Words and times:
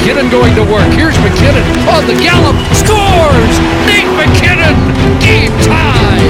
McKinnon 0.00 0.30
going 0.30 0.54
to 0.54 0.62
work. 0.62 0.88
Here's 0.94 1.14
McKinnon 1.16 1.60
on 1.92 2.06
the 2.06 2.14
gallop. 2.14 2.56
Scores! 2.72 3.60
Nate 3.84 4.08
McKinnon! 4.16 4.72
Game 5.20 5.52
tie! 5.60 6.24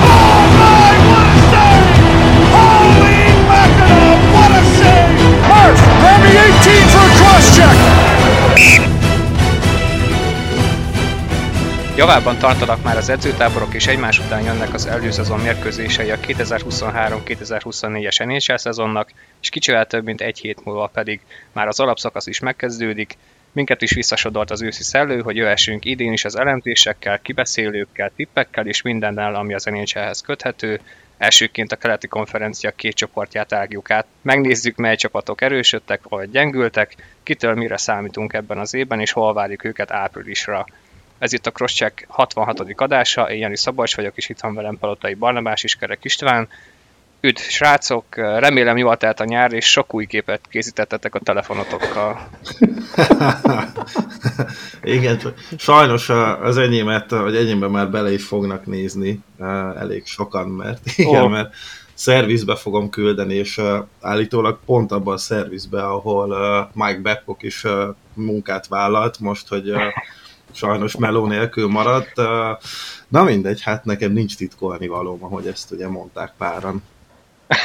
Oh 0.00 0.40
my, 0.56 0.96
what 1.04 1.28
a 1.28 1.36
save! 1.52 1.84
Holy 2.48 3.28
mackerel, 3.44 4.16
what 4.32 4.50
a 4.56 4.64
save! 4.80 5.20
Murph, 5.44 5.80
grab 6.00 6.24
18 6.24 6.88
for 6.88 7.04
a 7.04 7.12
cross 7.20 7.54
check! 7.54 8.07
Javában 11.98 12.38
tartanak 12.38 12.82
már 12.82 12.96
az 12.96 13.08
edzőtáborok, 13.08 13.74
és 13.74 13.86
egymás 13.86 14.18
után 14.18 14.42
jönnek 14.42 14.74
az 14.74 14.86
előszezon 14.86 15.40
mérkőzései 15.40 16.10
a 16.10 16.16
2023-2024-es 16.16 18.26
NHL 18.26 18.56
szezonnak, 18.56 19.12
és 19.40 19.48
kicsivel 19.48 19.86
több 19.86 20.04
mint 20.04 20.20
egy 20.20 20.38
hét 20.38 20.64
múlva 20.64 20.86
pedig 20.86 21.20
már 21.52 21.68
az 21.68 21.80
alapszakasz 21.80 22.26
is 22.26 22.40
megkezdődik. 22.40 23.16
Minket 23.52 23.82
is 23.82 23.94
visszasodolt 23.94 24.50
az 24.50 24.62
őszi 24.62 24.82
szellő, 24.82 25.20
hogy 25.20 25.36
jöhessünk 25.36 25.84
idén 25.84 26.12
is 26.12 26.24
az 26.24 26.38
elemzésekkel, 26.38 27.18
kibeszélőkkel, 27.18 28.12
tippekkel 28.16 28.66
és 28.66 28.82
mindennel, 28.82 29.34
ami 29.34 29.54
az 29.54 29.64
NHL-hez 29.64 30.20
köthető. 30.20 30.80
Elsőként 31.16 31.72
a 31.72 31.76
keleti 31.76 32.06
konferencia 32.06 32.70
két 32.70 32.94
csoportját 32.94 33.52
ágjuk 33.52 33.90
át. 33.90 34.06
Megnézzük, 34.22 34.76
mely 34.76 34.96
csapatok 34.96 35.40
erősödtek 35.40 36.00
vagy 36.08 36.30
gyengültek, 36.30 36.94
kitől 37.22 37.54
mire 37.54 37.76
számítunk 37.76 38.32
ebben 38.32 38.58
az 38.58 38.74
évben, 38.74 39.00
és 39.00 39.12
hol 39.12 39.34
várjuk 39.34 39.64
őket 39.64 39.90
áprilisra. 39.90 40.66
Ez 41.18 41.32
itt 41.32 41.46
a 41.46 41.50
Crosscheck 41.50 42.04
66. 42.08 42.60
adása, 42.76 43.30
én 43.30 43.38
Jani 43.38 43.56
Szabolcs 43.56 43.96
vagyok, 43.96 44.16
és 44.16 44.28
itt 44.28 44.40
van 44.40 44.54
velem 44.54 44.78
Palotai 44.78 45.14
Barnabás 45.14 45.64
is, 45.64 45.74
Kerek 45.74 46.04
István. 46.04 46.48
Üdv, 47.20 47.40
srácok! 47.40 48.04
Remélem 48.16 48.76
jól 48.76 48.96
telt 48.96 49.20
a 49.20 49.24
nyár, 49.24 49.52
és 49.52 49.66
sok 49.70 49.94
új 49.94 50.06
képet 50.06 50.40
készítettetek 50.50 51.14
a 51.14 51.18
telefonotokkal. 51.18 52.28
Igen, 54.82 55.20
sajnos 55.56 56.08
az 56.42 56.56
enyémet, 56.56 57.10
vagy 57.10 57.36
enyémben 57.36 57.70
már 57.70 57.90
bele 57.90 58.12
is 58.12 58.24
fognak 58.24 58.66
nézni 58.66 59.20
elég 59.76 60.06
sokan, 60.06 60.48
mert 60.48 60.80
igen, 60.96 61.22
oh. 61.22 61.30
mert 61.30 61.54
szervizbe 61.94 62.56
fogom 62.56 62.90
küldeni, 62.90 63.34
és 63.34 63.60
állítólag 64.00 64.58
pont 64.66 64.92
abban 64.92 65.14
a 65.14 65.18
szervizbe, 65.18 65.82
ahol 65.82 66.28
Mike 66.74 67.00
Babcock 67.00 67.42
is 67.42 67.64
munkát 68.14 68.66
vállalt 68.66 69.18
most, 69.18 69.48
hogy 69.48 69.72
sajnos 70.52 70.96
meló 70.96 71.26
nélkül 71.26 71.68
maradt. 71.68 72.12
Na 73.08 73.22
mindegy, 73.22 73.62
hát 73.62 73.84
nekem 73.84 74.12
nincs 74.12 74.36
titkolni 74.36 74.86
valóm, 74.88 75.18
ahogy 75.20 75.46
ezt 75.46 75.70
ugye 75.70 75.88
mondták 75.88 76.32
páran. 76.38 76.82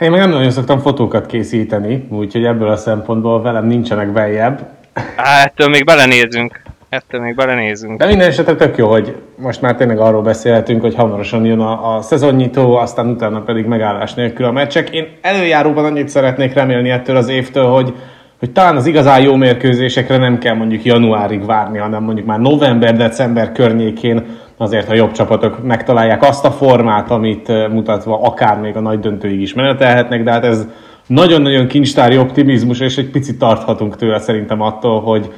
Én 0.00 0.10
meg 0.10 0.20
nem 0.20 0.30
nagyon 0.30 0.50
szoktam 0.50 0.80
fotókat 0.80 1.26
készíteni, 1.26 2.06
úgyhogy 2.10 2.44
ebből 2.44 2.68
a 2.68 2.76
szempontból 2.76 3.42
velem 3.42 3.66
nincsenek 3.66 4.12
beljebb. 4.12 4.68
Hát, 5.16 5.46
ettől 5.46 5.68
még 5.68 5.84
belenézünk. 5.84 6.62
Ettől 6.88 7.20
még 7.20 7.34
belenézünk. 7.34 7.98
De 7.98 8.06
minden 8.06 8.28
esetre 8.28 8.54
tök 8.54 8.76
jó, 8.76 8.90
hogy 8.90 9.16
most 9.36 9.60
már 9.60 9.76
tényleg 9.76 9.98
arról 9.98 10.22
beszélhetünk, 10.22 10.80
hogy 10.80 10.94
hamarosan 10.94 11.44
jön 11.44 11.60
a, 11.60 11.96
a 11.96 12.02
szezonnyitó, 12.02 12.74
aztán 12.76 13.08
utána 13.08 13.40
pedig 13.40 13.64
megállás 13.64 14.14
nélkül 14.14 14.46
a 14.46 14.52
meccsek. 14.52 14.90
Én 14.90 15.08
előjáróban 15.20 15.84
annyit 15.84 16.08
szeretnék 16.08 16.52
remélni 16.52 16.90
ettől 16.90 17.16
az 17.16 17.28
évtől, 17.28 17.66
hogy 17.66 17.94
hogy 18.38 18.52
talán 18.52 18.76
az 18.76 18.86
igazán 18.86 19.22
jó 19.22 19.34
mérkőzésekre 19.34 20.16
nem 20.16 20.38
kell 20.38 20.54
mondjuk 20.54 20.84
januárig 20.84 21.46
várni, 21.46 21.78
hanem 21.78 22.02
mondjuk 22.02 22.26
már 22.26 22.38
november-december 22.38 23.52
környékén 23.52 24.24
azért, 24.56 24.86
ha 24.86 24.94
jobb 24.94 25.12
csapatok 25.12 25.62
megtalálják 25.62 26.22
azt 26.22 26.44
a 26.44 26.50
formát, 26.50 27.10
amit 27.10 27.68
mutatva 27.68 28.20
akár 28.22 28.60
még 28.60 28.76
a 28.76 28.80
nagy 28.80 29.00
döntőig 29.00 29.40
is 29.40 29.54
menetelhetnek, 29.54 30.22
de 30.22 30.30
hát 30.30 30.44
ez 30.44 30.66
nagyon-nagyon 31.06 31.66
kincstári 31.66 32.18
optimizmus, 32.18 32.80
és 32.80 32.96
egy 32.96 33.10
picit 33.10 33.38
tarthatunk 33.38 33.96
tőle 33.96 34.18
szerintem 34.18 34.60
attól, 34.60 35.00
hogy 35.00 35.32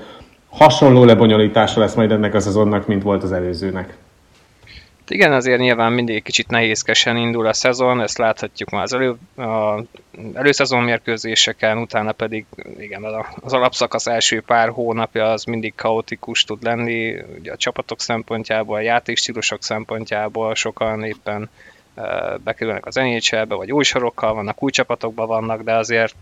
hasonló 0.50 1.04
lebonyolítása 1.04 1.80
lesz 1.80 1.94
majd 1.94 2.12
ennek 2.12 2.34
a 2.34 2.40
szezonnak, 2.40 2.86
mint 2.86 3.02
volt 3.02 3.22
az 3.22 3.32
előzőnek. 3.32 3.96
Igen, 5.10 5.32
azért 5.32 5.60
nyilván 5.60 5.92
mindig 5.92 6.22
kicsit 6.22 6.48
nehézkesen 6.48 7.16
indul 7.16 7.46
a 7.46 7.52
szezon, 7.52 8.00
ezt 8.00 8.18
láthatjuk 8.18 8.70
már 8.70 8.82
az 8.82 8.92
elő, 8.92 9.16
a 9.36 9.82
előszezon 10.34 10.82
mérkőzéseken, 10.82 11.78
utána 11.78 12.12
pedig 12.12 12.44
igen, 12.78 13.04
az 13.40 13.52
alapszakasz 13.52 14.06
első 14.06 14.40
pár 14.40 14.68
hónapja 14.68 15.32
az 15.32 15.44
mindig 15.44 15.74
kaotikus 15.74 16.44
tud 16.44 16.62
lenni, 16.62 17.16
ugye 17.38 17.52
a 17.52 17.56
csapatok 17.56 18.00
szempontjából, 18.00 18.76
a 18.76 18.80
játékstílusok 18.80 19.62
szempontjából 19.62 20.54
sokan 20.54 21.04
éppen 21.04 21.50
bekerülnek 22.44 22.86
az 22.86 22.94
NHL-be, 22.94 23.54
vagy 23.54 23.72
új 23.72 23.84
sorokkal 23.84 24.34
vannak, 24.34 24.62
új 24.62 24.70
csapatokban 24.70 25.26
vannak, 25.26 25.62
de 25.62 25.74
azért 25.74 26.14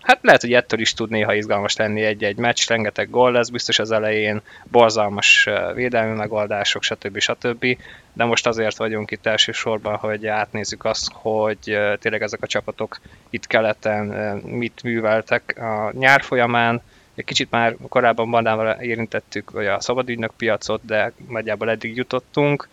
hát 0.00 0.18
lehet, 0.20 0.40
hogy 0.40 0.52
ettől 0.52 0.80
is 0.80 0.94
tud 0.94 1.10
néha 1.10 1.34
izgalmas 1.34 1.76
lenni 1.76 2.02
egy-egy 2.02 2.36
meccs, 2.36 2.68
rengeteg 2.68 3.10
gól 3.10 3.32
lesz 3.32 3.48
biztos 3.48 3.78
az 3.78 3.90
elején, 3.90 4.40
borzalmas 4.70 5.48
védelmi 5.74 6.16
megoldások, 6.16 6.82
stb. 6.82 7.18
stb. 7.18 7.66
De 8.12 8.24
most 8.24 8.46
azért 8.46 8.76
vagyunk 8.76 9.10
itt 9.10 9.26
elsősorban, 9.26 9.96
hogy 9.96 10.26
átnézzük 10.26 10.84
azt, 10.84 11.10
hogy 11.12 11.78
tényleg 12.00 12.22
ezek 12.22 12.42
a 12.42 12.46
csapatok 12.46 13.00
itt 13.30 13.46
keleten 13.46 14.04
mit 14.44 14.82
műveltek 14.82 15.58
a 15.58 15.92
nyár 15.98 16.22
folyamán, 16.22 16.82
egy 17.14 17.24
kicsit 17.24 17.50
már 17.50 17.76
korábban 17.88 18.30
bandával 18.30 18.80
érintettük 18.80 19.48
hogy 19.48 19.66
a 19.66 19.80
szabadügynök 19.80 20.32
piacot, 20.36 20.84
de 20.84 21.12
nagyjából 21.28 21.70
eddig 21.70 21.96
jutottunk 21.96 22.68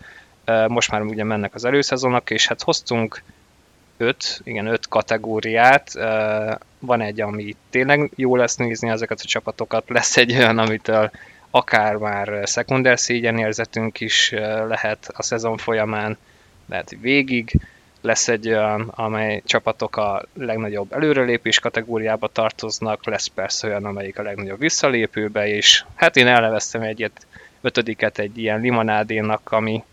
most 0.68 0.90
már 0.90 1.02
ugye 1.02 1.24
mennek 1.24 1.54
az 1.54 1.64
előszezonok, 1.64 2.30
és 2.30 2.46
hát 2.46 2.62
hoztunk 2.62 3.22
öt, 3.96 4.40
igen, 4.44 4.66
öt 4.66 4.88
kategóriát. 4.88 5.92
Van 6.78 7.00
egy, 7.00 7.20
ami 7.20 7.56
tényleg 7.70 8.10
jó 8.14 8.36
lesz 8.36 8.56
nézni 8.56 8.88
ezeket 8.88 9.20
a 9.20 9.26
csapatokat, 9.26 9.88
lesz 9.88 10.16
egy 10.16 10.36
olyan, 10.36 10.58
amitől 10.58 11.10
akár 11.50 11.96
már 11.96 12.40
szekunder 12.44 12.98
szégyenérzetünk 12.98 14.00
is 14.00 14.30
lehet 14.68 15.10
a 15.12 15.22
szezon 15.22 15.56
folyamán, 15.56 16.18
lehet 16.68 16.96
végig. 17.00 17.60
Lesz 18.02 18.28
egy 18.28 18.48
olyan, 18.48 18.92
amely 18.94 19.42
csapatok 19.44 19.96
a 19.96 20.22
legnagyobb 20.34 20.92
előrelépés 20.92 21.58
kategóriába 21.58 22.28
tartoznak, 22.28 23.06
lesz 23.06 23.26
persze 23.26 23.66
olyan, 23.66 23.84
amelyik 23.84 24.18
a 24.18 24.22
legnagyobb 24.22 24.58
visszalépőbe, 24.58 25.48
és 25.48 25.84
hát 25.94 26.16
én 26.16 26.26
elneveztem 26.26 26.82
egyet, 26.82 27.26
ötödiket 27.60 28.18
egy 28.18 28.38
ilyen 28.38 28.60
limonádénak, 28.60 29.52
ami 29.52 29.84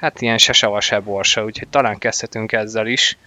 hát 0.00 0.20
ilyen 0.20 0.38
se 0.38 0.52
sava, 0.52 0.80
se 0.80 1.00
borsa, 1.00 1.44
úgyhogy 1.44 1.68
talán 1.68 1.98
kezdhetünk 1.98 2.52
ezzel 2.52 2.86
is. 2.86 3.18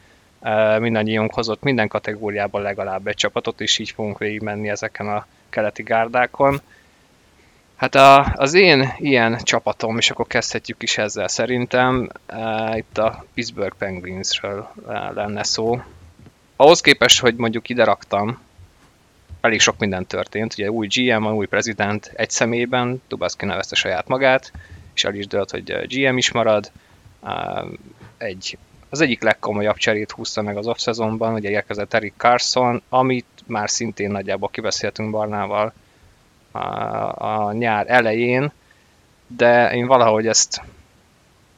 Mindannyiunk 0.79 1.33
hozott 1.33 1.63
minden 1.63 1.87
kategóriában 1.87 2.61
legalább 2.61 3.07
egy 3.07 3.15
csapatot, 3.15 3.61
és 3.61 3.77
így 3.77 3.91
fogunk 3.91 4.17
végigmenni 4.17 4.69
ezeken 4.69 5.07
a 5.07 5.25
keleti 5.49 5.83
gárdákon. 5.83 6.61
Hát 7.75 7.95
a, 7.95 8.33
az 8.35 8.53
én 8.53 8.93
ilyen 8.97 9.39
csapatom, 9.43 9.97
és 9.97 10.09
akkor 10.09 10.27
kezdhetjük 10.27 10.83
is 10.83 10.97
ezzel 10.97 11.27
szerintem, 11.27 12.09
itt 12.75 12.97
a 12.97 13.25
Pittsburgh 13.33 13.75
Penguinsről 13.77 14.69
lenne 15.13 15.43
szó. 15.43 15.81
Ahhoz 16.55 16.81
képest, 16.81 17.19
hogy 17.19 17.35
mondjuk 17.35 17.69
ide 17.69 17.83
raktam, 17.83 18.39
elég 19.41 19.59
sok 19.59 19.77
minden 19.77 20.05
történt. 20.05 20.53
Ugye 20.53 20.71
új 20.71 20.87
GM 20.87 21.25
új 21.25 21.45
prezident 21.45 22.11
egy 22.15 22.29
személyben, 22.29 23.01
Dubaszki 23.07 23.45
nevezte 23.45 23.75
saját 23.75 24.07
magát, 24.07 24.51
és 24.95 25.03
el 25.03 25.15
is 25.15 25.27
dölt, 25.27 25.51
hogy 25.51 25.87
GM 25.87 26.17
is 26.17 26.31
marad. 26.31 26.71
Egy, 28.17 28.57
az 28.89 29.01
egyik 29.01 29.21
legkomolyabb 29.21 29.75
cserét 29.75 30.11
húzta 30.11 30.41
meg 30.41 30.57
az 30.57 30.67
off-szezonban, 30.67 31.33
ugye 31.33 31.49
érkezett 31.49 31.93
Eric 31.93 32.13
Carson, 32.17 32.81
amit 32.89 33.25
már 33.45 33.69
szintén 33.69 34.11
nagyjából 34.11 34.49
kibeszéltünk 34.49 35.11
Barnával 35.11 35.73
a, 36.51 36.59
a 37.47 37.53
nyár 37.53 37.85
elején, 37.87 38.51
de 39.27 39.73
én 39.73 39.87
valahogy 39.87 40.27
ezt 40.27 40.61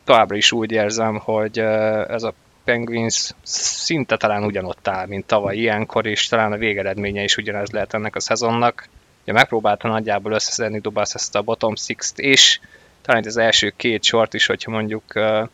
továbbra 0.03 0.35
is 0.35 0.52
úgy 0.52 0.72
érzem, 0.72 1.17
hogy 1.17 1.59
ez 1.59 2.23
a 2.23 2.34
Penguins 2.63 3.31
szinte 3.44 4.17
talán 4.17 4.44
ugyanott 4.44 4.88
áll, 4.88 5.06
mint 5.07 5.25
tavaly 5.25 5.56
ilyenkor, 5.56 6.06
és 6.06 6.28
talán 6.28 6.52
a 6.52 6.57
végeredménye 6.57 7.23
is 7.23 7.38
ugyanez 7.38 7.69
lehet 7.69 7.94
ennek 7.94 8.16
a 8.16 8.19
szezonnak. 8.19 8.88
Ugye 9.23 9.34
megpróbálta 9.34 9.88
nagyjából 9.88 10.31
összeszedni 10.31 10.79
Dubas 10.79 11.14
ezt 11.14 11.35
a 11.35 11.41
bottom 11.41 11.76
six-t, 11.76 12.20
és 12.20 12.59
talán 13.05 13.23
az 13.25 13.37
első 13.37 13.73
két 13.75 14.03
sort 14.03 14.34
is, 14.34 14.46
hogyha 14.46 14.72
mondjuk 14.72 15.03
uh, 15.16 15.47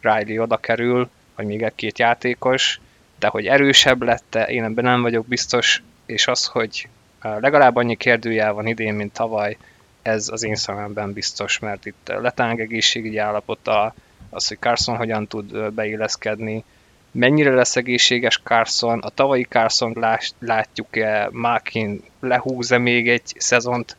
Riley 0.00 0.42
oda 0.42 0.56
kerül, 0.56 1.08
vagy 1.36 1.46
még 1.46 1.62
egy-két 1.62 1.98
játékos, 1.98 2.80
de 3.18 3.28
hogy 3.28 3.46
erősebb 3.46 4.02
lett 4.02 4.38
én 4.46 4.64
ebben 4.64 4.84
nem 4.84 5.02
vagyok 5.02 5.26
biztos, 5.26 5.82
és 6.06 6.26
az, 6.26 6.44
hogy 6.44 6.88
uh, 7.24 7.40
legalább 7.40 7.76
annyi 7.76 7.96
kérdőjel 7.96 8.52
van 8.52 8.66
idén, 8.66 8.94
mint 8.94 9.12
tavaly, 9.12 9.56
ez 10.02 10.28
az 10.28 10.42
én 10.42 10.54
szememben 10.54 11.12
biztos, 11.12 11.58
mert 11.58 11.86
itt 11.86 12.12
letáng 12.20 12.60
egészségügyi 12.60 13.18
állapota, 13.18 13.94
az, 14.30 14.48
hogy 14.48 14.58
Carson 14.58 14.96
hogyan 14.96 15.26
tud 15.26 15.72
beilleszkedni, 15.72 16.64
mennyire 17.10 17.54
lesz 17.54 17.76
egészséges 17.76 18.40
Carson, 18.44 18.98
a 18.98 19.08
tavalyi 19.08 19.42
Carson 19.42 19.96
látjuk-e, 20.38 21.28
Malkin 21.32 22.02
lehúz-e 22.20 22.78
még 22.78 23.08
egy 23.08 23.34
szezont, 23.36 23.96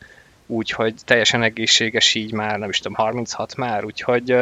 úgyhogy 0.50 0.94
teljesen 1.06 1.44
egészséges 1.44 2.16
így 2.16 2.34
már, 2.34 2.60
nem 2.60 2.70
is 2.70 2.78
tudom, 2.78 2.98
36 2.98 3.56
már, 3.56 3.86
úgyhogy 3.86 4.36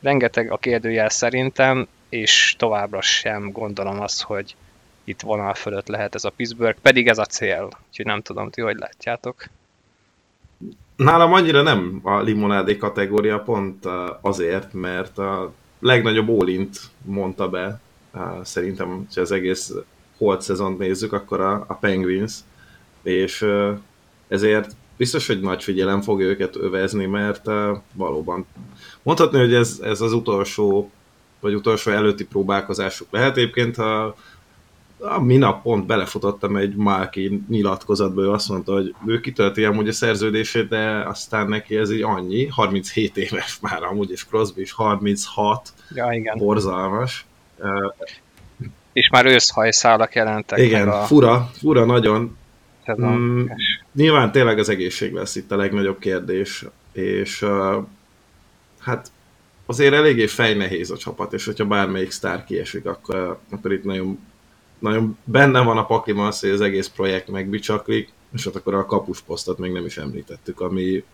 rengeteg 0.00 0.50
a 0.50 0.56
kérdőjel 0.56 1.08
szerintem, 1.08 1.86
és 2.08 2.54
továbbra 2.58 3.00
sem 3.00 3.50
gondolom 3.50 4.00
azt, 4.00 4.22
hogy 4.22 4.56
itt 5.04 5.20
vonal 5.20 5.54
fölött 5.54 5.88
lehet 5.88 6.14
ez 6.14 6.24
a 6.24 6.30
Pittsburgh, 6.30 6.78
pedig 6.80 7.08
ez 7.08 7.18
a 7.18 7.24
cél, 7.24 7.68
úgyhogy 7.88 8.06
nem 8.06 8.22
tudom, 8.22 8.50
ti 8.50 8.60
hogy 8.60 8.76
látjátok. 8.76 9.44
Nálam 10.96 11.32
annyira 11.32 11.62
nem 11.62 12.00
a 12.02 12.20
limonádé 12.20 12.76
kategória, 12.76 13.40
pont 13.40 13.84
azért, 14.20 14.72
mert 14.72 15.18
a 15.18 15.52
legnagyobb 15.78 16.28
ólint 16.28 16.78
mondta 17.04 17.48
be, 17.48 17.80
szerintem, 18.42 19.06
hogy 19.14 19.22
az 19.22 19.32
egész 19.32 19.72
holt 20.16 20.42
szezont 20.42 20.78
nézzük, 20.78 21.12
akkor 21.12 21.40
a, 21.40 21.64
a 21.68 21.74
Penguins, 21.74 22.32
és 23.02 23.46
ezért 24.28 24.74
biztos, 25.02 25.26
hogy 25.26 25.40
nagy 25.40 25.62
figyelem 25.62 26.00
fog 26.00 26.20
őket 26.20 26.56
övezni, 26.56 27.06
mert 27.06 27.44
valóban 27.94 28.46
mondhatni, 29.02 29.38
hogy 29.38 29.54
ez, 29.54 29.80
ez 29.82 30.00
az 30.00 30.12
utolsó, 30.12 30.90
vagy 31.40 31.54
utolsó 31.54 31.90
előtti 31.90 32.24
próbálkozásuk 32.24 33.08
lehet. 33.10 33.36
Egyébként 33.36 33.78
a, 33.78 34.14
a 34.98 35.20
minap 35.20 35.62
pont 35.62 35.86
belefutottam 35.86 36.56
egy 36.56 36.74
Márki 36.74 37.42
nyilatkozatba, 37.48 38.22
ő 38.22 38.30
azt 38.30 38.48
mondta, 38.48 38.72
hogy 38.72 38.94
ő 39.06 39.20
kitölti 39.20 39.64
amúgy 39.64 39.88
a 39.88 39.92
szerződését, 39.92 40.68
de 40.68 41.02
aztán 41.06 41.48
neki 41.48 41.76
ez 41.76 41.92
így 41.92 42.02
annyi, 42.02 42.46
37 42.46 43.16
éves 43.16 43.58
már 43.60 43.82
amúgy, 43.82 44.10
és 44.10 44.26
Crosby 44.26 44.60
is 44.60 44.72
36, 44.72 45.72
ja, 45.94 46.08
igen. 46.12 46.38
borzalmas. 46.38 47.26
És 48.92 49.08
már 49.08 49.26
őszhajszálak 49.26 50.14
jelentek 50.14 50.58
Igen, 50.58 50.88
a... 50.88 51.02
fura, 51.02 51.50
fura 51.52 51.84
nagyon. 51.84 52.36
Szezon. 52.84 53.18
Mm, 53.18 53.46
nyilván 53.94 54.32
tényleg 54.32 54.58
az 54.58 54.68
egészség 54.68 55.12
lesz 55.12 55.36
itt 55.36 55.52
a 55.52 55.56
legnagyobb 55.56 55.98
kérdés, 55.98 56.64
és 56.92 57.42
uh, 57.42 57.84
hát 58.78 59.10
azért 59.66 59.94
eléggé 59.94 60.26
fejnehéz 60.26 60.90
a 60.90 60.96
csapat, 60.96 61.32
és 61.32 61.44
hogyha 61.44 61.64
bármelyik 61.64 62.10
sztár 62.10 62.44
kiesik, 62.44 62.86
akkor, 62.86 63.38
akkor 63.50 63.72
itt 63.72 63.84
nagyon, 63.84 64.18
nagyon 64.78 65.18
benne 65.24 65.60
van 65.60 65.78
a 65.78 65.86
pakliban 65.86 66.26
az, 66.26 66.40
hogy 66.40 66.50
az 66.50 66.60
egész 66.60 66.88
projekt 66.88 67.28
megbicsaklik, 67.28 68.12
és 68.32 68.46
ott 68.46 68.56
akkor 68.56 68.74
a 68.74 68.86
kapusposztot 68.86 69.58
még 69.58 69.72
nem 69.72 69.84
is 69.84 69.96
említettük, 69.96 70.60
ami, 70.60 71.04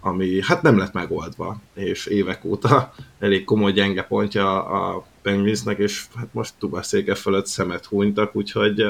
ami 0.00 0.42
hát 0.42 0.62
nem 0.62 0.78
lett 0.78 0.92
megoldva, 0.92 1.60
és 1.74 2.06
évek 2.06 2.44
óta 2.44 2.92
elég 3.18 3.44
komoly 3.44 3.72
gyenge 3.72 4.02
pontja 4.02 4.64
a 4.64 5.06
Penguinsnek, 5.22 5.78
és 5.78 6.04
hát 6.14 6.28
most 6.32 6.54
Tubaszéke 6.58 7.14
fölött 7.14 7.46
szemet 7.46 7.84
hunytak, 7.84 8.36
úgyhogy 8.36 8.84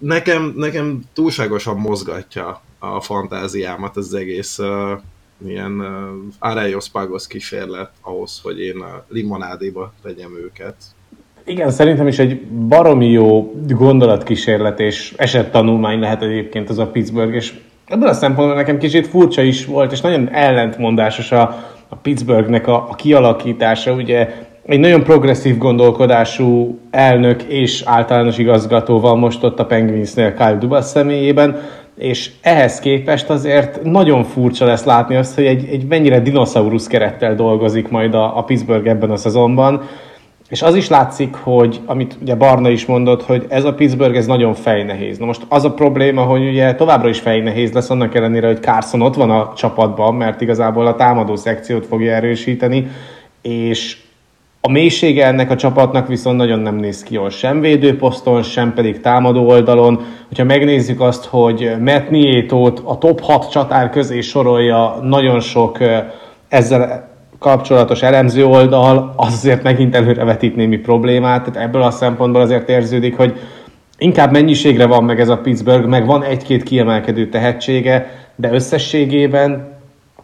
nekem, 0.00 0.52
nekem 0.56 1.02
túlságosan 1.12 1.76
mozgatja 1.76 2.60
a 2.78 3.00
fantáziámat 3.00 3.96
az 3.96 4.14
egész 4.14 4.58
uh, 4.58 4.90
ilyen 5.46 5.80
uh, 5.80 5.86
Arejos 6.38 6.88
Pagos 6.88 7.26
kísérlet 7.26 7.90
ahhoz, 8.00 8.40
hogy 8.42 8.60
én 8.60 8.80
a 8.80 9.04
limonádéba 9.08 9.92
tegyem 10.02 10.36
őket. 10.44 10.74
Igen, 11.44 11.70
szerintem 11.70 12.06
is 12.06 12.18
egy 12.18 12.40
baromi 12.46 13.10
jó 13.10 13.54
gondolatkísérlet 13.68 14.80
és 14.80 15.14
esettanulmány 15.16 15.98
lehet 15.98 16.22
egyébként 16.22 16.68
az 16.70 16.78
a 16.78 16.86
Pittsburgh, 16.86 17.34
és 17.34 17.60
ebből 17.86 18.08
a 18.08 18.12
szempontból 18.12 18.56
nekem 18.56 18.78
kicsit 18.78 19.06
furcsa 19.06 19.42
is 19.42 19.66
volt, 19.66 19.92
és 19.92 20.00
nagyon 20.00 20.28
ellentmondásos 20.28 21.32
a, 21.32 21.42
a 21.88 21.96
Pittsburghnek 21.96 22.66
a, 22.66 22.90
a 22.90 22.94
kialakítása. 22.94 23.92
Ugye 23.92 24.48
egy 24.66 24.80
nagyon 24.80 25.02
progresszív 25.02 25.58
gondolkodású 25.58 26.78
elnök 26.90 27.42
és 27.42 27.82
általános 27.84 28.38
igazgató 28.38 29.00
van 29.00 29.18
most 29.18 29.44
ott 29.44 29.58
a 29.58 29.66
Penguinsnél 29.66 30.34
Kyle 30.34 30.56
Dubas 30.56 30.84
személyében, 30.84 31.60
és 31.98 32.30
ehhez 32.40 32.78
képest 32.78 33.30
azért 33.30 33.82
nagyon 33.82 34.24
furcsa 34.24 34.64
lesz 34.64 34.84
látni 34.84 35.16
azt, 35.16 35.34
hogy 35.34 35.44
egy, 35.44 35.68
egy 35.70 35.84
mennyire 35.84 36.20
dinoszaurusz 36.20 36.86
kerettel 36.86 37.34
dolgozik 37.34 37.88
majd 37.88 38.14
a, 38.14 38.38
a 38.38 38.42
Pittsburgh 38.42 38.88
ebben 38.88 39.10
a 39.10 39.16
szezonban, 39.16 39.82
és 40.48 40.62
az 40.62 40.74
is 40.74 40.88
látszik, 40.88 41.34
hogy, 41.34 41.80
amit 41.86 42.16
ugye 42.22 42.34
Barna 42.34 42.68
is 42.68 42.86
mondott, 42.86 43.22
hogy 43.22 43.46
ez 43.48 43.64
a 43.64 43.74
Pittsburgh 43.74 44.16
ez 44.16 44.26
nagyon 44.26 44.54
fejnehéz. 44.54 45.18
Na 45.18 45.26
most 45.26 45.46
az 45.48 45.64
a 45.64 45.72
probléma, 45.72 46.22
hogy 46.22 46.48
ugye 46.48 46.74
továbbra 46.74 47.08
is 47.08 47.20
fejnehéz 47.20 47.72
lesz, 47.72 47.90
annak 47.90 48.14
ellenére, 48.14 48.46
hogy 48.46 48.62
Carson 48.62 49.00
ott 49.00 49.14
van 49.14 49.30
a 49.30 49.52
csapatban, 49.56 50.14
mert 50.14 50.40
igazából 50.40 50.86
a 50.86 50.94
támadó 50.94 51.36
szekciót 51.36 51.86
fogja 51.86 52.12
erősíteni, 52.12 52.86
és 53.42 53.96
a 54.60 54.70
mélysége 54.70 55.26
ennek 55.26 55.50
a 55.50 55.56
csapatnak 55.56 56.06
viszont 56.06 56.36
nagyon 56.36 56.58
nem 56.58 56.74
néz 56.74 57.02
ki 57.02 57.14
jól, 57.14 57.30
sem 57.30 57.60
védőposzton, 57.60 58.42
sem 58.42 58.74
pedig 58.74 59.00
támadó 59.00 59.48
oldalon. 59.48 60.00
Hogyha 60.28 60.44
megnézzük 60.44 61.00
azt, 61.00 61.24
hogy 61.24 61.72
Matt 61.80 62.10
Nietót 62.10 62.82
a 62.84 62.98
top 62.98 63.20
6 63.20 63.50
csatár 63.50 63.90
közé 63.90 64.20
sorolja 64.20 64.98
nagyon 65.02 65.40
sok 65.40 65.78
ezzel 66.48 67.08
kapcsolatos 67.38 68.02
elemző 68.02 68.44
oldal, 68.44 69.12
az 69.16 69.32
azért 69.32 69.62
megint 69.62 69.94
előrevetít 69.94 70.56
némi 70.56 70.78
problémát, 70.78 71.44
tehát 71.44 71.68
ebből 71.68 71.82
a 71.82 71.90
szempontból 71.90 72.40
azért 72.40 72.68
érződik, 72.68 73.16
hogy 73.16 73.38
inkább 73.98 74.32
mennyiségre 74.32 74.86
van 74.86 75.04
meg 75.04 75.20
ez 75.20 75.28
a 75.28 75.38
Pittsburgh, 75.38 75.86
meg 75.86 76.06
van 76.06 76.22
egy-két 76.22 76.62
kiemelkedő 76.62 77.28
tehetsége, 77.28 78.10
de 78.36 78.52
összességében 78.52 79.69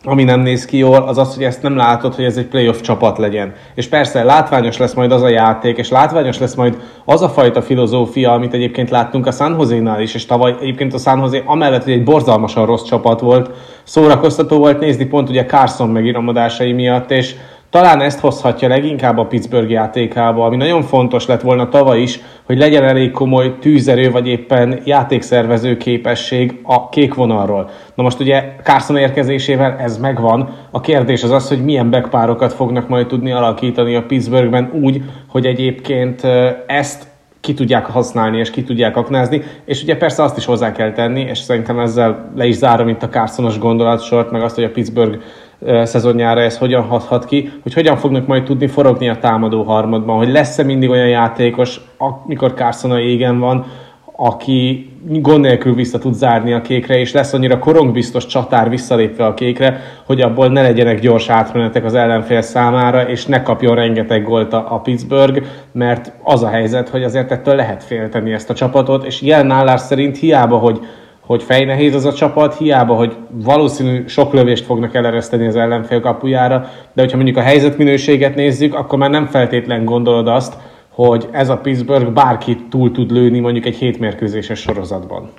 ami 0.09 0.25
nem 0.25 0.41
néz 0.41 0.65
ki 0.65 0.77
jól, 0.77 1.03
az 1.03 1.19
az, 1.19 1.35
hogy 1.35 1.45
ezt 1.45 1.63
nem 1.63 1.77
látod, 1.77 2.15
hogy 2.15 2.25
ez 2.25 2.37
egy 2.37 2.47
playoff 2.47 2.81
csapat 2.81 3.19
legyen. 3.19 3.55
És 3.75 3.89
persze 3.89 4.25
látványos 4.25 4.77
lesz 4.77 4.95
majd 4.95 5.13
az 5.13 5.23
a 5.23 5.29
játék, 5.29 5.79
és 5.79 5.91
látványos 5.91 6.39
lesz 6.39 6.55
majd 6.55 6.77
az 7.05 7.23
a 7.23 7.29
fajta 7.29 7.63
filozófia, 7.63 8.33
amit 8.33 8.55
egyébként 8.55 8.91
láttunk 8.91 9.27
a 9.27 9.31
San 9.31 9.57
Jose-nál 9.59 10.01
is, 10.01 10.15
és 10.15 10.27
tavaly 10.27 10.55
egyébként 10.61 10.95
a 10.95 10.99
San 10.99 11.19
Jose 11.19 11.43
amellett, 11.45 11.85
hogy 11.85 11.93
egy 11.93 12.05
borzalmasan 12.05 12.67
rossz 12.67 12.85
csapat 12.85 13.21
volt, 13.21 13.51
szórakoztató 13.83 14.59
volt 14.59 14.79
nézni 14.81 15.05
pont 15.05 15.29
ugye 15.29 15.45
Carson 15.45 15.89
megíramodásai 15.89 16.73
miatt, 16.73 17.11
és 17.11 17.35
talán 17.77 18.01
ezt 18.01 18.21
hozhatja 18.21 18.69
leginkább 18.69 19.19
a 19.19 19.27
Pittsburgh 19.27 19.71
játékába, 19.71 20.45
ami 20.45 20.57
nagyon 20.57 20.83
fontos 20.83 21.27
lett 21.27 21.41
volna 21.41 21.69
tavaly 21.69 22.01
is, 22.01 22.21
hogy 22.45 22.59
legyen 22.59 22.85
elég 22.85 23.11
komoly 23.11 23.59
tűzerő, 23.59 24.11
vagy 24.11 24.27
éppen 24.27 24.81
játékszervező 24.85 25.77
képesség 25.77 26.61
a 26.63 26.89
kék 26.89 27.15
vonalról. 27.15 27.71
Na 27.95 28.03
most 28.03 28.21
ugye 28.21 28.55
Carson 28.63 28.97
érkezésével 28.97 29.77
ez 29.79 29.99
megvan. 29.99 30.49
A 30.71 30.81
kérdés 30.81 31.23
az 31.23 31.31
az, 31.31 31.49
hogy 31.49 31.65
milyen 31.65 31.91
backpárokat 31.91 32.53
fognak 32.53 32.89
majd 32.89 33.07
tudni 33.07 33.33
alakítani 33.33 33.95
a 33.95 34.03
Pittsburghben 34.03 34.71
úgy, 34.83 35.03
hogy 35.29 35.47
egyébként 35.47 36.23
ezt 36.67 37.07
ki 37.41 37.55
tudják 37.55 37.87
használni 37.87 38.39
és 38.39 38.51
ki 38.51 38.63
tudják 38.63 38.97
aknázni, 38.97 39.43
és 39.65 39.83
ugye 39.83 39.97
persze 39.97 40.23
azt 40.23 40.37
is 40.37 40.45
hozzá 40.45 40.73
kell 40.73 40.93
tenni, 40.93 41.21
és 41.21 41.39
szerintem 41.39 41.79
ezzel 41.79 42.31
le 42.37 42.47
is 42.47 42.55
zárom 42.55 42.89
itt 42.89 43.03
a 43.03 43.09
Carsonos 43.09 43.59
gondolatsort, 43.59 44.31
meg 44.31 44.43
azt, 44.43 44.55
hogy 44.55 44.65
a 44.65 44.71
Pittsburgh 44.71 45.19
szezonjára 45.83 46.41
ez 46.41 46.59
hogyan 46.59 46.83
hathat 46.83 47.25
ki, 47.25 47.53
hogy 47.63 47.75
hogyan 47.75 47.97
fognak 47.97 48.27
majd 48.27 48.43
tudni 48.43 48.67
forogni 48.67 49.09
a 49.09 49.19
támadó 49.19 49.63
harmadban, 49.63 50.17
hogy 50.17 50.31
lesz-e 50.31 50.63
mindig 50.63 50.91
olyan 50.91 51.09
játékos, 51.09 51.81
amikor 51.99 52.55
Carson 52.55 52.91
a 52.91 53.01
égen 53.01 53.39
van, 53.39 53.67
aki 54.17 54.91
gond 55.09 55.41
nélkül 55.41 55.75
vissza 55.75 55.99
tud 55.99 56.15
zárni 56.15 56.53
a 56.53 56.61
kékre, 56.61 56.99
és 56.99 57.13
lesz 57.13 57.33
annyira 57.33 57.59
korongbiztos 57.59 58.27
csatár 58.27 58.71
visszalépve 58.71 59.27
a 59.27 59.35
kékre, 59.35 59.81
hogy 60.07 60.21
abból 60.21 60.49
ne 60.49 60.63
legyenek 60.63 61.01
gyors 61.01 61.29
átmenetek 61.29 61.85
az 61.85 61.95
ellenfél 61.95 62.41
számára, 62.41 63.09
és 63.09 63.27
ne 63.27 63.43
kapjon 63.43 63.75
rengeteg 63.75 64.25
gólt 64.25 64.53
a, 64.53 64.67
a 64.71 64.81
Pittsburgh, 64.81 65.43
mert 65.73 66.13
az 66.23 66.43
a 66.43 66.49
helyzet, 66.49 66.89
hogy 66.89 67.03
azért 67.03 67.31
ettől 67.31 67.55
lehet 67.55 67.85
félteni 67.85 68.33
ezt 68.33 68.51
a 68.51 68.55
csapatot, 68.55 69.05
és 69.05 69.23
jelen 69.23 69.51
állás 69.51 69.81
szerint 69.81 70.19
hiába, 70.19 70.57
hogy 70.57 70.81
hogy 71.27 71.43
fejnehéz 71.43 71.95
az 71.95 72.05
a 72.05 72.13
csapat, 72.13 72.57
hiába, 72.57 72.95
hogy 72.95 73.17
valószínű 73.31 74.07
sok 74.07 74.33
lövést 74.33 74.65
fognak 74.65 74.95
elereszteni 74.95 75.47
az 75.47 75.57
ellenfél 75.57 76.01
kapujára, 76.01 76.69
de 76.93 77.03
hogyha 77.03 77.17
mondjuk 77.17 77.37
a 77.37 77.41
helyzetminőséget 77.41 78.35
nézzük, 78.35 78.75
akkor 78.75 78.99
már 78.99 79.11
nem 79.11 79.27
feltétlen 79.27 79.85
gondolod 79.85 80.29
azt, 80.29 80.57
hogy 80.91 81.29
ez 81.31 81.49
a 81.49 81.57
Pittsburgh 81.57 82.11
bárkit 82.11 82.69
túl 82.69 82.93
tud 82.93 83.11
lőni 83.11 83.41
mondjuk 83.41 83.67
egy 83.67 83.77
hétmérkőzéses 83.77 84.61
sorozatban. 84.61 85.31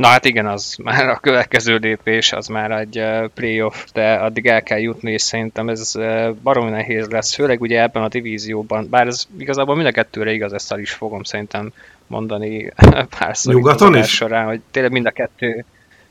Na 0.00 0.06
hát 0.06 0.24
igen, 0.24 0.46
az 0.46 0.76
már 0.82 1.08
a 1.08 1.18
következő 1.18 1.76
lépés, 1.76 2.32
az 2.32 2.46
már 2.46 2.70
egy 2.70 3.04
playoff, 3.34 3.84
de 3.92 4.14
addig 4.14 4.46
el 4.46 4.62
kell 4.62 4.78
jutni, 4.78 5.12
és 5.12 5.22
szerintem 5.22 5.68
ez 5.68 5.94
baromi 6.42 6.70
nehéz 6.70 7.08
lesz, 7.08 7.34
főleg 7.34 7.60
ugye 7.60 7.82
ebben 7.82 8.02
a 8.02 8.08
divízióban, 8.08 8.88
bár 8.90 9.06
ez 9.06 9.26
igazából 9.38 9.74
mind 9.74 9.86
a 9.86 9.90
kettőre 9.90 10.32
igaz, 10.32 10.52
ezt 10.52 10.72
el 10.72 10.78
is 10.78 10.92
fogom 10.92 11.22
szerintem 11.22 11.72
mondani 12.06 12.72
párszor 13.18 13.54
Nyugaton 13.54 13.96
is? 13.96 14.14
során, 14.14 14.46
hogy 14.46 14.60
tényleg 14.70 14.92
mind 14.92 15.06
a 15.06 15.10
kettő, 15.10 15.64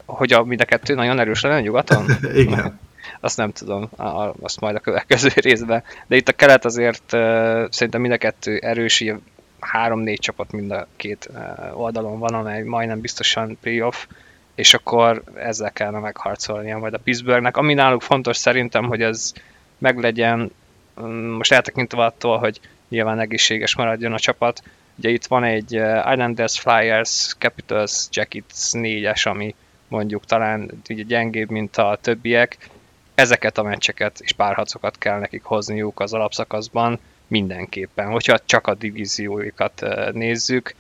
hogy 0.06 0.34
a, 0.34 0.44
mind 0.44 0.62
a 0.62 0.66
kettő 0.66 0.94
nagyon 0.94 1.20
erős 1.20 1.42
lenne 1.42 1.62
nyugaton? 1.62 2.06
Igen. 2.36 2.80
azt 3.20 3.38
nem 3.38 3.52
tudom, 3.52 3.90
azt 4.42 4.60
majd 4.60 4.76
a 4.76 4.80
következő 4.80 5.30
részben. 5.36 5.84
De 6.08 6.16
itt 6.16 6.28
a 6.28 6.34
kelet 6.34 6.66
azért 6.66 7.04
szerintem 7.70 8.02
mind 8.02 8.14
a 8.14 8.18
kettő 8.18 8.58
erős, 8.58 9.00
három-négy 9.60 10.20
csapat 10.20 10.52
mind 10.52 10.72
a 10.72 10.88
két 10.96 11.30
oldalon 11.74 12.20
van, 12.20 12.34
amely 12.34 12.64
majdnem 12.64 13.00
biztosan 13.00 13.58
playoff, 13.62 14.06
és 14.56 14.74
akkor 14.74 15.24
ezzel 15.36 15.72
kellene 15.72 16.00
megharcolnia 16.00 16.78
majd 16.78 16.94
a 16.94 17.00
Pittsburghnek. 17.00 17.58
Ami 17.58 17.74
náluk 17.74 18.02
fontos 18.02 18.38
szerintem, 18.38 18.86
hogy 18.86 19.02
ez 19.02 19.34
meglegyen, 19.78 20.52
um, 20.98 21.12
most 21.12 21.52
eltekintve 21.52 22.04
attól, 22.04 22.38
hogy 22.38 22.60
nyilván 22.90 23.20
egészséges 23.20 23.76
maradjon 23.76 24.14
a 24.14 24.20
csapat, 24.20 24.62
Ugye 25.00 25.10
itt 25.10 25.26
van 25.26 25.44
egy 25.44 25.74
Islanders, 26.12 26.60
Flyers, 26.60 27.36
Capitals, 27.38 28.08
Jackets 28.12 28.70
4-es, 28.72 29.28
ami 29.28 29.56
mondjuk 29.88 30.26
talán 30.26 30.72
ugye 30.90 31.04
gyengébb, 31.04 31.50
mint 31.50 31.78
a 31.78 31.98
többiek. 32.02 32.70
Ezeket 33.16 33.58
a 33.58 33.64
meccseket 33.64 34.20
és 34.20 34.32
párharcokat 34.32 34.98
kell 34.98 35.20
nekik 35.20 35.44
hozniuk 35.44 36.00
az 36.00 36.14
alapszakaszban, 36.14 37.00
mindenképpen, 37.30 38.08
hogyha 38.08 38.40
csak 38.46 38.68
a 38.68 38.74
divízióikat 38.74 39.86
nézzük. 40.12 40.76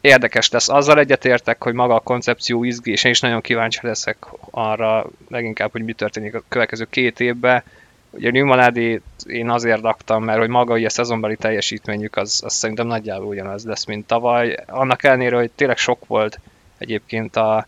Érdekes 0.00 0.50
lesz. 0.50 0.68
Azzal 0.68 0.98
egyetértek, 0.98 1.62
hogy 1.62 1.74
maga 1.74 1.94
a 1.94 2.00
koncepció 2.00 2.64
izgi, 2.64 2.90
és 2.90 3.04
én 3.04 3.10
is 3.10 3.20
nagyon 3.20 3.40
kíváncsi 3.40 3.78
leszek 3.82 4.16
arra 4.50 5.06
leginkább, 5.28 5.72
hogy 5.72 5.84
mi 5.84 5.92
történik 5.92 6.34
a 6.34 6.42
következő 6.48 6.86
két 6.90 7.20
évben. 7.20 7.62
Ugye 8.10 8.30
Newmanádét 8.30 9.02
én 9.26 9.50
azért 9.50 9.80
raktam, 9.80 10.24
mert 10.24 10.38
hogy 10.38 10.48
maga 10.48 10.74
a 10.74 10.88
szezonbeli 10.88 11.36
teljesítményük 11.36 12.16
az, 12.16 12.42
az 12.44 12.54
szerintem 12.54 12.86
nagyjából 12.86 13.26
ugyanaz 13.26 13.64
lesz, 13.64 13.84
mint 13.84 14.06
tavaly. 14.06 14.56
Annak 14.66 15.04
ellenére, 15.04 15.36
hogy 15.36 15.50
tényleg 15.50 15.76
sok 15.76 16.06
volt 16.06 16.40
egyébként 16.78 17.36
a 17.36 17.66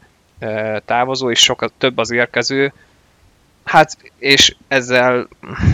távozó, 0.85 1.31
és 1.31 1.40
sokkal 1.40 1.71
több 1.78 1.99
az 1.99 2.11
érkező, 2.11 2.73
Hát, 3.64 3.97
és 4.19 4.54
ezzel, 4.69 5.28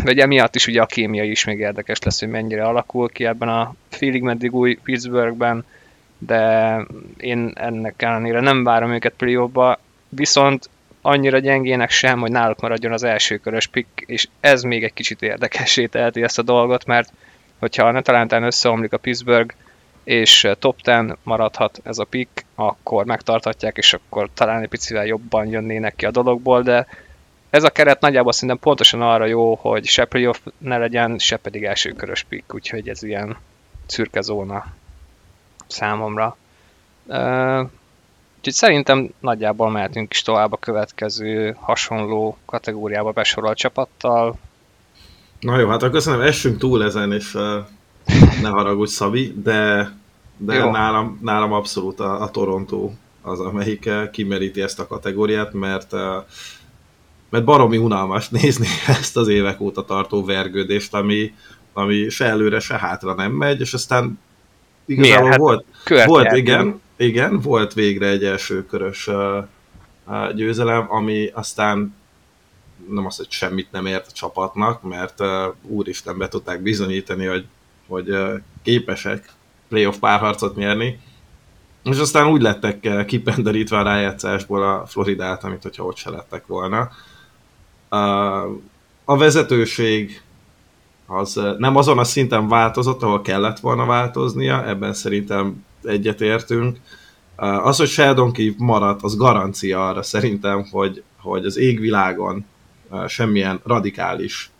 vagy 0.05 0.19
emiatt 0.19 0.55
is 0.55 0.67
ugye 0.67 0.83
a 0.83 0.87
kémia 0.87 1.25
is 1.25 1.45
még 1.45 1.59
érdekes 1.59 1.99
lesz, 1.99 2.21
hogy 2.21 2.29
mennyire 2.29 2.65
alakul 2.65 3.09
ki 3.09 3.25
ebben 3.25 3.49
a 3.49 3.75
félig 3.89 4.23
meddig 4.23 4.55
új 4.55 4.75
Pittsburghben, 4.75 5.65
de 6.19 6.77
én 7.17 7.53
ennek 7.55 8.03
ellenére 8.03 8.41
nem 8.41 8.65
várom 8.65 8.93
őket 8.93 9.13
playoffba, 9.17 9.79
viszont 10.09 10.69
annyira 11.03 11.39
gyengének 11.39 11.91
sem, 11.91 12.21
hogy 12.21 12.31
náluk 12.31 12.61
maradjon 12.61 12.93
az 12.93 13.03
első 13.03 13.37
körös 13.37 13.67
pick, 13.67 14.05
és 14.07 14.29
ez 14.41 14.63
még 14.63 14.85
egy 14.85 14.93
kicsit 14.93 15.23
érdekessé 15.23 15.87
teheti 15.87 16.23
ezt 16.23 16.39
a 16.39 16.43
dolgot, 16.43 16.87
mert 16.87 17.13
hogyha 17.59 17.87
a 17.87 17.93
netalántán 17.93 18.43
összeomlik 18.43 18.93
a 18.93 18.99
Pittsburgh, 18.99 19.55
és 20.05 20.49
top 20.59 20.83
10 20.83 20.95
maradhat 21.23 21.81
ez 21.85 21.99
a 21.99 22.05
pick, 22.05 22.45
akkor 22.55 23.05
megtarthatják, 23.05 23.77
és 23.77 23.93
akkor 23.93 24.29
talán 24.35 24.63
egy 24.63 24.69
picivel 24.69 25.07
jobban 25.07 25.47
jönnének 25.47 25.97
ki 25.97 26.07
a 26.07 26.11
dologból, 26.11 26.63
de 26.63 26.87
ez 27.51 27.65
a 27.65 27.71
keret 27.71 28.01
nagyjából 28.01 28.33
szerintem 28.33 28.59
pontosan 28.59 29.03
arra 29.03 29.27
jó, 29.27 29.55
hogy 29.55 29.85
se 29.85 30.05
playoff 30.05 30.39
ne 30.59 30.79
legyen, 30.79 31.19
se 31.19 31.37
pedig 31.37 31.65
első 31.65 31.93
körös 31.93 32.23
pick, 32.23 32.55
úgyhogy 32.55 32.89
ez 32.89 33.03
ilyen 33.03 33.37
szürke 33.87 34.21
zóna 34.21 34.67
számomra. 35.67 36.37
Uh, 37.07 37.61
úgyhogy 38.37 38.53
szerintem 38.53 39.09
nagyjából 39.21 39.71
mehetünk 39.71 40.13
is 40.13 40.23
tovább 40.23 40.53
a 40.53 40.57
következő 40.57 41.57
hasonló 41.61 42.37
kategóriába 42.45 43.13
besorolt 43.13 43.57
csapattal. 43.57 44.39
Na 45.41 45.59
jó, 45.59 45.69
hát 45.69 45.83
akkor 45.83 45.91
köszönöm, 45.91 46.21
essünk 46.21 46.59
túl 46.59 46.85
ezen, 46.85 47.13
és 47.13 47.35
uh, 47.35 47.43
ne 48.43 48.49
haragudj 48.49 48.91
Szabi, 48.91 49.35
de, 49.43 49.91
de 50.37 50.65
nálam, 50.65 51.19
nálam 51.23 51.53
abszolút 51.53 52.01
a, 52.01 52.23
a 52.23 52.31
Toronto 52.31 52.91
az, 53.23 53.41
amelyik 53.41 53.91
kimeríti 54.13 54.61
ezt 54.61 54.81
a 54.81 54.87
kategóriát, 54.87 55.53
mert 55.53 55.93
uh, 55.93 56.01
mert 57.29 57.45
baromi 57.45 57.77
unalmas 57.77 58.29
nézni 58.39 58.67
ezt 58.87 59.17
az 59.17 59.29
évek 59.29 59.61
óta 59.61 59.85
tartó 59.85 60.25
vergődést, 60.25 60.95
ami, 60.95 61.35
ami 61.73 62.09
se 62.09 62.25
előre, 62.25 62.61
se 62.61 62.79
hátra 62.79 63.15
nem 63.15 63.33
megy, 63.33 63.61
és 63.61 63.75
aztán 63.75 64.19
igazából 64.87 65.29
hát 65.29 65.39
volt, 65.39 65.65
volt 66.07 66.33
igen, 66.33 66.81
igen, 66.97 67.41
volt 67.41 67.73
végre 67.73 68.07
egy 68.07 68.25
első 68.25 68.65
körös 68.65 69.07
uh, 69.07 69.45
uh, 70.07 70.35
győzelem, 70.35 70.87
ami 70.93 71.31
aztán 71.35 71.97
nem 72.89 73.07
az, 73.07 73.17
hogy 73.17 73.31
semmit 73.31 73.73
nem 73.73 73.87
ért 73.87 74.07
a 74.09 74.13
csapatnak, 74.13 74.83
mert 74.83 75.21
uh, 75.21 75.29
úristen 75.63 76.19
be 76.19 76.29
tudták 76.29 76.61
bizonyítani, 76.61 77.27
hogy, 77.27 77.47
hogy 77.87 78.11
uh, 78.11 78.41
képesek 78.63 79.33
playoff 79.69 79.97
párharcot 79.97 80.57
nyerni, 80.57 81.01
és 81.85 81.99
aztán 81.99 82.27
úgy 82.27 82.43
lettek 82.43 83.05
kipenderítve 83.07 83.79
a 83.79 83.83
rájátszásból 83.83 84.63
a 84.63 84.87
Floridát, 84.87 85.45
amit 85.45 85.63
hogyha 85.63 85.85
ott 85.85 85.97
se 85.97 86.11
lettek 86.11 86.47
volna. 86.47 86.91
A 89.05 89.17
vezetőség 89.17 90.23
az 91.07 91.41
nem 91.59 91.77
azon 91.77 91.99
a 91.99 92.05
szinten 92.05 92.49
változott, 92.49 93.03
ahol 93.03 93.21
kellett 93.21 93.59
volna 93.59 93.87
változnia, 93.87 94.69
ebben 94.69 94.95
szerintem 94.95 95.65
egyetértünk. 95.83 96.79
Az, 97.37 97.77
hogy 97.77 97.89
Sheldon 97.89 98.33
Keefe 98.33 98.57
maradt, 98.59 99.03
az 99.03 99.17
garancia 99.17 99.89
arra 99.89 100.03
szerintem, 100.03 100.67
hogy, 100.71 101.03
hogy 101.21 101.45
az 101.45 101.57
égvilágon 101.57 102.45
semmilyen 103.07 103.61
radikális 103.65 104.51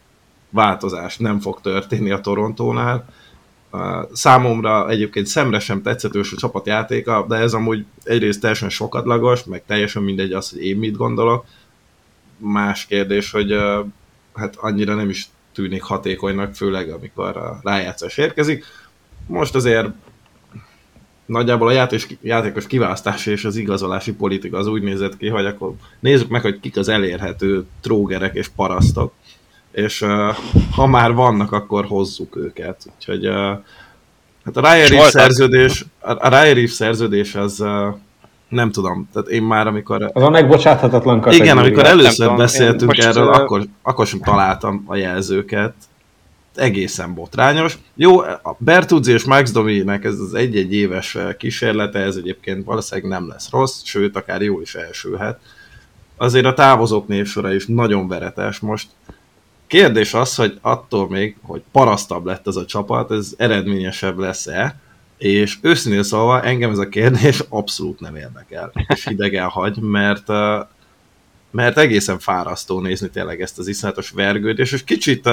változás 0.51 1.19
nem 1.19 1.41
fog 1.41 1.61
történni 1.61 2.11
a 2.11 2.21
Torontónál. 2.21 3.09
Számomra 4.13 4.89
egyébként 4.89 5.27
szemre 5.27 5.59
sem 5.59 5.83
tetszetős 5.83 6.33
a 6.33 6.37
csapatjátéka, 6.37 7.25
de 7.29 7.37
ez 7.37 7.53
amúgy 7.53 7.85
egyrészt 8.05 8.41
teljesen 8.41 8.69
sokadlagos, 8.69 9.45
meg 9.45 9.63
teljesen 9.67 10.03
mindegy 10.03 10.33
az, 10.33 10.51
hogy 10.51 10.65
én 10.65 10.77
mit 10.77 10.97
gondolok 10.97 11.45
más 12.39 12.87
kérdés, 12.87 13.31
hogy 13.31 13.55
hát 14.35 14.57
annyira 14.57 14.95
nem 14.95 15.09
is 15.09 15.29
tűnik 15.53 15.83
hatékonynak, 15.83 16.55
főleg 16.55 16.91
amikor 16.91 17.37
a 17.37 17.61
rájátszás 17.63 18.17
érkezik. 18.17 18.65
Most 19.27 19.55
azért 19.55 19.89
nagyjából 21.27 21.69
a 21.69 21.73
játék, 21.73 22.19
játékos 22.23 22.67
kiválasztás 22.67 23.27
és 23.27 23.45
az 23.45 23.57
igazolási 23.57 24.13
politika 24.13 24.59
az 24.59 24.67
úgy 24.67 24.83
nézett 24.83 25.17
ki, 25.17 25.29
hogy 25.29 25.47
akkor 25.47 25.73
nézzük 26.01 26.29
meg, 26.29 26.43
hogy 26.43 26.61
kik 26.61 26.77
az 26.77 26.89
elérhető 26.89 27.67
trógerek 27.81 28.35
és 28.35 28.49
parasztok, 28.49 29.13
és 29.73 30.01
uh, 30.01 30.37
ha 30.71 30.87
már 30.87 31.13
vannak, 31.13 31.53
akkor 31.53 31.85
hozzuk 31.85 32.37
őket. 32.37 32.87
Úgyhogy 32.97 33.27
uh, 33.27 33.35
hát 34.45 34.57
a 34.57 34.61
Ryan 34.61 35.11
szerződés, 35.11 35.85
a 36.01 36.29
Ryan 36.29 36.67
szerződés 36.67 37.35
az 37.35 37.61
uh, 37.61 37.95
nem 38.49 38.71
tudom, 38.71 39.09
tehát 39.13 39.29
én 39.29 39.43
már 39.43 39.67
amikor... 39.67 40.11
Az 40.13 40.23
a 40.23 40.31
megbocsáthatatlan 40.31 41.21
kategória. 41.21 41.45
Igen, 41.45 41.59
amikor 41.59 41.87
először 41.87 42.15
tudom, 42.15 42.37
beszéltünk 42.37 42.99
erről, 42.99 43.29
akkor, 43.29 43.63
akkor 43.83 44.07
sem 44.07 44.21
találtam 44.21 44.85
a 44.87 44.97
jelzőket. 44.97 45.75
Egészen 46.55 47.15
botrányos. 47.15 47.79
Jó, 47.95 48.19
a 48.21 48.57
Bertuzzi 48.59 49.13
és 49.13 49.25
Max 49.25 49.53
Dominek 49.53 50.05
ez 50.05 50.19
az 50.19 50.35
egy-egy 50.35 50.75
éves 50.75 51.17
kísérlete, 51.39 51.99
ez 51.99 52.17
egyébként 52.17 52.65
valószínűleg 52.65 53.11
nem 53.11 53.29
lesz 53.29 53.51
rossz, 53.51 53.83
sőt, 53.85 54.17
akár 54.17 54.43
jó 54.43 54.61
is 54.61 54.75
elsülhet. 54.75 55.41
Azért 56.17 56.45
a 56.45 56.55
távozók 56.55 57.09
névsora 57.09 57.55
is 57.55 57.67
nagyon 57.67 58.09
veretes 58.09 58.59
most. 58.59 58.89
Kérdés 59.67 60.15
az, 60.15 60.35
hogy 60.35 60.59
attól 60.61 61.09
még, 61.09 61.37
hogy 61.43 61.63
parasztabb 61.73 62.25
lett 62.25 62.47
az 62.47 62.57
a 62.57 62.65
csapat, 62.65 63.11
ez 63.11 63.35
eredményesebb 63.37 64.19
lesz-e, 64.19 64.81
és 65.19 65.59
őszintén 65.61 66.03
szólva 66.03 66.43
engem 66.43 66.71
ez 66.71 66.79
a 66.79 66.89
kérdés 66.89 67.45
abszolút 67.49 68.01
nem 68.01 68.17
érdekel, 68.17 68.73
és 68.89 69.07
hidegen 69.07 69.49
hagy, 69.49 69.77
mert, 69.77 70.29
mert 71.51 71.79
egészen 71.79 72.19
fárasztó 72.19 72.81
nézni 72.81 73.09
tényleg 73.09 73.41
ezt 73.41 73.59
az 73.59 73.69
iszonyatos 73.69 74.11
vergődést, 74.11 74.73
és 74.73 74.85
kicsit 74.85 75.29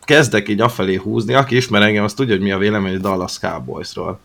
kezdek 0.00 0.48
így 0.48 0.60
afelé 0.60 0.94
húzni, 0.94 1.34
aki 1.34 1.56
ismer 1.56 1.82
engem, 1.82 2.04
azt 2.04 2.16
tudja, 2.16 2.34
hogy 2.34 2.42
mi 2.42 2.50
a 2.50 2.58
vélemény 2.58 2.94
a 2.94 2.98
Dallas 2.98 3.38
Cowboysról. 3.38 4.18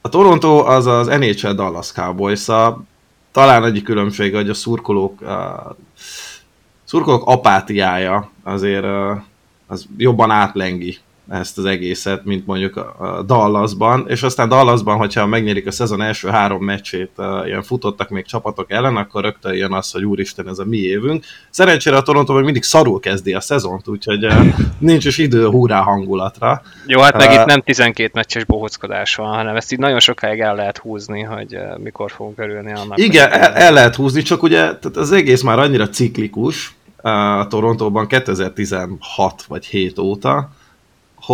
A 0.00 0.08
Toronto 0.08 0.64
az 0.66 0.86
az 0.86 1.06
NHL 1.06 1.52
Dallas 1.52 1.92
cowboys 1.92 2.48
-a. 2.48 2.82
talán 3.32 3.64
egyik 3.64 3.84
különbség, 3.84 4.34
hogy 4.34 4.48
a 4.48 4.54
szurkolók, 4.54 5.20
uh, 5.20 5.28
szurkolók 6.84 7.26
apátiája 7.26 8.30
azért 8.42 8.86
az 9.66 9.86
jobban 9.96 10.30
átlengi 10.30 10.98
ezt 11.28 11.58
az 11.58 11.64
egészet, 11.64 12.24
mint 12.24 12.46
mondjuk 12.46 12.76
a 12.76 13.22
Dallasban, 13.26 14.04
és 14.08 14.22
aztán 14.22 14.48
Dallasban, 14.48 14.96
hogyha 14.96 15.26
megnyerik 15.26 15.66
a 15.66 15.70
szezon 15.70 16.02
első 16.02 16.28
három 16.28 16.64
meccsét, 16.64 17.10
ilyen 17.44 17.62
futottak 17.62 18.08
még 18.08 18.24
csapatok 18.24 18.70
ellen, 18.70 18.96
akkor 18.96 19.22
rögtön 19.22 19.54
jön 19.54 19.72
az, 19.72 19.90
hogy 19.90 20.04
úristen, 20.04 20.48
ez 20.48 20.58
a 20.58 20.64
mi 20.64 20.76
évünk. 20.76 21.24
Szerencsére 21.50 21.96
a 21.96 22.02
Toronto 22.02 22.34
még 22.34 22.44
mindig 22.44 22.62
szarul 22.62 23.00
kezdi 23.00 23.32
a 23.34 23.40
szezont, 23.40 23.88
úgyhogy 23.88 24.26
nincs 24.78 25.04
is 25.04 25.18
idő 25.18 25.46
húrá 25.46 25.80
hangulatra. 25.80 26.62
Jó, 26.86 27.00
hát 27.00 27.16
meg 27.16 27.28
uh, 27.28 27.34
itt 27.34 27.44
nem 27.44 27.60
12 27.60 28.10
meccses 28.14 28.44
bohockodás 28.44 29.14
van, 29.14 29.34
hanem 29.34 29.56
ezt 29.56 29.72
így 29.72 29.78
nagyon 29.78 30.00
sokáig 30.00 30.40
el 30.40 30.54
lehet 30.54 30.78
húzni, 30.78 31.22
hogy 31.22 31.58
mikor 31.82 32.10
fogunk 32.10 32.38
örülni 32.38 32.72
annak. 32.72 32.98
Igen, 32.98 33.30
el, 33.32 33.52
el 33.52 33.72
lehet 33.72 33.94
húzni, 33.94 34.22
csak 34.22 34.42
ugye 34.42 34.58
tehát 34.58 34.96
az 34.96 35.12
egész 35.12 35.42
már 35.42 35.58
annyira 35.58 35.88
ciklikus, 35.88 36.76
a 37.02 37.46
Torontóban 37.46 38.06
2016 38.06 39.42
vagy 39.48 39.66
7 39.66 39.98
óta, 39.98 40.50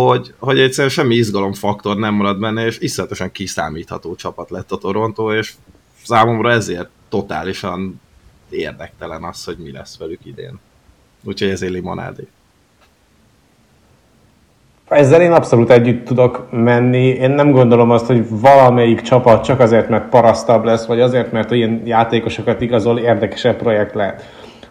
hogy, 0.01 0.33
hogy 0.39 0.59
egyszerűen 0.59 0.89
semmi 0.89 1.15
izgalomfaktor 1.15 1.97
nem 1.97 2.13
marad 2.13 2.39
benne, 2.39 2.65
és 2.65 2.79
iszonyatosan 2.79 3.31
kiszámítható 3.31 4.15
csapat 4.15 4.49
lett 4.49 4.71
a 4.71 4.77
Toronto, 4.77 5.33
és 5.33 5.53
számomra 6.03 6.51
ezért 6.51 6.89
totálisan 7.09 8.01
érdektelen 8.49 9.23
az, 9.23 9.43
hogy 9.43 9.57
mi 9.57 9.71
lesz 9.71 9.97
velük 9.97 10.25
idén. 10.25 10.59
Úgyhogy 11.23 11.49
ezért 11.49 11.71
limonádé. 11.71 12.27
Ezzel 14.87 15.21
én 15.21 15.31
abszolút 15.31 15.69
együtt 15.69 16.05
tudok 16.05 16.47
menni. 16.51 17.07
Én 17.07 17.31
nem 17.31 17.51
gondolom 17.51 17.91
azt, 17.91 18.05
hogy 18.05 18.25
valamelyik 18.29 19.01
csapat 19.01 19.43
csak 19.43 19.59
azért, 19.59 19.89
mert 19.89 20.09
parasztabb 20.09 20.63
lesz, 20.63 20.85
vagy 20.85 21.01
azért, 21.01 21.31
mert 21.31 21.51
ilyen 21.51 21.81
játékosokat 21.85 22.61
igazol, 22.61 22.99
érdekesebb 22.99 23.57
projekt 23.57 23.93
lehet. 23.93 24.23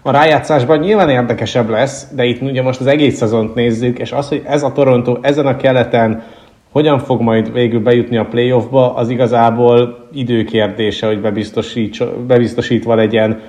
A 0.06 0.11
rájátszásban 0.11 0.78
nyilván 0.78 1.08
érdekesebb 1.08 1.68
lesz, 1.68 2.06
de 2.14 2.25
itt 2.25 2.42
ugye 2.42 2.62
most 2.62 2.80
az 2.80 2.87
egész 2.87 3.16
szezont 3.16 3.54
nézzük, 3.54 3.99
és 3.99 4.12
az, 4.12 4.28
hogy 4.28 4.42
ez 4.44 4.62
a 4.62 4.73
Toronto 4.73 5.18
ezen 5.20 5.46
a 5.46 5.56
keleten 5.56 6.23
hogyan 6.73 6.99
fog 6.99 7.20
majd 7.20 7.52
végül 7.52 7.80
bejutni 7.80 8.16
a 8.16 8.25
playoffba, 8.25 8.94
az 8.94 9.08
igazából 9.08 10.08
időkérdése, 10.12 11.06
hogy 11.06 11.20
bebiztosítva 12.26 12.94
legyen. 12.94 13.40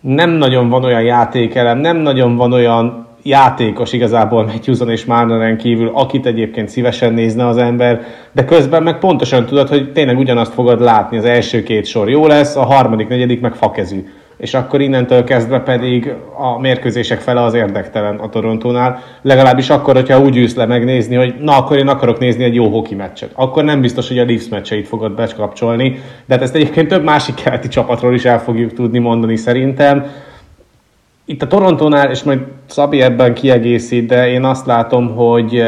Nem 0.00 0.30
nagyon 0.30 0.68
van 0.68 0.84
olyan 0.84 1.02
játékelem, 1.02 1.78
nem 1.78 1.96
nagyon 1.96 2.36
van 2.36 2.52
olyan 2.52 3.06
játékos 3.22 3.92
igazából 3.92 4.44
Matthewson 4.44 4.90
és 4.90 5.04
Marneren 5.04 5.56
kívül, 5.56 5.90
akit 5.94 6.26
egyébként 6.26 6.68
szívesen 6.68 7.12
nézne 7.12 7.46
az 7.46 7.56
ember, 7.56 8.00
de 8.32 8.44
közben 8.44 8.82
meg 8.82 8.98
pontosan 8.98 9.46
tudod, 9.46 9.68
hogy 9.68 9.92
tényleg 9.92 10.18
ugyanazt 10.18 10.52
fogod 10.52 10.80
látni, 10.80 11.16
az 11.16 11.24
első 11.24 11.62
két 11.62 11.86
sor 11.86 12.10
jó 12.10 12.26
lesz, 12.26 12.56
a 12.56 12.64
harmadik, 12.64 13.08
negyedik 13.08 13.40
meg 13.40 13.54
fakezű 13.54 14.04
és 14.40 14.54
akkor 14.54 14.80
innentől 14.80 15.24
kezdve 15.24 15.60
pedig 15.60 16.14
a 16.36 16.60
mérkőzések 16.60 17.20
fele 17.20 17.42
az 17.42 17.54
érdektelen 17.54 18.16
a 18.16 18.28
Torontónál. 18.28 19.02
Legalábbis 19.22 19.70
akkor, 19.70 19.94
hogyha 19.94 20.20
úgy 20.20 20.36
űsz 20.36 20.54
le 20.54 20.66
megnézni, 20.66 21.14
hogy 21.14 21.34
na 21.40 21.56
akkor 21.56 21.76
én 21.76 21.88
akarok 21.88 22.18
nézni 22.18 22.44
egy 22.44 22.54
jó 22.54 22.68
hoki 22.68 22.94
meccset. 22.94 23.30
Akkor 23.34 23.64
nem 23.64 23.80
biztos, 23.80 24.08
hogy 24.08 24.18
a 24.18 24.24
Leafs 24.24 24.48
meccseit 24.48 24.88
fogod 24.88 25.12
bekapcsolni, 25.12 26.00
de 26.26 26.34
hát 26.34 26.42
ezt 26.42 26.54
egyébként 26.54 26.88
több 26.88 27.04
másik 27.04 27.34
keleti 27.34 27.68
csapatról 27.68 28.14
is 28.14 28.24
el 28.24 28.40
fogjuk 28.40 28.72
tudni 28.72 28.98
mondani 28.98 29.36
szerintem. 29.36 30.06
Itt 31.24 31.42
a 31.42 31.46
Torontónál, 31.46 32.10
és 32.10 32.22
majd 32.22 32.40
Szabi 32.66 33.02
ebben 33.02 33.34
kiegészít, 33.34 34.06
de 34.06 34.28
én 34.28 34.44
azt 34.44 34.66
látom, 34.66 35.14
hogy 35.14 35.62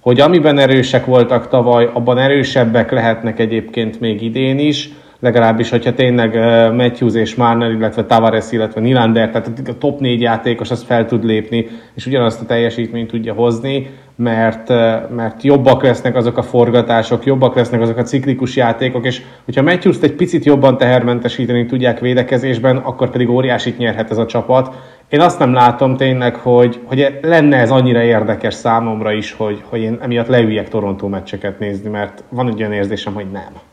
hogy 0.00 0.20
amiben 0.20 0.58
erősek 0.58 1.04
voltak 1.04 1.48
tavaly, 1.48 1.90
abban 1.92 2.18
erősebbek 2.18 2.90
lehetnek 2.90 3.38
egyébként 3.38 4.00
még 4.00 4.22
idén 4.22 4.58
is 4.58 4.90
legalábbis, 5.20 5.70
hogyha 5.70 5.94
tényleg 5.94 6.34
Matthews 6.74 7.14
és 7.14 7.34
Marner, 7.34 7.70
illetve 7.70 8.04
Tavares, 8.04 8.52
illetve 8.52 8.80
Nylander, 8.80 9.30
tehát 9.30 9.68
a 9.68 9.78
top 9.78 10.00
négy 10.00 10.20
játékos 10.20 10.70
az 10.70 10.82
fel 10.82 11.06
tud 11.06 11.24
lépni, 11.24 11.66
és 11.94 12.06
ugyanazt 12.06 12.40
a 12.40 12.46
teljesítményt 12.46 13.10
tudja 13.10 13.34
hozni, 13.34 13.90
mert, 14.16 14.68
mert 15.14 15.42
jobbak 15.42 15.82
lesznek 15.82 16.16
azok 16.16 16.36
a 16.36 16.42
forgatások, 16.42 17.24
jobbak 17.24 17.54
lesznek 17.54 17.80
azok 17.80 17.96
a 17.96 18.02
ciklikus 18.02 18.56
játékok, 18.56 19.06
és 19.06 19.22
hogyha 19.44 19.62
Matthews-t 19.62 20.02
egy 20.02 20.14
picit 20.14 20.44
jobban 20.44 20.76
tehermentesíteni 20.76 21.66
tudják 21.66 22.00
védekezésben, 22.00 22.76
akkor 22.76 23.10
pedig 23.10 23.28
óriásit 23.28 23.78
nyerhet 23.78 24.10
ez 24.10 24.18
a 24.18 24.26
csapat. 24.26 24.74
Én 25.08 25.20
azt 25.20 25.38
nem 25.38 25.52
látom 25.52 25.96
tényleg, 25.96 26.34
hogy, 26.34 26.80
hogy 26.84 27.18
lenne 27.22 27.56
ez 27.56 27.70
annyira 27.70 28.02
érdekes 28.02 28.54
számomra 28.54 29.12
is, 29.12 29.32
hogy, 29.32 29.62
hogy 29.64 29.80
én 29.80 29.98
emiatt 30.02 30.26
leüljek 30.26 30.68
Toronto 30.68 31.08
meccseket 31.08 31.58
nézni, 31.58 31.90
mert 31.90 32.24
van 32.28 32.48
egy 32.48 32.60
olyan 32.60 32.72
érzésem, 32.72 33.14
hogy 33.14 33.30
nem. 33.32 33.69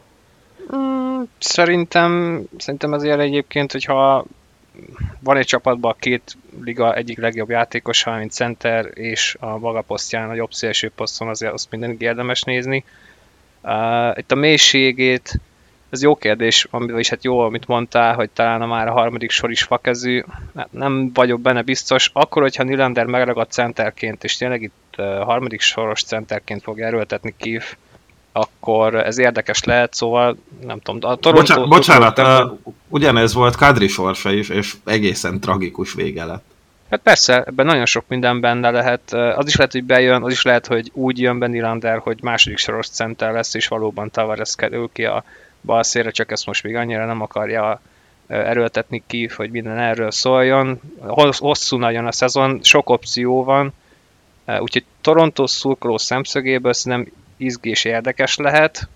Szerintem, 1.38 2.41
szerintem 2.57 2.93
azért 2.93 3.19
egyébként, 3.19 3.72
hogyha 3.72 4.25
van 5.19 5.38
egy 5.38 5.46
csapatban 5.46 5.91
a 5.91 6.00
két 6.00 6.38
liga 6.63 6.96
egyik 6.96 7.17
legjobb 7.17 7.50
játékosa, 7.50 8.15
mint 8.15 8.31
center, 8.31 8.89
és 8.93 9.38
a 9.39 9.57
maga 9.57 9.81
posztján, 9.81 10.29
a 10.29 10.34
jobb 10.34 10.51
szélső 10.51 10.91
poszton 10.96 11.27
azért 11.27 11.53
azt 11.53 11.72
mindenki 11.72 12.05
érdemes 12.05 12.41
nézni. 12.41 12.84
Uh, 13.62 14.17
itt 14.17 14.31
a 14.31 14.36
mélységét, 14.36 15.39
ez 15.89 16.01
jó 16.01 16.15
kérdés, 16.15 16.67
is 16.98 17.10
hát 17.10 17.24
jó, 17.24 17.39
amit 17.39 17.67
mondtál, 17.67 18.15
hogy 18.15 18.29
talán 18.29 18.62
a 18.62 18.65
már 18.65 18.88
a 18.88 18.91
harmadik 18.91 19.31
sor 19.31 19.51
is 19.51 19.63
fakezű, 19.63 20.24
hát 20.55 20.72
nem 20.72 21.12
vagyok 21.13 21.41
benne 21.41 21.62
biztos. 21.62 22.10
Akkor, 22.13 22.41
hogyha 22.41 22.63
Nylander 22.63 23.05
megragad 23.05 23.51
centerként, 23.51 24.24
és 24.24 24.38
tényleg 24.38 24.62
itt 24.62 24.96
uh, 24.98 25.05
harmadik 25.05 25.62
soros 25.62 26.03
centerként 26.03 26.63
fog 26.63 26.79
erőltetni 26.79 27.34
Kiev, 27.38 27.63
akkor 28.38 28.96
ez 28.96 29.17
érdekes 29.17 29.63
lehet, 29.63 29.94
szóval 29.94 30.38
nem 30.65 30.79
tudom. 30.79 31.12
A 31.12 31.15
Toronto, 31.15 31.67
Bocsánat, 31.67 32.15
bocsánat 32.15 32.20
uh, 32.20 32.75
ugyanez 32.88 33.34
volt 33.34 33.56
Kadri 33.56 33.88
sorsa 33.88 34.32
is, 34.32 34.50
és 34.50 34.74
egészen 34.86 35.39
tragikus 35.39 35.94
vége 35.94 36.25
lett. 36.25 36.44
Hát 36.89 37.00
persze, 37.00 37.44
ebben 37.44 37.65
nagyon 37.65 37.86
sok 37.86 38.03
minden 38.08 38.39
benne 38.39 38.70
lehet. 38.70 39.13
Az 39.13 39.48
is 39.48 39.56
lehet, 39.56 39.72
hogy 39.72 39.84
bejön, 39.84 40.24
az 40.24 40.32
is 40.32 40.41
lehet, 40.41 40.67
hogy 40.67 40.91
úgy 40.94 41.20
jön 41.20 41.39
Benny 41.39 41.62
Lander, 41.62 41.98
hogy 41.98 42.17
második 42.22 42.58
soros 42.58 42.88
center 42.88 43.32
lesz, 43.32 43.53
és 43.53 43.67
valóban 43.67 44.12
Tavares 44.12 44.56
kerül 44.56 44.89
ki 44.94 45.06
a 45.06 45.24
bal 45.62 45.84
szélre, 45.84 46.12
csak 46.12 46.32
ezt 46.32 46.46
most 46.46 46.63
még 46.63 46.75
annyira 46.75 47.06
nem 47.06 47.22
akarja 47.22 47.82
erőltetni 48.27 49.03
ki, 49.08 49.29
hogy 49.36 49.51
minden 49.51 49.77
erről 49.77 50.12
szóljon. 50.12 50.79
Hosszú 51.32 51.77
nagyon 51.77 52.06
a 52.06 52.12
szezon, 52.12 52.60
sok 52.63 52.89
opció 52.89 53.44
van, 53.44 53.74
úgyhogy 54.60 54.86
Toronto 55.01 55.48
szurkoló 55.48 55.98
szemszögéből 55.98 56.74
szerintem 56.74 57.13
izgi 57.38 57.70
és 57.70 57.84
érdekes 57.84 58.38
lehet. 58.38 58.88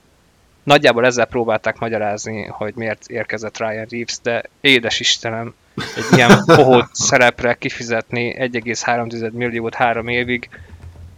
Nagyjából 0.63 1.05
ezzel 1.05 1.25
próbálták 1.25 1.79
magyarázni, 1.79 2.45
hogy 2.45 2.73
miért 2.75 3.07
érkezett 3.07 3.57
Ryan 3.57 3.85
Reeves, 3.89 4.17
de 4.23 4.43
édes 4.61 4.99
Istenem, 4.99 5.53
egy 5.75 6.17
ilyen 6.17 6.43
pohót 6.45 6.89
szerepre 7.07 7.53
kifizetni 7.53 8.35
1,3 8.37 9.31
milliót 9.31 9.75
három 9.75 10.07
évig, 10.07 10.49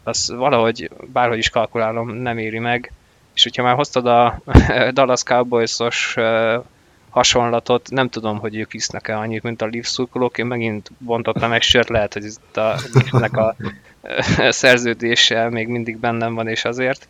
az 0.03 0.33
valahogy, 0.35 0.89
bárhogy 1.13 1.37
is 1.37 1.49
kalkulálom, 1.49 2.09
nem 2.09 2.37
éri 2.37 2.59
meg. 2.59 2.91
És 3.33 3.43
hogyha 3.43 3.63
már 3.63 3.75
hoztad 3.75 4.05
a 4.05 4.41
Dallas 4.93 5.23
Cowboys-os 5.23 6.15
hasonlatot, 7.09 7.89
nem 7.89 8.09
tudom, 8.09 8.39
hogy 8.39 8.55
ők 8.55 8.73
isznek-e 8.73 9.17
annyit, 9.17 9.43
mint 9.43 9.61
a 9.61 9.67
Leafs 9.71 9.87
szurkolók. 9.87 10.37
Én 10.37 10.45
megint 10.45 10.91
bontottam 10.97 11.51
egy 11.51 11.61
sört, 11.61 11.89
lehet, 11.89 12.13
hogy 12.13 12.25
itt 12.25 12.57
a, 12.57 12.75
a 13.11 13.55
szerződése 14.49 15.49
még 15.49 15.67
mindig 15.67 15.97
bennem 15.97 16.33
van, 16.33 16.47
és 16.47 16.65
azért. 16.65 17.07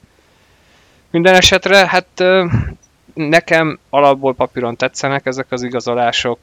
Minden 1.14 1.36
esetre, 1.36 1.88
hát 1.88 2.24
nekem 3.14 3.80
alapból 3.90 4.34
papíron 4.34 4.76
tetszenek 4.76 5.26
ezek 5.26 5.46
az 5.50 5.64
igazolások, 5.64 6.40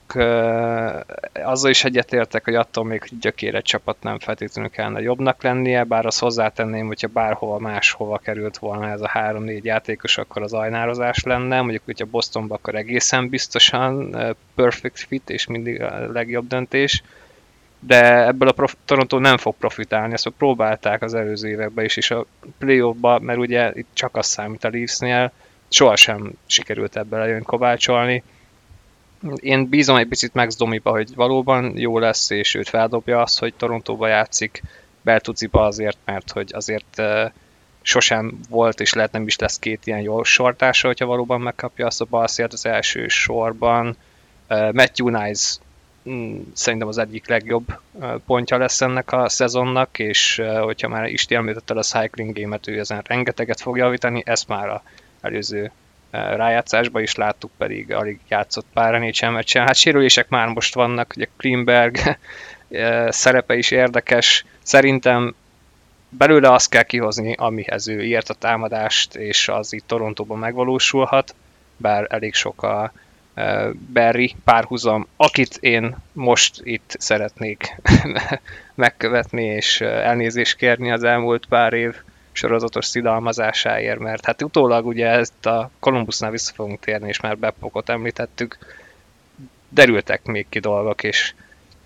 azzal 1.32 1.70
is 1.70 1.84
egyetértek, 1.84 2.44
hogy 2.44 2.54
attól 2.54 2.84
még 2.84 3.02
gyökére 3.20 3.60
csapat 3.60 3.96
nem 4.02 4.18
feltétlenül 4.18 4.70
kellene 4.70 5.00
jobbnak 5.00 5.42
lennie, 5.42 5.84
bár 5.84 6.06
azt 6.06 6.20
hozzátenném, 6.20 6.86
hogyha 6.86 7.08
bárhova 7.08 7.58
máshova 7.58 8.18
került 8.18 8.58
volna 8.58 8.88
ez 8.88 9.00
a 9.00 9.08
három-négy 9.08 9.64
játékos, 9.64 10.18
akkor 10.18 10.42
az 10.42 10.52
ajnározás 10.52 11.22
lenne, 11.22 11.60
mondjuk, 11.60 11.84
hogyha 11.84 12.06
Bostonba, 12.06 12.54
akkor 12.54 12.74
egészen 12.74 13.28
biztosan 13.28 14.16
perfect 14.54 14.98
fit, 14.98 15.30
és 15.30 15.46
mindig 15.46 15.82
a 15.82 16.12
legjobb 16.12 16.46
döntés 16.46 17.02
de 17.80 18.26
ebből 18.26 18.48
a 18.48 18.52
prof- 18.52 18.76
Toronto 18.84 19.18
nem 19.18 19.36
fog 19.36 19.54
profitálni, 19.58 20.12
ezt 20.12 20.28
próbálták 20.38 21.02
az 21.02 21.14
előző 21.14 21.48
években 21.48 21.84
is, 21.84 21.96
és 21.96 22.10
a 22.10 22.26
playoffba, 22.58 23.18
mert 23.18 23.38
ugye 23.38 23.70
itt 23.74 23.88
csak 23.92 24.16
az 24.16 24.26
számít 24.26 24.64
a 24.64 24.70
Leafsnél, 24.70 25.32
sohasem 25.68 26.32
sikerült 26.46 26.96
ebből 26.96 27.20
eljön 27.20 27.42
kovácsolni. 27.42 28.22
Én 29.34 29.68
bízom 29.68 29.96
egy 29.96 30.08
picit 30.08 30.34
Max 30.34 30.56
Domiba, 30.56 30.90
hogy 30.90 31.14
valóban 31.14 31.78
jó 31.78 31.98
lesz, 31.98 32.30
és 32.30 32.54
őt 32.54 32.68
feldobja 32.68 33.22
az, 33.22 33.38
hogy 33.38 33.54
Torontóba 33.54 34.06
játszik, 34.06 34.62
Bertuziba 35.02 35.66
azért, 35.66 35.98
mert 36.04 36.30
hogy 36.30 36.50
azért 36.52 37.02
sosem 37.82 38.38
volt, 38.48 38.80
és 38.80 38.92
lehet 38.92 39.12
nem 39.12 39.26
is 39.26 39.38
lesz 39.38 39.58
két 39.58 39.86
ilyen 39.86 40.00
jó 40.00 40.22
sortása, 40.22 40.86
hogyha 40.86 41.06
valóban 41.06 41.40
megkapja 41.40 41.86
azt 41.86 42.00
a 42.00 42.06
balszért 42.10 42.52
az 42.52 42.66
első 42.66 43.08
sorban. 43.08 43.96
Uh, 44.48 44.72
Matthew 44.72 45.08
Nice 45.08 45.56
szerintem 46.52 46.88
az 46.88 46.98
egyik 46.98 47.28
legjobb 47.28 47.80
pontja 48.26 48.58
lesz 48.58 48.80
ennek 48.80 49.12
a 49.12 49.28
szezonnak, 49.28 49.98
és 49.98 50.42
hogyha 50.60 50.88
már 50.88 51.06
Isti 51.06 51.34
említetted 51.34 51.76
a 51.76 51.82
cycling 51.82 52.38
game-et, 52.38 52.68
ő 52.68 52.78
ezen 52.78 53.02
rengeteget 53.06 53.60
fog 53.60 53.76
javítani, 53.76 54.22
ezt 54.26 54.48
már 54.48 54.68
a 54.68 54.82
előző 55.20 55.70
rájátszásban 56.10 57.02
is 57.02 57.14
láttuk, 57.14 57.50
pedig 57.58 57.92
alig 57.92 58.18
játszott 58.28 58.66
pár 58.72 59.00
NHL 59.00 59.28
meccsen. 59.28 59.66
Hát 59.66 59.74
sérülések 59.74 60.28
már 60.28 60.48
most 60.48 60.74
vannak, 60.74 61.12
ugye 61.16 61.26
Klimberg 61.36 61.98
szerepe 63.08 63.56
is 63.56 63.70
érdekes. 63.70 64.44
Szerintem 64.62 65.34
belőle 66.08 66.52
azt 66.52 66.70
kell 66.70 66.82
kihozni, 66.82 67.34
amihez 67.38 67.88
ő 67.88 68.02
írt 68.02 68.28
a 68.28 68.34
támadást, 68.34 69.14
és 69.14 69.48
az 69.48 69.72
itt 69.72 69.86
Torontóban 69.86 70.38
megvalósulhat, 70.38 71.34
bár 71.76 72.06
elég 72.08 72.34
sok 72.34 72.62
a 72.62 72.92
Barry 73.92 74.36
párhuzam, 74.44 75.06
akit 75.16 75.56
én 75.60 75.96
most 76.12 76.60
itt 76.62 76.96
szeretnék 76.98 77.76
megkövetni 78.74 79.44
és 79.44 79.80
elnézést 79.80 80.56
kérni 80.56 80.90
az 80.90 81.04
elmúlt 81.04 81.46
pár 81.46 81.72
év 81.72 81.94
sorozatos 82.32 82.86
szidalmazásáért, 82.86 83.98
mert 83.98 84.24
hát 84.24 84.42
utólag 84.42 84.86
ugye 84.86 85.06
ezt 85.06 85.46
a 85.46 85.70
Columbusnál 85.78 86.30
vissza 86.30 86.52
fogunk 86.54 86.80
térni, 86.80 87.08
és 87.08 87.20
már 87.20 87.38
Bepokot 87.38 87.88
említettük, 87.88 88.58
derültek 89.68 90.24
még 90.24 90.46
ki 90.48 90.58
dolgok, 90.58 91.02
és 91.02 91.34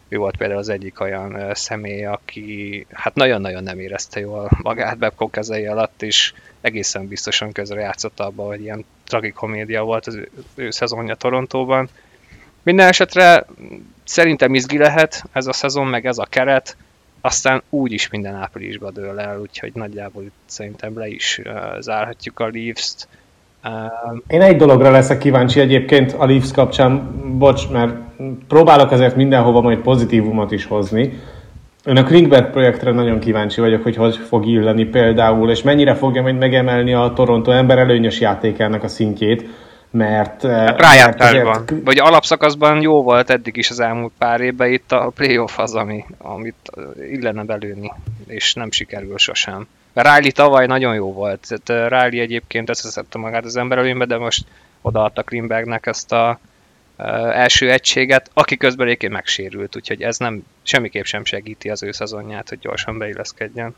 ő 0.09 0.17
volt 0.17 0.37
például 0.37 0.59
az 0.59 0.69
egyik 0.69 1.01
olyan 1.01 1.55
személy, 1.55 2.05
aki 2.05 2.87
hát 2.93 3.15
nagyon-nagyon 3.15 3.63
nem 3.63 3.79
érezte 3.79 4.21
jól 4.21 4.51
magát 4.63 4.99
Babcock 4.99 5.33
kezei 5.33 5.67
alatt, 5.67 6.03
és 6.03 6.33
egészen 6.61 7.09
biztosan 7.09 7.53
közre 7.53 7.81
játszott 7.81 8.21
abba, 8.21 8.43
hogy 8.43 8.61
ilyen 8.61 8.85
tragikomédia 9.07 9.83
volt 9.83 10.07
az 10.07 10.15
ő, 10.15 10.31
ő 10.55 10.71
szezonja 10.71 11.15
Torontóban. 11.15 11.89
Minden 12.63 12.89
esetre 12.89 13.47
szerintem 14.05 14.55
izgi 14.55 14.79
lehet 14.79 15.25
ez 15.33 15.47
a 15.47 15.53
szezon, 15.53 15.87
meg 15.87 16.07
ez 16.07 16.19
a 16.19 16.27
keret, 16.29 16.77
aztán 17.21 17.63
úgyis 17.71 18.09
minden 18.09 18.35
áprilisban 18.35 18.93
dől 18.93 19.21
el, 19.21 19.41
úgyhogy 19.41 19.73
nagyjából 19.75 20.23
itt 20.23 20.33
szerintem 20.47 20.99
le 20.99 21.09
is 21.09 21.41
zárhatjuk 21.81 22.41
a 22.41 22.51
Leafs-t. 22.53 23.09
Én 24.27 24.43
egy 24.43 24.57
dologra 24.57 24.91
leszek 24.91 25.19
kíváncsi 25.19 25.61
egyébként 25.61 26.13
a 26.13 26.27
Leafs 26.27 26.53
kapcsán, 26.53 27.13
bocs, 27.39 27.69
mert 27.69 27.97
próbálok 28.49 28.91
azért 28.91 29.17
mindenhova 29.17 29.61
majd 29.61 29.79
pozitívumot 29.79 30.53
is 30.53 30.65
hozni. 30.65 31.23
Ön 31.87 31.97
a 31.97 32.05
Klingberg 32.05 32.51
projektre 32.51 32.91
nagyon 32.91 33.19
kíváncsi 33.19 33.61
vagyok, 33.61 33.83
hogy 33.83 33.97
hogy 33.97 34.17
fog 34.17 34.47
illeni 34.47 34.85
például, 34.85 35.51
és 35.51 35.63
mennyire 35.63 35.95
fogja 35.95 36.23
majd 36.23 36.39
megemelni 36.39 36.95
a 36.95 37.13
Toronto 37.15 37.51
ember 37.51 37.79
előnyös 37.79 38.21
játékának 38.21 38.83
a 38.83 38.89
szintjét, 38.89 39.49
mert... 39.91 40.43
Hát 40.43 40.81
rájártásban, 40.81 41.47
azért... 41.47 41.85
vagy 41.85 41.99
alapszakaszban 41.99 42.81
jó 42.81 43.03
volt 43.03 43.31
eddig 43.31 43.57
is 43.57 43.71
az 43.71 43.81
elmúlt 43.81 44.13
pár 44.19 44.41
évben, 44.41 44.73
itt 44.73 44.93
a 44.93 45.13
playoff 45.15 45.59
az, 45.59 45.75
ami, 45.75 46.05
amit 46.19 46.71
illene 47.11 47.43
belőni, 47.43 47.93
és 48.27 48.55
nem 48.55 48.71
sikerül 48.71 49.19
sosem. 49.19 49.67
Riley 49.95 50.31
tavaly 50.33 50.67
nagyon 50.67 50.95
jó 50.95 51.13
volt, 51.13 51.47
tehát 51.49 51.91
Riley 51.91 52.23
egyébként 52.23 52.69
összeszedte 52.69 53.19
magát 53.19 53.45
az 53.45 53.57
ember 53.57 53.79
előnybe, 53.79 54.05
de 54.05 54.19
most 54.19 54.45
odaadta 54.83 55.23
Klimbergnek 55.23 55.87
ezt 55.87 56.13
a 56.13 56.39
első 57.33 57.71
egységet, 57.71 58.31
aki 58.33 58.57
közben 58.57 58.87
egyébként 58.87 59.13
megsérült, 59.13 59.77
úgyhogy 59.77 60.03
ez 60.03 60.19
nem 60.19 60.45
semmiképp 60.63 61.05
sem 61.05 61.25
segíti 61.25 61.71
az 61.71 61.83
ő 61.83 61.93
szezonját, 61.93 62.49
hogy 62.49 62.59
gyorsan 62.59 62.99
beilleszkedjen. 62.99 63.75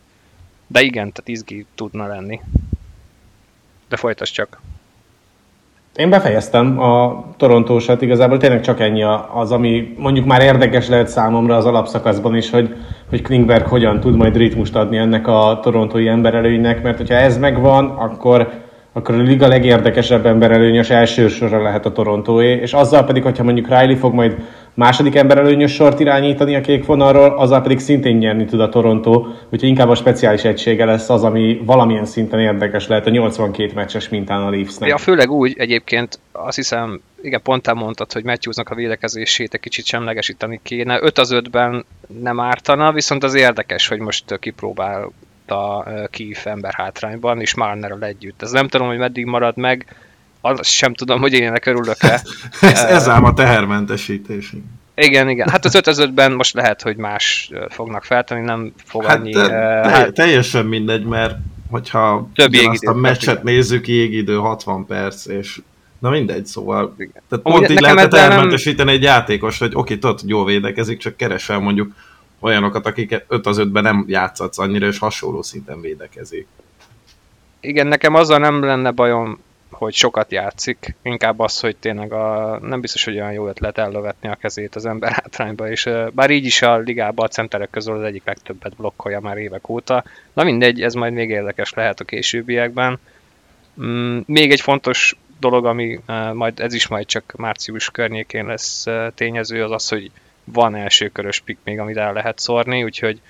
De 0.67 0.81
igen, 0.81 1.13
tehát 1.13 1.29
izgi 1.29 1.67
tudna 1.75 2.07
lenni. 2.07 2.41
De 3.89 3.97
folytasd 3.97 4.35
csak. 4.35 4.61
Én 5.97 6.11
befejeztem 6.11 6.81
a 6.81 7.25
torontósat, 7.37 8.03
igazából 8.03 8.39
tényleg 8.39 8.61
csak 8.61 8.81
ennyi 8.81 9.03
az, 9.35 9.53
ami 9.53 9.95
mondjuk 9.99 10.27
már 10.27 10.43
érdekes 10.43 10.89
lehet 10.89 11.09
számomra 11.09 11.57
az 11.57 11.65
alapszakaszban 11.65 12.37
is, 12.37 12.51
hogy, 12.51 12.75
hogy 13.09 13.23
Klingberg 13.23 13.67
hogyan 13.67 14.01
tud 14.01 14.17
majd 14.17 14.37
ritmust 14.37 14.75
adni 14.75 14.97
ennek 14.97 15.27
a 15.27 15.61
torontói 15.63 16.09
emberelőinek, 16.09 16.83
mert 16.83 16.97
hogyha 16.97 17.15
ez 17.15 17.39
megvan, 17.39 17.87
akkor 17.87 18.66
akkor 18.97 19.15
a 19.15 19.19
liga 19.19 19.49
legérdekesebb 19.49 20.27
emberelőnyös 20.27 20.91
első 20.91 21.29
sorra 21.29 21.63
lehet 21.63 21.87
a 21.87 21.93
Torontóé, 21.93 22.53
és 22.53 22.73
azzal 22.73 23.05
pedig, 23.05 23.23
hogyha 23.23 23.45
mondjuk 23.45 23.69
Riley 23.69 23.97
fog 23.97 24.15
majd 24.15 24.37
második 24.75 25.15
emberelőnyös 25.15 25.73
sort 25.73 26.01
irányítani 26.01 26.55
a 26.55 26.61
kék 26.61 26.87
vonalról, 26.87 27.39
azzal 27.39 27.63
pedig 27.63 27.79
szintén 27.79 28.17
nyerni 28.17 28.45
tud 28.45 28.61
a 28.61 28.69
Torontó, 28.69 29.27
úgyhogy 29.51 29.69
inkább 29.69 29.89
a 29.89 29.95
speciális 29.95 30.45
egysége 30.45 30.85
lesz 30.85 31.11
az, 31.11 31.25
ami 31.25 31.63
valamilyen 31.65 32.05
szinten 32.05 32.41
érdekes 32.41 32.87
lehet 32.87 33.07
a 33.07 33.11
82 33.11 33.73
meccses 33.75 34.09
mintán 34.09 34.43
a 34.43 34.51
Leafsnek. 34.51 34.89
Ja, 34.89 34.99
főleg 34.99 35.31
úgy 35.31 35.55
egyébként 35.59 36.19
azt 36.33 36.57
hiszem, 36.57 37.01
igen, 37.23 37.43
pont 37.43 37.75
mondtad, 37.75 38.13
hogy 38.13 38.25
Matthewsnak 38.25 38.69
a 38.69 38.75
védekezését 38.75 39.55
egy 39.55 39.61
kicsit 39.61 39.85
semlegesíteni 39.85 40.61
kéne. 40.63 40.99
5 41.03 41.19
az 41.19 41.35
5-ben 41.35 41.85
nem 42.23 42.41
ártana, 42.41 42.93
viszont 42.93 43.25
az 43.25 43.35
érdekes, 43.35 43.89
hogy 43.89 43.99
most 43.99 44.39
kipróbál 44.39 45.11
a 45.51 45.85
Kiev 46.11 46.39
ember 46.45 46.75
hátrányban, 46.75 47.41
és 47.41 47.55
Marnerrel 47.55 48.05
együtt. 48.05 48.43
Ez 48.43 48.51
nem 48.51 48.69
tudom, 48.69 48.87
hogy 48.87 48.99
meddig 48.99 49.25
marad 49.25 49.57
meg, 49.57 49.97
azt 50.41 50.71
sem 50.71 50.95
tudom, 50.95 51.21
hogy 51.21 51.33
én 51.33 51.47
ennek 51.47 51.67
örülök-e. 51.67 52.23
ez, 52.61 52.83
ez 52.83 53.09
ám 53.09 53.25
a 53.25 53.35
tehermentesítés. 53.35 54.53
Igen, 54.95 55.29
igen. 55.29 55.49
Hát 55.49 55.65
az 55.65 55.99
5 55.99 56.15
ben 56.15 56.33
most 56.33 56.55
lehet, 56.55 56.83
hogy 56.83 56.97
más 56.97 57.51
fognak 57.69 58.05
feltenni, 58.05 58.45
nem 58.45 58.73
fog 58.85 59.05
hát, 59.05 59.19
annyi... 59.19 59.37
Uh, 59.37 59.51
hát, 59.51 60.13
teljesen 60.13 60.67
mindegy, 60.67 61.05
mert 61.05 61.37
hogyha 61.71 62.29
több 62.35 62.53
azt 62.53 62.85
a 62.85 62.95
meccset 62.95 63.43
igen. 63.43 63.55
nézzük, 63.55 63.89
jégidő 63.89 64.37
60 64.37 64.87
perc, 64.87 65.27
és 65.27 65.61
na 65.99 66.11
mindegy, 66.11 66.47
szóval 66.47 66.95
igen. 66.99 67.23
tehát 67.29 67.45
pont 67.45 67.71
így 67.71 67.81
lehet 67.81 68.11
tehermentesíteni 68.11 68.89
nem... 68.89 68.95
egy 68.95 69.03
játékos, 69.03 69.59
hogy 69.59 69.71
oké, 69.75 69.97
tudod, 69.97 70.21
jól 70.25 70.45
védekezik, 70.45 70.99
csak 70.99 71.17
keresel 71.17 71.59
mondjuk 71.59 71.93
olyanokat, 72.41 72.87
akik 72.87 73.25
5 73.29 73.47
az 73.47 73.59
5-ben 73.61 73.83
nem 73.83 74.05
játszatsz 74.09 74.59
annyira, 74.59 74.87
és 74.87 74.99
hasonló 74.99 75.43
szinten 75.43 75.81
védekezik. 75.81 76.47
Igen, 77.61 77.87
nekem 77.87 78.15
azzal 78.15 78.39
nem 78.39 78.63
lenne 78.63 78.91
bajom, 78.91 79.39
hogy 79.71 79.95
sokat 79.95 80.33
játszik, 80.33 80.95
inkább 81.03 81.41
az, 81.41 81.61
hogy 81.61 81.77
tényleg 81.77 82.13
a, 82.13 82.59
nem 82.63 82.81
biztos, 82.81 83.05
hogy 83.05 83.15
olyan 83.15 83.33
jó 83.33 83.49
ötlet 83.49 83.79
ellövetni 83.79 84.29
a 84.29 84.35
kezét 84.35 84.75
az 84.75 84.87
ember 84.87 85.13
hátrányba, 85.23 85.71
és 85.71 85.91
bár 86.13 86.31
így 86.31 86.45
is 86.45 86.63
a 86.63 86.77
ligában 86.77 87.25
a 87.25 87.29
centerek 87.29 87.71
közül 87.71 87.95
az 87.95 88.03
egyik 88.03 88.25
legtöbbet 88.25 88.77
blokkolja 88.77 89.21
már 89.21 89.37
évek 89.37 89.69
óta. 89.69 90.05
Na 90.33 90.45
mindegy, 90.45 90.83
ez 90.83 90.95
majd 90.95 91.13
még 91.13 91.31
érdekes 91.31 91.73
lehet 91.73 92.01
a 92.01 92.05
későbbiekben. 92.05 92.99
Mm, 93.83 94.19
még 94.27 94.51
egy 94.51 94.61
fontos 94.61 95.17
dolog, 95.41 95.67
ami 95.67 96.01
majd 96.33 96.61
ez 96.61 96.75
is 96.75 96.89
majd 96.89 97.07
csak 97.07 97.35
március 97.37 97.91
környékén 97.91 98.47
lesz 98.47 98.85
tényező, 99.15 99.65
az 99.65 99.71
az, 99.71 99.89
hogy 99.89 100.11
van 100.53 100.75
elsőkörös 100.75 101.41
pick 101.41 101.59
még, 101.65 101.79
amit 101.79 101.97
el 101.97 102.13
lehet 102.13 102.39
szórni, 102.39 102.83
úgyhogy 102.83 103.21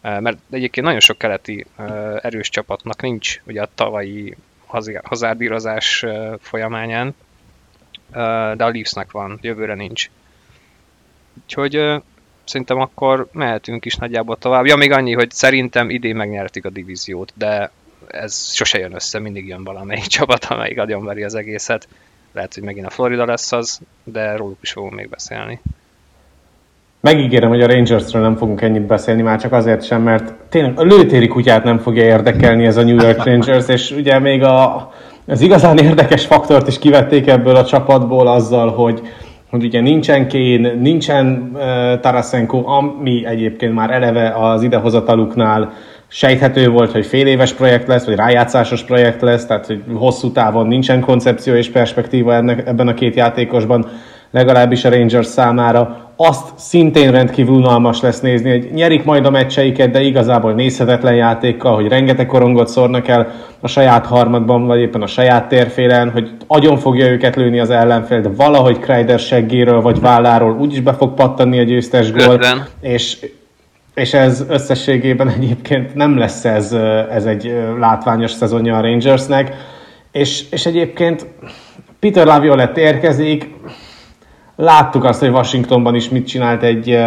mert 0.00 0.38
egyébként 0.50 0.86
nagyon 0.86 1.00
sok 1.00 1.18
keleti 1.18 1.66
erős 2.20 2.48
csapatnak 2.48 3.02
nincs 3.02 3.40
ugye 3.44 3.62
a 3.62 3.68
tavalyi 3.74 4.36
hazárdírozás 5.02 6.04
folyamányán, 6.40 7.14
de 8.10 8.64
a 8.64 8.68
Leafsnek 8.68 9.10
van, 9.10 9.38
jövőre 9.40 9.74
nincs. 9.74 10.10
Úgyhogy 11.42 12.02
szerintem 12.44 12.80
akkor 12.80 13.28
mehetünk 13.32 13.84
is 13.84 13.94
nagyjából 13.94 14.38
tovább. 14.38 14.66
Ja, 14.66 14.76
még 14.76 14.92
annyi, 14.92 15.12
hogy 15.12 15.30
szerintem 15.30 15.90
idén 15.90 16.16
megnyertik 16.16 16.64
a 16.64 16.70
divíziót, 16.70 17.32
de 17.36 17.70
ez 18.08 18.52
sose 18.52 18.78
jön 18.78 18.94
össze, 18.94 19.18
mindig 19.18 19.46
jön 19.46 19.64
valamelyik 19.64 20.06
csapat, 20.16 20.44
amelyik 20.44 20.78
agyonveri 20.78 21.22
az 21.22 21.34
egészet. 21.34 21.88
Lehet, 22.32 22.54
hogy 22.54 22.62
megint 22.62 22.86
a 22.86 22.90
Florida 22.90 23.24
lesz 23.24 23.52
az, 23.52 23.80
de 24.04 24.36
róluk 24.36 24.58
is 24.60 24.72
fogunk 24.72 24.94
még 24.94 25.08
beszélni. 25.08 25.60
Megígérem, 27.02 27.48
hogy 27.48 27.60
a 27.60 27.66
Rangersről 27.66 28.22
nem 28.22 28.36
fogunk 28.36 28.60
ennyit 28.60 28.86
beszélni, 28.86 29.22
már 29.22 29.40
csak 29.40 29.52
azért 29.52 29.84
sem, 29.84 30.02
mert 30.02 30.34
tényleg 30.48 30.78
a 30.78 30.82
lőtéri 30.82 31.28
kutyát 31.28 31.64
nem 31.64 31.78
fogja 31.78 32.04
érdekelni 32.04 32.66
ez 32.66 32.76
a 32.76 32.82
New 32.82 33.02
York 33.02 33.24
Rangers, 33.24 33.68
és 33.68 33.90
ugye 33.90 34.18
még 34.18 34.42
a, 34.42 34.90
az 35.26 35.40
igazán 35.40 35.78
érdekes 35.78 36.26
faktort 36.26 36.68
is 36.68 36.78
kivették 36.78 37.26
ebből 37.26 37.56
a 37.56 37.64
csapatból 37.64 38.26
azzal, 38.26 38.70
hogy, 38.70 39.00
hogy 39.50 39.64
ugye 39.64 39.80
nincsen 39.80 40.28
Kén, 40.28 40.78
nincsen 40.80 41.50
uh, 41.54 42.00
Tarasenko, 42.00 42.62
ami 42.66 43.26
egyébként 43.26 43.74
már 43.74 43.90
eleve 43.90 44.34
az 44.36 44.62
idehozataluknál 44.62 45.72
sejthető 46.08 46.68
volt, 46.68 46.92
hogy 46.92 47.06
fél 47.06 47.26
éves 47.26 47.52
projekt 47.52 47.86
lesz, 47.86 48.04
vagy 48.04 48.16
rájátszásos 48.16 48.82
projekt 48.82 49.22
lesz, 49.22 49.46
tehát 49.46 49.66
hogy 49.66 49.82
hosszú 49.94 50.32
távon 50.32 50.66
nincsen 50.66 51.00
koncepció 51.00 51.54
és 51.54 51.70
perspektíva 51.70 52.34
ennek, 52.34 52.66
ebben 52.66 52.88
a 52.88 52.94
két 52.94 53.14
játékosban, 53.14 53.86
legalábbis 54.30 54.84
a 54.84 54.90
Rangers 54.90 55.26
számára 55.26 56.11
azt 56.28 56.52
szintén 56.56 57.10
rendkívül 57.10 57.54
unalmas 57.54 58.00
lesz 58.00 58.20
nézni, 58.20 58.50
hogy 58.50 58.70
nyerik 58.72 59.04
majd 59.04 59.26
a 59.26 59.30
meccseiket, 59.30 59.90
de 59.90 60.00
igazából 60.00 60.52
nézhetetlen 60.52 61.14
játékkal, 61.14 61.74
hogy 61.74 61.88
rengeteg 61.88 62.26
korongot 62.26 62.68
szórnak 62.68 63.08
el 63.08 63.32
a 63.60 63.68
saját 63.68 64.06
harmadban, 64.06 64.66
vagy 64.66 64.80
éppen 64.80 65.02
a 65.02 65.06
saját 65.06 65.48
térfélen, 65.48 66.10
hogy 66.10 66.30
agyon 66.46 66.76
fogja 66.76 67.10
őket 67.10 67.36
lőni 67.36 67.60
az 67.60 67.70
ellenfél, 67.70 68.20
de 68.20 68.28
valahogy 68.28 68.78
Kreider 68.78 69.18
seggéről 69.18 69.80
vagy 69.80 70.00
válláról 70.00 70.56
úgyis 70.60 70.80
be 70.80 70.92
fog 70.92 71.14
pattanni 71.14 71.58
a 71.58 71.62
győztes 71.62 72.12
gól, 72.12 72.38
és 72.80 73.18
és 73.94 74.14
ez 74.14 74.44
összességében 74.48 75.28
egyébként 75.36 75.94
nem 75.94 76.18
lesz 76.18 76.44
ez, 76.44 76.72
ez 77.10 77.24
egy 77.24 77.54
látványos 77.78 78.30
szezonja 78.30 78.76
a 78.76 78.80
Rangersnek, 78.80 79.54
és, 80.12 80.44
és 80.50 80.66
egyébként 80.66 81.26
Peter 82.00 82.26
Laviolette 82.26 82.80
érkezik, 82.80 83.50
Láttuk 84.56 85.04
azt, 85.04 85.20
hogy 85.20 85.28
Washingtonban 85.28 85.94
is 85.94 86.08
mit 86.08 86.26
csinált 86.26 86.62
egy, 86.62 86.98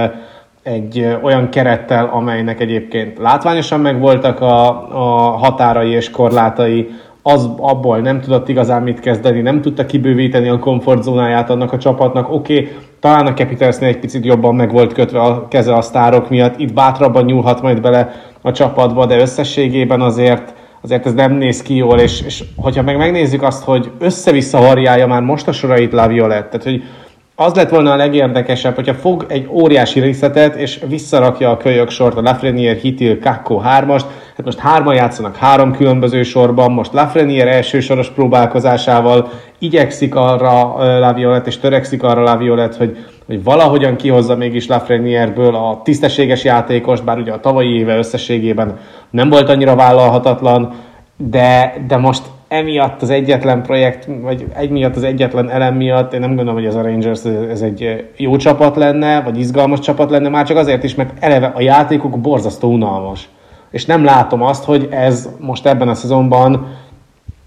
egy 0.64 1.18
olyan 1.24 1.50
kerettel, 1.50 2.10
amelynek 2.12 2.60
egyébként 2.60 3.18
látványosan 3.18 3.80
megvoltak 3.80 4.40
a, 4.40 4.68
a 4.92 5.32
határai 5.38 5.90
és 5.92 6.10
korlátai, 6.10 6.90
az 7.22 7.50
abból 7.58 7.98
nem 7.98 8.22
tudott 8.22 8.50
igazán 8.50 8.82
mit 8.82 9.00
kezdeni, 9.00 9.42
nem 9.42 9.62
tudta 9.62 9.86
kibővíteni 9.86 10.50
a 10.50 10.60
komfortzónáját 10.60 11.50
annak 11.50 11.72
a 11.72 11.78
csapatnak. 11.78 12.32
Oké, 12.32 12.60
okay, 12.60 12.76
talán 13.00 13.26
a 13.26 13.34
Capitalsnél 13.34 13.90
egy 13.90 14.00
picit 14.00 14.26
jobban 14.26 14.56
meg 14.56 14.72
volt 14.72 14.94
kötve 14.94 15.20
a 15.20 15.48
keze 15.48 15.74
a 15.74 15.82
sztárok 15.82 16.30
miatt, 16.30 16.60
itt 16.60 16.74
bátrabban 16.74 17.26
nyúlhat 17.26 17.62
majd 17.62 17.82
bele 17.82 18.12
a 18.42 18.52
csapatba, 18.52 19.06
de 19.06 19.20
összességében 19.20 20.02
azért 20.02 20.54
azért 20.82 21.06
ez 21.06 21.14
nem 21.14 21.34
néz 21.34 21.62
ki 21.62 21.76
jól, 21.76 22.00
és, 22.00 22.22
és 22.22 22.44
hogyha 22.56 22.82
meg 22.82 22.98
megnézzük 22.98 23.42
azt, 23.42 23.64
hogy 23.64 23.92
össze-vissza 24.00 24.76
már 25.08 25.22
most 25.22 25.48
a 25.48 25.52
sorait 25.52 25.92
La 25.92 26.08
Violette, 26.08 26.58
tehát 26.58 26.64
hogy 26.64 26.84
az 27.36 27.54
lett 27.54 27.70
volna 27.70 27.92
a 27.92 27.96
legérdekesebb, 27.96 28.76
hogyha 28.76 28.94
fog 28.94 29.26
egy 29.30 29.48
óriási 29.50 30.00
részletet, 30.00 30.56
és 30.56 30.80
visszarakja 30.88 31.50
a 31.50 31.58
kölyök 31.58 31.90
sort, 31.90 32.18
a 32.18 32.22
Lafreniere, 32.22 32.80
Hitil, 32.80 33.20
Kakko 33.20 33.62
3-ast, 33.64 34.04
hát 34.36 34.46
most 34.46 34.60
hárman 34.60 34.96
játszanak 34.96 35.36
három 35.36 35.72
különböző 35.72 36.24
sorban, 36.24 36.72
most 36.72 36.94
Lafreniere 36.94 37.52
első 37.52 37.80
soros 37.80 38.10
próbálkozásával 38.10 39.30
igyekszik 39.60 40.16
arra 40.16 40.76
Laviolet, 41.00 41.48
és 41.48 41.58
törekszik 41.58 42.04
arra 42.04 42.24
Laviolet, 42.24 42.76
hogy, 42.76 42.98
hogy 43.26 43.44
valahogyan 43.44 43.96
kihozza 43.96 44.36
mégis 44.36 44.68
Lafrenierből 44.68 45.56
a 45.56 45.82
tisztességes 45.84 46.44
játékos, 46.44 47.02
bár 47.02 47.18
ugye 47.18 47.32
a 47.32 47.40
tavalyi 47.40 47.78
éve 47.78 47.98
összességében 47.98 48.80
nem 49.10 49.30
volt 49.30 49.50
annyira 49.50 49.76
vállalhatatlan, 49.76 50.74
de, 51.18 51.74
de 51.88 51.98
most 51.98 52.24
emiatt 52.56 53.02
az 53.02 53.10
egyetlen 53.10 53.62
projekt, 53.62 54.08
vagy 54.22 54.46
egy 54.56 54.70
miatt 54.70 54.96
az 54.96 55.04
egyetlen 55.04 55.50
elem 55.50 55.76
miatt 55.76 56.14
én 56.14 56.20
nem 56.20 56.30
gondolom, 56.30 56.54
hogy 56.54 56.66
ez 56.66 56.76
a 56.76 56.82
Rangers 56.82 57.24
ez 57.50 57.62
egy 57.62 58.06
jó 58.18 58.36
csapat 58.36 58.76
lenne, 58.76 59.22
vagy 59.22 59.40
izgalmas 59.40 59.80
csapat 59.80 60.10
lenne, 60.10 60.30
már 60.30 60.46
csak 60.46 60.58
azért 60.58 60.84
is, 60.84 60.96
mert 60.96 61.14
eleve 61.20 61.52
a 61.56 61.62
játékok 61.62 62.20
borzasztó 62.20 62.72
unalmas. 62.72 63.30
És 63.72 63.86
nem 63.86 64.04
látom 64.04 64.42
azt, 64.42 64.64
hogy 64.64 64.88
ez 64.92 65.30
most 65.40 65.66
ebben 65.66 65.88
a 65.88 65.94
szezonban 65.94 66.68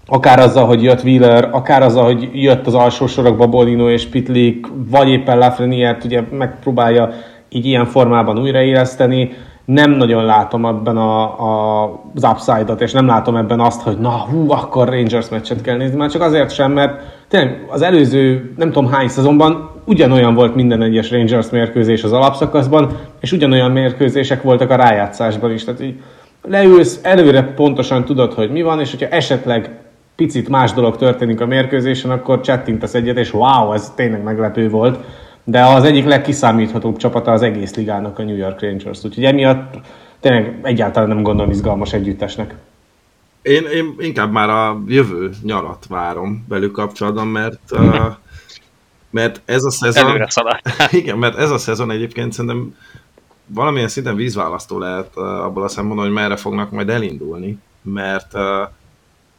akár 0.05 0.39
azzal, 0.39 0.65
hogy 0.65 0.83
jött 0.83 1.03
Wheeler, 1.03 1.49
akár 1.51 1.81
azzal, 1.81 2.03
hogy 2.03 2.29
jött 2.33 2.67
az 2.67 2.73
alsó 2.73 3.07
sorokba 3.07 3.47
Bolino 3.47 3.89
és 3.89 4.05
Pitlik, 4.05 4.67
vagy 4.89 5.09
éppen 5.09 5.37
Lafreniere 5.37 5.97
ugye 6.05 6.21
megpróbálja 6.31 7.09
így 7.49 7.65
ilyen 7.65 7.85
formában 7.85 8.39
újraéleszteni, 8.39 9.31
nem 9.73 9.91
nagyon 9.91 10.25
látom 10.25 10.65
ebben 10.65 10.97
a, 10.97 11.21
a, 11.23 11.83
az 12.15 12.23
upside-ot, 12.23 12.81
és 12.81 12.91
nem 12.91 13.05
látom 13.05 13.35
ebben 13.35 13.59
azt, 13.59 13.81
hogy 13.81 13.97
na 13.97 14.09
hú, 14.09 14.51
akkor 14.51 14.89
Rangers 14.89 15.29
meccset 15.29 15.61
kell 15.61 15.77
nézni, 15.77 15.97
már 15.97 16.09
csak 16.09 16.21
azért 16.21 16.53
sem, 16.53 16.71
mert 16.71 17.01
tényleg 17.27 17.65
az 17.69 17.81
előző 17.81 18.53
nem 18.57 18.71
tudom 18.71 18.91
hány 18.91 19.07
szezonban 19.07 19.69
ugyanolyan 19.85 20.33
volt 20.33 20.55
minden 20.55 20.81
egyes 20.81 21.11
Rangers 21.11 21.49
mérkőzés 21.49 22.03
az 22.03 22.11
alapszakaszban, 22.11 22.97
és 23.19 23.31
ugyanolyan 23.31 23.71
mérkőzések 23.71 24.41
voltak 24.41 24.69
a 24.69 24.75
rájátszásban 24.75 25.51
is. 25.51 25.63
Tehát 25.63 25.81
így 25.81 26.01
leülsz, 26.41 26.99
előre 27.03 27.43
pontosan 27.43 28.05
tudod, 28.05 28.33
hogy 28.33 28.51
mi 28.51 28.61
van, 28.61 28.79
és 28.79 28.89
hogyha 28.91 29.15
esetleg 29.15 29.69
picit 30.15 30.49
más 30.49 30.73
dolog 30.73 30.97
történik 30.97 31.41
a 31.41 31.45
mérkőzésen, 31.45 32.11
akkor 32.11 32.41
csettintasz 32.41 32.93
egyet, 32.93 33.17
és 33.17 33.33
wow, 33.33 33.73
ez 33.73 33.93
tényleg 33.95 34.23
meglepő 34.23 34.69
volt. 34.69 34.99
De 35.49 35.65
az 35.65 35.83
egyik 35.83 36.05
legkiszámíthatóbb 36.05 36.97
csapata 36.97 37.31
az 37.31 37.41
egész 37.41 37.75
ligának 37.75 38.19
a 38.19 38.23
New 38.23 38.35
York 38.35 38.61
Rangers, 38.61 39.03
úgyhogy 39.03 39.25
emiatt 39.25 39.79
tényleg 40.19 40.59
egyáltalán 40.61 41.09
nem 41.09 41.23
gondolom 41.23 41.51
izgalmas 41.51 41.93
együttesnek. 41.93 42.55
Én, 43.41 43.63
én 43.65 43.95
inkább 43.97 44.31
már 44.31 44.49
a 44.49 44.81
jövő 44.87 45.29
nyarat 45.43 45.85
várom 45.87 46.45
velük 46.49 46.71
kapcsolatban, 46.71 47.27
mert 47.27 47.59
uh, 47.71 48.05
mert 49.09 49.41
ez 49.45 49.63
a 49.63 49.71
szezon... 49.71 50.27
Igen, 50.91 51.17
mert 51.17 51.37
ez 51.37 51.49
a 51.49 51.57
szezon 51.57 51.91
egyébként 51.91 52.33
szerintem 52.33 52.75
valamilyen 53.45 53.87
szinten 53.87 54.15
vízválasztó 54.15 54.79
lehet 54.79 55.17
abból 55.17 55.63
a 55.63 55.67
szempontból, 55.67 56.05
hogy 56.05 56.13
merre 56.13 56.35
fognak 56.35 56.71
majd 56.71 56.89
elindulni, 56.89 57.57
mert 57.81 58.33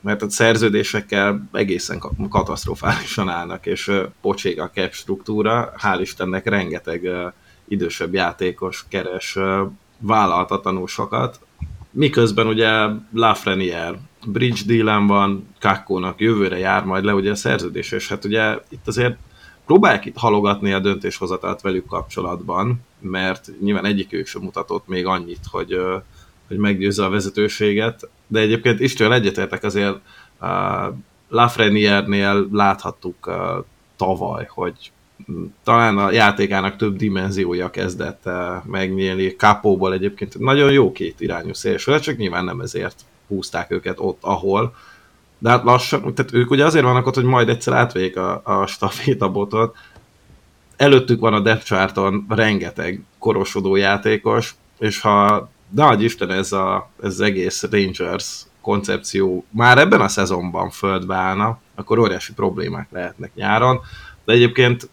mert 0.01 0.23
a 0.23 0.31
szerződésekkel 0.31 1.49
egészen 1.53 2.03
katasztrofálisan 2.29 3.29
állnak, 3.29 3.67
és 3.67 3.93
pocség 4.21 4.61
a 4.61 4.71
cap 4.71 4.93
struktúra, 4.93 5.73
hál' 5.83 5.99
Istennek 6.01 6.49
rengeteg 6.49 7.11
idősebb 7.69 8.15
játékos 8.15 8.85
keres 8.89 9.39
vállaltatlanul 9.99 10.87
sokat, 10.87 11.41
miközben 11.91 12.47
ugye 12.47 12.71
Lafreniere 13.13 14.01
bridge 14.27 14.63
deal 14.67 15.07
van, 15.07 15.55
Kakkónak 15.61 16.21
jövőre 16.21 16.59
jár 16.59 16.85
majd 16.85 17.05
le 17.05 17.15
ugye 17.15 17.31
a 17.31 17.35
szerződés, 17.35 17.93
és 17.93 18.09
hát 18.09 18.25
ugye 18.25 18.59
itt 18.69 18.87
azért 18.87 19.17
próbálják 19.67 20.05
itt 20.05 20.17
halogatni 20.17 20.73
a 20.73 20.79
döntéshozatát 20.79 21.61
velük 21.61 21.87
kapcsolatban, 21.87 22.81
mert 23.01 23.51
nyilván 23.61 23.85
egyikük 23.85 24.27
sem 24.27 24.43
mutatott 24.43 24.87
még 24.87 25.07
annyit, 25.07 25.45
hogy, 25.51 25.81
hogy 26.49 26.57
meggyőzze 26.57 27.05
a 27.05 27.11
vezetőséget, 27.11 28.09
de 28.31 28.41
egyébként 28.41 28.81
Istől 28.81 29.13
egyetértek 29.13 29.65
azért 29.65 29.97
uh, 30.41 30.49
Lafreniere-nél 31.29 32.49
láthattuk 32.53 33.27
uh, 33.27 33.35
tavaly, 33.97 34.47
hogy 34.49 34.93
talán 35.65 35.99
a 35.99 36.11
játékának 36.11 36.77
több 36.77 36.97
dimenziója 36.97 37.71
kezdett 37.71 38.23
uh, 38.25 38.35
megnyílni. 38.65 39.37
Kapóból 39.37 39.93
egyébként 39.93 40.39
nagyon 40.39 40.73
jó 40.73 40.93
két 40.93 41.21
irányú 41.21 41.53
szélső, 41.53 41.99
csak 41.99 42.17
nyilván 42.17 42.45
nem 42.45 42.61
ezért 42.61 43.01
húzták 43.29 43.71
őket 43.71 43.99
ott, 44.01 44.19
ahol, 44.21 44.75
de 45.39 45.51
hát 45.51 45.65
lassan, 45.65 46.15
tehát 46.15 46.33
ők 46.33 46.51
ugye 46.51 46.65
azért 46.65 46.85
vannak 46.85 47.07
ott, 47.07 47.15
hogy 47.15 47.25
majd 47.25 47.49
egyszer 47.49 47.73
átvegyék 47.75 48.17
a, 48.17 48.41
a 48.45 48.67
stafétabotot. 48.67 49.77
Előttük 50.77 51.21
van 51.21 51.35
a 51.35 51.41
depth 51.41 51.75
rengeteg 52.29 53.03
korosodó 53.19 53.77
játékos, 53.77 54.55
és 54.79 55.01
ha 55.01 55.51
nagy 55.71 56.03
Isten 56.03 56.31
ez, 56.31 56.53
a, 56.53 56.91
ez 57.03 57.13
az 57.13 57.21
egész 57.21 57.63
Rangers 57.71 58.43
koncepció 58.61 59.45
már 59.51 59.79
ebben 59.79 60.01
a 60.01 60.09
szezonban 60.09 60.71
földbe 60.71 61.15
állna, 61.15 61.59
akkor 61.75 61.99
óriási 61.99 62.33
problémák 62.33 62.89
lehetnek 62.91 63.35
nyáron, 63.35 63.81
de 64.25 64.33
egyébként 64.33 64.89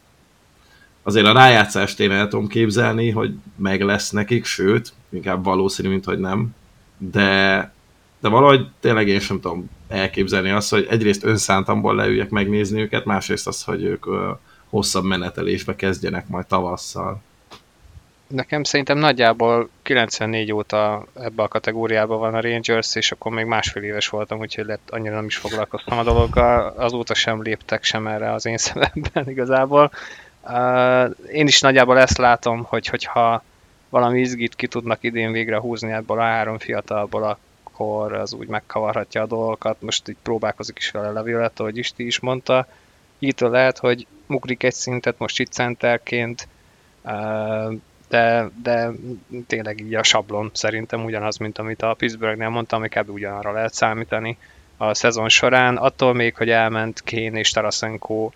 azért 1.03 1.25
a 1.25 1.33
rájátszást 1.33 1.99
én 1.99 2.11
el 2.11 2.27
tudom 2.27 2.47
képzelni, 2.47 3.09
hogy 3.09 3.33
meg 3.55 3.81
lesz 3.81 4.09
nekik, 4.09 4.45
sőt, 4.45 4.93
inkább 5.09 5.43
valószínű, 5.43 5.89
mint 5.89 6.05
hogy 6.05 6.19
nem, 6.19 6.55
de 6.97 7.71
de 8.19 8.27
valahogy 8.29 8.67
tényleg 8.79 9.07
én 9.07 9.19
sem 9.19 9.39
tudom 9.39 9.69
elképzelni 9.87 10.49
azt, 10.49 10.69
hogy 10.69 10.87
egyrészt 10.89 11.23
önszántamból 11.23 11.95
leüljek 11.95 12.29
megnézni 12.29 12.81
őket, 12.81 13.05
másrészt 13.05 13.47
az, 13.47 13.63
hogy 13.63 13.83
ők 13.83 14.05
hosszabb 14.69 15.03
menetelésbe 15.03 15.75
kezdjenek 15.75 16.27
majd 16.27 16.45
tavasszal. 16.45 17.21
Nekem 18.27 18.63
szerintem 18.63 18.97
nagyjából 18.97 19.69
94 19.81 20.51
óta 20.51 21.05
ebbe 21.13 21.43
a 21.43 21.47
kategóriába 21.47 22.17
van 22.17 22.33
a 22.33 22.41
Rangers, 22.41 22.95
és 22.95 23.11
akkor 23.11 23.31
még 23.31 23.45
másfél 23.45 23.83
éves 23.83 24.07
voltam, 24.07 24.39
úgyhogy 24.39 24.65
lett, 24.65 24.89
annyira 24.89 25.15
nem 25.15 25.25
is 25.25 25.37
foglalkoztam 25.37 25.97
a 25.97 26.03
dologgal. 26.03 26.73
Azóta 26.77 27.13
sem 27.13 27.41
léptek 27.41 27.83
sem 27.83 28.07
erre 28.07 28.31
az 28.31 28.45
én 28.45 28.57
szememben 28.67 29.29
igazából. 29.29 29.91
Uh, 30.43 31.15
én 31.31 31.47
is 31.47 31.61
nagyjából 31.61 31.99
ezt 31.99 32.17
látom, 32.17 32.63
hogy 32.63 32.87
hogyha 32.87 33.43
valami 33.89 34.19
izgit 34.19 34.55
ki 34.55 34.67
tudnak 34.67 35.03
idén 35.03 35.31
végre 35.31 35.59
húzni 35.59 35.91
ebből 35.91 36.19
a 36.19 36.23
három 36.23 36.57
fiatalból, 36.57 37.37
akkor 37.63 38.13
az 38.13 38.33
úgy 38.33 38.47
megkavarhatja 38.47 39.21
a 39.21 39.27
dolgokat. 39.27 39.81
Most 39.81 40.09
így 40.09 40.17
próbálkozik 40.23 40.77
is 40.77 40.91
vele 40.91 41.11
Levioletta, 41.11 41.63
hogy 41.63 41.77
Isti 41.77 42.05
is 42.05 42.19
mondta. 42.19 42.67
Itt 43.19 43.39
lehet, 43.39 43.77
hogy 43.77 44.07
mugrik 44.25 44.63
egy 44.63 44.73
szintet 44.73 45.17
most 45.17 45.39
itt 45.39 45.51
centerként, 45.51 46.47
de, 48.09 48.49
de 48.63 48.91
tényleg 49.47 49.79
így 49.79 49.95
a 49.95 50.03
sablon 50.03 50.49
szerintem 50.53 51.03
ugyanaz, 51.03 51.37
mint 51.37 51.57
amit 51.57 51.81
a 51.81 51.93
Pittsburghnél 51.93 52.49
mondtam, 52.49 52.79
ami 52.79 52.89
kb. 52.89 53.09
ugyanarra 53.09 53.51
lehet 53.51 53.73
számítani 53.73 54.37
a 54.77 54.93
szezon 54.93 55.29
során. 55.29 55.77
Attól 55.77 56.13
még, 56.13 56.35
hogy 56.35 56.49
elment 56.49 57.03
Kén 57.03 57.35
és 57.35 57.51
Tarasenko 57.51 58.31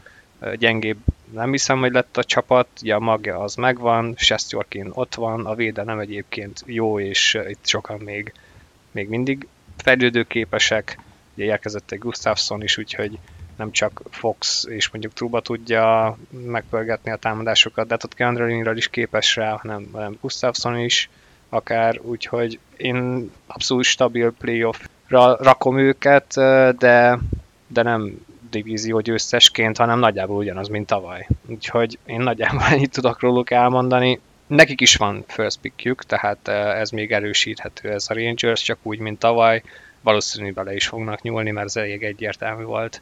gyengébb 0.55 0.97
nem 1.31 1.51
hiszem, 1.51 1.79
hogy 1.79 1.91
lett 1.91 2.17
a 2.17 2.23
csapat, 2.23 2.67
ugye 2.81 2.95
a 2.95 2.99
magja 2.99 3.39
az 3.39 3.55
megvan, 3.55 4.13
Sestjorkin 4.17 4.89
ott 4.93 5.15
van, 5.15 5.45
a 5.45 5.55
védelem 5.55 5.99
egyébként 5.99 6.63
jó, 6.65 6.99
és 6.99 7.39
itt 7.47 7.67
sokan 7.67 7.99
még 7.99 8.33
még 8.91 9.09
mindig 9.09 9.47
fejlődőképesek, 9.77 10.99
ugye 11.35 11.45
érkezett 11.45 11.91
egy 11.91 11.99
Gustafsson 11.99 12.63
is, 12.63 12.77
úgyhogy 12.77 13.19
nem 13.61 13.71
csak 13.71 14.01
Fox 14.09 14.65
és 14.69 14.89
mondjuk 14.89 15.13
Truba 15.13 15.41
tudja 15.41 16.17
megpörgetni 16.29 17.11
a 17.11 17.15
támadásokat, 17.15 17.87
de 17.87 17.93
hát 17.93 18.03
ott 18.03 18.13
Kendra 18.13 18.73
is 18.73 18.87
képes 18.87 19.35
rá, 19.35 19.51
hanem, 19.51 19.89
hanem 19.91 20.17
Gustafsson 20.21 20.79
is 20.79 21.09
akár, 21.49 21.99
úgyhogy 22.01 22.59
én 22.77 23.29
abszolút 23.47 23.83
stabil 23.83 24.33
playoffra 24.39 25.35
rakom 25.39 25.77
őket, 25.77 26.33
de, 26.77 27.19
de 27.67 27.81
nem 27.81 28.25
divízió 28.49 28.99
győztesként, 28.99 29.77
hanem 29.77 29.99
nagyjából 29.99 30.37
ugyanaz, 30.37 30.67
mint 30.67 30.87
tavaly. 30.87 31.27
Úgyhogy 31.47 31.97
én 32.05 32.19
nagyjából 32.19 32.63
ennyit 32.71 32.91
tudok 32.91 33.21
róluk 33.21 33.51
elmondani. 33.51 34.19
Nekik 34.47 34.81
is 34.81 34.95
van 34.95 35.23
first 35.27 35.59
pickjük, 35.59 36.03
tehát 36.03 36.47
eh, 36.47 36.79
ez 36.79 36.89
még 36.89 37.11
erősíthető 37.11 37.89
ez 37.89 38.05
a 38.09 38.13
Rangers, 38.13 38.61
csak 38.61 38.77
úgy, 38.81 38.99
mint 38.99 39.19
tavaly. 39.19 39.63
Valószínűleg 40.01 40.53
bele 40.53 40.73
is 40.73 40.87
fognak 40.87 41.21
nyúlni, 41.21 41.51
mert 41.51 41.67
ez 41.67 41.75
elég 41.75 42.03
egyértelmű 42.03 42.63
volt 42.63 43.01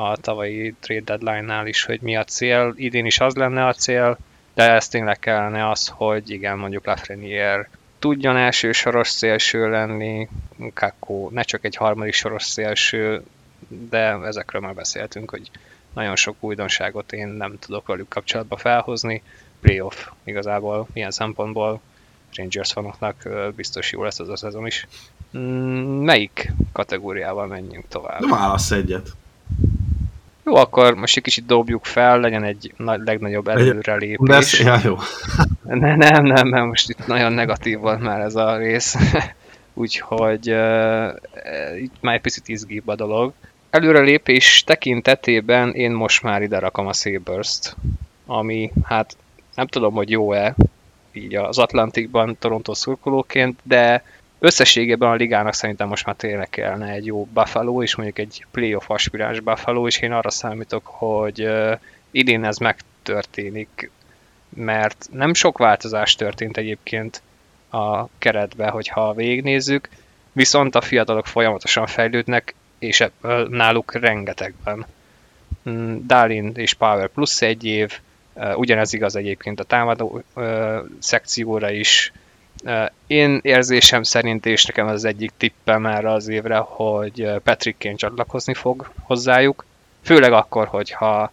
a 0.00 0.16
tavalyi 0.16 0.74
trade 0.80 1.00
deadline-nál 1.00 1.66
is, 1.66 1.84
hogy 1.84 2.00
mi 2.00 2.16
a 2.16 2.24
cél. 2.24 2.72
Idén 2.76 3.06
is 3.06 3.20
az 3.20 3.34
lenne 3.34 3.66
a 3.66 3.72
cél, 3.72 4.18
de 4.54 4.70
ez 4.70 4.88
tényleg 4.88 5.18
kellene 5.18 5.70
az, 5.70 5.88
hogy 5.88 6.30
igen, 6.30 6.58
mondjuk 6.58 6.86
Lafreniere 6.86 7.70
tudjon 7.98 8.36
első 8.36 8.72
soros 8.72 9.08
szélső 9.08 9.70
lenni, 9.70 10.28
Kakó 10.74 11.30
ne 11.32 11.42
csak 11.42 11.64
egy 11.64 11.76
harmadik 11.76 12.12
soros 12.12 12.42
szélső, 12.42 13.22
de 13.68 14.18
ezekről 14.24 14.60
már 14.60 14.74
beszéltünk, 14.74 15.30
hogy 15.30 15.50
nagyon 15.94 16.16
sok 16.16 16.36
újdonságot 16.40 17.12
én 17.12 17.28
nem 17.28 17.58
tudok 17.58 17.86
velük 17.86 18.08
kapcsolatba 18.08 18.56
felhozni 18.56 19.22
playoff 19.60 20.08
igazából 20.24 20.86
ilyen 20.92 21.10
szempontból 21.10 21.80
Rangers 22.34 22.72
fanoknak 22.72 23.28
biztos 23.56 23.92
jó 23.92 24.02
lesz 24.02 24.18
az 24.18 24.28
a 24.28 24.36
szezon 24.36 24.66
is. 24.66 24.86
Mm, 25.38 26.04
melyik 26.04 26.52
kategóriával 26.72 27.46
menjünk 27.46 27.88
tovább? 27.88 28.20
De 28.20 28.28
válasz 28.28 28.70
egyet. 28.70 29.08
Jó, 30.48 30.54
akkor 30.54 30.94
most 30.94 31.16
egy 31.16 31.22
kicsit 31.22 31.46
dobjuk 31.46 31.84
fel, 31.84 32.20
legyen 32.20 32.44
egy 32.44 32.72
nagy, 32.76 33.00
legnagyobb 33.04 33.48
előrelépés. 33.48 34.60
Ja, 34.60 34.78
jó. 34.84 34.96
ne, 35.62 35.96
nem, 35.96 36.24
nem, 36.24 36.48
nem, 36.48 36.66
most 36.66 36.90
itt 36.90 37.06
nagyon 37.06 37.32
negatív 37.32 37.78
volt 37.78 38.00
már 38.00 38.20
ez 38.20 38.34
a 38.34 38.56
rész. 38.56 38.96
Úgyhogy 39.74 40.50
uh, 40.50 41.12
itt 41.80 41.94
már 42.00 42.14
egy 42.14 42.20
picit 42.20 42.48
izgibb 42.48 42.88
a 42.88 42.94
dolog. 42.94 43.32
Előrelépés 43.70 44.64
tekintetében 44.66 45.72
én 45.72 45.90
most 45.90 46.22
már 46.22 46.42
ide 46.42 46.58
rakom 46.58 46.86
a 46.86 46.92
Sabers-t, 46.92 47.76
ami 48.26 48.72
hát 48.84 49.16
nem 49.54 49.66
tudom, 49.66 49.94
hogy 49.94 50.10
jó-e 50.10 50.54
így 51.12 51.34
az 51.34 51.58
Atlantikban 51.58 52.36
Toronto 52.38 52.74
szurkolóként, 52.74 53.58
de 53.62 54.04
összességében 54.38 55.10
a 55.10 55.14
ligának 55.14 55.54
szerintem 55.54 55.88
most 55.88 56.06
már 56.06 56.14
tényleg 56.14 56.48
kellene 56.48 56.88
egy 56.90 57.06
jó 57.06 57.24
Buffalo, 57.24 57.82
és 57.82 57.94
mondjuk 57.94 58.18
egy 58.18 58.46
playoff 58.50 58.90
aspiráns 58.90 59.40
Buffalo, 59.40 59.86
és 59.86 59.98
én 59.98 60.12
arra 60.12 60.30
számítok, 60.30 60.86
hogy 60.86 61.48
idén 62.10 62.44
ez 62.44 62.56
megtörténik, 62.56 63.90
mert 64.48 65.08
nem 65.12 65.34
sok 65.34 65.58
változás 65.58 66.14
történt 66.14 66.56
egyébként 66.56 67.22
a 67.70 68.06
keretbe, 68.18 68.68
hogyha 68.68 69.14
végignézzük, 69.14 69.88
viszont 70.32 70.74
a 70.74 70.80
fiatalok 70.80 71.26
folyamatosan 71.26 71.86
fejlődnek, 71.86 72.54
és 72.78 73.00
ebből 73.00 73.48
náluk 73.48 73.94
rengetegben. 73.94 74.86
Mm, 75.70 75.96
Dalin 76.06 76.52
és 76.54 76.74
Power 76.74 77.08
plusz 77.08 77.42
egy 77.42 77.64
év, 77.64 78.00
Ugyanez 78.54 78.92
igaz 78.92 79.16
egyébként 79.16 79.60
a 79.60 79.64
támadó 79.64 80.22
szekcióra 80.98 81.70
is. 81.70 82.12
Én 83.06 83.40
érzésem 83.42 84.02
szerint, 84.02 84.46
és 84.46 84.64
nekem 84.64 84.86
az 84.86 85.04
egyik 85.04 85.32
tippem 85.36 85.86
erre 85.86 86.12
az 86.12 86.28
évre, 86.28 86.56
hogy 86.56 87.30
Patrick 87.42 87.78
Kane 87.78 87.94
csatlakozni 87.94 88.54
fog 88.54 88.90
hozzájuk. 89.02 89.64
Főleg 90.02 90.32
akkor, 90.32 90.66
hogyha 90.66 91.30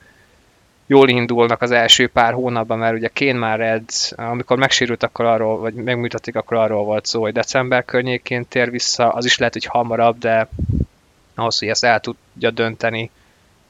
jól 0.86 1.10
indulnak 1.10 1.62
az 1.62 1.72
első 1.72 2.08
pár 2.08 2.34
hónapban, 2.34 2.78
mert 2.78 2.96
ugye 2.96 3.10
Kane 3.14 3.34
már 3.34 3.60
edz, 3.60 4.14
amikor 4.16 4.58
megsérült, 4.58 5.04
akkor 5.04 5.26
arról, 5.26 5.58
vagy 5.58 5.74
megmutatik, 5.74 6.36
akkor 6.36 6.58
arról 6.58 6.84
volt 6.84 7.06
szó, 7.06 7.22
hogy 7.22 7.34
december 7.34 7.86
környékén 7.86 8.48
tér 8.48 8.72
vissza, 8.72 9.10
az 9.10 9.26
is 9.26 9.38
lehet, 9.38 9.54
hogy 9.54 9.66
hamarabb, 9.66 10.18
de 10.18 10.48
ahhoz, 11.36 11.60
hogy 11.60 11.68
ezt 11.68 11.84
el 11.84 12.00
tudja 12.00 12.52
dönteni, 12.52 13.10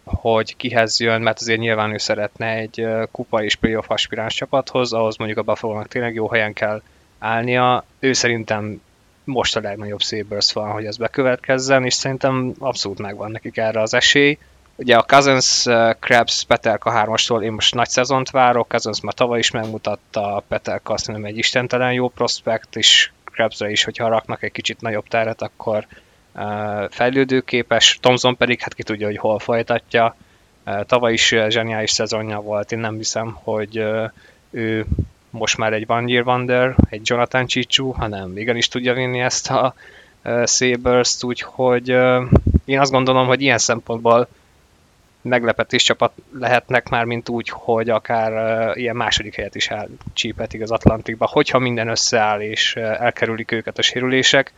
hogy 0.04 0.56
kihez 0.56 1.00
jön, 1.00 1.22
mert 1.22 1.40
azért 1.40 1.60
nyilván 1.60 1.94
ő 1.94 1.98
szeretne 1.98 2.48
egy 2.48 2.88
kupa 3.12 3.44
és 3.44 3.56
playoff 3.56 3.90
aspiráns 3.90 4.36
csapathoz, 4.36 4.94
ahhoz 4.94 5.18
mondjuk 5.18 5.40
a 5.40 5.44
buffalo 5.44 5.84
tényleg 5.84 6.14
jó 6.14 6.30
helyen 6.30 6.54
kell 6.54 6.82
állnia. 7.26 7.84
Ő 8.00 8.14
szerintem 8.14 8.82
most 9.24 9.56
a 9.56 9.62
legnagyobb 9.62 10.02
Sabres 10.02 10.54
van, 10.54 10.72
hogy 10.72 10.86
ez 10.86 10.98
bekövetkezzen, 10.98 11.86
és 11.86 11.94
szerintem 11.94 12.54
abszolút 12.60 13.00
megvan 13.00 13.32
nekik 13.32 13.58
erre 13.58 13.82
az 13.82 13.94
esély. 13.94 14.38
Ugye 14.76 14.96
a 14.96 15.04
Cousins, 15.04 15.66
Krabs, 16.00 16.44
Petelka 16.48 16.92
3 16.92 17.42
én 17.42 17.52
most 17.52 17.76
nagy 17.76 17.90
szezont 17.90 18.30
várok, 18.30 18.68
Cousins 18.68 19.02
már 19.02 19.14
tavaly 19.14 19.40
is 19.40 19.52
megmutatta, 19.52 20.44
Petelka 20.48 20.94
azt 20.94 21.08
mondom 21.08 21.26
egy 21.26 21.38
istentelen 21.38 21.94
jó 21.94 22.10
prospekt, 22.10 22.76
és 22.76 23.12
Krabsre 23.24 23.70
is, 23.70 23.84
hogyha 23.84 24.08
raknak 24.08 24.44
egy 24.44 24.52
kicsit 24.52 24.82
nagyobb 24.82 25.08
teret, 25.08 25.42
akkor 25.42 25.88
fejlődőképes, 26.90 27.98
Thomson 28.02 28.38
pedig 28.38 28.60
hát 28.60 28.74
ki 28.74 28.84
tudja, 28.84 29.08
hogy 29.08 29.18
hol 29.18 29.40
folytatja. 29.40 30.16
Tavaly 30.86 31.14
is 31.14 31.36
zseniális 31.48 31.92
szezonja 31.92 32.40
volt, 32.40 32.72
én 32.72 32.80
nem 32.80 32.96
hiszem, 32.96 33.38
hogy 33.44 33.84
ő 34.52 34.86
most 35.38 35.58
már 35.58 35.74
egy 35.74 35.86
Van 35.86 36.08
Year 36.08 36.28
Wonder, 36.28 36.76
egy 36.90 37.02
Jonathan 37.04 37.46
Csicsú, 37.46 37.92
hanem 37.92 38.38
igenis 38.38 38.68
tudja 38.68 38.94
vinni 38.94 39.20
ezt 39.20 39.50
a 39.50 39.74
Sabres-t, 40.46 41.24
úgyhogy 41.24 41.90
én 42.66 42.80
azt 42.80 42.92
gondolom, 42.92 43.28
hogy 43.28 43.42
ilyen 43.42 43.58
szempontból 43.58 44.28
meglepetés 45.26 45.84
csapat 45.84 46.12
lehetnek 46.40 46.90
már, 46.90 47.06
mint 47.06 47.30
úgy, 47.30 47.50
hogy 47.50 47.90
akár 47.90 48.32
uh, 48.32 48.82
ilyen 48.82 48.96
második 48.96 49.36
helyet 49.36 49.56
is 49.56 49.68
elcsípetik 49.70 50.62
az 50.62 50.72
Atlantikba, 50.72 51.28
hogyha 51.32 51.60
minden 51.60 51.88
összeáll 51.88 52.42
és 52.42 52.76
uh, 52.76 53.02
elkerülik 53.02 53.52
őket 53.52 53.78
a 53.78 53.82
sérülések. 53.82 54.54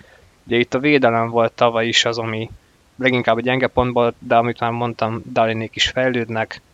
Ugye 0.48 0.58
itt 0.58 0.74
a 0.74 0.80
védelem 0.80 1.30
volt 1.30 1.52
tavaly 1.52 1.88
is 1.88 2.06
az, 2.06 2.18
ami 2.18 2.50
leginkább 2.96 3.38
a 3.38 3.42
gyenge 3.42 3.68
pontból, 3.68 4.14
de 4.20 4.36
amit 4.36 4.60
már 4.60 4.72
mondtam, 4.72 5.22
Dalinék 5.32 5.76
is 5.76 5.88
fejlődnek, 5.88 6.62
uh, 6.62 6.67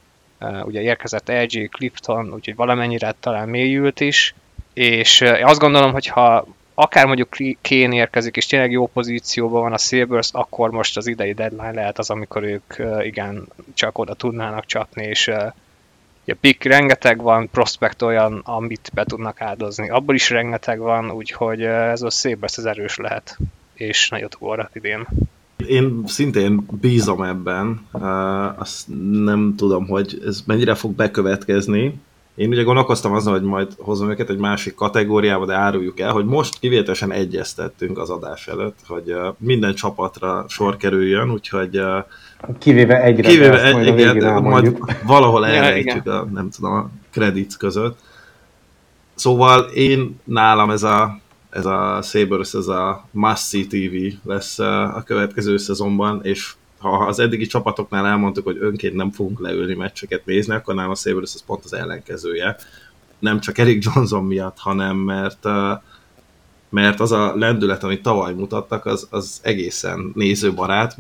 ugye 0.63 0.81
érkezett 0.81 1.29
LG, 1.29 1.69
Clifton, 1.69 2.33
úgyhogy 2.33 2.55
valamennyire 2.55 3.15
talán 3.19 3.49
mélyült 3.49 3.99
is, 3.99 4.35
és 4.73 5.21
uh, 5.21 5.39
azt 5.43 5.59
gondolom, 5.59 5.91
hogy 5.91 6.07
ha 6.07 6.47
akár 6.73 7.05
mondjuk 7.05 7.35
Kén 7.61 7.91
érkezik, 7.91 8.35
és 8.35 8.45
tényleg 8.45 8.71
jó 8.71 8.87
pozícióban 8.87 9.61
van 9.61 9.73
a 9.73 9.77
Sabres, 9.77 10.29
akkor 10.31 10.71
most 10.71 10.97
az 10.97 11.07
idei 11.07 11.33
deadline 11.33 11.71
lehet 11.71 11.99
az, 11.99 12.09
amikor 12.09 12.43
ők 12.43 12.75
uh, 12.77 13.05
igen, 13.05 13.47
csak 13.73 13.97
oda 13.97 14.13
tudnának 14.13 14.65
csapni, 14.65 15.05
és 15.05 15.27
a 15.27 16.35
pick 16.41 16.63
rengeteg 16.63 17.21
van, 17.21 17.49
prospect 17.49 18.01
olyan, 18.01 18.41
amit 18.43 18.91
be 18.93 19.03
tudnak 19.03 19.41
áldozni. 19.41 19.89
Abból 19.89 20.15
is 20.15 20.29
rengeteg 20.29 20.79
van, 20.79 21.11
úgyhogy 21.11 21.63
ez 21.63 22.01
a 22.01 22.09
Sabres 22.09 22.57
az 22.57 22.65
erős 22.65 22.97
lehet 22.97 23.37
és 23.73 24.09
nagyot 24.09 24.35
ugorhat 24.35 24.75
idén. 24.75 25.07
Én 25.67 26.03
szintén 26.05 26.65
bízom 26.81 27.21
ebben, 27.21 27.81
azt 28.57 28.87
nem 29.11 29.53
tudom, 29.57 29.87
hogy 29.87 30.21
ez 30.25 30.43
mennyire 30.45 30.75
fog 30.75 30.95
bekövetkezni. 30.95 31.99
Én 32.35 32.49
ugye 32.49 32.63
gondolkoztam 32.63 33.13
azon, 33.13 33.33
hogy 33.33 33.43
majd 33.43 33.67
hozom 33.77 34.09
őket 34.09 34.29
egy 34.29 34.37
másik 34.37 34.75
kategóriába, 34.75 35.45
de 35.45 35.53
áruljuk 35.55 35.99
el, 35.99 36.11
hogy 36.11 36.25
most 36.25 36.59
kivételesen 36.59 37.11
egyeztettünk 37.11 37.97
az 37.97 38.09
adás 38.09 38.47
előtt, 38.47 38.77
hogy 38.87 39.15
minden 39.37 39.73
csapatra 39.73 40.45
sor 40.47 40.77
kerüljön, 40.77 41.31
úgyhogy 41.31 41.81
Kivéve 42.59 43.01
egyre, 43.01 43.29
kivéve 43.29 43.63
egy, 43.63 43.73
majd, 43.73 44.15
igen, 44.15 44.43
majd 44.43 44.77
valahol 45.05 45.45
elrejtjük 45.47 46.07
a, 46.07 46.27
nem 46.33 46.49
tudom, 46.49 46.73
a 46.73 46.89
credits 47.11 47.55
között. 47.57 47.99
Szóval 49.15 49.59
én 49.59 50.19
nálam 50.23 50.69
ez 50.69 50.83
a 50.83 51.19
ez 51.53 51.65
a 51.65 51.99
Sabres, 52.01 52.53
ez 52.53 52.67
a 52.67 53.07
Massey 53.11 53.67
TV 53.67 54.27
lesz 54.27 54.59
a 54.59 55.03
következő 55.05 55.57
szezonban, 55.57 56.19
és 56.23 56.53
ha 56.79 56.89
az 56.89 57.19
eddigi 57.19 57.45
csapatoknál 57.45 58.05
elmondtuk, 58.05 58.45
hogy 58.45 58.57
önként 58.59 58.93
nem 58.93 59.11
fogunk 59.11 59.39
leülni 59.39 59.73
meccseket 59.73 60.25
nézni, 60.25 60.53
akkor 60.53 60.75
nálam 60.75 60.91
a 60.91 60.95
Sabres 60.95 61.33
az 61.33 61.43
pont 61.45 61.63
az 61.63 61.73
ellenkezője. 61.73 62.55
Nem 63.19 63.39
csak 63.39 63.57
Eric 63.57 63.85
Johnson 63.85 64.25
miatt, 64.25 64.57
hanem 64.57 64.97
mert 64.97 65.47
mert 66.69 66.99
az 66.99 67.11
a 67.11 67.35
lendület, 67.35 67.83
amit 67.83 68.01
tavaly 68.01 68.33
mutattak, 68.33 68.85
az, 68.85 69.07
az 69.09 69.39
egészen 69.43 70.11
nézőbarát. 70.15 70.97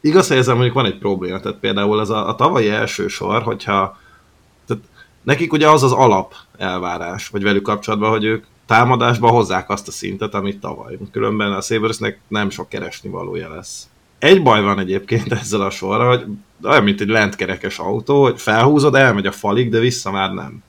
Igaz, 0.00 0.28
hogy 0.28 0.36
ezzel 0.36 0.54
mondjuk 0.54 0.74
van 0.74 0.84
egy 0.84 0.98
probléma, 0.98 1.40
tehát 1.40 1.58
például 1.58 2.00
ez 2.00 2.08
a, 2.08 2.28
a 2.28 2.34
tavalyi 2.34 2.68
első 2.68 3.08
sor, 3.08 3.42
hogyha 3.42 3.98
tehát 4.66 4.82
nekik 5.22 5.52
ugye 5.52 5.68
az 5.68 5.82
az 5.82 5.92
alap 5.92 6.34
elvárás, 6.56 7.28
vagy 7.28 7.42
velük 7.42 7.62
kapcsolatban, 7.62 8.10
hogy 8.10 8.24
ők 8.24 8.44
támadásban 8.68 9.30
hozzák 9.30 9.70
azt 9.70 9.88
a 9.88 9.90
szintet, 9.90 10.34
amit 10.34 10.60
tavaly. 10.60 10.98
Különben 11.12 11.52
a 11.52 11.60
Sabersnek 11.60 12.20
nem 12.28 12.50
sok 12.50 12.68
keresni 12.68 13.10
valója 13.10 13.54
lesz. 13.54 13.88
Egy 14.18 14.42
baj 14.42 14.62
van 14.62 14.78
egyébként 14.78 15.32
ezzel 15.32 15.60
a 15.60 15.70
sorra, 15.70 16.08
hogy 16.08 16.24
olyan, 16.62 16.82
mint 16.82 17.00
egy 17.00 17.08
lentkerekes 17.08 17.78
autó, 17.78 18.22
hogy 18.22 18.40
felhúzod, 18.40 18.94
elmegy 18.94 19.26
a 19.26 19.32
falig, 19.32 19.70
de 19.70 19.78
vissza 19.78 20.10
már 20.10 20.32
nem. 20.32 20.62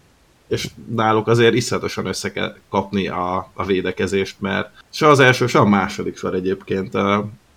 És 0.48 0.68
náluk 0.96 1.28
azért 1.28 1.54
iszonyatosan 1.54 2.06
össze 2.06 2.32
kell 2.32 2.56
kapni 2.70 3.08
a, 3.08 3.50
a 3.54 3.66
védekezést, 3.66 4.36
mert 4.40 4.70
se 4.90 5.08
az 5.08 5.20
első, 5.20 5.48
se 5.48 5.60
a 5.60 5.66
második 5.66 6.18
sor 6.18 6.34
egyébként 6.34 6.94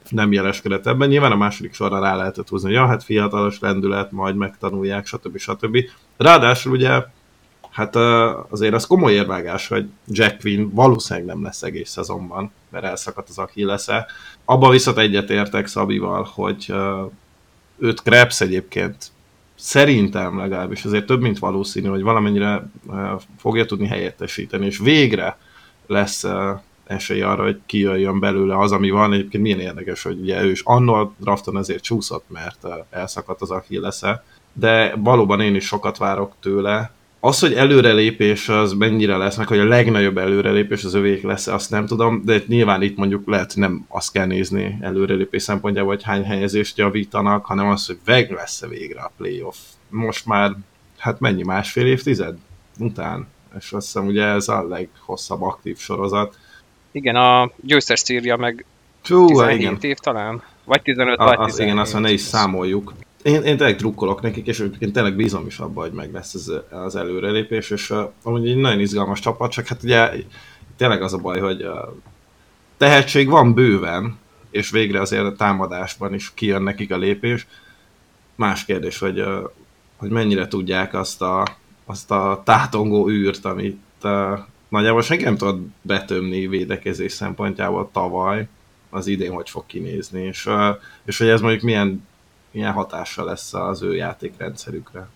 nem 0.09 0.33
jeleskedett 0.33 0.87
ebben. 0.87 1.09
Nyilván 1.09 1.33
a 1.33 1.37
második 1.37 1.75
sorra 1.75 2.01
rá 2.01 2.17
lehetett 2.17 2.49
húzni, 2.49 2.69
hogy 2.69 2.77
ja, 2.77 2.87
hát 2.87 3.05
fiatalos 3.05 3.59
lendület, 3.61 4.13
majd 4.13 4.37
megtanulják, 4.37 5.07
stb. 5.07 5.39
stb. 5.39 5.79
Ráadásul 6.17 6.73
ugye 6.73 7.03
hát 7.73 7.97
azért 8.51 8.75
az 8.75 8.87
komoly 8.87 9.13
érvágás, 9.13 9.69
hogy 9.69 9.89
Jack 10.07 10.41
Quinn 10.41 10.71
valószínűleg 10.75 11.29
nem 11.29 11.43
lesz 11.43 11.63
egész 11.63 11.91
szezonban, 11.91 12.53
mert 12.71 12.85
elszakadt 12.85 13.29
az 13.29 13.39
Achillesze. 13.39 14.07
Abban 14.45 14.71
viszont 14.71 14.99
egyetértek 14.99 15.67
Szabival, 15.67 16.29
hogy 16.35 16.75
őt 17.79 18.03
Krebs 18.03 18.41
egyébként 18.41 18.97
szerintem 19.55 20.39
legalábbis 20.39 20.85
azért 20.85 21.07
több, 21.07 21.21
mint 21.21 21.39
valószínű, 21.39 21.89
hogy 21.89 22.03
valamennyire 22.03 22.69
fogja 23.39 23.65
tudni 23.65 23.87
helyettesíteni, 23.87 24.67
és 24.67 24.79
végre 24.79 25.39
lesz 25.87 26.27
esély 26.87 27.23
arra, 27.23 27.43
hogy 27.43 27.61
kijöjjön 27.67 28.21
belőle 28.21 28.59
az, 28.59 28.73
ami 28.73 28.91
van. 28.91 29.13
Egyébként 29.13 29.43
milyen 29.43 29.61
érdekes, 29.61 30.03
hogy 30.03 30.21
ugye 30.21 30.43
ő 30.43 30.51
is 30.51 30.63
annól 30.65 31.15
drafton 31.19 31.59
ezért 31.59 31.83
csúszott, 31.83 32.25
mert 32.29 32.67
elszakadt 32.91 33.41
az 33.41 33.51
Achillesze, 33.51 34.25
de 34.53 34.95
valóban 34.97 35.41
én 35.41 35.55
is 35.55 35.67
sokat 35.67 35.99
várok 35.99 36.33
tőle, 36.41 36.93
az, 37.25 37.41
hogy 37.41 37.55
előrelépés 37.55 38.49
az 38.49 38.73
mennyire 38.73 39.17
lesz, 39.17 39.37
meg 39.37 39.47
hogy 39.47 39.59
a 39.59 39.65
legnagyobb 39.65 40.19
előrelépés 40.19 40.85
az 40.85 40.95
övék 40.95 41.23
lesz, 41.23 41.47
azt 41.47 41.71
nem 41.71 41.87
tudom, 41.87 42.23
de 42.25 42.43
nyilván 42.47 42.83
itt 42.83 42.97
mondjuk 42.97 43.29
lehet, 43.29 43.57
nem 43.57 43.85
azt 43.89 44.13
kell 44.13 44.27
nézni 44.27 44.79
előrelépés 44.81 45.43
szempontjából, 45.43 45.95
hogy 45.95 46.03
hány 46.03 46.25
helyezést 46.25 46.79
javítanak, 46.79 47.47
hanem 47.47 47.69
az, 47.69 47.87
hogy 47.87 47.99
meg 48.05 48.31
lesz-e 48.31 48.67
végre 48.69 49.01
a 49.01 49.13
playoff. 49.17 49.57
Most 49.89 50.27
már, 50.27 50.53
hát 50.99 51.21
mennyi, 51.21 51.43
másfél 51.43 51.87
évtized 51.87 52.37
után, 52.79 53.27
és 53.59 53.73
azt 53.73 53.87
hiszem 53.87 54.07
ugye 54.07 54.25
ez 54.25 54.49
a 54.49 54.67
leghosszabb 54.69 55.43
aktív 55.43 55.79
sorozat. 55.79 56.39
Igen, 56.93 57.17
a 57.17 57.51
győztes 57.61 58.01
szírja 58.01 58.37
meg 58.37 58.65
Hú, 59.05 59.27
17 59.27 59.61
igen. 59.61 59.79
év 59.81 59.97
talán, 59.97 60.43
vagy 60.65 60.83
15, 60.83 61.19
a, 61.19 61.25
vagy 61.25 61.39
az, 61.39 61.59
Igen, 61.59 61.79
azt 61.79 62.01
ne 62.01 62.11
is 62.11 62.21
számoljuk 62.21 62.93
én, 63.23 63.43
én 63.43 63.57
tényleg 63.57 63.77
drukkolok 63.77 64.21
nekik, 64.21 64.47
és 64.47 64.69
én 64.79 64.93
tényleg 64.93 65.17
bízom 65.17 65.47
is 65.47 65.59
abban, 65.59 65.85
hogy 65.85 65.93
meg 65.93 66.13
lesz 66.13 66.35
ez 66.35 66.51
az 66.71 66.97
előrelépés, 66.97 67.71
és 67.71 67.91
uh, 67.91 68.11
amúgy 68.23 68.49
egy 68.49 68.57
nagyon 68.57 68.81
izgalmas 68.81 69.21
csapat, 69.21 69.51
csak 69.51 69.67
hát 69.67 69.83
ugye 69.83 70.11
tényleg 70.77 71.03
az 71.03 71.13
a 71.13 71.19
baj, 71.19 71.41
hogy 71.41 71.63
uh, 71.63 71.73
tehetség 72.77 73.29
van 73.29 73.55
bőven, 73.55 74.19
és 74.51 74.71
végre 74.71 75.01
azért 75.01 75.25
a 75.25 75.37
támadásban 75.37 76.15
is 76.15 76.35
kijön 76.35 76.63
nekik 76.63 76.93
a 76.93 76.97
lépés. 76.97 77.47
Más 78.35 78.65
kérdés, 78.65 78.99
hogy, 78.99 79.21
uh, 79.21 79.51
hogy 79.97 80.11
mennyire 80.11 80.49
tudják 80.49 80.95
azt 80.95 81.23
a, 81.23 81.47
azt 81.85 82.11
a 82.11 82.43
tátongó 82.45 83.09
űrt, 83.09 83.45
amit 83.45 83.83
uh, 84.03 84.39
nagyjából 84.69 85.03
senki 85.03 85.25
nem 85.25 85.37
tudott 85.37 85.61
betömni 85.83 86.47
védekezés 86.47 87.13
szempontjából 87.13 87.91
tavaly, 87.93 88.49
az 88.91 89.07
idén 89.07 89.33
hogy 89.33 89.51
fog 89.51 89.67
kinézni, 89.67 90.23
és, 90.23 90.49
és 91.05 91.19
hogy 91.19 91.29
ez 91.29 91.41
mondjuk 91.41 91.63
milyen 91.63 92.07
milyen 92.53 92.73
hatása 92.73 93.25
lesz 93.25 93.55
az 93.55 93.83
ő 93.83 93.95
játékrendszerükre. 93.95 95.09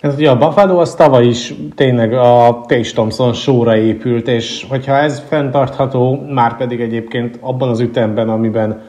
Ez 0.00 0.14
ugye 0.14 0.30
a 0.30 0.36
Buffalo 0.36 0.78
az 0.78 0.94
tavaly 0.94 1.26
is 1.26 1.54
tényleg 1.74 2.12
a 2.12 2.64
Tays 2.66 2.92
Thompson 2.92 3.32
sóra 3.32 3.76
épült, 3.76 4.28
és 4.28 4.66
hogyha 4.68 4.92
ez 4.92 5.22
fenntartható, 5.28 6.26
már 6.28 6.56
pedig 6.56 6.80
egyébként 6.80 7.38
abban 7.40 7.68
az 7.68 7.80
ütemben, 7.80 8.28
amiben 8.28 8.82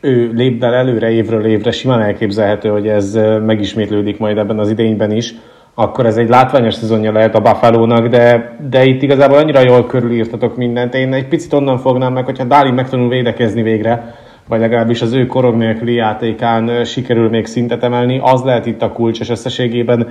ő 0.00 0.30
lép 0.32 0.58
be 0.58 0.66
előre 0.66 1.10
évről 1.10 1.46
évre, 1.46 1.70
simán 1.70 2.00
elképzelhető, 2.00 2.68
hogy 2.68 2.88
ez 2.88 3.14
megismétlődik 3.44 4.18
majd 4.18 4.38
ebben 4.38 4.58
az 4.58 4.70
idényben 4.70 5.12
is, 5.12 5.34
akkor 5.74 6.06
ez 6.06 6.16
egy 6.16 6.28
látványos 6.28 6.74
szezonja 6.74 7.12
lehet 7.12 7.34
a 7.34 7.40
buffalo 7.40 8.08
de, 8.08 8.56
de 8.70 8.84
itt 8.84 9.02
igazából 9.02 9.38
annyira 9.38 9.60
jól 9.60 9.86
körülírtatok 9.86 10.56
mindent. 10.56 10.94
Én 10.94 11.12
egy 11.12 11.28
picit 11.28 11.52
onnan 11.52 11.78
fognám 11.78 12.12
meg, 12.12 12.24
hogyha 12.24 12.44
Dáli 12.44 12.70
megtanul 12.70 13.08
védekezni 13.08 13.62
végre, 13.62 14.14
vagy 14.50 14.60
legalábbis 14.60 15.02
az 15.02 15.12
ő 15.12 15.26
korong 15.26 15.56
nélküli 15.56 15.94
játékán 15.94 16.84
sikerül 16.84 17.28
még 17.28 17.46
szintet 17.46 17.82
emelni, 17.82 18.20
az 18.22 18.42
lehet 18.42 18.66
itt 18.66 18.82
a 18.82 18.92
kulcs, 18.92 19.20
és 19.20 19.28
összességében 19.28 20.08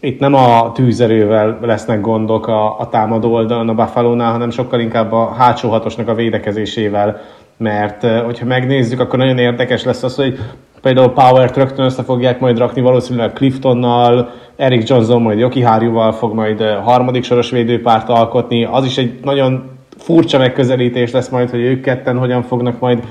itt 0.00 0.20
nem 0.20 0.34
a 0.34 0.72
tűzerővel 0.72 1.58
lesznek 1.62 2.00
gondok 2.00 2.46
a, 2.46 2.78
a 2.78 2.88
támadó 2.88 3.32
oldalon 3.32 3.68
a 3.68 3.74
buffalo 3.74 4.16
hanem 4.16 4.50
sokkal 4.50 4.80
inkább 4.80 5.12
a 5.12 5.32
hátsó 5.38 5.68
hatosnak 5.68 6.08
a 6.08 6.14
védekezésével, 6.14 7.20
mert 7.56 8.02
hogyha 8.24 8.46
megnézzük, 8.46 9.00
akkor 9.00 9.18
nagyon 9.18 9.38
érdekes 9.38 9.84
lesz 9.84 10.02
az, 10.02 10.16
hogy 10.16 10.38
például 10.80 11.12
Power-t 11.12 11.56
rögtön 11.56 11.84
össze 11.84 12.02
fogják 12.02 12.40
majd 12.40 12.58
rakni 12.58 12.80
valószínűleg 12.80 13.32
Cliftonnal, 13.32 14.30
Eric 14.56 14.88
Johnson 14.88 15.22
majd 15.22 15.38
Joki 15.38 15.62
Háriúval 15.62 16.12
fog 16.12 16.34
majd 16.34 16.62
harmadik 16.62 17.24
soros 17.24 17.50
védőpárt 17.50 18.08
alkotni, 18.08 18.64
az 18.64 18.84
is 18.84 18.98
egy 18.98 19.18
nagyon 19.22 19.76
furcsa 19.98 20.38
megközelítés 20.38 21.10
lesz 21.10 21.28
majd, 21.28 21.50
hogy 21.50 21.60
ők 21.60 21.80
ketten 21.80 22.18
hogyan 22.18 22.42
fognak 22.42 22.80
majd 22.80 23.04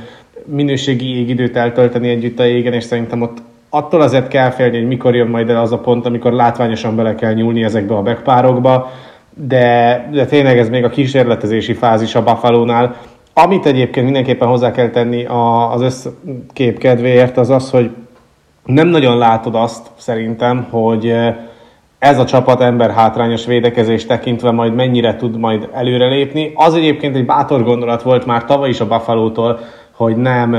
minőségi 0.48 1.20
égidőt 1.20 1.56
eltölteni 1.56 2.10
együtt 2.10 2.40
a 2.40 2.46
égen, 2.46 2.74
és 2.74 2.84
szerintem 2.84 3.22
ott 3.22 3.38
attól 3.70 4.02
azért 4.02 4.28
kell 4.28 4.50
félni, 4.50 4.78
hogy 4.78 4.88
mikor 4.88 5.16
jön 5.16 5.28
majd 5.28 5.50
el 5.50 5.62
az 5.62 5.72
a 5.72 5.80
pont, 5.80 6.06
amikor 6.06 6.32
látványosan 6.32 6.96
bele 6.96 7.16
kell 7.16 7.34
nyúlni 7.34 7.64
ezekbe 7.64 7.96
a 7.96 8.02
backpárokba, 8.02 8.92
de, 9.34 10.08
de 10.12 10.26
tényleg 10.26 10.58
ez 10.58 10.70
még 10.70 10.84
a 10.84 10.90
kísérletezési 10.90 11.74
fázis 11.74 12.16
a 12.16 12.24
Buffalo-nál. 12.24 12.96
Amit 13.34 13.66
egyébként 13.66 14.06
mindenképpen 14.06 14.48
hozzá 14.48 14.72
kell 14.72 14.90
tenni 14.90 15.26
az 15.72 15.82
összkép 15.82 16.78
kedvéért, 16.78 17.38
az 17.38 17.50
az, 17.50 17.70
hogy 17.70 17.92
nem 18.66 18.88
nagyon 18.88 19.18
látod 19.18 19.56
azt 19.56 19.88
szerintem, 19.98 20.68
hogy 20.70 21.14
ez 22.00 22.20
a 22.20 22.26
csapat 22.26 22.62
ember 22.62 22.92
hátrányos 22.92 23.46
védekezés 23.46 24.06
tekintve 24.06 24.52
majd 24.52 24.76
mennyire 24.76 25.16
tud 25.16 25.38
majd 25.38 25.70
előrelépni. 25.74 26.52
Az 26.56 26.74
egyébként 26.74 27.16
egy 27.16 27.26
bátor 27.26 27.64
gondolat 27.64 28.02
volt 28.02 28.26
már 28.26 28.46
tavaly 28.46 28.70
is 28.70 28.80
a 28.80 28.88
Buffalo-tól, 28.88 29.60
hogy 29.98 30.16
nem 30.16 30.56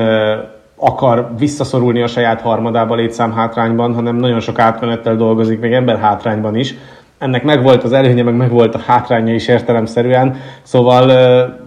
akar 0.77 1.35
visszaszorulni 1.39 2.03
a 2.03 2.07
saját 2.07 2.41
harmadába 2.41 2.95
létszám 2.95 3.33
hátrányban, 3.33 3.95
hanem 3.95 4.17
nagyon 4.17 4.41
sok 4.41 4.59
átmenettel 4.59 5.17
dolgozik, 5.17 5.61
még 5.61 5.73
ember 5.73 5.99
hátrányban 5.99 6.57
is. 6.57 6.75
Ennek 7.19 7.45
megvolt 7.45 7.85
az 7.85 7.93
előnye, 7.93 8.23
meg 8.23 8.37
megvolt 8.37 8.75
a 8.75 8.79
hátránya 8.87 9.35
is 9.35 9.49
értelemszerűen. 9.49 10.37
Szóval 10.63 11.11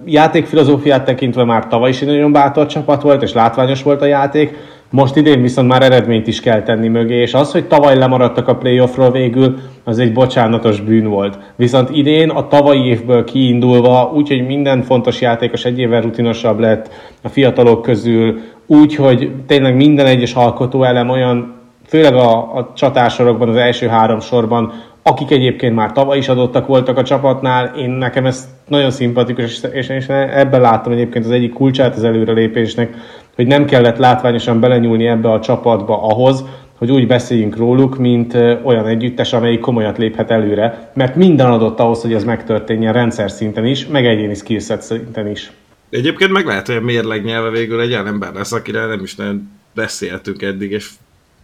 játékfilozófiát 0.05 1.05
tekintve 1.05 1.43
már 1.43 1.67
tavaly 1.67 1.89
is 1.89 2.01
egy 2.01 2.07
nagyon 2.07 2.31
bátor 2.31 2.65
csapat 2.65 3.01
volt, 3.01 3.21
és 3.21 3.33
látványos 3.33 3.83
volt 3.83 4.01
a 4.01 4.05
játék. 4.05 4.57
Most 4.89 5.15
idén 5.15 5.41
viszont 5.41 5.67
már 5.67 5.81
eredményt 5.81 6.27
is 6.27 6.39
kell 6.39 6.63
tenni 6.63 6.87
mögé, 6.87 7.21
és 7.21 7.33
az, 7.33 7.51
hogy 7.51 7.67
tavaly 7.67 7.97
lemaradtak 7.97 8.47
a 8.47 8.55
playoffról 8.55 9.11
végül, 9.11 9.57
az 9.83 9.99
egy 9.99 10.13
bocsánatos 10.13 10.81
bűn 10.81 11.07
volt. 11.07 11.37
Viszont 11.55 11.89
idén 11.89 12.29
a 12.29 12.47
tavalyi 12.47 12.85
évből 12.85 13.23
kiindulva, 13.23 14.11
úgyhogy 14.15 14.45
minden 14.45 14.81
fontos 14.81 15.21
játékos 15.21 15.65
egy 15.65 15.79
évvel 15.79 16.01
rutinosabb 16.01 16.59
lett 16.59 16.89
a 17.23 17.29
fiatalok 17.29 17.81
közül, 17.81 18.39
úgyhogy 18.67 19.31
tényleg 19.47 19.75
minden 19.75 20.05
egyes 20.05 20.33
alkotó 20.33 20.83
elem 20.83 21.09
olyan, 21.09 21.59
főleg 21.87 22.15
a, 22.15 22.55
a 22.57 22.71
csatársorokban, 22.75 23.49
az 23.49 23.55
első 23.55 23.87
három 23.87 24.19
sorban, 24.19 24.73
akik 25.03 25.31
egyébként 25.31 25.75
már 25.75 25.91
tavaly 25.91 26.17
is 26.17 26.27
adottak 26.27 26.67
voltak 26.67 26.97
a 26.97 27.03
csapatnál, 27.03 27.75
én 27.77 27.89
nekem 27.89 28.25
ez 28.25 28.49
nagyon 28.67 28.91
szimpatikus, 28.91 29.61
és, 29.73 29.89
és, 29.89 30.07
ebben 30.07 30.61
láttam 30.61 30.91
egyébként 30.91 31.25
az 31.25 31.31
egyik 31.31 31.53
kulcsát 31.53 31.95
az 31.95 32.03
előrelépésnek, 32.03 32.95
hogy 33.35 33.47
nem 33.47 33.65
kellett 33.65 33.97
látványosan 33.97 34.59
belenyúlni 34.59 35.07
ebbe 35.07 35.31
a 35.31 35.39
csapatba 35.39 36.03
ahhoz, 36.03 36.43
hogy 36.77 36.91
úgy 36.91 37.07
beszéljünk 37.07 37.57
róluk, 37.57 37.97
mint 37.97 38.33
olyan 38.63 38.87
együttes, 38.87 39.33
amelyik 39.33 39.59
komolyat 39.59 39.97
léphet 39.97 40.31
előre, 40.31 40.91
mert 40.93 41.15
minden 41.15 41.51
adott 41.51 41.79
ahhoz, 41.79 42.01
hogy 42.01 42.13
ez 42.13 42.23
megtörténjen 42.23 42.93
rendszer 42.93 43.31
szinten 43.31 43.65
is, 43.65 43.87
meg 43.87 44.05
egyéni 44.05 44.33
skillset 44.33 44.81
szinten 44.81 45.27
is. 45.27 45.51
Egyébként 45.89 46.31
meg 46.31 46.45
lehet, 46.45 46.67
hogy 46.67 46.75
a 46.75 46.81
mérleg 46.81 47.23
nyelve 47.23 47.49
végül 47.49 47.81
egy 47.81 47.91
olyan 47.91 48.07
ember 48.07 48.33
lesz, 48.33 48.51
akire 48.51 48.85
nem 48.85 49.03
is 49.03 49.15
nagyon 49.15 49.49
beszéltünk 49.75 50.41
eddig, 50.41 50.71
és 50.71 50.89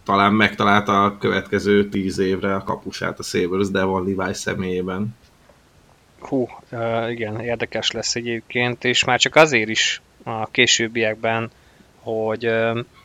talán 0.08 0.32
megtalálta 0.32 1.04
a 1.04 1.18
következő 1.18 1.88
tíz 1.88 2.18
évre 2.18 2.54
a 2.54 2.62
kapusát 2.62 3.18
a 3.18 3.22
Sabres 3.22 3.70
Devon 3.70 4.14
Levi 4.16 4.34
személyében. 4.34 5.16
Hú, 6.18 6.48
igen, 7.08 7.40
érdekes 7.40 7.90
lesz 7.90 8.14
egyébként, 8.14 8.84
és 8.84 9.04
már 9.04 9.18
csak 9.18 9.34
azért 9.34 9.68
is 9.68 10.02
a 10.22 10.50
későbbiekben, 10.50 11.50
hogy 11.98 12.44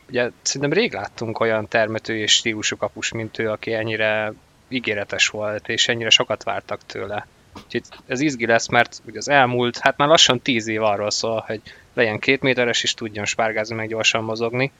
ugye 0.08 0.30
szerintem 0.42 0.78
rég 0.78 0.92
láttunk 0.92 1.40
olyan 1.40 1.68
termető 1.68 2.16
és 2.16 2.32
stílusú 2.32 2.76
kapus, 2.76 3.12
mint 3.12 3.38
ő, 3.38 3.50
aki 3.50 3.72
ennyire 3.72 4.32
ígéretes 4.68 5.28
volt, 5.28 5.68
és 5.68 5.88
ennyire 5.88 6.10
sokat 6.10 6.42
vártak 6.42 6.80
tőle. 6.86 7.26
Úgyhogy 7.64 7.82
ez 8.06 8.20
izgi 8.20 8.46
lesz, 8.46 8.68
mert 8.68 9.02
ugye 9.06 9.18
az 9.18 9.28
elmúlt, 9.28 9.78
hát 9.78 9.96
már 9.96 10.08
lassan 10.08 10.40
tíz 10.40 10.66
év 10.66 10.82
arról 10.82 11.10
szól, 11.10 11.44
hogy 11.46 11.60
legyen 11.94 12.18
két 12.18 12.40
méteres, 12.40 12.82
és 12.82 12.94
tudjon 12.94 13.24
spárgázni, 13.24 13.74
meg 13.74 13.88
gyorsan 13.88 14.24
mozogni, 14.24 14.72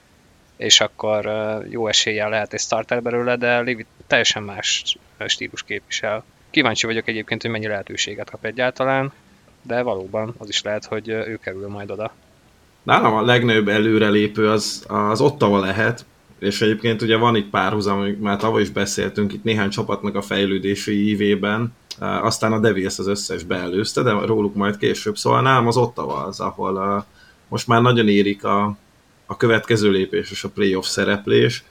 és 0.57 0.81
akkor 0.81 1.31
jó 1.71 1.89
eséllyel 1.89 2.29
lehet 2.29 2.53
egy 2.53 2.61
starter 2.61 3.03
belőle, 3.03 3.37
de 3.37 3.61
Lévi 3.61 3.87
teljesen 4.07 4.43
más 4.43 4.97
stílus 5.27 5.63
képvisel. 5.63 6.25
Kíváncsi 6.51 6.87
vagyok 6.87 7.09
egyébként, 7.09 7.43
hogy 7.43 7.51
mennyi 7.51 7.67
lehetőséget 7.67 8.31
kap 8.31 8.45
egyáltalán, 8.45 9.13
de 9.63 9.83
valóban 9.83 10.35
az 10.39 10.49
is 10.49 10.63
lehet, 10.63 10.85
hogy 10.85 11.09
ő 11.09 11.39
kerül 11.43 11.69
majd 11.69 11.91
oda. 11.91 12.15
Nálam 12.83 13.15
a 13.15 13.23
legnagyobb 13.23 13.69
előrelépő 13.69 14.51
az, 14.51 14.85
az 14.89 15.21
Ottawa 15.21 15.61
lehet, 15.61 16.05
és 16.39 16.61
egyébként 16.61 17.03
ugye 17.03 17.17
van 17.17 17.37
itt 17.37 17.51
párhuzam, 17.51 17.99
amit 17.99 18.21
már 18.21 18.37
tavaly 18.37 18.63
is 18.63 18.71
beszéltünk, 18.71 19.33
itt 19.33 19.45
néhány 19.45 19.71
csapatnak 19.71 20.15
a 20.15 20.23
fejlődési 20.23 21.09
ívében, 21.09 21.75
aztán 21.99 22.53
a 22.53 22.59
Devils 22.59 22.99
az 22.99 23.07
összes 23.07 23.43
beelőzte, 23.43 24.03
de 24.03 24.11
róluk 24.11 24.55
majd 24.55 24.77
később. 24.77 25.17
Szóval 25.17 25.43
nálam 25.43 25.67
az 25.67 25.77
Ottawa 25.77 26.25
az, 26.25 26.41
ahol 26.41 27.07
most 27.49 27.67
már 27.67 27.83
nagyon 27.83 28.09
érik 28.09 28.45
a, 28.45 28.77
a 29.35 29.37
következő 29.37 29.91
lépés 29.91 30.31
és 30.31 30.45
a 30.45 30.49
playoff 30.49 30.87
szereplés. 30.87 31.65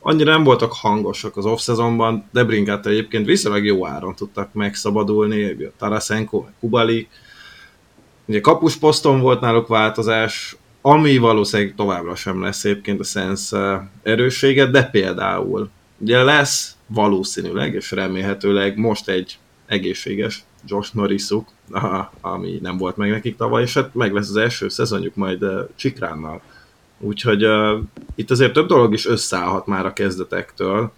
Annyira 0.00 0.32
nem 0.32 0.44
voltak 0.44 0.72
hangosak 0.72 1.36
az 1.36 1.46
off-szezonban, 1.46 2.28
de 2.32 2.44
Brinkát 2.44 2.86
egyébként 2.86 3.26
viszonylag 3.26 3.64
jó 3.64 3.86
áron 3.86 4.14
tudtak 4.14 4.52
megszabadulni, 4.52 5.56
Tarasenko, 5.78 6.44
Kubali. 6.60 7.08
Ugye 8.24 8.40
kapusposzton 8.40 9.20
volt 9.20 9.40
náluk 9.40 9.68
változás, 9.68 10.56
ami 10.80 11.16
valószínűleg 11.16 11.74
továbbra 11.74 12.14
sem 12.14 12.42
lesz 12.42 12.64
egyébként 12.64 13.00
a 13.00 13.04
Sens 13.04 13.52
erőssége, 14.02 14.66
de 14.66 14.82
például 14.82 15.70
ugye 15.98 16.22
lesz 16.22 16.76
valószínűleg 16.86 17.74
és 17.74 17.90
remélhetőleg 17.90 18.76
most 18.76 19.08
egy 19.08 19.38
egészséges 19.66 20.44
Josh 20.66 20.94
Norrisuk, 20.94 21.48
ami 22.20 22.58
nem 22.62 22.76
volt 22.76 22.96
meg 22.96 23.10
nekik 23.10 23.36
tavaly, 23.36 23.62
és 23.62 23.74
hát 23.74 23.94
meg 23.94 24.12
lesz 24.12 24.28
az 24.28 24.36
első 24.36 24.68
szezonjuk 24.68 25.14
majd 25.14 25.44
Csikránnal. 25.76 26.40
Úgyhogy 26.98 27.44
uh, 27.44 27.78
itt 28.14 28.30
azért 28.30 28.52
több 28.52 28.66
dolog 28.66 28.92
is 28.92 29.06
összeállhat 29.06 29.66
már 29.66 29.86
a 29.86 29.92
kezdetektől, 29.92 30.92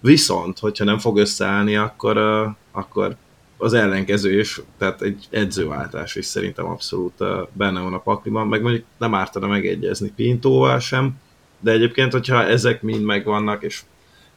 viszont, 0.00 0.58
hogyha 0.58 0.84
nem 0.84 0.98
fog 0.98 1.18
összeállni, 1.18 1.76
akkor, 1.76 2.16
uh, 2.16 2.46
akkor 2.70 3.16
az 3.58 3.72
ellenkező 3.72 4.38
is, 4.38 4.60
tehát 4.78 5.02
egy 5.02 5.26
edzőváltás 5.30 6.14
is 6.14 6.26
szerintem 6.26 6.66
abszolút 6.66 7.20
uh, 7.20 7.28
benne 7.52 7.80
van 7.80 7.94
a 7.94 7.98
pakliban, 7.98 8.48
meg 8.48 8.62
mondjuk 8.62 8.84
nem 8.98 9.14
ártana 9.14 9.46
megegyezni 9.46 10.12
Pintóval 10.16 10.78
sem, 10.78 11.18
de 11.60 11.70
egyébként, 11.70 12.12
hogyha 12.12 12.44
ezek 12.44 12.82
mind 12.82 13.04
megvannak, 13.04 13.62
és, 13.62 13.82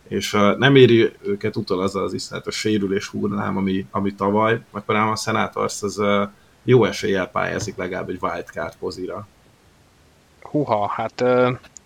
és 0.07 0.33
uh, 0.33 0.57
nem 0.57 0.75
éri 0.75 1.11
őket 1.21 1.55
utol 1.55 1.81
az 1.81 1.95
az 1.95 2.13
iszonyatos 2.13 2.55
sérülés 2.55 3.07
hullám, 3.07 3.57
ami, 3.57 3.85
ami 3.91 4.13
tavaly, 4.13 4.61
akkor 4.71 4.95
ám 4.95 5.09
a 5.09 5.15
Senators 5.15 5.81
az 5.81 5.97
uh, 5.99 6.29
jó 6.63 6.85
eséllyel 6.85 7.27
pályázik 7.27 7.75
legalább 7.75 8.09
egy 8.09 8.19
wildcard 8.21 8.75
pozira. 8.79 9.27
Huha, 10.53 10.87
hát 10.87 11.23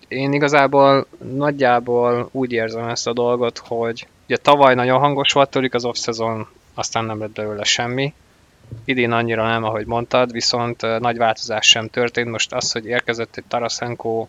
én 0.07 0.33
igazából 0.33 1.07
nagyjából 1.33 2.29
úgy 2.31 2.51
érzem 2.51 2.87
ezt 2.87 3.07
a 3.07 3.13
dolgot, 3.13 3.57
hogy 3.57 4.07
ugye 4.25 4.37
tavaly 4.37 4.75
nagyon 4.75 4.99
hangos 4.99 5.33
volt 5.33 5.49
tőlük 5.49 5.73
az 5.73 5.85
off-szezon, 5.85 6.47
aztán 6.73 7.05
nem 7.05 7.19
lett 7.19 7.31
belőle 7.31 7.63
semmi. 7.63 8.13
Idén 8.85 9.11
annyira 9.11 9.47
nem, 9.47 9.63
ahogy 9.63 9.85
mondtad, 9.85 10.31
viszont 10.31 10.99
nagy 10.99 11.17
változás 11.17 11.67
sem 11.67 11.89
történt. 11.89 12.29
Most 12.29 12.53
az, 12.53 12.71
hogy 12.71 12.85
érkezett 12.85 13.37
egy 13.37 13.43
Tarasenko, 13.47 14.27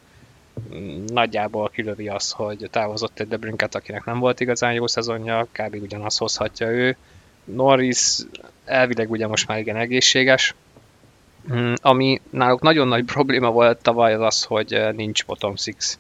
mm, 0.75 1.05
nagyjából 1.07 1.69
kilövi 1.69 2.09
az, 2.09 2.31
hogy 2.31 2.69
távozott 2.71 3.21
egy 3.21 3.29
Debrinket, 3.29 3.75
akinek 3.75 4.05
nem 4.05 4.19
volt 4.19 4.41
igazán 4.41 4.73
jó 4.73 4.87
szezonja, 4.87 5.47
kb. 5.53 5.75
ugyanaz 5.83 6.17
hozhatja 6.17 6.67
ő. 6.67 6.97
Norris 7.45 8.19
elvileg 8.65 9.11
ugye 9.11 9.27
most 9.27 9.49
már 9.49 9.59
igen 9.59 9.77
egészséges, 9.77 10.55
ami 11.75 12.21
náluk 12.31 12.61
nagyon 12.61 12.89
nagy 12.89 13.05
probléma 13.05 13.51
volt 13.51 13.83
tavaly 13.83 14.15
az 14.15 14.21
az, 14.21 14.45
hogy 14.45 14.73
eh, 14.73 14.93
nincs 14.93 15.27
bottom 15.27 15.57
six, 15.57 15.99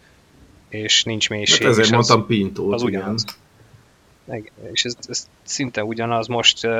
és 0.68 1.04
nincs 1.04 1.28
mélység. 1.28 1.62
Hát 1.62 1.70
ezért 1.70 1.90
mondtam 1.90 2.26
Pintót, 2.26 2.74
az 2.74 2.82
ugyanaz. 2.82 3.24
És 4.72 4.84
ez, 4.84 4.96
ez 5.08 5.28
szinte 5.42 5.84
ugyanaz. 5.84 6.26
Most 6.26 6.66
uh, 6.66 6.72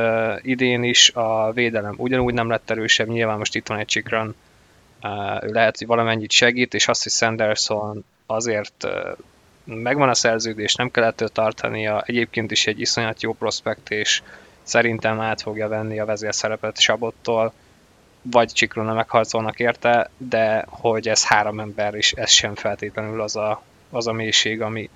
idén 0.43 0.83
is 0.83 1.11
a 1.11 1.53
védelem 1.53 1.95
ugyanúgy 1.97 2.35
nem 2.35 2.49
lett 2.49 2.71
erősebb, 2.71 3.09
nyilván 3.09 3.39
most 3.39 3.55
itt 3.55 3.67
van 3.67 3.79
egy 3.79 3.87
csikran, 3.87 4.35
uh, 5.03 5.45
ő 5.45 5.53
lehet, 5.53 5.79
hogy 5.79 5.87
valamennyit 5.87 6.31
segít, 6.31 6.75
és 6.75 6.89
azt, 6.89 7.03
hogy 7.03 7.13
Sanderson 7.13 8.05
azért 8.27 8.85
uh, 8.85 9.17
megvan 9.65 10.09
a 10.09 10.15
szerződés, 10.15 10.75
nem 10.75 10.91
kell 10.91 11.05
ettől 11.05 11.29
tartania, 11.29 12.03
egyébként 12.07 12.51
is 12.51 12.67
egy 12.67 12.81
iszonyat 12.81 13.23
jó 13.23 13.33
prospekt, 13.33 13.91
és 13.91 14.23
szerintem 14.63 15.21
át 15.21 15.43
fogja 15.43 15.69
venni 15.69 16.01
a 16.01 16.05
vezérszerepet 16.05 16.81
Sabottól, 16.81 17.53
vagy 18.31 18.53
Csikrona 18.53 18.95
megharcolnak 18.95 19.59
érte, 19.59 20.11
de 20.17 20.65
hogy 20.69 21.09
ez 21.09 21.25
három 21.25 21.61
ember 21.61 21.95
is, 21.95 22.13
ez 22.13 22.31
sem 22.31 22.55
feltétlenül 22.55 23.21
az 23.21 23.37
a, 23.37 23.63
az 23.91 24.07
a 24.07 24.13
mélység, 24.13 24.61
ami 24.61 24.91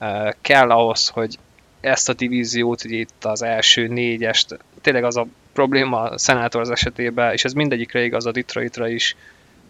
uh, 0.00 0.32
kell 0.40 0.70
ahhoz, 0.70 1.08
hogy 1.08 1.38
ezt 1.80 2.08
a 2.08 2.12
divíziót, 2.12 2.84
ugye 2.84 2.96
itt 2.96 3.24
az 3.24 3.42
első 3.42 3.86
négyest, 3.86 4.58
tényleg 4.80 5.04
az 5.04 5.16
a 5.16 5.26
probléma 5.52 6.00
a 6.00 6.18
Senators 6.18 6.68
esetében, 6.68 7.32
és 7.32 7.44
ez 7.44 7.52
mindegyikre 7.52 8.04
igaz, 8.04 8.26
a 8.26 8.32
Detroitra 8.32 8.88
is, 8.88 9.16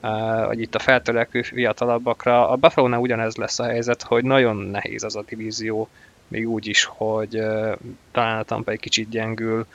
uh, 0.03 0.61
itt 0.61 0.75
a 0.75 0.79
feltörekvő 0.79 1.43
fiatalabbakra. 1.43 2.49
A 2.49 2.57
buffalo 2.57 2.97
ugyanez 2.97 3.37
lesz 3.37 3.59
a 3.59 3.65
helyzet, 3.65 4.03
hogy 4.03 4.25
nagyon 4.25 4.57
nehéz 4.57 5.03
az 5.03 5.17
a 5.17 5.25
divízió, 5.29 5.89
még 6.29 6.49
úgy 6.49 6.67
is, 6.67 6.85
hogy 6.85 7.37
uh, 7.37 7.73
talán 8.13 8.39
a 8.39 8.43
Tampa 8.43 8.71
egy 8.71 8.81
kicsit 8.81 9.09
gyengül, 9.09 9.67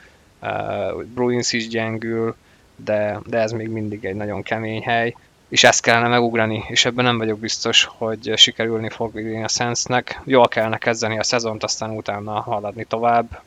uh, 0.42 1.02
Bruins 1.04 1.52
is 1.52 1.68
gyengül, 1.68 2.36
de, 2.84 3.20
de 3.26 3.38
ez 3.38 3.52
még 3.52 3.68
mindig 3.68 4.04
egy 4.04 4.14
nagyon 4.14 4.42
kemény 4.42 4.82
hely, 4.82 5.14
és 5.48 5.64
ezt 5.64 5.82
kellene 5.82 6.08
megugrani, 6.08 6.64
és 6.68 6.84
ebben 6.84 7.04
nem 7.04 7.18
vagyok 7.18 7.38
biztos, 7.38 7.88
hogy 7.98 8.32
sikerülni 8.36 8.88
fog 8.88 9.18
idén 9.18 9.44
a 9.44 9.48
Sensnek. 9.48 10.20
Jól 10.24 10.48
kellene 10.48 10.78
kezdeni 10.78 11.18
a 11.18 11.22
szezont, 11.22 11.62
aztán 11.62 11.90
utána 11.90 12.40
haladni 12.40 12.84
tovább. 12.84 13.42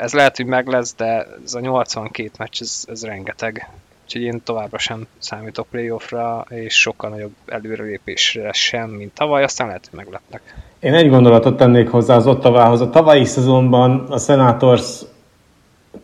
Ez 0.00 0.12
lehet, 0.12 0.36
hogy 0.36 0.46
meg 0.46 0.66
lesz, 0.66 0.94
de 0.94 1.26
ez 1.44 1.54
a 1.54 1.60
82 1.60 2.30
meccs, 2.38 2.60
ez, 2.60 2.84
ez 2.88 3.04
rengeteg. 3.04 3.68
Úgyhogy 4.04 4.22
én 4.22 4.42
továbbra 4.44 4.78
sem 4.78 5.06
számítok 5.18 5.66
playoffra, 5.70 6.46
és 6.48 6.80
sokkal 6.80 7.10
nagyobb 7.10 7.34
előrelépésre 7.46 8.52
sem, 8.52 8.90
mint 8.90 9.14
tavaly, 9.14 9.42
aztán 9.42 9.66
lehet, 9.66 9.86
hogy 9.90 9.98
meglepnek. 9.98 10.54
Én 10.80 10.94
egy 10.94 11.08
gondolatot 11.08 11.56
tennék 11.56 11.88
hozzá 11.88 12.16
az 12.16 12.26
Ottavához. 12.26 12.80
A 12.80 12.90
tavalyi 12.90 13.24
szezonban 13.24 14.06
a 14.10 14.18
Senators 14.18 15.00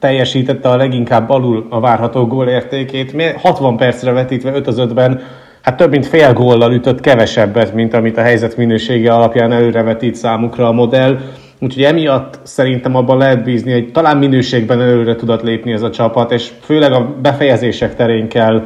teljesítette 0.03 0.69
a 0.69 0.77
leginkább 0.77 1.31
alul 1.31 1.67
a 1.71 1.81
várható 1.81 2.27
gólértékét. 2.27 3.37
60 3.37 3.77
percre 3.77 4.13
vetítve 4.13 4.53
5 4.53 4.67
az 4.67 4.81
5-ben, 4.81 5.21
hát 5.63 5.77
több 5.77 5.91
mint 5.91 6.07
fél 6.07 6.33
góllal 6.33 6.73
ütött 6.73 7.01
kevesebbet, 7.01 7.75
mint 7.75 7.95
amit 7.95 8.17
a 8.17 8.23
helyzet 8.23 8.57
minősége 8.57 9.13
alapján 9.13 9.53
előrevetít 9.53 10.15
számukra 10.15 10.69
a 10.69 10.73
modell. 10.73 11.19
Úgyhogy 11.61 11.83
emiatt 11.83 12.39
szerintem 12.43 12.97
abban 12.97 13.19
lehet 13.19 13.45
bízni, 13.45 13.73
hogy 13.73 13.93
talán 13.93 14.17
minőségben 14.17 14.81
előre 14.81 15.17
tudott 15.17 15.43
lépni 15.43 15.73
ez 15.73 15.83
a 15.83 15.91
csapat, 15.91 16.33
és 16.33 16.51
főleg 16.61 16.93
a 16.93 17.15
befejezések 17.23 17.97
terén 17.97 18.29
kell 18.29 18.63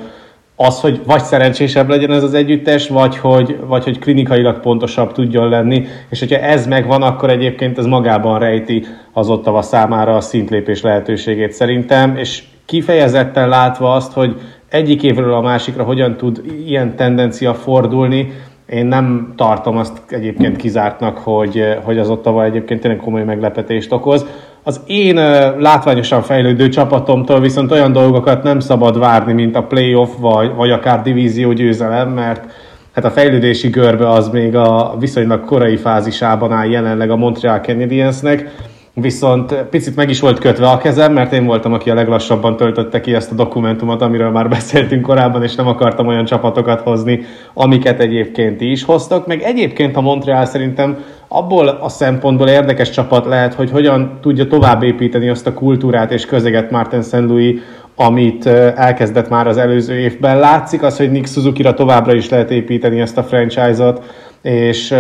az, 0.57 0.80
hogy 0.80 1.00
vagy 1.07 1.22
szerencsésebb 1.22 1.88
legyen 1.88 2.12
ez 2.12 2.22
az 2.22 2.34
együttes, 2.34 2.88
vagy 2.88 3.16
hogy, 3.16 3.57
vagy 3.66 3.84
hogy 3.84 3.98
klinikailag 3.98 4.61
pontosabb 4.61 5.12
tudjon 5.12 5.48
lenni, 5.48 5.86
és 6.11 6.18
hogyha 6.18 6.38
ez 6.38 6.66
megvan, 6.66 7.02
akkor 7.02 7.30
egyébként 7.30 7.78
ez 7.78 7.86
magában 7.86 8.38
rejti 8.38 8.86
az 9.12 9.28
Ottava 9.28 9.62
számára 9.62 10.16
a 10.16 10.20
szintlépés 10.20 10.82
lehetőségét 10.82 11.52
szerintem, 11.52 12.16
és 12.16 12.42
kifejezetten 12.64 13.48
látva 13.48 13.92
azt, 13.92 14.12
hogy 14.12 14.40
egyik 14.68 15.02
évről 15.02 15.34
a 15.34 15.40
másikra 15.40 15.84
hogyan 15.84 16.16
tud 16.16 16.42
ilyen 16.66 16.96
tendencia 16.96 17.54
fordulni, 17.54 18.32
én 18.66 18.86
nem 18.86 19.32
tartom 19.36 19.76
azt 19.76 20.02
egyébként 20.09 20.57
kizártnak, 20.57 21.18
hogy, 21.18 21.78
hogy 21.82 21.98
az 21.98 22.11
Ottava 22.11 22.44
egyébként 22.44 22.80
tényleg 22.80 23.00
komoly 23.00 23.24
meglepetést 23.24 23.92
okoz. 23.92 24.26
Az 24.68 24.80
én 24.86 25.14
látványosan 25.58 26.22
fejlődő 26.22 26.68
csapatomtól 26.68 27.40
viszont 27.40 27.72
olyan 27.72 27.92
dolgokat 27.92 28.42
nem 28.42 28.60
szabad 28.60 28.98
várni, 28.98 29.32
mint 29.32 29.56
a 29.56 29.62
playoff 29.62 30.08
vagy, 30.18 30.54
vagy 30.54 30.70
akár 30.70 31.02
divízió 31.02 31.52
győzelem, 31.52 32.08
mert 32.08 32.44
hát 32.92 33.04
a 33.04 33.10
fejlődési 33.10 33.68
görbe 33.68 34.08
az 34.08 34.28
még 34.28 34.56
a 34.56 34.96
viszonylag 34.98 35.44
korai 35.44 35.76
fázisában 35.76 36.52
áll 36.52 36.68
jelenleg 36.68 37.10
a 37.10 37.16
Montreal 37.16 37.58
Canadiensnek 37.58 38.54
Viszont 39.01 39.55
picit 39.55 39.97
meg 39.97 40.11
is 40.11 40.20
volt 40.20 40.38
kötve 40.38 40.68
a 40.68 40.78
kezem, 40.78 41.12
mert 41.12 41.32
én 41.32 41.47
voltam, 41.47 41.72
aki 41.72 41.90
a 41.90 41.94
leglassabban 41.94 42.57
töltötte 42.57 43.01
ki 43.01 43.14
ezt 43.14 43.30
a 43.30 43.34
dokumentumot, 43.34 44.03
amiről 44.03 44.30
már 44.30 44.49
beszéltünk 44.49 45.03
korábban, 45.03 45.42
és 45.42 45.55
nem 45.55 45.66
akartam 45.66 46.07
olyan 46.07 46.24
csapatokat 46.24 46.80
hozni, 46.80 47.20
amiket 47.55 48.01
egyébként 48.01 48.61
is 48.61 48.84
hoztak. 48.84 49.26
Meg 49.26 49.42
egyébként 49.42 49.97
a 49.97 50.01
Montreal 50.01 50.44
szerintem 50.44 51.05
abból 51.28 51.68
a 51.68 51.88
szempontból 51.88 52.49
érdekes 52.49 52.90
csapat 52.90 53.26
lehet, 53.26 53.55
hogy 53.55 53.70
hogyan 53.70 54.18
tudja 54.20 54.47
tovább 54.47 54.82
építeni 54.82 55.28
azt 55.28 55.47
a 55.47 55.55
kultúrát 55.55 56.12
és 56.12 56.26
közeget 56.26 56.70
Martin 56.70 57.03
St. 57.03 57.12
Louis, 57.12 57.61
amit 57.97 58.47
elkezdett 58.76 59.28
már 59.28 59.47
az 59.47 59.57
előző 59.57 59.99
évben. 59.99 60.38
Látszik 60.38 60.82
az, 60.82 60.97
hogy 60.97 61.11
Nick 61.11 61.26
Suzuki-ra 61.26 61.74
továbbra 61.74 62.14
is 62.14 62.28
lehet 62.28 62.51
építeni 62.51 63.01
ezt 63.01 63.18
a 63.18 63.22
franchise-ot, 63.22 64.03
és 64.47 64.94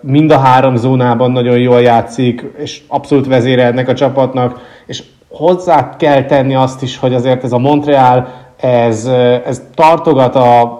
mind 0.00 0.30
a 0.30 0.38
három 0.38 0.76
zónában 0.76 1.30
nagyon 1.30 1.58
jól 1.58 1.80
játszik, 1.80 2.44
és 2.58 2.80
abszolút 2.88 3.26
vezére 3.26 3.64
ennek 3.64 3.88
a 3.88 3.94
csapatnak, 3.94 4.60
és 4.86 5.02
hozzá 5.28 5.96
kell 5.96 6.24
tenni 6.24 6.54
azt 6.54 6.82
is, 6.82 6.96
hogy 6.96 7.14
azért 7.14 7.44
ez 7.44 7.52
a 7.52 7.58
Montreal, 7.58 8.28
ez, 8.60 9.10
ez 9.46 9.62
tartogat 9.74 10.34
a 10.36 10.78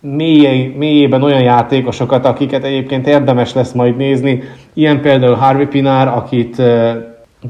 mélyé, 0.00 0.74
mélyében 0.76 1.22
olyan 1.22 1.42
játékosokat, 1.42 2.26
akiket 2.26 2.64
egyébként 2.64 3.06
érdemes 3.06 3.54
lesz 3.54 3.72
majd 3.72 3.96
nézni. 3.96 4.42
Ilyen 4.72 5.00
például 5.00 5.34
Harvey 5.34 5.66
Pinár, 5.66 6.08
akit 6.08 6.62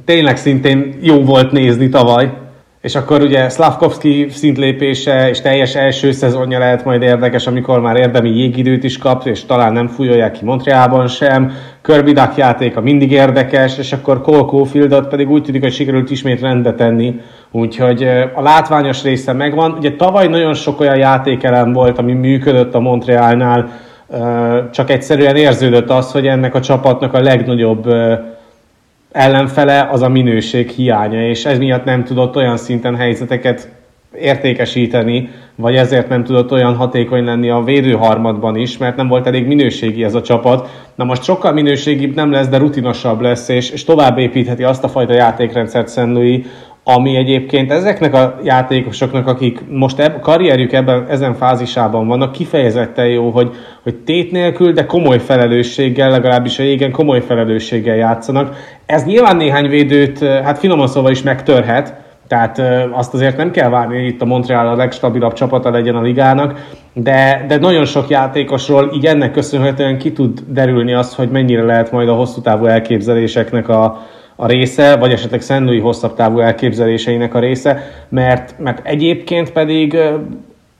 tényleg 0.04 0.36
szintén 0.36 0.98
jó 1.00 1.24
volt 1.24 1.52
nézni 1.52 1.88
tavaly, 1.88 2.32
és 2.80 2.94
akkor 2.94 3.22
ugye 3.22 3.48
Slavkovski 3.48 4.26
szintlépése 4.30 5.28
és 5.28 5.40
teljes 5.40 5.74
első 5.74 6.12
szezonja 6.12 6.58
lehet 6.58 6.84
majd 6.84 7.02
érdekes, 7.02 7.46
amikor 7.46 7.80
már 7.80 7.96
érdemi 7.96 8.30
jégidőt 8.30 8.84
is 8.84 8.98
kap, 8.98 9.26
és 9.26 9.44
talán 9.44 9.72
nem 9.72 9.86
fújolják 9.86 10.32
ki 10.32 10.44
Montrealban 10.44 11.06
sem. 11.06 11.52
Kirby 11.82 12.12
Duck 12.12 12.36
játéka 12.36 12.80
mindig 12.80 13.12
érdekes, 13.12 13.78
és 13.78 13.92
akkor 13.92 14.20
Cole 14.20 14.44
Caulfieldot 14.44 15.08
pedig 15.08 15.30
úgy 15.30 15.42
tűnik, 15.42 15.62
hogy 15.62 15.72
sikerült 15.72 16.10
ismét 16.10 16.40
rendbe 16.40 16.74
tenni. 16.74 17.20
Úgyhogy 17.50 18.02
a 18.34 18.42
látványos 18.42 19.02
része 19.02 19.32
megvan. 19.32 19.72
Ugye 19.72 19.92
tavaly 19.92 20.26
nagyon 20.26 20.54
sok 20.54 20.80
olyan 20.80 20.98
játékelem 20.98 21.72
volt, 21.72 21.98
ami 21.98 22.12
működött 22.12 22.74
a 22.74 22.80
Montrealnál, 22.80 23.70
csak 24.72 24.90
egyszerűen 24.90 25.36
érződött 25.36 25.90
az, 25.90 26.12
hogy 26.12 26.26
ennek 26.26 26.54
a 26.54 26.60
csapatnak 26.60 27.14
a 27.14 27.20
legnagyobb 27.20 27.86
ellenfele 29.12 29.88
az 29.90 30.02
a 30.02 30.08
minőség 30.08 30.68
hiánya, 30.70 31.28
és 31.28 31.44
ez 31.44 31.58
miatt 31.58 31.84
nem 31.84 32.04
tudott 32.04 32.36
olyan 32.36 32.56
szinten 32.56 32.96
helyzeteket 32.96 33.68
értékesíteni, 34.20 35.28
vagy 35.54 35.76
ezért 35.76 36.08
nem 36.08 36.24
tudott 36.24 36.52
olyan 36.52 36.74
hatékony 36.74 37.24
lenni 37.24 37.50
a 37.50 37.62
védőharmadban 37.62 38.56
is, 38.56 38.78
mert 38.78 38.96
nem 38.96 39.08
volt 39.08 39.26
elég 39.26 39.46
minőségi 39.46 40.04
ez 40.04 40.14
a 40.14 40.22
csapat. 40.22 40.68
Na 40.94 41.04
most 41.04 41.22
sokkal 41.22 41.52
minőségibb 41.52 42.14
nem 42.14 42.30
lesz, 42.30 42.48
de 42.48 42.58
rutinosabb 42.58 43.20
lesz, 43.20 43.48
és, 43.48 43.70
és 43.70 43.84
tovább 43.84 44.18
építheti 44.18 44.64
azt 44.64 44.84
a 44.84 44.88
fajta 44.88 45.12
játékrendszert 45.12 45.88
Szent 45.88 46.14
Louis, 46.14 46.44
ami 46.84 47.16
egyébként 47.16 47.70
ezeknek 47.70 48.14
a 48.14 48.40
játékosoknak, 48.44 49.26
akik 49.26 49.60
most 49.70 49.98
eb- 49.98 50.20
karrierjük 50.20 50.72
ebben, 50.72 51.06
ezen 51.08 51.34
fázisában 51.34 52.06
vannak, 52.06 52.32
kifejezetten 52.32 53.06
jó, 53.06 53.30
hogy, 53.30 53.50
hogy 53.82 53.94
tét 53.94 54.30
nélkül, 54.32 54.72
de 54.72 54.86
komoly 54.86 55.18
felelősséggel, 55.18 56.10
legalábbis 56.10 56.58
a 56.58 56.62
jégen 56.62 56.90
komoly 56.90 57.20
felelősséggel 57.20 57.96
játszanak. 57.96 58.56
Ez 58.88 59.04
nyilván 59.04 59.36
néhány 59.36 59.68
védőt, 59.68 60.18
hát 60.18 60.58
finoman 60.58 60.86
szóval 60.86 61.10
is 61.10 61.22
megtörhet, 61.22 61.94
tehát 62.28 62.62
azt 62.92 63.14
azért 63.14 63.36
nem 63.36 63.50
kell 63.50 63.68
várni, 63.68 63.94
hogy 63.94 64.06
itt 64.06 64.22
a 64.22 64.24
Montreal 64.24 64.68
a 64.68 64.76
legstabilabb 64.76 65.32
csapata 65.32 65.70
legyen 65.70 65.96
a 65.96 66.00
ligának, 66.00 66.66
de, 66.92 67.44
de 67.48 67.56
nagyon 67.56 67.84
sok 67.84 68.08
játékosról 68.08 68.90
így 68.94 69.06
ennek 69.06 69.30
köszönhetően 69.30 69.98
ki 69.98 70.12
tud 70.12 70.40
derülni 70.46 70.94
az, 70.94 71.14
hogy 71.14 71.30
mennyire 71.30 71.62
lehet 71.62 71.92
majd 71.92 72.08
a 72.08 72.14
hosszú 72.14 72.40
távú 72.40 72.66
elképzeléseknek 72.66 73.68
a, 73.68 74.06
a 74.36 74.46
része, 74.46 74.96
vagy 74.96 75.12
esetleg 75.12 75.40
Szent 75.40 75.80
hosszabb 75.80 76.14
távú 76.14 76.38
elképzeléseinek 76.38 77.34
a 77.34 77.38
része, 77.38 77.90
mert, 78.08 78.54
mert 78.58 78.86
egyébként 78.86 79.52
pedig 79.52 79.96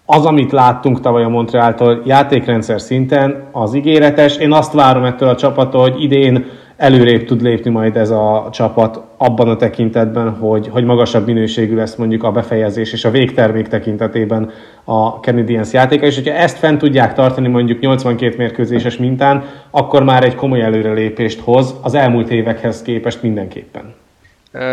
az, 0.07 0.27
amit 0.27 0.53
láttunk 0.53 1.01
tavaly 1.01 1.25
a 1.25 1.29
Montrealtól 1.29 2.03
játékrendszer 2.05 2.81
szinten, 2.81 3.43
az 3.53 3.75
ígéretes. 3.75 4.37
Én 4.37 4.53
azt 4.53 4.73
várom 4.73 5.05
ettől 5.05 5.29
a 5.29 5.37
csapattól, 5.37 5.81
hogy 5.81 6.03
idén 6.03 6.45
előrébb 6.79 7.24
tud 7.24 7.43
lépni 7.43 7.70
majd 7.70 7.97
ez 7.97 8.11
a 8.11 8.49
csapat 8.53 9.01
abban 9.16 9.49
a 9.49 9.57
tekintetben, 9.57 10.31
hogy, 10.31 10.68
hogy 10.68 10.85
magasabb 10.85 11.26
minőségű 11.26 11.74
lesz 11.74 11.95
mondjuk 11.95 12.22
a 12.22 12.33
befejezés 12.33 12.93
és 12.93 13.05
a 13.05 13.11
végtermék 13.11 13.68
tekintetében 13.68 14.51
a 14.85 15.09
Canadiens 15.09 15.72
játéka, 15.72 16.07
és 16.07 16.14
hogyha 16.14 16.33
ezt 16.33 16.59
fent 16.59 16.79
tudják 16.79 17.14
tartani 17.14 17.49
mondjuk 17.49 17.81
82 17.81 18.37
mérkőzéses 18.37 18.97
mintán, 18.97 19.45
akkor 19.70 20.03
már 20.03 20.24
egy 20.24 20.35
komoly 20.35 20.61
előrelépést 20.61 21.41
hoz 21.41 21.74
az 21.83 21.95
elmúlt 21.95 22.31
évekhez 22.31 22.83
képest 22.83 23.22
mindenképpen. 23.22 23.95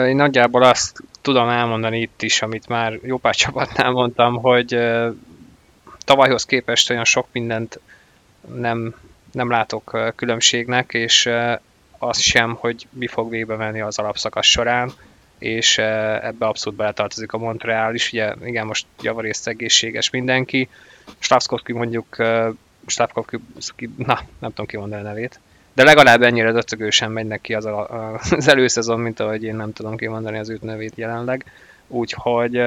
Én 0.08 0.16
nagyjából 0.16 0.64
azt 0.64 1.04
tudom 1.22 1.50
elmondani 1.50 2.00
itt 2.00 2.22
is, 2.22 2.42
amit 2.42 2.68
már 2.68 3.00
jó 3.04 3.18
pár 3.18 3.36
csapatnál 3.36 3.92
mondtam, 3.92 4.36
hogy 4.42 4.78
tavalyhoz 6.06 6.46
képest 6.46 6.90
olyan 6.90 7.06
sok 7.06 7.28
mindent 7.32 7.80
nem, 8.56 8.96
nem 9.32 9.50
látok 9.50 10.14
különbségnek, 10.16 10.94
és 10.94 11.30
az 12.08 12.20
sem, 12.20 12.56
hogy 12.56 12.88
mi 12.90 13.08
fog 13.08 13.30
végbe 13.30 13.56
menni 13.56 13.82
az 13.82 14.00
alapszakasz 14.00 14.46
során, 14.46 14.92
és 15.40 15.78
ebbe 15.78 16.46
abszolút 16.46 16.80
beletartozik 16.80 17.34
a 17.34 17.38
Montreal 17.38 17.94
is. 17.94 18.12
Ugye 18.12 18.34
igen, 18.44 18.66
most 18.66 18.86
javarészt 19.02 19.48
egészséges 19.48 20.10
mindenki. 20.10 20.70
Slavkovski 21.20 21.74
mondjuk, 21.74 22.16
Slavkovski, 22.86 23.90
na, 23.98 24.20
nem 24.40 24.50
tudom 24.50 24.66
kimondani 24.66 25.02
a 25.02 25.06
nevét, 25.06 25.40
de 25.74 25.84
legalább 25.84 26.22
ennyire 26.22 26.52
döcögősen 26.52 27.12
megy 27.12 27.26
neki 27.26 27.54
az, 27.54 27.66
a, 27.66 28.14
az 28.30 28.48
előszezon, 28.48 29.00
mint 29.00 29.20
ahogy 29.20 29.44
én 29.44 29.56
nem 29.56 29.74
tudom 29.74 29.98
kimondani 29.98 30.38
az 30.38 30.50
őt 30.50 30.62
nevét 30.62 30.96
jelenleg. 30.96 31.46
Úgyhogy 31.88 32.62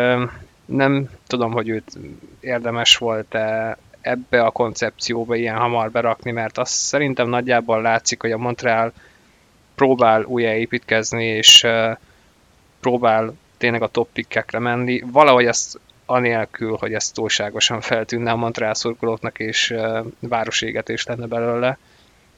nem 0.65 1.09
tudom, 1.27 1.53
hogy 1.53 1.69
őt 1.69 1.99
érdemes 2.41 2.97
volt-e 2.97 3.79
ebbe 4.01 4.43
a 4.43 4.51
koncepcióba 4.51 5.35
ilyen 5.35 5.57
hamar 5.57 5.91
berakni, 5.91 6.31
mert 6.31 6.59
azt 6.59 6.73
szerintem 6.73 7.29
nagyjából 7.29 7.83
látszik, 7.83 8.21
hogy 8.21 8.33
a 8.33 8.39
Montreal 8.39 8.93
próbál 9.79 10.23
újjáépítkezni, 10.25 11.25
és 11.25 11.67
próbál 12.81 13.35
tényleg 13.57 13.83
a 13.83 13.89
top 13.89 14.09
pickekre 14.13 14.59
menni. 14.59 15.03
Valahogy 15.07 15.45
ezt 15.45 15.81
anélkül, 16.07 16.77
hogy 16.81 16.93
ez 16.93 17.11
túlságosan 17.11 17.81
feltűnne 17.81 18.31
a 18.31 18.37
Montreal 18.37 18.75
szurkolóknak, 18.75 19.39
és 19.39 19.75
városégetés 20.19 21.07
lenne 21.07 21.27
belőle. 21.27 21.79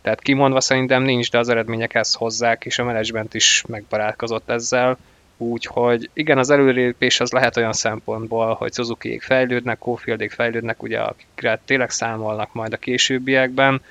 Tehát 0.02 0.20
kimondva 0.20 0.60
szerintem 0.60 1.02
nincs, 1.02 1.30
de 1.30 1.38
az 1.38 1.48
eredmények 1.48 1.94
ezt 1.94 2.16
hozzák, 2.16 2.64
és 2.64 2.78
a 2.78 2.84
menedzsment 2.84 3.34
is 3.34 3.64
megbarátkozott 3.68 4.50
ezzel. 4.50 4.98
Úgyhogy 5.36 6.10
igen, 6.12 6.38
az 6.38 6.50
előrelépés 6.50 7.20
az 7.20 7.30
lehet 7.30 7.56
olyan 7.56 7.72
szempontból, 7.72 8.54
hogy 8.54 8.72
suzuki 8.72 9.18
fejlődnek, 9.18 9.78
Kofieldék 9.78 10.30
fejlődnek, 10.30 10.82
ugye 10.82 10.98
akikre 10.98 11.60
tényleg 11.64 11.90
számolnak 11.90 12.52
majd 12.52 12.72
a 12.72 12.76
későbbiekben, 12.76 13.82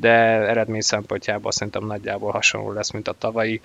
de 0.00 0.10
eredmény 0.48 0.80
szempontjából 0.80 1.52
szerintem 1.52 1.86
nagyjából 1.86 2.32
hasonló 2.32 2.72
lesz, 2.72 2.90
mint 2.90 3.08
a 3.08 3.14
tavalyi, 3.18 3.60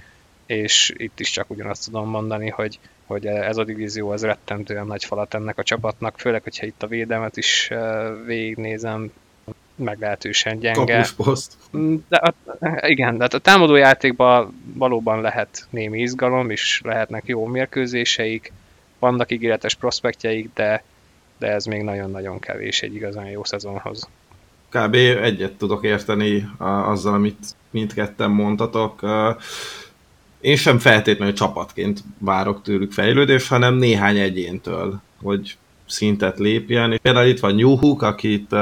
és 0.46 0.94
itt 0.98 1.20
is 1.20 1.32
csak 1.32 1.50
ugyanazt 1.50 1.86
tudom 1.86 2.10
mondani, 2.10 2.50
hogy, 2.50 2.80
hogy 3.06 3.26
ez 3.26 3.58
a 3.58 3.64
divízió 3.64 4.14
ez 4.14 4.24
rettentően 4.24 4.86
nagy 4.86 5.06
falat 5.06 5.34
ennek 5.34 5.58
a 5.58 5.64
csapatnak, 5.64 6.20
főleg, 6.20 6.44
hogyha 6.44 6.66
itt 6.66 6.84
a 6.84 6.88
védelmet 6.88 7.38
is 7.38 7.70
végignézem, 8.26 9.12
meglehetősen 9.76 10.60
gyenge. 10.60 11.06
Mm, 11.78 11.96
de 12.10 12.18
a, 12.18 12.34
igen, 12.88 13.18
de 13.18 13.24
hát 13.24 13.34
a 13.34 13.40
támadó 13.40 13.76
játékban 13.76 14.62
valóban 14.74 15.22
lehet 15.22 15.68
némi 15.70 16.00
izgalom, 16.00 16.50
és 16.50 16.82
lehetnek 16.84 17.24
jó 17.26 17.46
mérkőzéseik, 17.46 18.52
vannak 19.00 19.32
ígéretes 19.32 19.76
prospektjeik, 19.76 20.50
de, 20.54 20.84
de 21.38 21.48
ez 21.48 21.66
még 21.66 21.82
nagyon-nagyon 21.82 22.40
kevés 22.40 22.82
egy 22.82 22.96
igazán 22.96 23.26
jó 23.26 23.44
szezonhoz. 23.44 24.08
Kb. 24.74 24.96
egyet 24.96 25.54
tudok 25.54 25.84
érteni 25.84 26.50
azzal, 26.58 27.14
amit 27.14 27.56
mindketten 27.72 28.32
mondtatok. 28.32 29.00
Én 30.42 30.56
sem 30.56 30.80
feltétlenül 30.80 31.34
csapatként 31.34 32.04
várok 32.18 32.62
tőlük 32.62 32.92
fejlődést, 32.92 33.48
hanem 33.48 33.76
néhány 33.76 34.18
egyéntől, 34.18 35.02
hogy 35.22 35.58
szintet 35.86 36.40
lépjen. 36.40 37.00
Például 37.02 37.28
itt 37.28 37.40
van 37.40 37.56
New 37.56 37.98
akit 38.00 38.56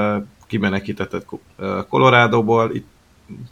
kimenekítetett 0.47 1.25
Coloradoból, 1.89 2.75
itt 2.75 2.87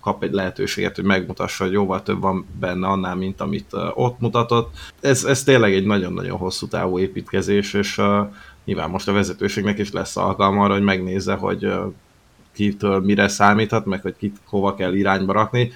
kap 0.01 0.23
egy 0.23 0.31
lehetőséget, 0.31 0.95
hogy 0.95 1.05
megmutassa, 1.05 1.63
hogy 1.63 1.73
jóval 1.73 2.03
több 2.03 2.21
van 2.21 2.45
benne 2.59 2.87
annál, 2.87 3.15
mint 3.15 3.41
amit 3.41 3.69
ott 3.93 4.19
mutatott. 4.19 4.77
Ez, 5.01 5.23
ez 5.23 5.43
tényleg 5.43 5.73
egy 5.73 5.85
nagyon-nagyon 5.85 6.37
hosszú 6.37 6.67
távú 6.67 6.99
építkezés, 6.99 7.73
és 7.73 7.97
uh, 7.97 8.27
nyilván 8.65 8.89
most 8.89 9.07
a 9.07 9.13
vezetőségnek 9.13 9.77
is 9.77 9.91
lesz 9.91 10.17
alkalma 10.17 10.63
arra, 10.63 10.73
hogy 10.73 10.83
megnézze, 10.83 11.33
hogy 11.33 11.65
uh, 11.65 11.93
kitől 12.59 12.99
mire 12.99 13.27
számíthat, 13.27 13.85
meg 13.85 14.01
hogy 14.01 14.15
kit 14.17 14.37
hova 14.45 14.75
kell 14.75 14.93
irányba 14.93 15.33
rakni. 15.33 15.71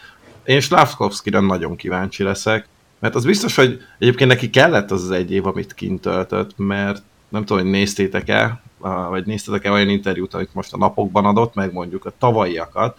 Én 0.46 0.60
Slavkovskira 0.60 1.40
nagyon 1.40 1.76
kíváncsi 1.76 2.24
leszek, 2.24 2.68
mert 3.00 3.16
az 3.16 3.26
biztos, 3.26 3.56
hogy 3.56 3.80
egyébként 4.00 4.30
neki 4.30 4.50
kellett 4.50 4.92
az 4.92 5.04
az 5.04 5.12
egy 5.12 5.32
év, 5.32 5.46
amit 5.46 5.74
kint 5.74 6.02
töltött, 6.02 6.58
mert 6.58 7.02
nem 7.30 7.46
tudom, 7.46 7.64
hogy 7.64 7.72
néztétek-e, 7.72 8.62
vagy 9.10 9.26
néztetek-e 9.26 9.72
olyan 9.72 9.90
interjút, 9.90 10.34
amit 10.34 10.54
most 10.54 10.74
a 10.74 10.78
napokban 10.78 11.26
adott, 11.26 11.54
meg 11.54 11.74
mondjuk 11.74 12.06
a 12.06 12.14
tavalyiakat, 12.18 12.98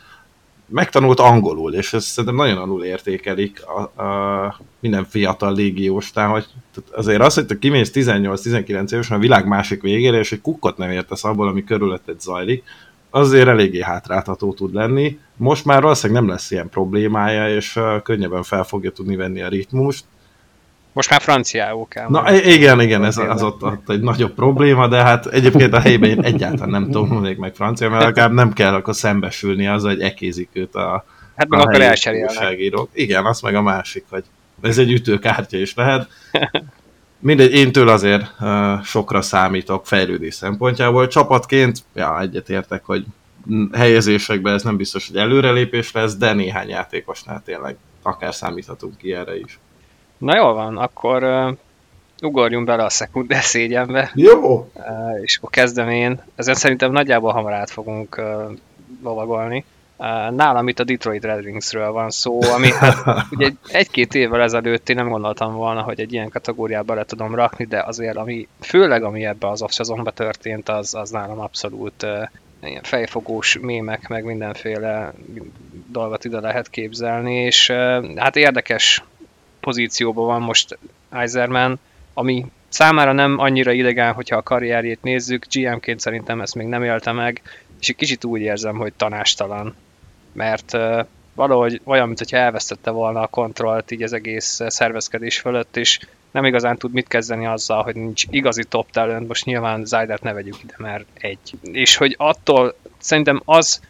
megtanult 0.67 1.21
angolul, 1.21 1.75
és 1.75 1.93
ezt 1.93 2.07
szerintem 2.07 2.35
nagyon 2.35 2.59
alul 2.59 2.85
értékelik 2.85 3.63
a, 3.67 4.03
a 4.03 4.61
minden 4.81 5.05
fiatal 5.05 5.55
légiós, 5.55 6.11
tehát 6.11 6.31
hogy 6.31 6.47
azért 6.93 7.21
az, 7.21 7.35
hogy 7.35 7.47
te 7.47 7.59
kimész 7.59 7.91
18-19 7.95 8.93
évesen 8.93 9.17
a 9.17 9.21
világ 9.21 9.47
másik 9.47 9.83
végére, 9.83 10.19
és 10.19 10.33
egy 10.33 10.41
kukkot 10.41 10.77
nem 10.77 10.91
értesz 10.91 11.25
abból, 11.25 11.49
ami 11.49 11.65
körülötted 11.65 12.21
zajlik, 12.21 12.65
azért 13.15 13.49
eléggé 13.49 13.83
hátráltató 13.83 14.53
tud 14.53 14.75
lenni. 14.75 15.19
Most 15.37 15.65
már 15.65 15.83
valószínűleg 15.83 16.23
nem 16.23 16.31
lesz 16.31 16.51
ilyen 16.51 16.69
problémája, 16.69 17.57
és 17.57 17.81
könnyebben 18.03 18.43
fel 18.43 18.65
fogja 18.65 18.91
tudni 18.91 19.17
venni 19.17 19.43
a 19.43 19.49
ritmust. 19.49 20.05
Most 20.93 21.11
már 21.11 21.21
franciául 21.21 21.89
kell. 21.89 22.09
Na 22.09 22.35
igen, 22.35 22.81
igen, 22.81 23.05
ez 23.05 23.17
az 23.17 23.43
ott, 23.43 23.63
ott 23.63 23.91
egy 23.91 24.01
nagyobb 24.01 24.35
probléma, 24.35 24.89
de 24.89 25.03
hát 25.03 25.27
egyébként 25.27 25.73
a 25.73 25.81
helyben 25.81 26.11
én 26.11 26.25
egyáltalán 26.25 26.71
nem 26.71 26.91
tudom 26.91 27.27
meg 27.39 27.55
francia, 27.55 27.91
mert 27.91 28.05
akár 28.05 28.33
nem 28.33 28.53
kell 28.53 28.75
akkor 28.75 28.95
szembesülni 28.95 29.67
az, 29.67 29.83
hogy 29.83 30.01
ekézik 30.01 30.49
őt 30.53 30.75
a 30.75 31.05
Hát 31.37 31.49
meg 31.49 31.61
akkor 31.61 31.81
elcserélnek. 31.81 32.89
Igen, 32.93 33.25
az 33.25 33.41
meg 33.41 33.55
a 33.55 33.63
másik, 33.63 34.05
hogy 34.11 34.25
ez 34.63 34.79
egy 34.79 34.93
ütőkártya 34.93 35.57
is 35.57 35.75
lehet. 35.75 36.09
Mindegy, 37.25 37.55
én 37.55 37.73
től 37.73 37.89
azért 37.89 38.33
uh, 38.41 38.83
sokra 38.83 39.23
számítok 39.23 39.87
fejlődés 39.87 40.35
szempontjából. 40.35 41.07
Csapatként, 41.07 41.79
ja, 41.95 42.21
egyetértek, 42.21 42.85
hogy 42.85 43.05
helyezésekben 43.73 44.55
ez 44.55 44.63
nem 44.63 44.77
biztos, 44.77 45.07
hogy 45.07 45.17
előrelépés 45.17 45.93
lesz, 45.93 46.17
de 46.17 46.33
néhány 46.33 46.69
játékosnál 46.69 47.43
tényleg 47.45 47.77
akár 48.03 48.35
számíthatunk 48.35 48.97
ki 48.97 49.15
erre 49.15 49.39
is. 49.39 49.59
Na 50.19 50.37
jól 50.37 50.55
van, 50.55 50.77
akkor 50.77 51.23
uh, 51.23 51.57
ugorjunk 52.23 52.67
bele 52.67 52.85
a 52.85 52.91
szekunder 52.91 53.43
szégyenbe. 53.43 54.11
Jó! 54.15 54.71
Uh, 54.75 55.23
és 55.23 55.37
akkor 55.37 55.51
kezdem 55.51 55.89
én. 55.89 56.23
Ezen 56.35 56.55
szerintem 56.55 56.93
nagyjából 56.93 57.33
hamar 57.33 57.53
át 57.53 57.71
fogunk 57.71 58.17
uh, 58.19 58.57
lovagolni. 59.03 59.65
Nálam 60.31 60.69
itt 60.69 60.79
a 60.79 60.85
Detroit 60.85 61.25
Red 61.25 61.45
Wingsről 61.45 61.93
van 61.93 62.11
szó, 62.11 62.43
ami 62.43 62.73
hát 62.73 63.05
ugye 63.37 63.51
egy-két 63.69 64.15
évvel 64.15 64.43
ezelőtt 64.43 64.89
én 64.89 64.97
nem 64.97 65.09
gondoltam 65.09 65.55
volna, 65.55 65.83
hogy 65.83 66.01
egy 66.01 66.13
ilyen 66.13 66.29
kategóriába 66.29 66.95
le 66.95 67.05
tudom 67.05 67.35
rakni, 67.35 67.65
de 67.65 67.83
azért 67.83 68.17
ami, 68.17 68.49
főleg 68.61 69.03
ami 69.03 69.25
ebbe 69.25 69.49
az 69.49 69.63
off 69.63 69.71
történt, 70.15 70.69
az, 70.69 70.95
az 70.95 71.11
nálam 71.11 71.41
abszolút 71.41 72.03
uh, 72.03 72.29
ilyen 72.63 72.83
fejfogós 72.83 73.59
mémek, 73.59 74.09
meg 74.09 74.25
mindenféle 74.25 75.13
dolgot 75.87 76.25
ide 76.25 76.41
lehet 76.41 76.71
képzelni, 76.71 77.35
és 77.35 77.69
uh, 77.69 78.17
hát 78.17 78.37
érdekes 78.37 79.03
pozícióban 79.61 80.27
van 80.27 80.43
most 80.43 80.79
Eiserman, 81.11 81.79
ami 82.15 82.47
számára 82.69 83.13
nem 83.13 83.39
annyira 83.39 83.73
idegen, 83.73 84.13
hogyha 84.13 84.37
a 84.37 84.43
karrierjét 84.43 85.03
nézzük, 85.03 85.47
GM-ként 85.53 86.01
szerintem 86.01 86.41
ezt 86.41 86.55
még 86.55 86.67
nem 86.67 86.83
élte 86.83 87.13
meg, 87.13 87.43
és 87.81 87.89
egy 87.89 87.97
kicsit 87.97 88.25
úgy 88.25 88.41
érzem, 88.41 88.77
hogy 88.77 88.93
tanástalan, 88.93 89.75
mert 90.35 90.77
valahogy 91.35 91.81
olyan, 91.85 92.07
mintha 92.07 92.37
elvesztette 92.37 92.91
volna 92.91 93.21
a 93.21 93.27
kontrollt 93.27 93.91
így 93.91 94.03
az 94.03 94.13
egész 94.13 94.61
szervezkedés 94.67 95.39
fölött, 95.39 95.77
és 95.77 96.01
nem 96.31 96.45
igazán 96.45 96.77
tud 96.77 96.93
mit 96.93 97.09
kezdeni 97.09 97.47
azzal, 97.47 97.83
hogy 97.83 97.95
nincs 97.95 98.25
igazi 98.31 98.65
top 98.65 98.91
talent, 98.91 99.29
most 99.29 99.45
nyilván 99.45 99.85
Zaydert 99.85 100.23
ne 100.23 100.33
vegyük 100.33 100.63
ide, 100.63 100.75
mert 100.77 101.05
egy. 101.15 101.53
És 101.63 101.97
hogy 101.97 102.15
attól 102.19 102.75
szerintem 102.99 103.43
az 103.45 103.81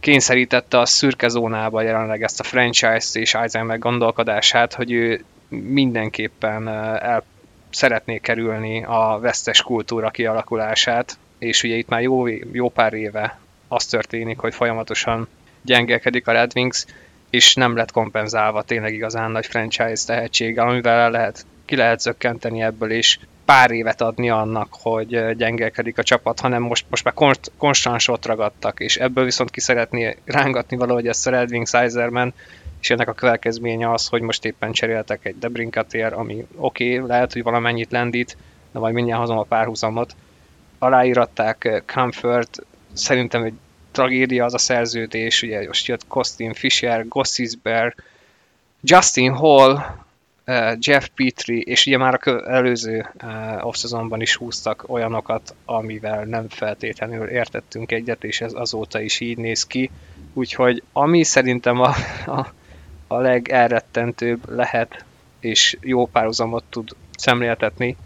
kényszerítette 0.00 0.78
a 0.78 0.86
szürke 0.86 1.28
zónába 1.28 1.82
jelenleg 1.82 2.22
ezt 2.22 2.40
a 2.40 2.42
franchise-t 2.42 3.16
és 3.16 3.34
Eisenberg 3.34 3.80
gondolkodását, 3.80 4.74
hogy 4.74 4.92
ő 4.92 5.24
mindenképpen 5.48 6.68
el 6.98 7.24
szeretné 7.70 8.18
kerülni 8.18 8.84
a 8.84 9.18
vesztes 9.20 9.62
kultúra 9.62 10.10
kialakulását, 10.10 11.18
és 11.38 11.62
ugye 11.62 11.74
itt 11.74 11.88
már 11.88 12.02
jó, 12.02 12.26
jó 12.52 12.68
pár 12.68 12.92
éve 12.92 13.38
az 13.68 13.86
történik, 13.86 14.38
hogy 14.38 14.54
folyamatosan 14.54 15.28
gyengelkedik 15.62 16.26
a 16.26 16.32
Red 16.32 16.52
Wings, 16.54 16.86
és 17.30 17.54
nem 17.54 17.76
lett 17.76 17.90
kompenzálva 17.90 18.62
tényleg 18.62 18.94
igazán 18.94 19.30
nagy 19.30 19.46
franchise 19.46 20.06
tehetséggel, 20.06 20.68
amivel 20.68 21.10
lehet, 21.10 21.46
ki 21.64 21.76
lehet 21.76 22.00
zökkenteni 22.00 22.62
ebből, 22.62 22.90
és 22.90 23.18
pár 23.44 23.70
évet 23.70 24.00
adni 24.00 24.30
annak, 24.30 24.68
hogy 24.70 25.36
gyengelkedik 25.36 25.98
a 25.98 26.02
csapat, 26.02 26.40
hanem 26.40 26.62
most, 26.62 26.86
most 26.88 27.04
már 27.04 27.14
konst, 27.14 27.50
konstans 27.56 28.08
ott 28.08 28.26
ragadtak, 28.26 28.80
és 28.80 28.96
ebből 28.96 29.24
viszont 29.24 29.50
ki 29.50 29.60
szeretné 29.60 30.16
rángatni 30.24 30.76
valahogy 30.76 31.06
ezt 31.06 31.26
a 31.26 31.30
Red 31.30 31.50
Wings 31.50 31.74
Eiserman, 31.74 32.34
és 32.80 32.90
ennek 32.90 33.08
a 33.08 33.12
következménye 33.12 33.92
az, 33.92 34.06
hogy 34.06 34.20
most 34.20 34.44
éppen 34.44 34.72
cseréltek 34.72 35.24
egy 35.24 35.38
Debrinkatér, 35.38 36.12
ami 36.12 36.46
oké, 36.56 36.96
okay, 36.96 37.08
lehet, 37.08 37.32
hogy 37.32 37.42
valamennyit 37.42 37.90
lendít, 37.90 38.36
de 38.72 38.78
majd 38.78 38.94
mindjárt 38.94 39.20
hozom 39.20 39.38
a 39.38 39.42
párhuzamot. 39.42 40.14
Aláíratták 40.78 41.82
Comfort, 41.94 42.58
szerintem 42.92 43.42
egy 43.42 43.54
tragédia 43.92 44.44
az 44.44 44.54
a 44.54 44.58
szerződés, 44.58 45.42
ugye 45.42 45.66
most 45.66 45.86
jött 45.86 46.06
Costin 46.06 46.52
Fisher, 46.52 47.08
Gossisberg, 47.08 47.94
Justin 48.80 49.32
Hall, 49.32 49.78
Jeff 50.78 51.06
Petrie, 51.14 51.60
és 51.60 51.86
ugye 51.86 51.96
már 51.96 52.20
a 52.22 52.50
előző 52.50 53.06
off 53.60 53.84
is 54.18 54.36
húztak 54.36 54.84
olyanokat, 54.86 55.54
amivel 55.64 56.24
nem 56.24 56.48
feltétlenül 56.48 57.28
értettünk 57.28 57.92
egyet, 57.92 58.24
és 58.24 58.40
ez 58.40 58.52
azóta 58.54 59.00
is 59.00 59.20
így 59.20 59.36
néz 59.36 59.66
ki. 59.66 59.90
Úgyhogy 60.32 60.82
ami 60.92 61.22
szerintem 61.22 61.80
a, 61.80 61.94
a, 62.26 62.52
a 63.06 63.16
legelrettentőbb 63.16 64.50
lehet, 64.50 65.04
és 65.40 65.76
jó 65.80 66.06
párhuzamot 66.06 66.64
tud 66.68 66.90
szemléltetni, 67.16 67.96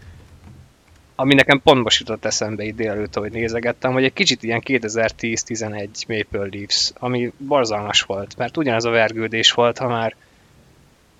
ami 1.19 1.33
nekem 1.33 1.61
pont 1.61 1.83
most 1.83 1.99
jutott 1.99 2.25
eszembe 2.25 2.63
így 2.63 2.75
délelőtt, 2.75 3.15
hogy 3.15 3.31
nézegettem, 3.31 3.91
hogy 3.91 4.03
egy 4.03 4.13
kicsit 4.13 4.43
ilyen 4.43 4.61
2010-11 4.65 5.87
Maple 6.07 6.47
Leafs, 6.51 6.91
ami 6.95 7.31
borzalmas 7.37 8.01
volt, 8.01 8.37
mert 8.37 8.57
ugyanaz 8.57 8.85
a 8.85 8.89
vergődés 8.89 9.51
volt, 9.51 9.77
ha 9.77 9.87
már 9.87 10.15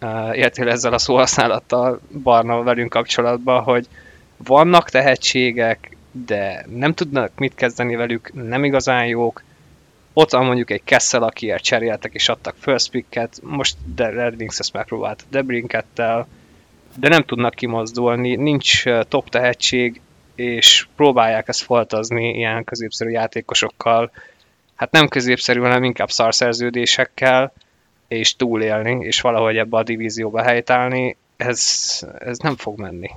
uh, 0.02 0.38
éltél 0.38 0.70
ezzel 0.70 0.94
a 0.94 0.98
szóhasználattal 0.98 2.00
Barna 2.24 2.64
velünk 2.64 2.90
kapcsolatban, 2.90 3.64
hogy 3.64 3.88
vannak 4.38 4.90
tehetségek, 4.90 5.96
de 6.12 6.66
nem 6.76 6.94
tudnak 6.94 7.32
mit 7.36 7.56
kezdeni 7.56 7.96
velük, 7.96 8.32
nem 8.34 8.64
igazán 8.64 9.06
jók, 9.06 9.44
ott 10.14 10.32
van 10.32 10.46
mondjuk 10.46 10.70
egy 10.70 10.84
Kessel, 10.84 11.24
akiért 11.24 11.64
cseréltek 11.64 12.14
és 12.14 12.30
adtak 12.30 12.56
first 12.60 12.90
picket, 12.90 13.40
most 13.44 13.78
de 13.96 14.10
Red 14.10 14.36
Wings 14.40 14.60
ezt 14.60 14.74
megpróbált 14.74 15.26
Debrinkettel, 15.30 16.28
de 17.00 17.08
nem 17.08 17.24
tudnak 17.24 17.54
kimozdulni, 17.54 18.36
nincs 18.36 18.84
top 19.08 19.30
tehetség, 19.30 20.02
és 20.36 20.88
próbálják 20.96 21.48
ezt 21.48 21.62
foltazni 21.62 22.30
ilyen 22.30 22.64
középszerű 22.64 23.10
játékosokkal, 23.10 24.12
hát 24.76 24.92
nem 24.92 25.08
középszerű, 25.08 25.60
hanem 25.60 25.84
inkább 25.84 26.10
szarszerződésekkel, 26.10 27.54
és 28.08 28.36
túlélni, 28.36 29.06
és 29.06 29.22
valahogy 29.22 29.58
ebbe 29.58 29.78
a 29.78 29.84
divízióba 29.84 30.42
helytállni, 30.42 31.18
ez, 31.38 31.62
ez 32.20 32.38
nem 32.38 32.56
fog 32.56 32.80
menni. 32.80 33.10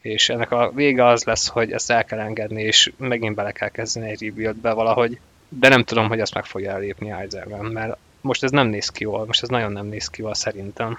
És 0.00 0.28
ennek 0.28 0.50
a 0.50 0.70
vége 0.74 1.06
az 1.06 1.24
lesz, 1.24 1.48
hogy 1.48 1.72
ezt 1.72 1.90
el 1.90 2.04
kell 2.04 2.18
engedni, 2.18 2.62
és 2.62 2.92
megint 2.96 3.34
bele 3.34 3.52
kell 3.52 3.68
kezdeni 3.68 4.10
egy 4.10 4.22
rebuildbe 4.22 4.72
valahogy, 4.72 5.18
de 5.48 5.68
nem 5.68 5.84
tudom, 5.84 6.08
hogy 6.08 6.20
ezt 6.20 6.34
meg 6.34 6.44
fogja 6.44 6.72
elépni 6.72 7.10
Eiserben, 7.10 7.64
mert 7.64 7.96
most 8.20 8.42
ez 8.42 8.50
nem 8.50 8.66
néz 8.66 8.88
ki 8.88 9.02
jól, 9.04 9.26
most 9.26 9.42
ez 9.42 9.48
nagyon 9.48 9.72
nem 9.72 9.86
néz 9.86 10.08
ki 10.08 10.22
jól 10.22 10.34
szerintem. 10.34 10.98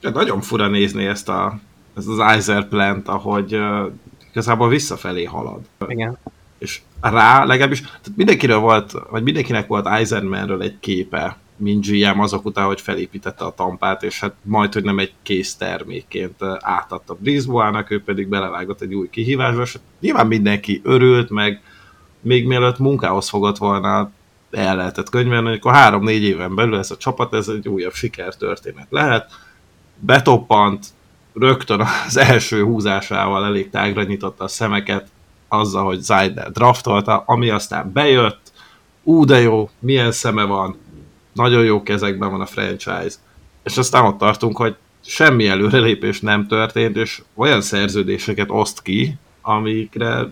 De 0.00 0.10
nagyon 0.10 0.40
fura 0.40 0.68
nézni 0.68 1.06
ezt, 1.06 1.28
a, 1.28 1.58
ezt 1.96 2.08
az 2.08 2.18
Eiser 2.18 2.68
plant, 2.68 3.08
ahogy 3.08 3.54
uh, 3.54 3.92
igazából 4.30 4.68
visszafelé 4.68 5.24
halad. 5.24 5.60
Igen. 5.88 6.18
És 6.58 6.80
rá 7.00 7.44
legalábbis, 7.44 7.80
tehát 7.80 8.12
mindenkiről 8.16 8.58
volt, 8.58 8.92
vagy 9.10 9.22
mindenkinek 9.22 9.66
volt 9.66 9.86
Eisenmanről 9.86 10.62
egy 10.62 10.78
képe, 10.80 11.36
mint 11.56 11.86
GM 11.86 12.20
azok 12.20 12.44
után, 12.44 12.66
hogy 12.66 12.80
felépítette 12.80 13.44
a 13.44 13.54
tampát, 13.54 14.02
és 14.02 14.20
hát 14.20 14.34
majd, 14.42 14.72
hogy 14.72 14.82
nem 14.82 14.98
egy 14.98 15.12
kész 15.22 15.54
termékként 15.54 16.42
átadta 16.58 17.16
Brisboának, 17.20 17.90
ő 17.90 18.02
pedig 18.02 18.28
belevágott 18.28 18.80
egy 18.80 18.94
új 18.94 19.10
kihívásba, 19.10 19.62
és 19.62 19.78
nyilván 20.00 20.26
mindenki 20.26 20.80
örült, 20.84 21.30
meg 21.30 21.62
még 22.20 22.46
mielőtt 22.46 22.78
munkához 22.78 23.28
fogott 23.28 23.56
volna 23.56 24.10
el 24.50 24.76
lehetett 24.76 25.10
könyvelni, 25.10 25.48
hogy 25.48 25.56
akkor 25.56 25.72
három-négy 25.72 26.22
éven 26.22 26.54
belül 26.54 26.78
ez 26.78 26.90
a 26.90 26.96
csapat, 26.96 27.34
ez 27.34 27.48
egy 27.48 27.68
újabb 27.68 27.92
sikertörténet 27.92 28.86
lehet. 28.90 29.30
Betoppant, 30.00 30.86
rögtön 31.32 31.80
az 32.06 32.16
első 32.16 32.62
húzásával 32.62 33.44
elég 33.44 33.70
tágra 33.70 34.02
nyitotta 34.02 34.44
a 34.44 34.48
szemeket 34.48 35.08
azzal, 35.48 35.84
hogy 35.84 36.00
Zайder 36.00 36.50
draftolta, 36.50 37.22
ami 37.26 37.50
aztán 37.50 37.92
bejött, 37.92 38.52
ú 39.02 39.24
de 39.24 39.40
jó, 39.40 39.70
milyen 39.78 40.12
szeme 40.12 40.44
van, 40.44 40.76
nagyon 41.32 41.64
jó 41.64 41.82
kezekben 41.82 42.30
van 42.30 42.40
a 42.40 42.46
franchise. 42.46 43.16
És 43.62 43.76
aztán 43.76 44.04
ott 44.04 44.18
tartunk, 44.18 44.56
hogy 44.56 44.76
semmi 45.04 45.48
előrelépés 45.48 46.20
nem 46.20 46.46
történt, 46.46 46.96
és 46.96 47.22
olyan 47.34 47.60
szerződéseket 47.60 48.50
oszt 48.50 48.82
ki, 48.82 49.16
amikre 49.40 50.30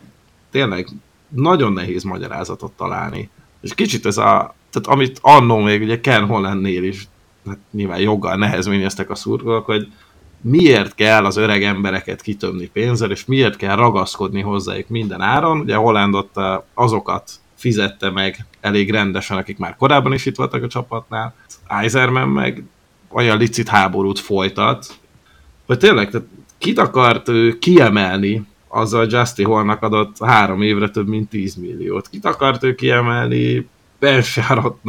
tényleg 0.50 0.88
nagyon 1.28 1.72
nehéz 1.72 2.02
magyarázatot 2.02 2.72
találni. 2.72 3.30
És 3.60 3.74
kicsit 3.74 4.06
ez 4.06 4.16
a, 4.16 4.54
tehát 4.70 4.86
amit 4.88 5.18
annó 5.22 5.58
még 5.58 5.82
ugye 5.82 6.00
Ken 6.00 6.26
Hollandnél 6.26 6.84
is, 6.84 7.08
hát 7.48 7.58
nyilván 7.70 8.00
joggal 8.00 8.36
nehezményeztek 8.36 9.10
a 9.10 9.14
szurkolók, 9.14 9.64
hogy 9.64 9.92
miért 10.40 10.94
kell 10.94 11.24
az 11.24 11.36
öreg 11.36 11.62
embereket 11.62 12.22
kitömni 12.22 12.66
pénzzel, 12.66 13.10
és 13.10 13.24
miért 13.24 13.56
kell 13.56 13.76
ragaszkodni 13.76 14.40
hozzájuk 14.40 14.88
minden 14.88 15.20
áron. 15.20 15.60
Ugye 15.60 15.74
Hollandot 15.74 16.30
azokat 16.74 17.30
fizette 17.54 18.10
meg 18.10 18.46
elég 18.60 18.90
rendesen, 18.90 19.36
akik 19.36 19.58
már 19.58 19.76
korábban 19.76 20.12
is 20.12 20.26
itt 20.26 20.36
voltak 20.36 20.62
a 20.62 20.68
csapatnál. 20.68 21.34
Eiserman 21.66 22.28
meg 22.28 22.64
olyan 23.08 23.38
licit 23.38 23.68
háborút 23.68 24.18
folytat, 24.18 24.86
hogy 25.66 25.78
tényleg, 25.78 26.10
tehát 26.10 26.26
kit 26.58 26.78
akart 26.78 27.28
ő 27.28 27.58
kiemelni 27.58 28.46
azzal 28.68 29.06
Justy 29.10 29.42
Hallnak 29.42 29.82
adott 29.82 30.16
három 30.24 30.62
évre 30.62 30.88
több 30.88 31.08
mint 31.08 31.28
10 31.28 31.54
milliót. 31.54 32.08
Kit 32.08 32.24
akart 32.24 32.64
ő 32.64 32.74
kiemelni? 32.74 33.68
Ben 34.00 34.22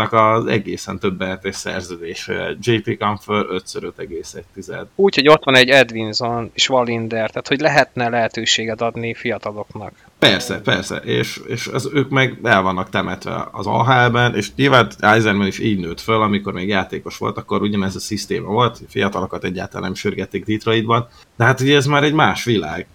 az 0.09 0.45
egészen 0.45 0.99
többenetes 0.99 1.55
szerződése. 1.55 2.55
JP 2.61 2.97
Comfort 2.97 3.47
5x5,1. 3.49 4.85
Úgy, 4.95 5.15
hogy 5.15 5.27
ott 5.27 5.43
van 5.43 5.55
egy 5.55 5.69
Edwinson 5.69 6.51
és 6.53 6.67
Valinder, 6.67 7.29
tehát 7.29 7.47
hogy 7.47 7.59
lehetne 7.59 8.09
lehetőséget 8.09 8.81
adni 8.81 9.13
fiataloknak. 9.13 9.93
Persze, 10.19 10.61
persze, 10.61 10.95
és, 10.95 11.41
és 11.47 11.67
az, 11.67 11.89
ők 11.93 12.09
meg 12.09 12.39
el 12.43 12.61
vannak 12.61 12.89
temetve 12.89 13.47
az 13.51 13.67
AHL-ben, 13.67 14.35
és 14.35 14.55
nyilván 14.55 14.91
Eisenman 14.99 15.47
is 15.47 15.59
így 15.59 15.79
nőtt 15.79 15.99
föl, 15.99 16.21
amikor 16.21 16.53
még 16.53 16.67
játékos 16.67 17.17
volt, 17.17 17.37
akkor 17.37 17.61
ugyanez 17.61 17.95
a 17.95 17.99
szisztéma 17.99 18.47
volt, 18.47 18.79
fiatalokat 18.89 19.43
egyáltalán 19.43 19.83
nem 19.83 19.93
sürgették 19.93 20.45
Detroitban, 20.45 21.07
de 21.35 21.43
hát 21.43 21.61
ugye 21.61 21.75
ez 21.75 21.85
már 21.85 22.03
egy 22.03 22.13
más 22.13 22.43
világ 22.43 22.87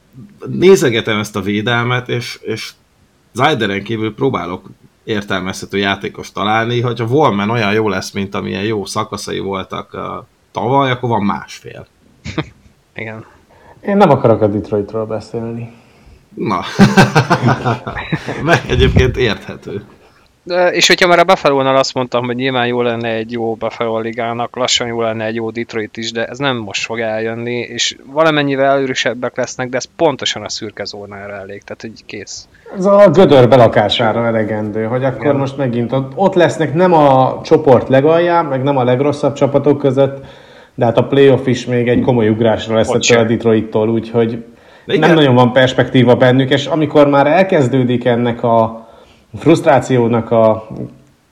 nézegetem 0.46 1.18
ezt 1.18 1.36
a 1.36 1.40
védelmet, 1.40 2.08
és, 2.08 2.38
és 2.42 2.72
Zyderen 3.32 3.82
kívül 3.82 4.14
próbálok 4.14 4.70
értelmezhető 5.05 5.78
játékos 5.78 6.32
találni, 6.32 6.80
hogyha 6.80 7.07
Volman 7.07 7.50
olyan 7.50 7.72
jó 7.72 7.88
lesz, 7.88 8.11
mint 8.11 8.34
amilyen 8.34 8.62
jó 8.62 8.84
szakaszai 8.84 9.38
voltak 9.38 9.90
uh, 9.92 10.00
tavaly, 10.52 10.90
akkor 10.90 11.09
van 11.09 11.24
másfél. 11.24 11.86
Igen. 12.94 13.24
Én 13.80 13.96
nem 13.96 14.11
akarok 14.11 14.40
a 14.40 14.46
Detroitról 14.46 15.07
beszélni. 15.07 15.72
Na, 16.34 16.61
meg 18.42 18.62
egyébként 18.68 19.16
érthető. 19.16 19.84
De, 20.47 20.72
és 20.72 20.86
hogyha 20.86 21.09
már 21.09 21.18
a 21.18 21.24
buffalo 21.24 21.59
azt 21.59 21.95
mondtam, 21.95 22.24
hogy 22.24 22.34
nyilván 22.34 22.66
jó 22.66 22.82
lenne 22.82 23.09
egy 23.09 23.32
jó 23.32 23.55
Buffalo 23.55 23.99
ligának, 23.99 24.57
lassan 24.57 24.86
jó 24.86 25.01
lenne 25.01 25.24
egy 25.24 25.34
jó 25.34 25.51
Detroit 25.51 25.97
is, 25.97 26.12
de 26.12 26.24
ez 26.24 26.38
nem 26.38 26.57
most 26.57 26.84
fog 26.84 27.01
eljönni, 27.01 27.57
és 27.57 27.97
valamennyivel 28.12 28.64
előrösebbek 28.64 29.36
lesznek, 29.36 29.68
de 29.68 29.76
ez 29.76 29.84
pontosan 29.97 30.42
a 30.42 30.49
szürke 30.49 30.84
zónára 30.84 31.34
elég, 31.34 31.62
tehát 31.62 31.80
hogy 31.80 32.05
kész. 32.07 32.49
Ez 32.76 32.84
a 32.84 33.11
gödör 33.12 33.49
belakására 33.49 34.26
elegendő, 34.26 34.84
hogy 34.84 35.05
akkor 35.05 35.24
Igen. 35.24 35.36
most 35.36 35.57
megint 35.57 35.92
ott, 35.92 36.12
ott 36.14 36.34
lesznek 36.34 36.74
nem 36.74 36.92
a 36.92 37.40
csoport 37.45 37.88
legalján, 37.88 38.45
meg 38.45 38.62
nem 38.62 38.76
a 38.76 38.84
legrosszabb 38.84 39.32
csapatok 39.32 39.78
között, 39.78 40.24
de 40.74 40.84
hát 40.84 40.99
a 40.99 41.05
playoff 41.05 41.47
is 41.47 41.66
még 41.66 41.88
egy 41.88 42.01
komoly 42.01 42.28
ugrásra 42.28 42.74
lesz 42.74 43.11
a 43.11 43.24
Detroittól, 43.24 43.88
úgyhogy 43.88 44.45
nem 44.84 45.14
nagyon 45.14 45.34
van 45.34 45.53
perspektíva 45.53 46.14
bennük, 46.14 46.51
és 46.51 46.66
amikor 46.66 47.09
már 47.09 47.26
elkezdődik 47.26 48.05
ennek 48.05 48.42
a 48.42 48.84
frusztrációnak 49.37 50.30
a 50.30 50.66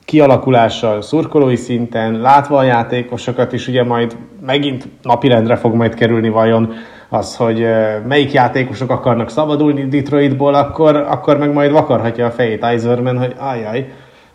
kialakulása 0.04 1.02
szurkolói 1.02 1.56
szinten, 1.56 2.20
látva 2.20 2.56
a 2.56 2.62
játékosokat 2.62 3.52
is, 3.52 3.68
ugye 3.68 3.84
majd 3.84 4.16
megint 4.46 4.88
napirendre 5.02 5.56
fog 5.56 5.74
majd 5.74 5.94
kerülni 5.94 6.28
vajon 6.28 6.72
az, 7.08 7.36
hogy 7.36 7.66
melyik 8.08 8.32
játékosok 8.32 8.90
akarnak 8.90 9.30
szabadulni 9.30 9.88
Detroitból, 9.88 10.54
akkor, 10.54 10.96
akkor 10.96 11.38
meg 11.38 11.52
majd 11.52 11.70
vakarhatja 11.70 12.26
a 12.26 12.30
fejét 12.30 12.64
Eiserman, 12.64 13.18
hogy 13.18 13.34
ajaj, 13.38 13.88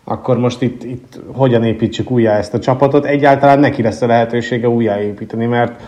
akkor 0.04 0.38
most 0.38 0.62
itt, 0.62 0.82
itt 0.84 1.20
hogyan 1.32 1.64
építsük 1.64 2.10
újjá 2.10 2.36
ezt 2.36 2.54
a 2.54 2.58
csapatot. 2.58 3.04
Egyáltalán 3.04 3.58
neki 3.60 3.82
lesz 3.82 4.02
a 4.02 4.06
lehetősége 4.06 4.68
újjáépíteni, 4.68 5.46
mert 5.46 5.82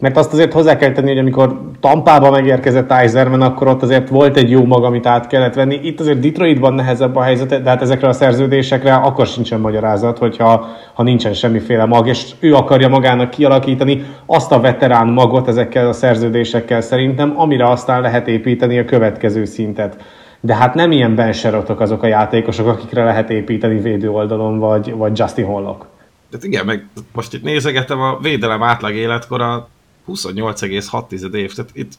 mert 0.00 0.16
azt 0.16 0.32
azért 0.32 0.52
hozzá 0.52 0.76
kell 0.76 0.92
tenni, 0.92 1.08
hogy 1.08 1.18
amikor 1.18 1.60
Tampába 1.80 2.30
megérkezett 2.30 2.92
Eiserman, 2.92 3.42
akkor 3.42 3.68
ott 3.68 3.82
azért 3.82 4.08
volt 4.08 4.36
egy 4.36 4.50
jó 4.50 4.64
mag, 4.64 4.84
amit 4.84 5.06
át 5.06 5.26
kellett 5.26 5.54
venni. 5.54 5.80
Itt 5.82 6.00
azért 6.00 6.20
Detroitban 6.20 6.74
nehezebb 6.74 7.16
a 7.16 7.22
helyzet, 7.22 7.62
de 7.62 7.70
hát 7.70 7.82
ezekre 7.82 8.08
a 8.08 8.12
szerződésekre 8.12 8.94
akkor 8.94 9.26
sincsen 9.26 9.60
magyarázat, 9.60 10.18
hogyha 10.18 10.66
ha 10.94 11.02
nincsen 11.02 11.32
semmiféle 11.32 11.84
mag, 11.84 12.06
és 12.06 12.30
ő 12.40 12.54
akarja 12.54 12.88
magának 12.88 13.30
kialakítani 13.30 14.04
azt 14.26 14.52
a 14.52 14.60
veterán 14.60 15.08
magot 15.08 15.48
ezekkel 15.48 15.88
a 15.88 15.92
szerződésekkel 15.92 16.80
szerintem, 16.80 17.34
amire 17.36 17.68
aztán 17.70 18.00
lehet 18.00 18.28
építeni 18.28 18.78
a 18.78 18.84
következő 18.84 19.44
szintet. 19.44 19.96
De 20.40 20.54
hát 20.54 20.74
nem 20.74 20.92
ilyen 20.92 21.14
benserotok 21.14 21.80
azok 21.80 22.02
a 22.02 22.06
játékosok, 22.06 22.66
akikre 22.66 23.04
lehet 23.04 23.30
építeni 23.30 23.80
védő 23.80 24.10
oldalon, 24.10 24.58
vagy, 24.58 24.94
vagy 24.94 25.18
Justin 25.18 25.44
Hollock. 25.44 25.86
Tehát 26.30 26.46
igen, 26.46 26.66
meg 26.66 26.86
most 27.12 27.34
itt 27.34 27.42
nézegetem 27.42 28.00
a 28.00 28.18
védelem 28.22 28.62
átlag 28.62 28.94
életkora 28.94 29.68
28,6 30.08 31.34
év, 31.34 31.54
tehát 31.54 31.70
itt, 31.74 31.92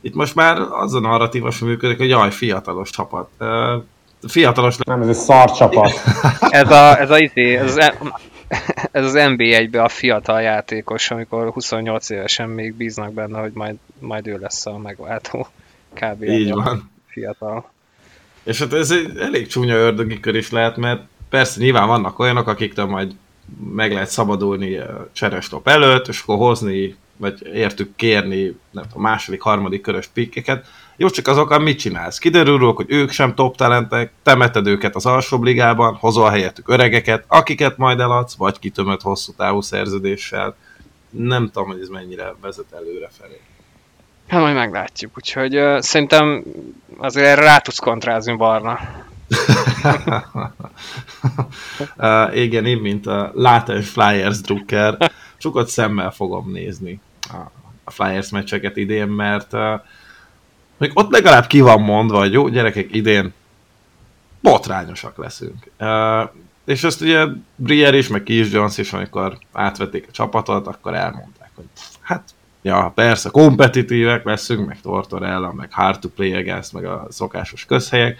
itt 0.00 0.14
most 0.14 0.34
már 0.34 0.60
az 0.60 0.94
a 0.94 1.00
narratíva 1.00 1.50
sem 1.50 1.68
működik, 1.68 1.96
hogy 1.96 2.08
jaj, 2.08 2.30
fiatalos 2.30 2.90
csapat. 2.90 3.30
Fiatalos... 4.28 4.76
Nem, 4.76 5.02
ez 5.02 5.08
egy 5.08 5.14
szar 5.14 5.52
csapat. 5.52 5.92
ez, 6.40 6.70
a, 6.70 7.00
ez, 7.00 7.10
a, 7.10 7.18
izé, 7.18 7.56
ez, 7.56 7.76
az, 7.76 7.92
ez 8.92 9.04
az 9.04 9.12
NB1-be 9.16 9.82
a 9.82 9.88
fiatal 9.88 10.40
játékos, 10.40 11.10
amikor 11.10 11.52
28 11.52 12.10
évesen 12.10 12.48
még 12.48 12.74
bíznak 12.74 13.12
benne, 13.12 13.40
hogy 13.40 13.52
majd, 13.54 13.76
majd 13.98 14.26
ő 14.26 14.38
lesz 14.40 14.66
a 14.66 14.78
megváltó. 14.78 15.46
Kb. 15.94 16.22
Így 16.22 16.52
van. 16.52 16.90
Fiatal. 17.06 17.70
És 18.42 18.58
hát 18.58 18.72
ez 18.72 18.90
egy 18.90 19.18
elég 19.18 19.46
csúnya 19.46 19.74
ördögi 19.74 20.20
kör 20.20 20.34
is 20.34 20.50
lehet, 20.50 20.76
mert 20.76 21.02
persze 21.28 21.60
nyilván 21.60 21.86
vannak 21.86 22.18
olyanok, 22.18 22.46
akiktől 22.48 22.86
majd 22.86 23.14
meg 23.74 23.92
lehet 23.92 24.10
szabadulni 24.10 24.78
cserestop 25.12 25.68
előtt, 25.68 26.08
és 26.08 26.20
akkor 26.22 26.36
hozni 26.36 26.96
vagy 27.20 27.46
értük 27.54 27.96
kérni 27.96 28.58
nem 28.70 28.84
tudom, 28.84 29.02
második, 29.02 29.40
harmadik 29.40 29.80
körös 29.80 30.06
pikkeket, 30.06 30.66
Jó, 30.96 31.08
csak 31.08 31.26
azokkal 31.26 31.58
mit 31.58 31.78
csinálsz? 31.78 32.18
Kiderül, 32.18 32.72
hogy 32.72 32.86
ők 32.88 33.10
sem 33.10 33.34
top 33.34 33.56
talentek, 33.56 34.12
temeted 34.22 34.66
őket 34.66 34.94
az 34.94 35.06
alsóbb 35.06 35.42
ligában, 35.42 35.94
hozol 35.94 36.30
helyettük 36.30 36.68
öregeket, 36.68 37.24
akiket 37.26 37.76
majd 37.76 38.00
eladsz, 38.00 38.34
vagy 38.36 38.58
kitömött 38.58 39.02
hosszú 39.02 39.32
távú 39.32 39.60
szerződéssel. 39.60 40.56
Nem 41.10 41.50
tudom, 41.50 41.68
hogy 41.68 41.80
ez 41.80 41.88
mennyire 41.88 42.34
vezet 42.40 42.72
előre 42.72 43.08
felé. 43.18 43.40
Hát 44.28 44.40
majd 44.40 44.54
meglátjuk, 44.54 45.12
úgyhogy 45.16 45.56
uh, 45.56 45.78
szerintem 45.78 46.44
azért 46.98 47.26
erre 47.26 47.42
rá 47.42 47.58
tudsz 47.58 47.78
kontrázni 47.78 48.36
Barna. 48.36 48.78
uh, 51.96 52.36
igen, 52.36 52.66
én, 52.66 52.78
mint 52.78 53.06
a 53.06 53.30
Latent 53.34 53.84
Flyers 53.84 54.40
drukker, 54.40 55.10
sokat 55.36 55.68
szemmel 55.68 56.10
fogom 56.10 56.50
nézni 56.50 57.00
a, 57.32 57.90
Flyers 57.90 58.30
meccseket 58.30 58.76
idén, 58.76 59.08
mert 59.08 59.52
még 60.76 60.90
ott 60.94 61.10
legalább 61.10 61.46
ki 61.46 61.60
van 61.60 61.80
mondva, 61.80 62.18
hogy 62.18 62.32
jó, 62.32 62.48
gyerekek, 62.48 62.94
idén 62.94 63.32
botrányosak 64.40 65.16
leszünk. 65.16 65.70
És 66.64 66.84
ezt 66.84 67.00
ugye 67.00 67.26
Brier 67.56 67.94
is, 67.94 68.08
meg 68.08 68.22
Keith 68.22 68.52
Jones 68.52 68.78
is, 68.78 68.92
amikor 68.92 69.38
átvették 69.52 70.06
a 70.08 70.12
csapatot, 70.12 70.66
akkor 70.66 70.94
elmondták, 70.94 71.50
hogy 71.54 71.64
hát, 72.00 72.30
ja, 72.62 72.92
persze, 72.94 73.30
kompetitívek 73.30 74.24
leszünk, 74.24 74.66
meg 74.66 74.80
Tortorella, 74.80 75.52
meg 75.52 75.72
hard 75.72 76.00
to 76.00 76.08
play 76.08 76.34
against, 76.34 76.72
meg 76.72 76.84
a 76.84 77.06
szokásos 77.10 77.64
közhelyek, 77.64 78.18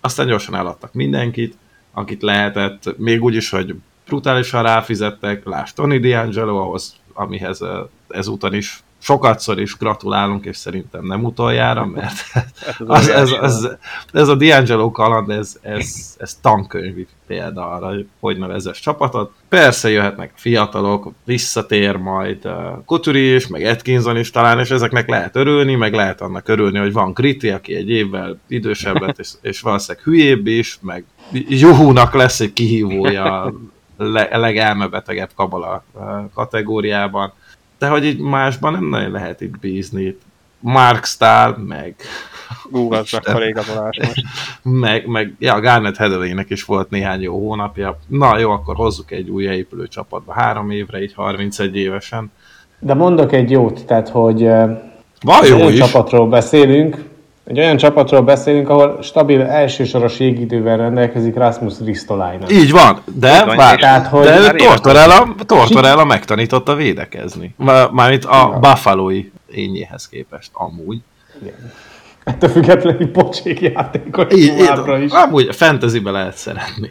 aztán 0.00 0.26
gyorsan 0.26 0.54
eladtak 0.54 0.92
mindenkit, 0.92 1.56
akit 1.92 2.22
lehetett, 2.22 2.98
még 2.98 3.22
úgy 3.22 3.34
is, 3.34 3.50
hogy 3.50 3.74
brutálisan 4.06 4.62
ráfizettek, 4.62 5.44
lásd 5.44 5.74
Tony 5.74 6.00
D'Angelo, 6.02 6.60
ahhoz, 6.60 6.96
amihez 7.14 7.60
ezúton 8.08 8.54
is 8.54 8.82
sokatszor 9.04 9.60
is 9.60 9.76
gratulálunk, 9.76 10.44
és 10.44 10.56
szerintem 10.56 11.04
nem 11.06 11.24
utoljára, 11.24 11.86
mert 11.86 12.14
az, 12.86 13.08
ez, 13.08 13.30
ez, 13.30 13.68
ez 14.12 14.28
a 14.28 14.36
D'Angelo 14.36 14.90
kaland, 14.92 15.30
ez, 15.30 15.56
ez, 15.62 16.14
ez 16.18 16.38
tankönyvi 16.42 17.06
példa 17.26 17.70
arra, 17.70 17.86
hogy 17.86 18.06
hogy 18.20 18.38
nevezes 18.38 18.80
csapatot. 18.80 19.32
Persze 19.48 19.90
jöhetnek 19.90 20.32
fiatalok, 20.34 21.12
visszatér 21.24 21.96
majd 21.96 22.48
Couturier 22.84 23.34
is, 23.34 23.46
meg 23.46 23.64
Atkinson 23.64 24.16
is 24.16 24.30
talán, 24.30 24.58
és 24.58 24.70
ezeknek 24.70 25.08
lehet 25.08 25.36
örülni, 25.36 25.74
meg 25.74 25.94
lehet 25.94 26.20
annak 26.20 26.48
örülni, 26.48 26.78
hogy 26.78 26.92
van 26.92 27.12
Gritti, 27.12 27.50
aki 27.50 27.74
egy 27.74 27.90
évvel 27.90 28.38
idősebb 28.48 29.00
lett, 29.00 29.18
és, 29.24 29.30
és 29.40 29.60
valószínűleg 29.60 30.04
hülyébb 30.04 30.46
is, 30.46 30.78
meg 30.82 31.04
Juhúnak 31.48 32.14
lesz 32.14 32.40
egy 32.40 32.52
kihívója 32.52 33.54
a 33.96 34.38
legelmebetegebb 34.38 35.30
kabala 35.34 35.84
kategóriában 36.34 37.32
de 37.84 37.90
hogy 37.90 38.04
így 38.04 38.18
másban 38.18 38.72
nem 38.72 38.84
nagyon 38.84 39.10
lehet 39.10 39.40
itt 39.40 39.58
bízni. 39.58 40.18
Mark 40.60 41.04
Stahl, 41.04 41.60
meg... 41.66 41.94
Google 42.70 43.02
akkor 43.12 43.46
igazolás 43.46 43.98
most. 43.98 44.22
meg, 44.62 45.06
meg, 45.06 45.34
ja, 45.38 45.60
Garnet 45.60 45.96
Hedelének 45.96 46.50
is 46.50 46.64
volt 46.64 46.90
néhány 46.90 47.20
jó 47.20 47.38
hónapja. 47.38 47.98
Na 48.06 48.38
jó, 48.38 48.50
akkor 48.50 48.74
hozzuk 48.76 49.10
egy 49.10 49.28
új 49.28 49.44
épülő 49.44 49.88
csapatba 49.88 50.32
három 50.32 50.70
évre, 50.70 51.02
így 51.02 51.14
31 51.14 51.76
évesen. 51.76 52.32
De 52.78 52.94
mondok 52.94 53.32
egy 53.32 53.50
jót, 53.50 53.84
tehát, 53.84 54.08
hogy 54.08 54.42
Van 55.20 55.46
jó 55.48 55.68
is. 55.68 55.78
csapatról 55.78 56.28
beszélünk, 56.28 56.96
egy 57.44 57.58
olyan 57.58 57.76
csapatról 57.76 58.20
beszélünk, 58.20 58.68
ahol 58.68 59.02
stabil 59.02 59.42
elsősoros 59.42 60.18
jégidővel 60.18 60.76
rendelkezik 60.76 61.34
Rasmus 61.34 61.74
Ristolainen. 61.84 62.50
Így 62.50 62.70
van, 62.70 63.02
de, 63.14 63.44
van, 63.44 63.56
vár, 63.56 63.78
tehát, 63.78 64.06
hogy 64.06 64.24
de 64.24 64.52
Tortorella, 64.52 65.34
Tortorella 65.46 66.04
megtanította 66.04 66.74
védekezni. 66.74 67.54
Mármint 67.90 68.24
a 68.24 68.50
ja. 68.52 68.58
Buffalo-i 68.58 69.32
ényéhez 69.50 70.08
képest, 70.08 70.50
amúgy. 70.52 71.00
Igen. 71.42 71.72
Ettől 72.24 72.50
függetlenül 72.50 73.10
pocsék 73.10 73.60
játékos 73.60 74.26
így, 74.34 74.58
is. 75.00 75.12
Amúgy 75.12 75.54
fantasybe 75.54 76.10
lehet 76.10 76.36
szeretni. 76.36 76.90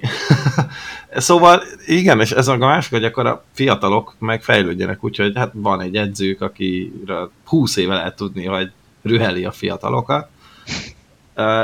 szóval 1.15 1.61
igen, 1.85 2.19
és 2.19 2.31
ez 2.31 2.47
a 2.47 2.57
másik, 2.57 2.91
hogy 2.91 3.03
akkor 3.03 3.25
a 3.25 3.43
fiatalok 3.53 4.15
megfejlődjenek, 4.19 5.03
úgyhogy 5.03 5.31
hát 5.35 5.51
van 5.53 5.81
egy 5.81 5.95
edzők, 5.95 6.41
akire 6.41 7.15
20 7.45 7.75
éve 7.75 7.93
lehet 7.93 8.15
tudni, 8.15 8.45
hogy 8.45 8.71
rüheli 9.01 9.45
a 9.45 9.51
fiatalokat, 9.51 10.27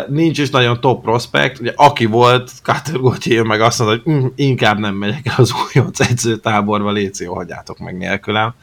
Nincs 0.07 0.39
is 0.39 0.49
nagyon 0.49 0.79
top 0.79 1.01
prospect, 1.01 1.59
ugye 1.59 1.73
aki 1.75 2.05
volt, 2.05 2.51
Carter 2.63 2.99
Gauthier 2.99 3.43
meg 3.43 3.61
azt 3.61 3.79
mondta, 3.79 4.01
hogy 4.03 4.13
mm, 4.13 4.25
inkább 4.35 4.79
nem 4.79 4.95
megyek 4.95 5.27
el 5.27 5.35
az 5.37 5.53
újonc 5.53 5.99
edzőtáborba, 5.99 6.99
jó, 7.19 7.33
hagyjátok 7.33 7.79
meg 7.79 7.97
nélkülem. 7.97 8.53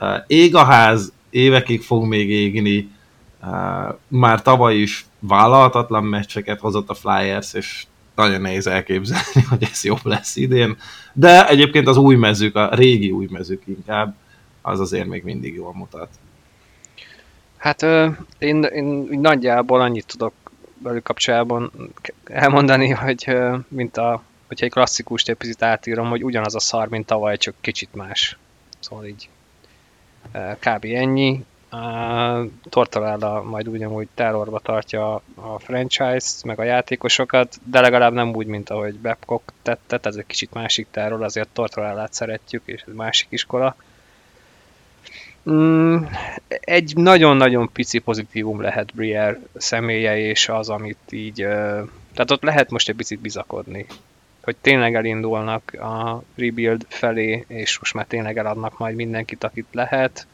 Uh, 0.00 0.08
ég 0.26 0.54
a 0.54 0.64
ház, 0.64 1.12
évekig 1.30 1.82
fog 1.82 2.04
még 2.04 2.30
égni, 2.30 2.90
már 4.08 4.42
tavaly 4.42 4.76
is 4.76 5.06
vállalhatatlan 5.18 6.04
meccseket 6.04 6.60
hozott 6.60 6.90
a 6.90 6.94
Flyers, 6.94 7.54
és 7.54 7.86
nagyon 8.14 8.40
nehéz 8.40 8.66
elképzelni, 8.66 9.42
hogy 9.48 9.68
ez 9.72 9.84
jobb 9.84 10.00
lesz 10.02 10.36
idén, 10.36 10.76
de 11.12 11.48
egyébként 11.48 11.88
az 11.88 11.96
új 11.96 12.14
mezők, 12.14 12.56
a 12.56 12.74
régi 12.74 13.10
új 13.10 13.26
mezők 13.30 13.62
inkább, 13.66 14.14
az 14.62 14.80
azért 14.80 15.06
még 15.06 15.24
mindig 15.24 15.54
jól 15.54 15.74
mutat. 15.74 16.08
Hát 17.62 17.82
én, 18.38 18.62
én 18.62 18.84
nagyjából 19.10 19.80
annyit 19.80 20.06
tudok 20.06 20.32
velük 20.78 21.02
kapcsolatban 21.02 21.72
elmondani, 22.24 22.88
hogy 22.88 23.36
mint 23.68 23.96
a, 23.96 24.22
hogyha 24.46 24.64
egy 24.64 24.72
klasszikus 24.72 25.24
picit 25.38 25.62
átírom, 25.62 26.08
hogy 26.08 26.24
ugyanaz 26.24 26.54
a 26.54 26.60
szar, 26.60 26.88
mint 26.88 27.06
tavaly, 27.06 27.36
csak 27.36 27.54
kicsit 27.60 27.94
más. 27.94 28.36
Szóval 28.80 29.06
így 29.06 29.28
kb. 30.58 30.84
ennyi. 30.84 31.44
Tortorella 32.68 33.42
majd 33.42 33.68
ugyanúgy 33.68 34.08
terrorba 34.14 34.58
tartja 34.58 35.14
a 35.34 35.58
franchise-t, 35.58 36.44
meg 36.44 36.58
a 36.58 36.62
játékosokat, 36.62 37.56
de 37.64 37.80
legalább 37.80 38.12
nem 38.12 38.34
úgy, 38.34 38.46
mint 38.46 38.70
ahogy 38.70 38.98
Babcock 38.98 39.52
tette, 39.62 39.98
ez 40.02 40.16
egy 40.16 40.26
kicsit 40.26 40.52
másik 40.52 40.86
terror, 40.90 41.22
azért 41.22 41.48
Tortorellát 41.48 42.12
szeretjük, 42.12 42.62
és 42.64 42.84
ez 42.86 42.94
másik 42.94 43.26
iskola. 43.30 43.76
Mm, 45.50 45.96
egy 46.48 46.92
nagyon-nagyon 46.96 47.70
pici 47.72 47.98
pozitívum 47.98 48.60
lehet 48.60 48.94
Brier 48.94 49.38
személye, 49.56 50.18
és 50.18 50.48
az, 50.48 50.68
amit 50.68 50.98
így... 51.10 51.34
Tehát 52.14 52.30
ott 52.30 52.42
lehet 52.42 52.70
most 52.70 52.88
egy 52.88 52.94
picit 52.94 53.20
bizakodni, 53.20 53.86
hogy 54.42 54.56
tényleg 54.60 54.94
elindulnak 54.94 55.72
a 55.72 56.22
rebuild 56.36 56.86
felé, 56.88 57.44
és 57.48 57.78
most 57.78 57.94
már 57.94 58.04
tényleg 58.04 58.38
eladnak 58.38 58.78
majd 58.78 58.94
mindenkit, 58.94 59.44
akit 59.44 59.66
lehet. 59.72 60.26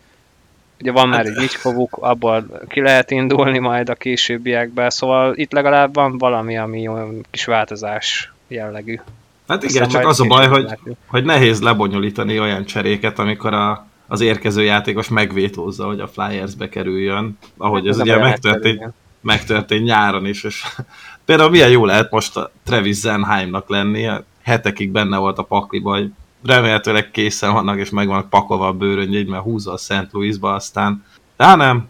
Ugye 0.81 0.93
van 0.93 1.09
már 1.09 1.27
egy 1.27 1.37
Micskovuk, 1.37 1.97
abból 2.01 2.61
ki 2.69 2.81
lehet 2.81 3.11
indulni 3.11 3.59
majd 3.59 3.89
a 3.89 3.95
későbbiekben, 3.95 4.91
szóval 4.91 5.35
itt 5.37 5.53
legalább 5.53 5.95
van 5.95 6.19
valami, 6.19 6.59
ami 6.59 6.89
olyan 6.89 7.27
kis 7.31 7.45
változás 7.45 8.33
jellegű. 8.49 9.01
Hát 9.49 9.63
igen, 9.63 9.83
Aztán 9.83 10.01
csak 10.01 10.11
az 10.11 10.21
a 10.21 10.25
baj, 10.25 10.47
hogy, 10.47 10.79
hogy 11.07 11.25
nehéz 11.25 11.61
lebonyolítani 11.61 12.41
olyan 12.41 12.65
cseréket, 12.65 13.19
amikor 13.19 13.55
a 13.55 13.88
az 14.09 14.21
érkező 14.21 14.63
játékos 14.63 15.09
megvétózza, 15.09 15.87
hogy 15.87 16.01
a 16.01 16.09
Flyers-be 16.09 16.69
kerüljön, 16.69 17.39
ahogy 17.57 17.81
hát 17.81 17.89
ez, 17.89 17.99
ez 17.99 18.03
ugye 18.03 18.19
megtörtént, 18.19 18.93
megtörtént 19.21 19.85
nyáron 19.85 20.27
is, 20.27 20.45
és 20.45 20.65
például 21.25 21.51
milyen 21.51 21.71
jó 21.71 21.85
lehet 21.85 22.11
most 22.11 22.37
a 22.37 22.51
Travis 22.65 22.97
Zenheimnak 22.97 23.69
lenni, 23.69 24.09
hetekig 24.43 24.91
benne 24.91 25.17
volt 25.17 25.39
a 25.39 25.43
pakliba, 25.43 25.91
hogy 25.91 26.13
remélhetőleg 26.45 27.11
készen 27.11 27.53
vannak, 27.53 27.79
és 27.79 27.91
meg 27.91 28.07
vannak 28.07 28.29
pakolva 28.29 28.67
a 28.67 28.73
bőröngyégy, 28.73 29.29
mert 29.29 29.43
húzza 29.43 29.73
a 29.73 29.77
St. 29.77 30.09
Louisba, 30.11 30.55
aztán, 30.55 31.05
de 31.37 31.55
nem, 31.55 31.89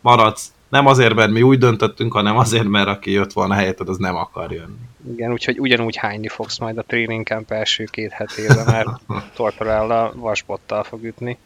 maradsz. 0.00 0.52
Nem 0.68 0.86
azért, 0.86 1.14
mert 1.14 1.30
mi 1.30 1.42
úgy 1.42 1.58
döntöttünk, 1.58 2.12
hanem 2.12 2.36
azért, 2.38 2.68
mert 2.68 2.88
aki 2.88 3.10
jött 3.10 3.32
volna 3.32 3.54
helyetted, 3.54 3.88
az 3.88 3.96
nem 3.96 4.16
akar 4.16 4.52
jönni. 4.52 4.78
Igen, 5.12 5.32
úgyhogy 5.32 5.58
ugyanúgy 5.58 5.96
hányni 5.96 6.28
fogsz 6.28 6.58
majd 6.58 6.78
a 6.78 6.82
training 6.82 7.26
camp 7.26 7.50
első 7.50 7.84
két 7.84 8.10
hetében, 8.10 8.64
mert 8.66 8.88
Tortorella 9.36 10.12
vasbottal 10.14 10.84
fog 10.84 11.04
ütni. 11.04 11.38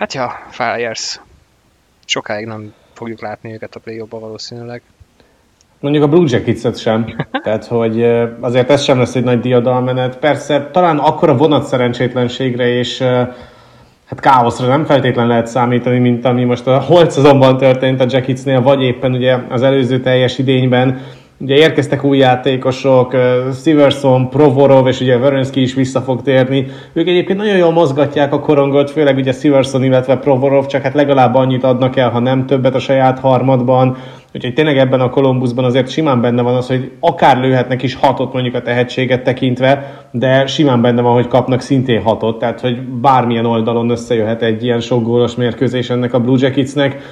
Hát 0.00 0.14
ja, 0.14 0.30
Flyers. 0.48 1.20
Sokáig 2.04 2.46
nem 2.46 2.72
fogjuk 2.92 3.20
látni 3.20 3.52
őket 3.52 3.74
a 3.74 3.80
play 3.80 4.04
valószínűleg. 4.10 4.82
Mondjuk 5.80 6.04
a 6.04 6.08
Blue 6.08 6.26
Jackets-et 6.28 6.78
sem. 6.78 7.14
Tehát, 7.44 7.64
hogy 7.64 8.02
azért 8.40 8.70
ez 8.70 8.82
sem 8.82 8.98
lesz 8.98 9.14
egy 9.14 9.24
nagy 9.24 9.40
diadalmenet. 9.40 10.18
Persze, 10.18 10.70
talán 10.72 10.98
akkora 10.98 11.36
vonat 11.36 11.66
szerencsétlenségre 11.66 12.68
és 12.68 12.98
hát 14.06 14.20
káoszra 14.20 14.66
nem 14.66 14.84
feltétlen 14.84 15.26
lehet 15.26 15.46
számítani, 15.46 15.98
mint 15.98 16.24
ami 16.24 16.44
most 16.44 16.66
a 16.66 16.80
Holc 16.80 17.16
azonban 17.16 17.56
történt 17.56 18.00
a 18.00 18.06
Jacketsnél, 18.08 18.62
vagy 18.62 18.82
éppen 18.82 19.12
ugye 19.12 19.36
az 19.48 19.62
előző 19.62 20.00
teljes 20.00 20.38
idényben, 20.38 21.00
Ugye 21.42 21.54
érkeztek 21.54 22.04
új 22.04 22.18
játékosok, 22.18 23.16
Siverson, 23.62 24.28
Provorov, 24.28 24.86
és 24.86 25.00
ugye 25.00 25.18
Verensky 25.18 25.60
is 25.60 25.74
vissza 25.74 26.00
fog 26.00 26.22
térni. 26.22 26.66
Ők 26.92 27.08
egyébként 27.08 27.38
nagyon 27.38 27.56
jól 27.56 27.72
mozgatják 27.72 28.32
a 28.32 28.40
korongot, 28.40 28.90
főleg 28.90 29.16
ugye 29.16 29.32
Siverson, 29.32 29.84
illetve 29.84 30.16
Provorov, 30.16 30.66
csak 30.66 30.82
hát 30.82 30.94
legalább 30.94 31.34
annyit 31.34 31.64
adnak 31.64 31.96
el, 31.96 32.10
ha 32.10 32.18
nem 32.18 32.46
többet 32.46 32.74
a 32.74 32.78
saját 32.78 33.18
harmadban. 33.18 33.96
Úgyhogy 34.34 34.54
tényleg 34.54 34.78
ebben 34.78 35.00
a 35.00 35.10
Columbusban 35.10 35.64
azért 35.64 35.88
simán 35.88 36.20
benne 36.20 36.42
van 36.42 36.54
az, 36.54 36.66
hogy 36.66 36.90
akár 37.00 37.40
lőhetnek 37.40 37.82
is 37.82 37.94
hatot 37.94 38.32
mondjuk 38.32 38.54
a 38.54 38.62
tehetséget 38.62 39.22
tekintve, 39.22 40.04
de 40.10 40.46
simán 40.46 40.80
benne 40.80 41.02
van, 41.02 41.12
hogy 41.12 41.26
kapnak 41.26 41.60
szintén 41.60 42.02
hatot, 42.02 42.38
tehát 42.38 42.60
hogy 42.60 42.80
bármilyen 42.82 43.46
oldalon 43.46 43.90
összejöhet 43.90 44.42
egy 44.42 44.64
ilyen 44.64 44.80
sok 44.80 45.02
gólos 45.02 45.34
mérkőzés 45.34 45.90
ennek 45.90 46.14
a 46.14 46.20
Blue 46.20 46.38
Jacketsnek 46.40 47.02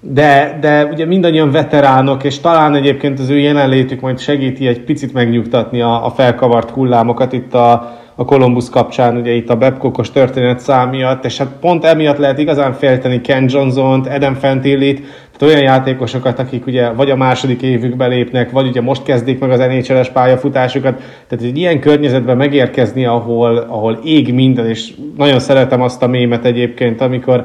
de, 0.00 0.58
de 0.60 0.84
ugye 0.84 1.04
mindannyian 1.04 1.50
veteránok, 1.50 2.24
és 2.24 2.40
talán 2.40 2.74
egyébként 2.74 3.18
az 3.18 3.28
ő 3.28 3.38
jelenlétük 3.38 4.00
majd 4.00 4.18
segíti 4.18 4.66
egy 4.66 4.80
picit 4.80 5.12
megnyugtatni 5.12 5.80
a, 5.80 6.06
a 6.06 6.10
felkavart 6.10 6.70
hullámokat 6.70 7.32
itt 7.32 7.54
a, 7.54 7.96
a 8.14 8.24
Columbus 8.24 8.70
kapcsán, 8.70 9.16
ugye 9.16 9.32
itt 9.32 9.50
a 9.50 9.56
Babcockos 9.56 10.10
történet 10.10 10.60
szám 10.60 10.88
miatt, 10.88 11.24
és 11.24 11.38
hát 11.38 11.48
pont 11.60 11.84
emiatt 11.84 12.18
lehet 12.18 12.38
igazán 12.38 12.72
félteni 12.72 13.20
Ken 13.20 13.44
Johnson-t, 13.48 14.06
Adam 14.06 14.34
Fentillit, 14.34 14.96
tehát 15.38 15.54
olyan 15.54 15.72
játékosokat, 15.72 16.38
akik 16.38 16.66
ugye 16.66 16.90
vagy 16.90 17.10
a 17.10 17.16
második 17.16 17.62
évükbe 17.62 18.06
lépnek, 18.06 18.50
vagy 18.50 18.66
ugye 18.66 18.80
most 18.80 19.02
kezdik 19.02 19.38
meg 19.38 19.50
az 19.50 19.58
NHL-es 19.58 20.08
pályafutásukat, 20.08 21.02
tehát 21.28 21.44
egy 21.44 21.58
ilyen 21.58 21.80
környezetben 21.80 22.36
megérkezni, 22.36 23.04
ahol, 23.04 23.56
ahol 23.56 23.98
ég 24.04 24.34
minden, 24.34 24.68
és 24.68 24.94
nagyon 25.16 25.38
szeretem 25.38 25.82
azt 25.82 26.02
a 26.02 26.06
mémet 26.06 26.44
egyébként, 26.44 27.00
amikor 27.00 27.44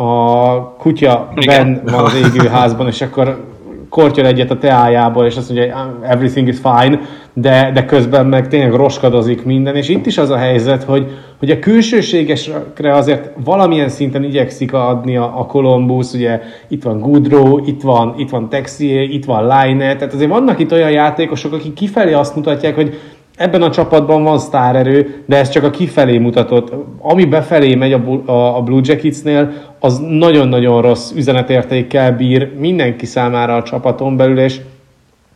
a 0.00 0.74
kutya 0.78 1.28
ben 1.46 1.82
van 1.84 2.04
az 2.04 2.14
égő 2.14 2.48
házban, 2.48 2.86
és 2.86 3.00
akkor 3.00 3.46
kortyol 3.88 4.26
egyet 4.26 4.50
a 4.50 4.58
teájából, 4.58 5.26
és 5.26 5.36
azt 5.36 5.50
mondja, 5.50 5.98
everything 6.02 6.48
is 6.48 6.56
fine, 6.56 7.00
de, 7.32 7.70
de 7.74 7.84
közben 7.84 8.26
meg 8.26 8.48
tényleg 8.48 8.74
roskadozik 8.74 9.44
minden, 9.44 9.76
és 9.76 9.88
itt 9.88 10.06
is 10.06 10.18
az 10.18 10.30
a 10.30 10.36
helyzet, 10.36 10.82
hogy, 10.82 11.06
hogy 11.38 11.50
a 11.50 11.58
külsőségesre 11.58 12.94
azért 12.94 13.30
valamilyen 13.44 13.88
szinten 13.88 14.24
igyekszik 14.24 14.72
adni 14.72 15.16
a, 15.16 15.32
a 15.38 15.46
Columbus, 15.46 16.12
ugye 16.12 16.40
itt 16.68 16.82
van 16.82 17.00
Goodrow, 17.00 17.66
itt 17.66 17.82
van, 17.82 18.14
itt 18.16 18.30
van 18.30 18.48
Texier, 18.48 19.02
itt 19.02 19.24
van 19.24 19.42
Line, 19.42 19.96
tehát 19.96 20.14
azért 20.14 20.30
vannak 20.30 20.58
itt 20.58 20.72
olyan 20.72 20.90
játékosok, 20.90 21.52
akik 21.52 21.72
kifelé 21.72 22.12
azt 22.12 22.34
mutatják, 22.34 22.74
hogy 22.74 22.98
ebben 23.38 23.62
a 23.62 23.70
csapatban 23.70 24.22
van 24.22 24.38
sztárerő, 24.38 25.22
de 25.26 25.36
ez 25.36 25.48
csak 25.48 25.64
a 25.64 25.70
kifelé 25.70 26.18
mutatott. 26.18 26.72
Ami 26.98 27.24
befelé 27.24 27.74
megy 27.74 27.92
a, 27.92 28.30
a, 28.30 28.56
a 28.56 28.62
Blue 28.62 28.80
Jacketsnél, 28.84 29.52
az 29.80 29.98
nagyon-nagyon 29.98 30.82
rossz 30.82 31.10
üzenetértékkel 31.16 32.12
bír 32.12 32.52
mindenki 32.58 33.06
számára 33.06 33.56
a 33.56 33.62
csapaton 33.62 34.16
belül, 34.16 34.38
és 34.38 34.60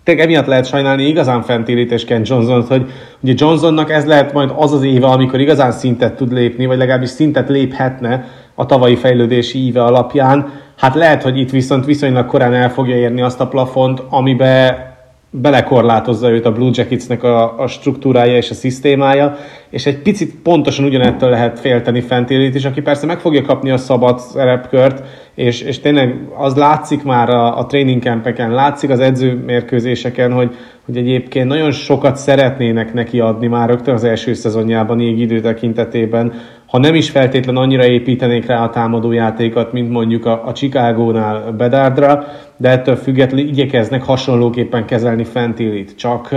tényleg 0.05 0.24
emiatt 0.24 0.46
lehet 0.46 0.66
sajnálni 0.66 1.07
igazán 1.07 1.42
Fentilit 1.42 1.92
és 1.92 2.05
Ken 2.05 2.22
johnson 2.24 2.64
hogy 2.68 2.90
ugye 3.20 3.34
Johnsonnak 3.36 3.90
ez 3.90 4.07
lehet 4.07 4.32
majd 4.32 4.53
az 4.57 4.72
az 4.72 4.82
éve, 4.82 5.07
amikor 5.07 5.40
igazán 5.40 5.72
szintet 5.72 6.16
tud 6.16 6.32
lépni, 6.32 6.66
vagy 6.66 6.78
legalábbis 6.78 7.09
szintet 7.09 7.48
léphetne 7.48 8.24
a 8.55 8.66
tavalyi 8.66 8.96
fejlődési 8.96 9.59
íve 9.59 9.84
alapján. 9.84 10.50
Hát 10.76 10.94
lehet, 10.94 11.22
hogy 11.22 11.38
itt 11.38 11.50
viszont 11.50 11.84
viszonylag 11.84 12.26
korán 12.26 12.55
el 12.55 12.70
fogja 12.70 12.96
érni 12.96 13.22
azt 13.22 13.40
a 13.40 13.48
plafont, 13.48 14.03
amibe 14.09 14.90
belekorlátozza 15.35 16.30
őt 16.30 16.47
a 16.47 16.53
Blue 16.53 16.70
Jacketsnek 16.72 17.22
a, 17.22 17.59
a 17.59 17.66
struktúrája 17.66 18.37
és 18.37 18.51
a 18.51 18.55
szisztémája, 18.55 19.37
és 19.70 19.87
egy 19.87 19.99
picit 19.99 20.35
pontosan 20.43 20.85
ugyanettől 20.85 21.30
lehet 21.30 21.61
félteni 21.61 22.01
Fentélit 22.01 22.55
is, 22.55 22.64
aki 22.64 22.80
persze 22.80 23.07
meg 23.07 23.20
fogja 23.20 23.43
kapni 23.43 23.70
a 23.70 23.76
szabad 23.76 24.18
szerepkört, 24.18 25.03
és, 25.35 25.61
és 25.61 25.80
tényleg 25.80 26.28
az 26.37 26.55
látszik 26.55 27.03
már 27.03 27.28
a, 27.28 27.59
a 27.59 27.66
training 27.66 28.03
campeken, 28.03 28.51
látszik 28.51 28.91
az 28.91 29.01
edzőmérkőzéseken, 29.01 30.33
hogy, 30.33 30.55
hogy 30.85 30.97
egyébként 30.97 31.49
nagyon 31.49 31.70
sokat 31.70 32.16
szeretnének 32.16 32.93
neki 32.93 33.20
adni 33.20 33.47
már 33.47 33.68
rögtön 33.68 33.95
az 33.95 34.05
első 34.05 34.35
szezonjában, 34.35 35.01
így 35.01 35.20
idő 35.20 35.41
tekintetében, 35.41 36.33
ha 36.73 36.79
nem 36.79 36.95
is 36.95 37.11
feltétlen 37.11 37.57
annyira 37.57 37.87
építenék 37.87 38.47
rá 38.47 38.64
a 38.64 38.70
támadójátékat, 38.70 39.73
mint 39.73 39.91
mondjuk 39.91 40.27
a, 40.27 40.47
a 40.47 40.53
Chicago-nál 40.53 41.53
Bedárdra, 41.53 42.25
de 42.57 42.68
ettől 42.68 42.97
függetlenül 42.97 43.49
igyekeznek 43.49 44.03
hasonlóképpen 44.03 44.85
kezelni 44.85 45.25
Fentilit. 45.25 45.97
Csak, 45.97 46.29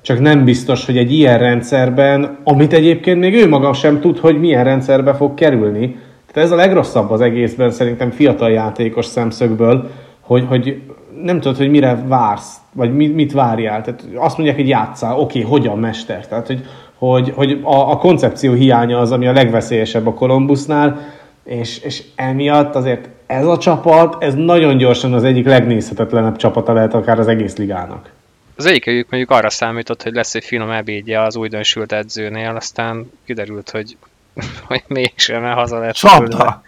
csak 0.00 0.20
nem 0.20 0.44
biztos, 0.44 0.86
hogy 0.86 0.96
egy 0.96 1.12
ilyen 1.12 1.38
rendszerben, 1.38 2.38
amit 2.44 2.72
egyébként 2.72 3.20
még 3.20 3.34
ő 3.34 3.48
maga 3.48 3.72
sem 3.72 4.00
tud, 4.00 4.18
hogy 4.18 4.40
milyen 4.40 4.64
rendszerbe 4.64 5.14
fog 5.14 5.34
kerülni. 5.34 5.96
Tehát 6.32 6.48
ez 6.48 6.54
a 6.54 6.60
legrosszabb 6.60 7.10
az 7.10 7.20
egészben 7.20 7.70
szerintem 7.70 8.10
fiatal 8.10 8.50
játékos 8.50 9.06
szemszögből, 9.06 9.90
hogy, 10.20 10.44
hogy 10.48 10.82
nem 11.22 11.40
tudod, 11.40 11.56
hogy 11.56 11.70
mire 11.70 12.04
vársz, 12.06 12.56
vagy 12.72 12.94
mit, 12.94 13.14
mit 13.14 13.32
várjál. 13.32 13.82
Tehát 13.82 14.04
azt 14.14 14.36
mondják, 14.36 14.58
hogy 14.58 14.68
játszál, 14.68 15.18
oké, 15.18 15.38
okay, 15.38 15.50
hogyan 15.50 15.78
mester? 15.78 16.26
Tehát, 16.26 16.46
hogy, 16.46 16.60
hogy, 16.98 17.32
hogy 17.34 17.60
a, 17.62 17.90
a 17.90 17.96
koncepció 17.96 18.52
hiánya 18.52 18.98
az, 18.98 19.12
ami 19.12 19.26
a 19.26 19.32
legveszélyesebb 19.32 20.06
a 20.06 20.14
Columbusnál, 20.14 21.16
és, 21.44 21.78
és 21.78 22.02
emiatt 22.14 22.74
azért 22.74 23.08
ez 23.26 23.46
a 23.46 23.58
csapat, 23.58 24.22
ez 24.22 24.34
nagyon 24.34 24.76
gyorsan 24.76 25.12
az 25.12 25.24
egyik 25.24 25.46
legnézhetetlenebb 25.46 26.36
csapata 26.36 26.72
lehet 26.72 26.94
akár 26.94 27.18
az 27.18 27.28
egész 27.28 27.56
ligának. 27.56 28.10
Az 28.56 28.66
egyikőjük 28.66 29.10
mondjuk 29.10 29.30
arra 29.30 29.50
számított, 29.50 30.02
hogy 30.02 30.12
lesz 30.12 30.34
egy 30.34 30.44
finom 30.44 30.70
ebédje 30.70 31.22
az 31.22 31.36
újdonsült 31.36 31.92
edzőnél, 31.92 32.56
aztán 32.56 33.10
kiderült, 33.24 33.70
hogy, 33.70 33.96
hogy 34.68 34.82
mégsem, 34.86 35.42
mert 35.42 35.58
haza 35.58 35.78
lett. 35.78 35.94
Csapda! 35.94 36.62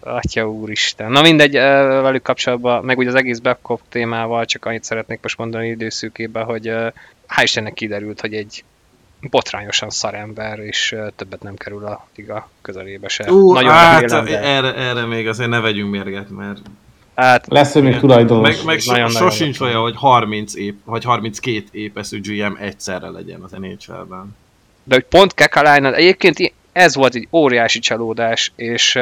Atya 0.00 0.50
úristen. 0.50 1.10
Na 1.10 1.20
mindegy, 1.20 1.52
velük 1.52 2.22
kapcsolatban, 2.22 2.84
meg 2.84 2.98
ugye 2.98 3.08
az 3.08 3.14
egész 3.14 3.38
Babcock 3.38 3.82
témával, 3.88 4.44
csak 4.44 4.64
annyit 4.64 4.84
szeretnék 4.84 5.18
most 5.22 5.38
mondani 5.38 5.68
időszűkében, 5.68 6.44
hogy 6.44 6.66
hál' 7.28 7.42
Istennek 7.42 7.72
kiderült, 7.72 8.20
hogy 8.20 8.34
egy 8.34 8.64
botrányosan 9.20 9.90
szarember, 9.90 10.58
és 10.58 10.96
többet 11.16 11.42
nem 11.42 11.54
kerül 11.54 11.86
a 11.86 12.06
liga 12.16 12.48
közelébe 12.62 13.08
se. 13.08 13.32
Ú, 13.32 13.52
Nagyon 13.52 13.70
hát, 13.70 14.12
erre, 14.28 14.74
erre 14.74 15.06
még 15.06 15.28
azért 15.28 15.50
ne 15.50 15.60
vegyünk 15.60 15.90
mérget, 15.90 16.30
mert 16.30 16.60
Hát, 17.14 17.46
lesz 17.48 17.74
még 17.74 17.98
tulajdonos. 17.98 18.62
Meg, 18.62 18.64
meg 18.64 18.80
so, 18.80 19.08
sosincs 19.08 19.60
olyan, 19.60 19.80
hogy 19.80 19.96
30 19.96 20.54
ép, 20.54 20.76
vagy 20.84 21.04
32 21.04 21.64
épeszű 21.70 22.20
GM 22.20 22.56
egyszerre 22.58 23.08
legyen 23.08 23.40
az 23.40 23.50
NHL-ben. 23.50 24.36
De 24.84 24.94
hogy 24.94 25.04
pont 25.04 25.34
Kekalainen, 25.34 25.94
egyébként 25.94 26.54
ez 26.72 26.94
volt 26.94 27.14
egy 27.14 27.28
óriási 27.32 27.78
csalódás, 27.78 28.52
és 28.56 28.98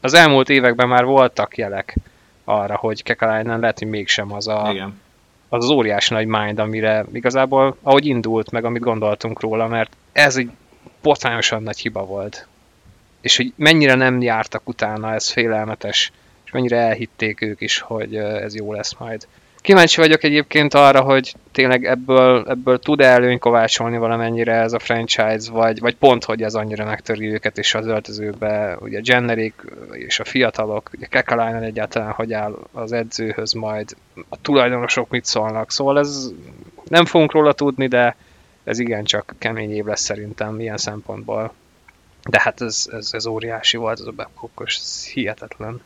az 0.00 0.14
elmúlt 0.14 0.48
években 0.48 0.88
már 0.88 1.04
voltak 1.04 1.56
jelek 1.56 1.96
arra, 2.44 2.76
hogy 2.76 3.02
Kekalainen 3.02 3.60
lehet, 3.60 3.78
hogy 3.78 3.88
mégsem 3.88 4.32
az 4.32 4.48
a, 4.48 4.68
Igen 4.72 5.04
az 5.48 5.64
az 5.64 5.70
óriási 5.70 6.14
nagy 6.14 6.26
mind, 6.26 6.58
amire 6.58 7.04
igazából, 7.12 7.76
ahogy 7.82 8.06
indult, 8.06 8.50
meg 8.50 8.64
amit 8.64 8.82
gondoltunk 8.82 9.40
róla, 9.40 9.66
mert 9.66 9.96
ez 10.12 10.36
egy 10.36 10.50
botrányosan 11.02 11.62
nagy 11.62 11.78
hiba 11.78 12.04
volt. 12.04 12.46
És 13.20 13.36
hogy 13.36 13.52
mennyire 13.56 13.94
nem 13.94 14.20
jártak 14.20 14.68
utána, 14.68 15.14
ez 15.14 15.30
félelmetes, 15.30 16.12
és 16.44 16.50
mennyire 16.50 16.78
elhitték 16.78 17.40
ők 17.40 17.60
is, 17.60 17.78
hogy 17.78 18.16
ez 18.16 18.54
jó 18.54 18.72
lesz 18.72 18.94
majd. 18.98 19.26
Kíváncsi 19.66 20.00
vagyok 20.00 20.22
egyébként 20.22 20.74
arra, 20.74 21.00
hogy 21.00 21.34
tényleg 21.52 21.84
ebből, 21.84 22.44
ebből 22.48 22.78
tud-e 22.78 23.06
előny 23.06 23.38
kovácsolni 23.38 23.98
valamennyire 23.98 24.52
ez 24.52 24.72
a 24.72 24.78
franchise, 24.78 25.50
vagy, 25.50 25.80
vagy 25.80 25.96
pont, 25.96 26.24
hogy 26.24 26.42
ez 26.42 26.54
annyira 26.54 26.84
megtöri 26.84 27.32
őket, 27.32 27.58
és 27.58 27.74
az 27.74 27.86
öltözőbe, 27.86 28.76
ugye 28.80 29.00
Jennerik 29.02 29.54
és 29.92 30.20
a 30.20 30.24
fiatalok, 30.24 30.90
ugye 30.94 31.06
Kekalainen 31.06 31.62
egyáltalán 31.62 32.10
hogy 32.10 32.32
áll 32.32 32.58
az 32.72 32.92
edzőhöz 32.92 33.52
majd, 33.52 33.96
a 34.28 34.40
tulajdonosok 34.40 35.10
mit 35.10 35.24
szólnak, 35.24 35.70
szóval 35.70 35.98
ez 35.98 36.30
nem 36.88 37.04
fogunk 37.04 37.32
róla 37.32 37.52
tudni, 37.52 37.86
de 37.86 38.16
ez 38.64 38.78
igencsak 38.78 39.34
kemény 39.38 39.72
év 39.72 39.84
lesz 39.84 40.02
szerintem 40.02 40.60
ilyen 40.60 40.76
szempontból. 40.76 41.52
De 42.28 42.40
hát 42.40 42.60
ez, 42.60 42.88
ez, 42.92 43.10
ez 43.12 43.26
óriási 43.26 43.76
volt, 43.76 44.00
az 44.00 44.06
a 44.06 44.12
Babcockos, 44.12 44.76
ez 44.76 45.06
hihetetlen. 45.06 45.80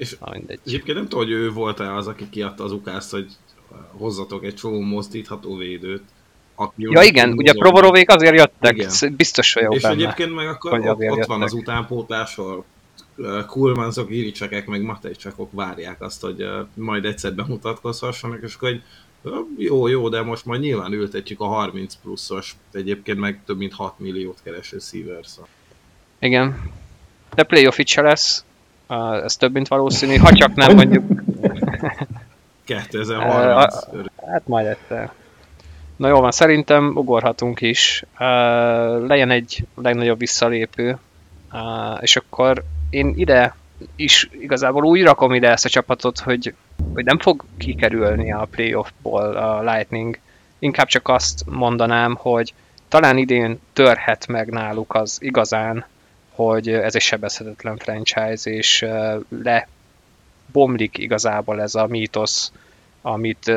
És 0.00 0.16
Na, 0.18 0.30
mindegy. 0.32 0.60
egyébként 0.66 0.96
nem 0.96 1.08
tudom, 1.08 1.24
hogy 1.24 1.32
ő 1.32 1.50
volt-e 1.52 1.94
az, 1.94 2.06
aki 2.06 2.28
kiadta 2.30 2.64
az 2.64 2.72
ukászt, 2.72 3.10
hogy 3.10 3.26
hozzatok 3.90 4.44
egy 4.44 4.54
csomó 4.54 4.80
mozdítható 4.80 5.56
védőt. 5.56 6.02
Ja 6.76 7.02
igen, 7.02 7.32
ugye 7.32 7.50
a 7.50 7.54
Provorovék 7.58 8.10
azért 8.10 8.34
jöttek, 8.34 8.76
igen. 8.76 9.16
biztos 9.16 9.52
vagyok 9.52 9.74
És 9.74 9.82
benne, 9.82 9.94
egyébként 9.94 10.34
meg 10.34 10.48
akkor 10.48 10.72
ott, 10.72 10.86
ott 10.86 11.00
jöttek. 11.00 11.26
van 11.26 11.42
az 11.42 11.52
utánpótlás, 11.52 12.38
ahol 12.38 12.64
Kulmanzok, 13.46 14.10
Iricsekek, 14.10 14.66
meg 14.66 14.82
Matejcsakok 14.82 15.52
várják 15.52 16.02
azt, 16.02 16.20
hogy 16.20 16.46
majd 16.74 17.04
egyszer 17.04 17.34
bemutatkozhassanak, 17.34 18.42
és 18.42 18.54
akkor 18.54 18.68
egy 18.68 18.82
jó, 19.56 19.86
jó, 19.86 20.08
de 20.08 20.22
most 20.22 20.44
majd 20.44 20.60
nyilván 20.60 20.92
ültetjük 20.92 21.40
a 21.40 21.46
30 21.46 21.94
pluszos, 22.02 22.56
egyébként 22.72 23.18
meg 23.18 23.40
több 23.46 23.58
mint 23.58 23.72
6 23.74 23.98
milliót 23.98 24.38
kereső 24.42 24.78
Seavers. 24.78 25.30
Igen. 26.18 26.70
De 27.34 27.42
playoff 27.42 27.78
itt 27.78 27.86
se 27.86 28.02
lesz, 28.02 28.44
ez 29.24 29.36
több, 29.36 29.52
mint 29.52 29.68
valószínű, 29.68 30.16
ha 30.16 30.32
csak 30.32 30.54
nem 30.54 30.74
mondjuk... 30.74 31.22
2030. 32.64 33.74
hát 34.32 34.46
majd 34.46 34.66
egyszer. 34.66 35.10
Na 35.96 36.08
jó 36.08 36.20
van, 36.20 36.30
szerintem 36.30 36.92
ugorhatunk 36.94 37.60
is. 37.60 38.04
legyen 39.06 39.30
egy 39.30 39.66
legnagyobb 39.74 40.18
visszalépő, 40.18 40.98
és 42.00 42.16
akkor 42.16 42.64
én 42.90 43.12
ide 43.16 43.54
is 43.96 44.28
igazából 44.32 44.84
úgy 44.84 45.02
rakom 45.02 45.34
ide 45.34 45.50
ezt 45.50 45.64
a 45.64 45.68
csapatot, 45.68 46.18
hogy, 46.18 46.54
hogy 46.94 47.04
nem 47.04 47.18
fog 47.18 47.44
kikerülni 47.58 48.32
a 48.32 48.48
playoffból 48.50 49.36
a 49.36 49.72
Lightning. 49.72 50.18
Inkább 50.58 50.86
csak 50.86 51.08
azt 51.08 51.42
mondanám, 51.46 52.14
hogy 52.14 52.54
talán 52.88 53.18
idén 53.18 53.60
törhet 53.72 54.26
meg 54.26 54.50
náluk 54.50 54.94
az 54.94 55.18
igazán 55.20 55.84
hogy 56.44 56.68
ez 56.68 56.94
egy 56.94 57.00
sebezhetetlen 57.00 57.76
franchise, 57.76 58.50
és 58.50 58.86
le 59.28 59.68
bomlik 60.52 60.98
igazából 60.98 61.60
ez 61.60 61.74
a 61.74 61.86
mítosz, 61.86 62.52
amit 63.02 63.52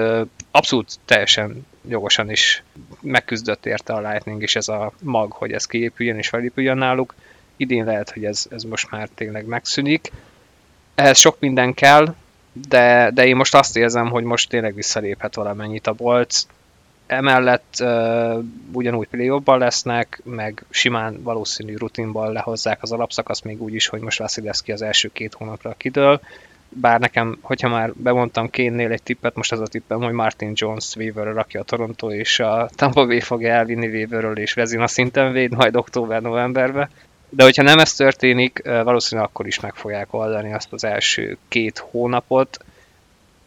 abszolút 0.51 0.99
teljesen 1.05 1.65
jogosan 1.87 2.29
is 2.29 2.63
megküzdött 3.01 3.65
érte 3.65 3.93
a 3.93 4.09
Lightning, 4.09 4.41
és 4.41 4.55
ez 4.55 4.67
a 4.67 4.91
mag, 5.01 5.31
hogy 5.31 5.51
ez 5.51 5.65
kiépüljön 5.65 6.17
és 6.17 6.27
felépüljön 6.27 6.77
náluk. 6.77 7.15
Idén 7.57 7.85
lehet, 7.85 8.11
hogy 8.11 8.25
ez, 8.25 8.45
ez 8.49 8.63
most 8.63 8.91
már 8.91 9.09
tényleg 9.15 9.45
megszűnik. 9.45 10.11
Ehhez 10.95 11.17
sok 11.17 11.39
minden 11.39 11.73
kell, 11.73 12.15
de, 12.69 13.09
de 13.13 13.25
én 13.25 13.35
most 13.35 13.55
azt 13.55 13.77
érzem, 13.77 14.09
hogy 14.09 14.23
most 14.23 14.49
tényleg 14.49 14.75
visszaléphet 14.75 15.35
valamennyit 15.35 15.87
a 15.87 15.93
Bolc. 15.93 16.45
Emellett 17.07 17.75
uh, 17.79 18.43
ugyanúgy 18.71 19.07
play 19.07 19.41
lesznek, 19.45 20.21
meg 20.23 20.65
simán 20.69 21.23
valószínű 21.23 21.75
rutinban 21.75 22.31
lehozzák 22.31 22.81
az 22.81 22.91
alapszakasz, 22.91 23.41
még 23.41 23.61
úgy 23.61 23.73
is, 23.73 23.87
hogy 23.87 24.01
most 24.01 24.19
Vasilevski 24.19 24.71
az 24.71 24.81
első 24.81 25.09
két 25.13 25.33
hónapra 25.33 25.73
kidől. 25.77 26.21
Bár 26.69 26.99
nekem, 26.99 27.37
hogyha 27.41 27.69
már 27.69 27.93
bemondtam 27.93 28.49
Kénnél 28.49 28.91
egy 28.91 29.03
tippet, 29.03 29.35
most 29.35 29.51
az 29.51 29.59
a 29.59 29.67
tippem, 29.67 30.01
hogy 30.01 30.13
Martin 30.13 30.51
Jones 30.53 30.95
waiver 30.95 31.33
rakja 31.33 31.59
a 31.59 31.63
Toronto, 31.63 32.11
és 32.11 32.39
a 32.39 32.69
Tampa 32.75 33.05
Bay 33.05 33.19
fogja 33.19 33.53
elvinni 33.53 33.87
waiver 33.87 34.37
és 34.37 34.53
Vezina 34.53 34.87
szinten 34.87 35.31
véd 35.31 35.55
majd 35.55 35.75
október-novemberbe. 35.75 36.89
De 37.29 37.43
hogyha 37.43 37.63
nem 37.63 37.79
ez 37.79 37.93
történik, 37.93 38.61
valószínűleg 38.63 39.29
akkor 39.29 39.47
is 39.47 39.59
meg 39.59 39.75
fogják 39.75 40.13
oldani 40.13 40.53
azt 40.53 40.73
az 40.73 40.83
első 40.83 41.37
két 41.47 41.77
hónapot. 41.77 42.57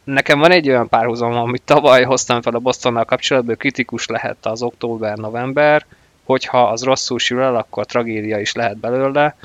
Nekem 0.06 0.38
van 0.38 0.50
egy 0.50 0.68
olyan 0.68 0.88
párhuzam, 0.88 1.32
amit 1.32 1.62
tavaly 1.62 2.02
hoztam 2.02 2.42
fel 2.42 2.54
a 2.54 2.58
Bostonnal 2.58 3.04
kapcsolatban, 3.04 3.56
kritikus 3.56 4.06
lehet 4.06 4.46
az 4.46 4.62
október-november, 4.62 5.86
hogyha 6.24 6.68
az 6.68 6.82
rosszul 6.82 7.18
sül 7.18 7.40
el, 7.40 7.56
akkor 7.56 7.86
tragédia 7.86 8.38
is 8.40 8.52
lehet 8.52 8.76
belőle. 8.76 9.36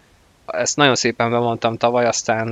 Ezt 0.45 0.75
nagyon 0.75 0.95
szépen 0.95 1.29
bemondtam 1.29 1.77
tavaly, 1.77 2.05
aztán 2.05 2.49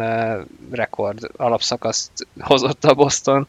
rekord 0.71 1.29
alapszakaszt 1.37 2.11
hozott 2.39 2.85
a 2.85 2.93
Boston. 2.93 3.47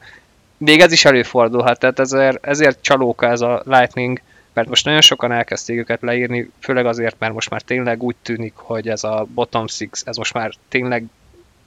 Még 0.56 0.80
ez 0.80 0.92
is 0.92 1.04
előfordulhat, 1.04 1.78
tehát 1.78 1.98
ezért, 1.98 2.46
ezért 2.46 2.82
csalóka 2.82 3.26
ez 3.26 3.40
a 3.40 3.62
Lightning, 3.64 4.20
mert 4.52 4.68
most 4.68 4.84
nagyon 4.84 5.00
sokan 5.00 5.32
elkezdték 5.32 5.78
őket 5.78 6.00
leírni, 6.02 6.50
főleg 6.58 6.86
azért, 6.86 7.16
mert 7.18 7.32
most 7.32 7.50
már 7.50 7.62
tényleg 7.62 8.02
úgy 8.02 8.16
tűnik, 8.22 8.52
hogy 8.56 8.88
ez 8.88 9.04
a 9.04 9.26
bottom 9.34 9.66
six, 9.66 10.02
ez 10.06 10.16
most 10.16 10.34
már 10.34 10.52
tényleg 10.68 11.04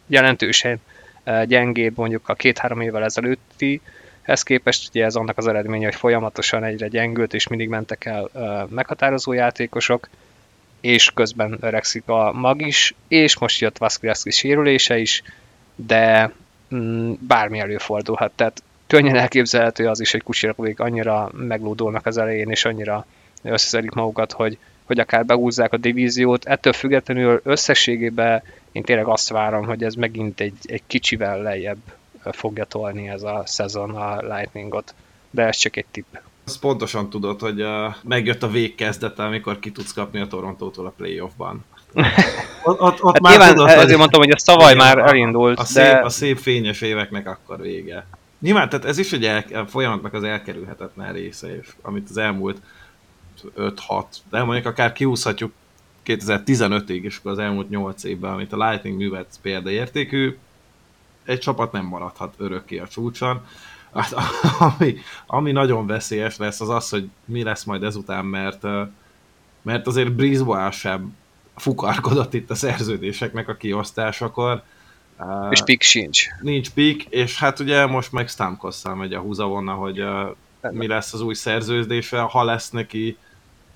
jelentősen 0.08 0.80
gyengébb 1.46 1.98
mondjuk 1.98 2.30
a 2.30 2.34
két-három 2.34 2.82
évvel 2.82 3.04
ezelőtti, 3.04 3.82
ez 4.24 4.44
képest 4.44 4.90
ugye 4.90 5.06
ez 5.06 5.16
annak 5.16 5.38
az 5.38 5.48
eredménye, 5.48 5.86
hogy 5.86 5.96
folyamatosan 5.96 6.64
egyre 6.64 6.88
gyengült, 6.88 7.34
és 7.34 7.48
mindig 7.48 7.70
mentek 7.70 8.06
el 8.06 8.30
uh, 8.34 8.70
meghatározó 8.70 9.34
játékosok, 9.34 10.08
és 10.82 11.12
közben 11.14 11.58
öregszik 11.62 12.08
a 12.08 12.32
mag 12.32 12.62
is, 12.62 12.96
és 13.08 13.38
most 13.38 13.62
jött 13.62 13.78
Vaskiliaszki 13.78 14.32
sérülése 14.32 14.98
is, 14.98 15.24
de 15.76 16.32
mm, 16.76 17.14
bármi 17.20 17.60
előfordulhat. 17.60 18.32
Tehát 18.36 18.64
könnyen 18.88 19.16
elképzelhető 19.16 19.88
az 19.88 20.00
is, 20.00 20.12
hogy 20.12 20.24
Kucsirovék 20.24 20.80
annyira 20.80 21.30
meglódulnak 21.34 22.06
az 22.06 22.18
elején, 22.18 22.50
és 22.50 22.66
annyira 22.66 23.06
összeszedik 23.42 23.92
magukat, 23.92 24.32
hogy, 24.32 24.58
hogy 24.86 25.00
akár 25.00 25.26
beúzzák 25.26 25.74
a 25.74 25.78
divíziót. 25.78 26.46
Ettől 26.46 26.74
függetlenül 26.74 27.42
összességében 27.44 28.44
én 28.74 28.84
tényleg 28.84 29.08
azt 29.08 29.30
várom, 29.30 29.66
hogy 29.66 29.84
ez 29.84 29.94
megint 29.94 30.40
egy, 30.40 30.58
egy 30.64 30.82
kicsivel 30.88 31.42
lejjebb 31.42 31.78
fogja 32.32 32.66
tolni 32.66 33.10
ez 33.10 33.24
a 33.24 33.44
szezon 33.46 33.96
a 33.96 34.36
Lightningot. 34.36 34.94
De 35.32 35.44
ez 35.44 35.58
csak 35.58 35.76
egy 35.76 35.86
tipp. 35.92 36.16
Azt 36.46 36.60
pontosan 36.60 37.10
tudod, 37.10 37.40
hogy 37.40 37.62
uh, 37.62 37.96
megjött 38.04 38.44
a 38.44 38.48
végkezdete, 38.48 39.24
amikor 39.24 39.60
ki 39.60 39.72
tudsz 39.72 39.94
kapni 39.94 40.20
a 40.20 40.28
Torontótól 40.28 40.86
a 40.86 40.94
playoffban. 40.98 41.66
Ott, 42.66 42.82
ott, 42.82 43.04
ott 43.04 43.14
hát 43.14 43.22
már 43.22 43.32
nyilván, 43.32 43.54
tudod, 43.54 43.70
ezért 43.70 43.88
hogy 43.88 43.98
mondtam, 43.98 44.22
hogy 44.22 44.32
a 44.32 44.38
szavaj 44.38 44.74
már 44.74 44.98
elindult. 44.98 45.60
A, 45.60 45.66
szép, 45.66 45.84
de... 45.84 46.00
a 46.00 46.10
szép 46.10 46.38
fényes 46.38 46.82
éveknek 46.82 47.28
akkor 47.28 47.62
vége. 47.62 48.06
Nyilván, 48.40 48.70
tehát 48.70 48.86
ez 48.86 48.98
is 48.98 49.14
egy 49.14 49.26
el, 49.26 49.44
a 49.54 49.66
folyamatnak 49.66 50.14
az 50.14 50.24
elkerülhetetlen 50.24 51.14
része, 51.14 51.58
és 51.58 51.68
amit 51.82 52.10
az 52.10 52.18
elmúlt 52.18 52.62
5-6, 53.58 54.06
de 54.30 54.44
mondjuk 54.44 54.66
akár 54.66 54.94
kiúszhatjuk 54.94 55.52
2015-ig, 56.06 57.02
és 57.02 57.18
akkor 57.18 57.32
az 57.32 57.38
elmúlt 57.38 57.70
8 57.70 58.04
évben, 58.04 58.34
amit 58.34 58.54
a 58.54 58.70
Lightning 58.70 58.98
művelt 58.98 59.28
példaértékű, 59.42 60.38
egy 61.26 61.40
csapat 61.40 61.72
nem 61.72 61.86
maradhat 61.86 62.34
örökké 62.38 62.78
a 62.78 62.88
csúcson. 62.88 63.46
Hát, 63.94 64.14
ami, 64.78 64.96
ami 65.26 65.52
nagyon 65.52 65.88
veszélyes 65.88 66.38
lesz, 66.38 66.62
az 66.62 66.70
az, 66.70 66.90
hogy 66.90 67.10
mi 67.26 67.44
lesz 67.44 67.64
majd 67.64 67.84
ezután, 67.84 68.26
mert, 68.26 68.62
mert 69.62 69.88
azért 69.88 70.12
Brisbane 70.12 70.72
sem 70.72 71.16
fukarkodott 71.56 72.34
itt 72.34 72.50
a 72.50 72.56
szerződéseknek 72.56 73.48
a 73.48 73.56
kiosztásakor, 73.56 74.64
és 75.50 75.62
pik 75.62 75.82
sincs. 75.82 76.26
Nincs 76.42 76.72
pik, 76.72 77.04
és 77.04 77.40
hát 77.40 77.60
ugye 77.60 77.86
most 77.86 78.12
meg 78.12 78.28
Stamkosszal 78.28 78.96
megy 78.96 79.14
a 79.14 79.20
húzavonna, 79.20 79.74
hogy 79.74 80.04
mi 80.72 80.88
lesz 80.88 81.14
az 81.14 81.22
új 81.22 81.34
szerződése, 81.34 82.20
ha 82.20 82.44
lesz 82.44 82.70
neki, 82.70 83.18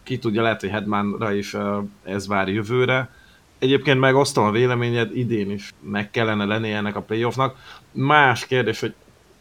ki 0.08 0.18
tudja, 0.18 0.41
lehet, 0.41 0.62
hogy 0.62 0.70
Hedmanra 0.70 1.34
is 1.34 1.55
ez 2.03 2.28
vár 2.28 2.47
jövőre. 2.47 3.10
Egyébként 3.60 3.99
megosztom 3.99 4.45
a 4.45 4.51
véleményed, 4.51 5.18
idén 5.18 5.51
is 5.51 5.74
meg 5.80 6.12
kellene 6.12 6.45
lenni 6.45 6.72
ennek 6.72 6.95
a 6.95 7.01
playoffnak. 7.01 7.55
Más 7.91 8.45
kérdés, 8.45 8.80
hogy 8.80 8.93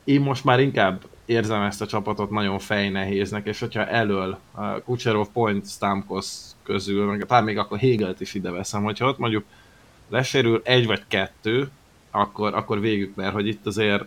én 0.05 0.21
most 0.21 0.45
már 0.45 0.61
inkább 0.61 1.03
érzem 1.25 1.63
ezt 1.63 1.83
a 1.83 1.87
csapatot 1.87 2.31
nagyon 2.31 2.59
fejnehéznek, 2.59 3.47
és 3.47 3.61
hogyha 3.61 3.87
elől 3.87 4.39
Kucherov, 4.85 5.27
Point, 5.33 5.69
Stamkos 5.69 6.27
közül, 6.63 7.07
meg 7.07 7.27
talán 7.27 7.45
még 7.45 7.59
akkor 7.59 7.79
Hegelt 7.79 8.21
is 8.21 8.35
ide 8.35 8.51
veszem, 8.51 8.83
hogyha 8.83 9.09
ott 9.09 9.19
mondjuk 9.19 9.45
lesérül 10.09 10.61
egy 10.65 10.87
vagy 10.87 11.03
kettő, 11.09 11.71
akkor, 12.11 12.55
akkor 12.55 12.81
végük, 12.81 13.15
mert 13.15 13.33
hogy 13.33 13.47
itt 13.47 13.67
azért 13.67 14.05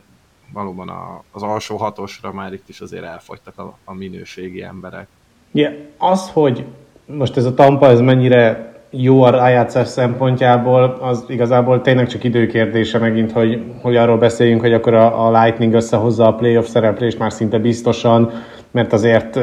valóban 0.54 0.90
a, 0.90 1.24
az 1.32 1.44
alsó 1.44 1.78
hatosra 1.78 2.34
már 2.34 2.54
itt 2.54 2.70
is 2.70 2.82
azért 2.82 3.04
elfogytak 3.04 3.58
a, 3.58 3.78
a 3.84 3.94
minőségi 3.94 4.62
emberek. 4.62 5.08
Yeah, 5.52 5.74
az, 5.98 6.30
hogy 6.34 6.64
most 7.06 7.38
ez 7.38 7.46
a 7.46 7.54
Tampa, 7.54 7.88
ez 7.88 8.00
mennyire 8.00 8.74
jó 8.92 9.22
a 9.22 9.30
rájátszás 9.30 9.88
szempontjából, 9.88 10.98
az 11.02 11.24
igazából 11.28 11.82
tényleg 11.82 12.08
csak 12.08 12.24
időkérdése 12.24 12.98
megint, 12.98 13.32
hogy, 13.32 13.62
hogy 13.82 13.96
arról 13.96 14.18
beszéljünk, 14.18 14.62
hogy 14.62 14.74
akkor 14.74 14.94
a, 14.94 15.28
a 15.28 15.42
Lightning 15.42 15.74
összehozza 15.74 16.28
a 16.28 16.34
playoff 16.34 16.68
szereplést 16.68 17.20
már 17.20 17.32
szinte 17.32 17.58
biztosan, 17.58 18.32
mert 18.72 18.94
azért 18.94 19.40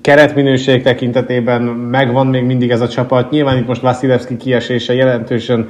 keretminőség 0.00 0.82
tekintetében 0.82 1.62
megvan 1.62 2.26
még 2.26 2.44
mindig 2.44 2.70
ez 2.70 2.80
a 2.80 2.88
csapat. 2.88 3.30
Nyilván 3.30 3.56
itt 3.58 3.66
most 3.66 3.80
Vasilevski 3.80 4.36
kiesése 4.36 4.94
jelentősen 4.94 5.68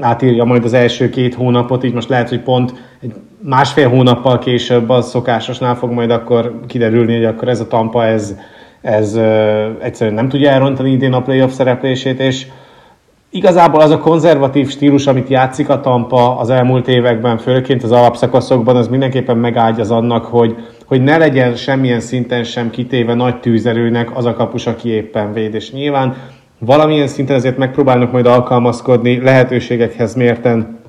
átírja 0.00 0.44
majd 0.44 0.64
az 0.64 0.72
első 0.72 1.08
két 1.08 1.34
hónapot, 1.34 1.84
így 1.84 1.94
most 1.94 2.08
lehet, 2.08 2.28
hogy 2.28 2.40
pont 2.40 2.72
egy 3.00 3.12
másfél 3.42 3.88
hónappal 3.88 4.38
később 4.38 4.88
az 4.88 5.08
szokásosnál 5.08 5.74
fog 5.74 5.90
majd 5.90 6.10
akkor 6.10 6.60
kiderülni, 6.66 7.14
hogy 7.14 7.24
akkor 7.24 7.48
ez 7.48 7.60
a 7.60 7.66
Tampa, 7.66 8.04
ez, 8.04 8.36
ez 8.82 9.18
egyszerűen 9.80 10.14
nem 10.14 10.28
tudja 10.28 10.50
elrontani 10.50 10.90
idén 10.90 11.12
a 11.12 11.22
playoff 11.22 11.52
szereplését, 11.52 12.20
és 12.20 12.46
igazából 13.30 13.80
az 13.80 13.90
a 13.90 13.98
konzervatív 13.98 14.70
stílus, 14.70 15.06
amit 15.06 15.28
játszik 15.28 15.68
a 15.68 15.80
Tampa 15.80 16.38
az 16.38 16.50
elmúlt 16.50 16.88
években, 16.88 17.38
főként 17.38 17.82
az 17.82 17.92
alapszakaszokban, 17.92 18.76
az 18.76 18.88
mindenképpen 18.88 19.36
megágyaz 19.36 19.90
annak, 19.90 20.24
hogy, 20.24 20.56
hogy 20.86 21.02
ne 21.02 21.16
legyen 21.16 21.54
semmilyen 21.54 22.00
szinten 22.00 22.44
sem 22.44 22.70
kitéve 22.70 23.14
nagy 23.14 23.40
tűzerőnek 23.40 24.16
az 24.16 24.24
a 24.24 24.34
kapus, 24.34 24.66
aki 24.66 24.88
éppen 24.88 25.32
véd. 25.32 25.54
És 25.54 25.72
nyilván 25.72 26.16
valamilyen 26.58 27.06
szinten 27.06 27.36
ezért 27.36 27.58
megpróbálnak 27.58 28.12
majd 28.12 28.26
alkalmazkodni 28.26 29.20
lehetőségekhez 29.20 30.14
mérten 30.14 30.80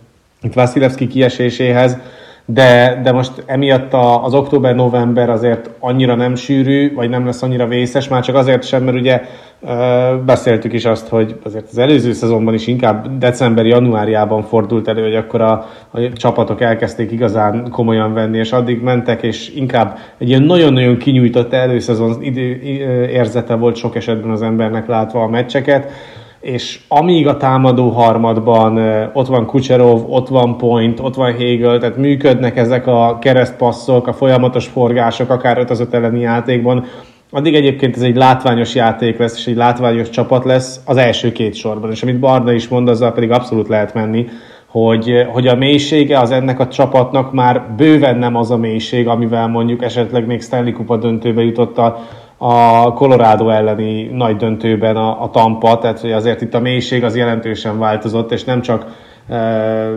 itt 0.41 0.53
Vasilevski 0.53 1.07
kieséséhez, 1.07 1.97
de, 2.45 2.99
de 3.03 3.11
most 3.11 3.43
emiatt 3.45 3.93
a, 3.93 4.23
az 4.23 4.33
október-november 4.33 5.29
azért 5.29 5.69
annyira 5.79 6.15
nem 6.15 6.35
sűrű, 6.35 6.93
vagy 6.93 7.09
nem 7.09 7.25
lesz 7.25 7.41
annyira 7.41 7.67
vészes, 7.67 8.07
már 8.07 8.23
csak 8.23 8.35
azért 8.35 8.63
sem, 8.63 8.83
mert 8.83 8.97
ugye 8.97 9.21
beszéltük 10.25 10.73
is 10.73 10.85
azt, 10.85 11.07
hogy 11.07 11.39
azért 11.43 11.67
az 11.69 11.77
előző 11.77 12.13
szezonban 12.13 12.53
is 12.53 12.67
inkább 12.67 13.17
december-januárjában 13.17 14.43
fordult 14.43 14.87
elő, 14.87 15.03
hogy 15.03 15.15
akkor 15.15 15.41
a, 15.41 15.51
a 15.91 16.13
csapatok 16.13 16.61
elkezdték 16.61 17.11
igazán 17.11 17.69
komolyan 17.69 18.13
venni, 18.13 18.37
és 18.37 18.51
addig 18.51 18.81
mentek, 18.81 19.21
és 19.23 19.55
inkább 19.55 19.97
egy 20.17 20.29
ilyen 20.29 20.41
nagyon-nagyon 20.41 20.97
kinyújtott 20.97 21.53
előszezon 21.53 22.21
idő 22.21 22.61
érzete 23.07 23.55
volt 23.55 23.75
sok 23.75 23.95
esetben 23.95 24.31
az 24.31 24.41
embernek 24.41 24.87
látva 24.87 25.23
a 25.23 25.29
meccseket, 25.29 25.91
és 26.43 26.79
amíg 26.87 27.27
a 27.27 27.37
támadó 27.37 27.89
harmadban 27.89 28.77
ott 29.13 29.27
van 29.27 29.45
Kucherov, 29.45 30.01
ott 30.09 30.27
van 30.27 30.57
Point, 30.57 30.99
ott 30.99 31.15
van 31.15 31.33
Hegel, 31.33 31.77
tehát 31.77 31.97
működnek 31.97 32.57
ezek 32.57 32.87
a 32.87 33.17
keresztpasszok, 33.21 34.07
a 34.07 34.13
folyamatos 34.13 34.67
forgások, 34.67 35.29
akár 35.29 35.57
5 35.57 35.69
az 35.69 35.79
5 35.79 35.93
elleni 35.93 36.19
játékban, 36.19 36.85
addig 37.31 37.55
egyébként 37.55 37.95
ez 37.95 38.01
egy 38.01 38.15
látványos 38.15 38.75
játék 38.75 39.17
lesz, 39.17 39.37
és 39.37 39.47
egy 39.47 39.55
látványos 39.55 40.09
csapat 40.09 40.45
lesz 40.45 40.79
az 40.85 40.97
első 40.97 41.31
két 41.31 41.53
sorban. 41.53 41.91
És 41.91 42.03
amit 42.03 42.19
Barna 42.19 42.51
is 42.51 42.67
mond, 42.67 42.89
azzal 42.89 43.11
pedig 43.13 43.31
abszolút 43.31 43.67
lehet 43.67 43.93
menni, 43.93 44.25
hogy, 44.67 45.25
hogy 45.31 45.47
a 45.47 45.55
mélysége 45.55 46.19
az 46.19 46.31
ennek 46.31 46.59
a 46.59 46.67
csapatnak 46.67 47.33
már 47.33 47.61
bőven 47.77 48.17
nem 48.17 48.35
az 48.35 48.51
a 48.51 48.57
mélység, 48.57 49.07
amivel 49.07 49.47
mondjuk 49.47 49.83
esetleg 49.83 50.25
még 50.25 50.41
Stanley 50.41 50.73
Kupa 50.73 50.97
döntőbe 50.97 51.43
jutott 51.43 51.77
a, 51.77 51.99
a 52.45 52.93
Colorado 52.93 53.49
elleni 53.49 54.03
nagy 54.03 54.35
döntőben 54.35 54.95
a, 54.95 55.23
a 55.23 55.29
Tampa, 55.29 55.77
tehát 55.77 55.99
hogy 55.99 56.11
azért 56.11 56.41
itt 56.41 56.53
a 56.53 56.59
mélység 56.59 57.03
az 57.03 57.15
jelentősen 57.15 57.79
változott, 57.79 58.31
és 58.31 58.43
nem 58.43 58.61
csak 58.61 58.85
e, 59.29 59.89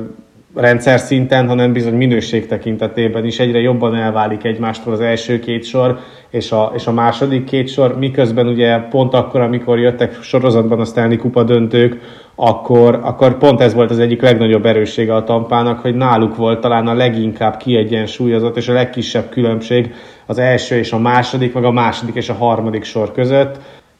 rendszer 0.56 0.98
szinten, 0.98 1.48
hanem 1.48 1.72
bizony 1.72 1.94
minőség 1.94 2.46
tekintetében 2.46 3.24
is 3.24 3.38
egyre 3.38 3.58
jobban 3.58 3.94
elválik 3.94 4.44
egymástól 4.44 4.92
az 4.92 5.00
első 5.00 5.38
két 5.38 5.64
sor 5.64 5.98
és 6.30 6.52
a, 6.52 6.72
és 6.74 6.86
a 6.86 6.92
második 6.92 7.44
két 7.44 7.68
sor, 7.68 7.98
miközben 7.98 8.46
ugye 8.46 8.78
pont 8.78 9.14
akkor, 9.14 9.40
amikor 9.40 9.78
jöttek 9.78 10.22
sorozatban 10.22 10.80
a 10.80 10.84
Stanley 10.84 11.18
Kupa 11.18 11.42
döntők, 11.42 12.00
akkor, 12.34 13.00
akkor 13.02 13.38
pont 13.38 13.60
ez 13.60 13.74
volt 13.74 13.90
az 13.90 13.98
egyik 13.98 14.22
legnagyobb 14.22 14.66
erőssége 14.66 15.14
a 15.14 15.24
tampának, 15.24 15.78
hogy 15.78 15.94
náluk 15.94 16.36
volt 16.36 16.60
talán 16.60 16.86
a 16.86 16.94
leginkább 16.94 17.56
kiegyensúlyozott 17.56 18.56
és 18.56 18.68
a 18.68 18.72
legkisebb 18.72 19.28
különbség 19.28 19.94
az 20.26 20.38
első 20.38 20.76
és 20.76 20.92
a 20.92 20.98
második, 20.98 21.54
meg 21.54 21.64
a 21.64 21.70
második 21.70 22.14
és 22.14 22.28
a 22.28 22.34
harmadik 22.34 22.84
sor 22.84 23.12
között 23.12 23.58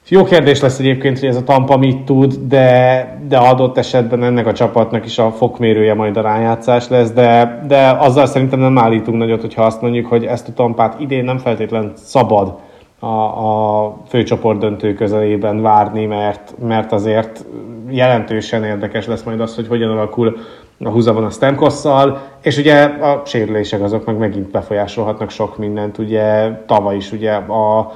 jó 0.08 0.24
kérdés 0.24 0.60
lesz 0.60 0.78
egyébként, 0.78 1.18
hogy 1.18 1.28
ez 1.28 1.36
a 1.36 1.44
Tampa 1.44 1.76
mit 1.76 2.04
tud, 2.04 2.34
de, 2.48 3.18
de 3.28 3.36
adott 3.36 3.78
esetben 3.78 4.24
ennek 4.24 4.46
a 4.46 4.52
csapatnak 4.52 5.04
is 5.04 5.18
a 5.18 5.30
fokmérője 5.30 5.94
majd 5.94 6.16
a 6.16 6.20
rájátszás 6.20 6.88
lesz, 6.88 7.12
de, 7.12 7.62
de 7.66 7.90
azzal 7.90 8.26
szerintem 8.26 8.58
nem 8.58 8.78
állítunk 8.78 9.18
nagyot, 9.18 9.40
hogyha 9.40 9.62
azt 9.62 9.80
mondjuk, 9.80 10.06
hogy 10.06 10.24
ezt 10.24 10.48
a 10.48 10.52
Tampát 10.52 11.00
idén 11.00 11.24
nem 11.24 11.38
feltétlenül 11.38 11.92
szabad 11.94 12.54
a, 12.98 13.06
a 13.06 13.96
főcsoport 14.08 14.58
döntő 14.58 14.94
közelében 14.94 15.62
várni, 15.62 16.06
mert, 16.06 16.54
mert 16.66 16.92
azért 16.92 17.44
jelentősen 17.90 18.64
érdekes 18.64 19.06
lesz 19.06 19.22
majd 19.22 19.40
az, 19.40 19.54
hogy 19.54 19.68
hogyan 19.68 19.90
alakul 19.90 20.36
a 20.84 20.88
húzavon 20.88 21.24
a 21.24 21.30
Stemkosszal, 21.30 22.18
és 22.42 22.58
ugye 22.58 22.82
a 22.82 23.22
sérülések 23.24 23.82
azok 23.82 24.04
meg 24.04 24.16
megint 24.16 24.50
befolyásolhatnak 24.50 25.30
sok 25.30 25.58
mindent, 25.58 25.98
ugye 25.98 26.50
tavaly 26.66 26.96
is 26.96 27.12
ugye 27.12 27.32
a 27.32 27.92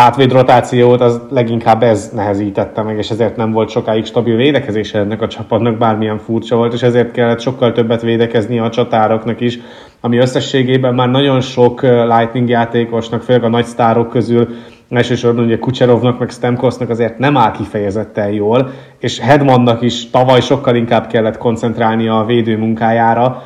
hátvéd 0.00 0.32
rotációt 0.32 1.00
az 1.00 1.20
leginkább 1.30 1.82
ez 1.82 2.10
nehezítette 2.14 2.82
meg, 2.82 2.98
és 2.98 3.10
ezért 3.10 3.36
nem 3.36 3.52
volt 3.52 3.68
sokáig 3.68 4.04
stabil 4.04 4.36
védekezése 4.36 4.98
ennek 4.98 5.22
a 5.22 5.28
csapatnak, 5.28 5.78
bármilyen 5.78 6.18
furcsa 6.18 6.56
volt, 6.56 6.72
és 6.72 6.82
ezért 6.82 7.10
kellett 7.10 7.40
sokkal 7.40 7.72
többet 7.72 8.02
védekezni 8.02 8.58
a 8.58 8.70
csatároknak 8.70 9.40
is, 9.40 9.58
ami 10.00 10.18
összességében 10.18 10.94
már 10.94 11.08
nagyon 11.08 11.40
sok 11.40 11.82
Lightning 11.82 12.48
játékosnak, 12.48 13.22
főleg 13.22 13.44
a 13.44 13.48
nagy 13.48 13.64
sztárok 13.64 14.08
közül 14.08 14.48
elsősorban 14.90 15.44
ugye 15.44 15.58
Kucherovnak, 15.58 16.18
meg 16.18 16.30
Stemkosznak 16.30 16.90
azért 16.90 17.18
nem 17.18 17.36
áll 17.36 17.50
kifejezetten 17.50 18.32
jól, 18.32 18.70
és 18.98 19.18
Hedmannak 19.18 19.82
is 19.82 20.10
tavaly 20.10 20.40
sokkal 20.40 20.76
inkább 20.76 21.06
kellett 21.06 21.38
koncentrálnia 21.38 22.18
a 22.18 22.24
védő 22.24 22.58
munkájára, 22.58 23.42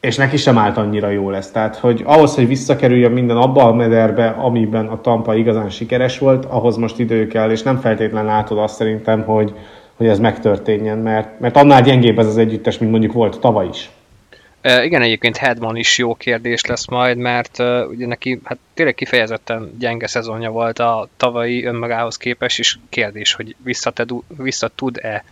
és 0.00 0.16
neki 0.16 0.36
sem 0.36 0.58
állt 0.58 0.76
annyira 0.76 1.08
jó 1.08 1.30
lesz. 1.30 1.50
Tehát, 1.50 1.76
hogy 1.76 2.02
ahhoz, 2.04 2.34
hogy 2.34 2.46
visszakerüljön 2.46 3.12
minden 3.12 3.36
abba 3.36 3.64
a 3.64 3.74
mederbe, 3.74 4.28
amiben 4.28 4.86
a 4.86 5.00
Tampa 5.00 5.34
igazán 5.34 5.70
sikeres 5.70 6.18
volt, 6.18 6.44
ahhoz 6.44 6.76
most 6.76 6.98
idő 6.98 7.26
kell, 7.26 7.50
és 7.50 7.62
nem 7.62 7.80
feltétlenül 7.80 8.28
látod 8.28 8.58
azt 8.58 8.74
szerintem, 8.74 9.22
hogy, 9.22 9.54
hogy 9.96 10.06
ez 10.06 10.18
megtörténjen, 10.18 10.98
mert, 10.98 11.40
mert 11.40 11.56
annál 11.56 11.82
gyengébb 11.82 12.18
ez 12.18 12.26
az 12.26 12.36
együttes, 12.36 12.78
mint 12.78 12.90
mondjuk 12.90 13.12
volt 13.12 13.40
tavaly 13.40 13.68
is. 13.68 13.90
E, 14.60 14.84
igen, 14.84 15.02
egyébként 15.02 15.36
Hedman 15.36 15.76
is 15.76 15.98
jó 15.98 16.14
kérdés 16.14 16.64
lesz 16.64 16.86
majd, 16.86 17.16
mert 17.16 17.58
uh, 17.58 17.88
ugye 17.88 18.06
neki 18.06 18.40
hát 18.44 18.58
tényleg 18.74 18.94
kifejezetten 18.94 19.74
gyenge 19.78 20.06
szezonja 20.06 20.50
volt 20.50 20.78
a 20.78 21.08
tavalyi 21.16 21.64
önmagához 21.64 22.16
képest, 22.16 22.58
és 22.58 22.78
kérdés, 22.88 23.32
hogy 23.32 23.56
vissza 24.36 24.68
tud-e 24.74 25.24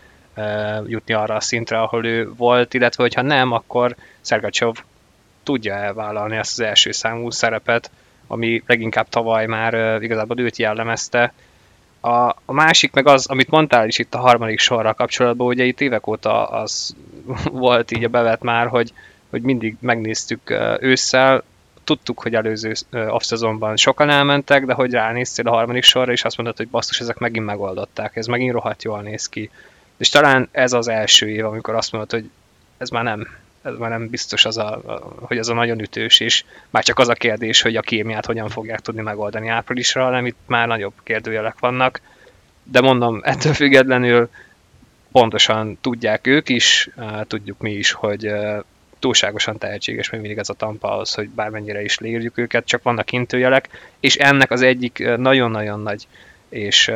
jutni 0.87 1.15
arra 1.15 1.35
a 1.35 1.41
szintre, 1.41 1.81
ahol 1.81 2.07
ő 2.07 2.33
volt, 2.37 2.75
illetve 2.75 3.03
hogyha 3.03 3.23
nem, 3.23 3.53
akkor 3.53 3.97
Szergacsov 4.21 4.77
tudja 5.43 5.75
elvállalni 5.75 6.37
ezt 6.37 6.59
az 6.59 6.67
első 6.67 6.93
számú 6.93 7.31
szerepet, 7.31 7.91
ami 8.27 8.63
leginkább 8.67 9.09
tavaly 9.09 9.47
már 9.47 10.03
igazából 10.03 10.41
őt 10.41 10.57
jellemezte. 10.57 11.33
A, 12.01 12.29
a 12.45 12.53
másik 12.53 12.93
meg 12.93 13.07
az, 13.07 13.27
amit 13.27 13.51
mondtál 13.51 13.87
is 13.87 13.99
itt 13.99 14.15
a 14.15 14.19
harmadik 14.19 14.59
sorra 14.59 14.95
kapcsolatban, 14.95 15.47
ugye 15.47 15.65
itt 15.65 15.81
évek 15.81 16.07
óta 16.07 16.47
az 16.47 16.97
volt 17.53 17.91
így 17.91 18.05
a 18.05 18.09
bevet 18.09 18.43
már, 18.43 18.67
hogy, 18.67 18.93
hogy 19.31 19.43
mindig 19.43 19.77
megnéztük 19.81 20.51
ősszel, 20.81 21.43
tudtuk, 21.85 22.23
hogy 22.23 22.35
előző 22.35 22.73
off-szezonban 22.91 23.77
sokan 23.77 24.11
elmentek, 24.11 24.65
de 24.65 24.73
hogy 24.73 24.91
ránéztél 24.91 25.49
a 25.49 25.51
harmadik 25.51 25.83
sorra, 25.83 26.13
és 26.13 26.25
azt 26.25 26.37
mondod, 26.37 26.57
hogy 26.57 26.69
basszus, 26.69 27.01
ezek 27.01 27.19
megint 27.19 27.45
megoldották, 27.45 28.17
ez 28.17 28.27
megint 28.27 28.53
rohadt 28.53 28.83
jól 28.83 29.01
néz 29.01 29.29
ki. 29.29 29.51
És 29.97 30.09
talán 30.09 30.49
ez 30.53 30.73
az 30.73 30.89
első 30.89 31.29
év, 31.29 31.45
amikor 31.45 31.75
azt 31.75 31.93
mondod, 31.93 32.11
hogy 32.11 32.31
ez 32.79 32.89
már 32.89 33.05
nem, 33.05 33.29
ez 33.63 33.75
már 33.79 33.91
nem 33.91 34.09
biztos, 34.09 34.45
az 34.45 34.59
a, 34.59 34.81
hogy 35.21 35.39
ez 35.39 35.49
a 35.49 35.55
nagyon 35.55 35.81
ütős, 35.81 36.21
és 36.21 36.45
már 36.71 36.85
csak 36.85 36.99
az 36.99 37.09
a 37.09 37.15
kérdés, 37.15 37.63
hogy 37.63 37.77
a 37.77 37.81
kémiát 37.81 38.27
hogyan 38.27 38.49
fogják 38.49 38.81
tudni 38.81 39.03
megoldani 39.03 39.49
áprilisra, 39.49 40.05
hanem 40.05 40.27
itt 40.27 40.39
már 40.47 40.67
nagyobb 40.67 40.93
kérdőjelek 41.03 41.59
vannak. 41.59 42.01
De 42.63 42.81
mondom, 42.81 43.21
ettől 43.23 43.53
függetlenül 43.53 44.29
pontosan 45.13 45.79
tudják 45.81 46.27
ők 46.27 46.49
is, 46.49 46.89
tudjuk 47.27 47.61
mi 47.61 47.73
is, 47.73 47.93
hogy 47.93 48.33
túlságosan 48.99 49.59
tehetséges 49.59 50.11
még 50.11 50.21
mindig 50.21 50.39
ez 50.39 50.49
a 50.49 50.55
Tampa 50.55 50.93
ahhoz, 50.93 51.15
hogy 51.15 51.29
bármennyire 51.29 51.83
is 51.83 51.99
lérjük 51.99 52.39
őket, 52.39 52.67
csak 52.67 52.83
vannak 52.83 53.13
intőjelek, 53.13 53.69
és 54.01 54.17
ennek 54.17 54.51
az 54.51 54.63
egyik 54.63 55.17
nagyon-nagyon 55.17 55.81
nagy 55.81 56.07
és 56.49 56.93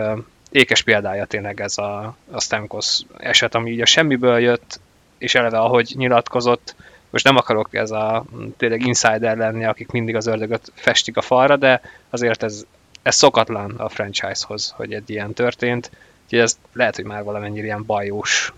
ékes 0.51 0.83
példája 0.83 1.25
tényleg 1.25 1.61
ez 1.61 1.79
a, 1.79 2.17
a 2.31 2.41
Stamkos 2.41 3.01
eset, 3.17 3.55
ami 3.55 3.71
így 3.71 3.81
a 3.81 3.87
semmiből 3.87 4.39
jött, 4.39 4.81
és 5.19 5.35
eleve 5.35 5.59
ahogy 5.59 5.93
nyilatkozott, 5.97 6.75
most 7.11 7.25
nem 7.25 7.37
akarok 7.37 7.75
ez 7.75 7.91
a 7.91 8.25
tényleg 8.57 8.87
insider 8.87 9.37
lenni, 9.37 9.65
akik 9.65 9.91
mindig 9.91 10.17
az 10.17 10.27
ördögöt 10.27 10.73
festik 10.75 11.17
a 11.17 11.21
falra, 11.21 11.57
de 11.57 11.81
azért 12.11 12.43
ez, 12.43 12.65
ez 13.03 13.15
szokatlan 13.15 13.71
a 13.71 13.89
franchise-hoz, 13.89 14.71
hogy 14.77 14.93
egy 14.93 15.11
ilyen 15.11 15.33
történt. 15.33 15.91
Úgyhogy 16.25 16.39
ez 16.39 16.59
lehet, 16.73 16.97
hogy 16.97 17.05
már 17.05 17.25
valamennyire 17.25 17.65
ilyen 17.65 17.85
bajós 17.87 18.53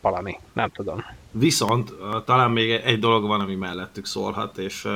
valami, 0.00 0.38
nem 0.52 0.70
tudom. 0.70 1.04
Viszont 1.30 1.92
talán 2.24 2.50
még 2.50 2.70
egy 2.70 2.98
dolog 2.98 3.26
van, 3.26 3.40
ami 3.40 3.54
mellettük 3.54 4.06
szólhat, 4.06 4.58
és 4.58 4.88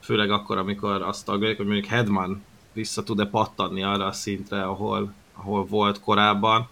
főleg 0.00 0.30
akkor, 0.30 0.58
amikor 0.58 1.02
azt 1.02 1.24
tagolják, 1.24 1.56
hogy 1.56 1.66
mondjuk 1.66 1.86
Hedman 1.86 2.44
vissza 2.72 3.02
tud-e 3.02 3.26
pattanni 3.26 3.82
arra 3.82 4.06
a 4.06 4.12
szintre, 4.12 4.62
ahol 4.62 5.12
ahol 5.34 5.66
volt 5.66 6.00
korábban. 6.00 6.68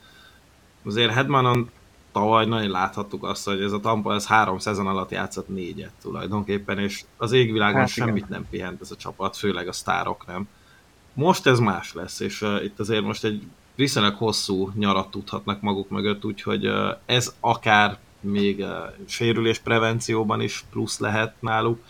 Azért 0.84 1.12
Hedmanon 1.12 1.70
tavaly 2.12 2.47
nagyon 2.47 2.70
láthattuk 2.70 3.24
azt, 3.24 3.44
hogy 3.44 3.60
ez 3.60 3.72
a 3.72 3.80
Tampa 3.80 4.14
ez 4.14 4.26
három 4.26 4.59
szezon 4.59 4.86
alatt 4.86 5.10
játszott 5.10 5.48
négyet 5.48 5.93
tulajdonképpen, 6.02 6.78
és 6.78 7.05
az 7.16 7.32
égvilágon 7.32 7.80
hát, 7.80 7.89
semmit 7.89 8.16
igen. 8.16 8.28
nem 8.28 8.47
pihent 8.51 8.80
ez 8.80 8.90
a 8.90 8.97
csapat, 8.97 9.36
főleg 9.36 9.68
a 9.68 9.72
sztárok 9.72 10.26
nem. 10.26 10.48
Most 11.14 11.47
ez 11.47 11.59
más 11.59 11.94
lesz, 11.94 12.20
és 12.20 12.43
uh, 12.43 12.64
itt 12.64 12.80
azért 12.80 13.05
most 13.05 13.24
egy 13.24 13.43
viszonylag 13.74 14.14
hosszú 14.14 14.70
nyarat 14.74 15.10
tudhatnak 15.10 15.60
maguk 15.60 15.89
mögött, 15.89 16.24
úgyhogy 16.24 16.66
uh, 16.66 16.97
ez 17.06 17.34
akár 17.40 17.98
még 18.20 18.59
uh, 18.59 18.68
sérülés 19.06 19.59
prevencióban 19.59 20.40
is 20.40 20.64
plusz 20.70 20.98
lehet 20.98 21.34
náluk, 21.40 21.80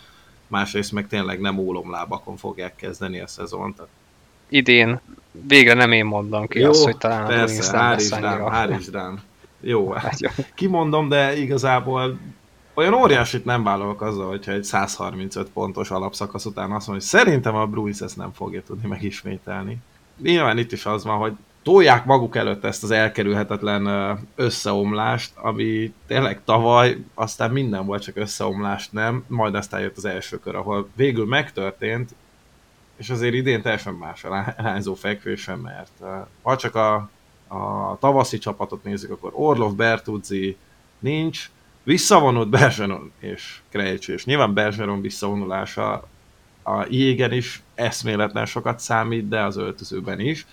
másrészt 0.47 0.91
meg 0.91 1.07
tényleg 1.07 1.39
nem 1.39 1.57
ólomlábakon 1.57 2.37
fogják 2.37 2.75
kezdeni 2.75 3.19
a 3.19 3.27
szezont. 3.27 3.81
Idén 4.49 5.01
végre 5.47 5.73
nem 5.73 5.91
én 5.91 6.05
mondom 6.05 6.47
ki 6.47 6.59
Jó, 6.59 6.69
azt, 6.69 6.83
hogy 6.83 6.97
talán 6.97 7.27
persze, 7.27 7.77
a 7.77 7.85
Bruins 7.85 8.09
rám, 8.09 8.45
hárís 8.45 8.87
rám. 8.91 9.21
Jó, 9.61 9.93
kimondom, 10.55 11.09
de 11.09 11.37
igazából 11.37 12.17
olyan 12.73 12.93
óriásit 12.93 13.45
nem 13.45 13.63
vállalok 13.63 14.01
azzal, 14.01 14.27
hogyha 14.27 14.51
egy 14.51 14.63
135 14.63 15.49
pontos 15.49 15.91
alapszakasz 15.91 16.45
után 16.45 16.71
azt 16.71 16.87
mondom, 16.87 16.93
hogy 16.93 17.19
szerintem 17.19 17.55
a 17.55 17.65
Bruins 17.65 17.99
ezt 18.01 18.17
nem 18.17 18.31
fogja 18.33 18.63
tudni 18.63 18.87
megismételni. 18.87 19.77
Nyilván 20.21 20.57
itt 20.57 20.71
is 20.71 20.85
az 20.85 21.03
van, 21.03 21.17
hogy 21.17 21.33
tolják 21.63 22.05
maguk 22.05 22.35
előtt 22.35 22.63
ezt 22.63 22.83
az 22.83 22.91
elkerülhetetlen 22.91 24.19
összeomlást, 24.35 25.31
ami 25.35 25.93
tényleg 26.07 26.41
tavaly 26.45 26.97
aztán 27.13 27.51
minden 27.51 27.85
volt, 27.85 28.03
csak 28.03 28.17
összeomlást 28.17 28.91
nem, 28.91 29.23
majd 29.27 29.55
aztán 29.55 29.81
jött 29.81 29.97
az 29.97 30.05
első 30.05 30.39
kör, 30.39 30.55
ahol 30.55 30.89
végül 30.95 31.25
megtörtént, 31.25 32.15
és 32.97 33.09
azért 33.09 33.33
idén 33.33 33.61
teljesen 33.61 33.93
más 33.93 34.23
a 34.23 34.55
lányzó 34.57 34.93
fekvésem, 34.93 35.59
mert 35.59 35.91
ha 36.41 36.55
csak 36.55 36.75
a, 36.75 36.93
a 37.47 37.97
tavaszi 37.99 38.37
csapatot 38.37 38.83
nézzük, 38.83 39.11
akkor 39.11 39.31
Orlov, 39.33 39.75
Bertuzzi 39.75 40.57
nincs, 40.99 41.49
visszavonult 41.83 42.49
Bergeron 42.49 43.11
és 43.19 43.61
Krejcs, 43.69 44.09
és 44.09 44.25
nyilván 44.25 44.53
Bergeron 44.53 45.01
visszavonulása 45.01 46.07
a 46.63 46.85
jégen 46.89 47.31
is 47.31 47.63
eszméletlen 47.75 48.45
sokat 48.45 48.79
számít, 48.79 49.27
de 49.27 49.41
az 49.41 49.57
öltözőben 49.57 50.19
is. 50.19 50.45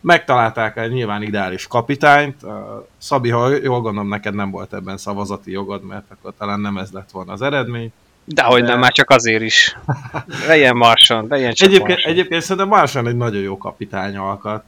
Megtalálták 0.00 0.76
el 0.76 0.88
nyilván 0.88 1.22
ideális 1.22 1.66
kapitányt. 1.66 2.40
Szabi, 2.98 3.30
ha 3.30 3.48
jól 3.48 3.80
gondolom, 3.80 4.08
neked 4.08 4.34
nem 4.34 4.50
volt 4.50 4.72
ebben 4.72 4.96
szavazati 4.96 5.50
jogod, 5.50 5.84
mert 5.84 6.10
akkor 6.10 6.32
talán 6.38 6.60
nem 6.60 6.76
ez 6.76 6.90
lett 6.90 7.10
volna 7.10 7.32
az 7.32 7.42
eredmény. 7.42 7.92
Dehogy 8.24 8.62
de... 8.62 8.68
nem, 8.68 8.78
már 8.78 8.92
csak 8.92 9.10
azért 9.10 9.42
is. 9.42 9.76
Legyen 10.46 10.76
Marson, 10.76 11.26
legyen 11.28 11.52
csak 11.52 11.68
egyébként, 11.68 11.88
Marson. 11.88 12.12
egyébként 12.12 12.42
szerintem 12.42 12.68
Marson 12.68 13.06
egy 13.06 13.16
nagyon 13.16 13.42
jó 13.42 13.58
kapitány 13.58 14.16
alkat, 14.16 14.64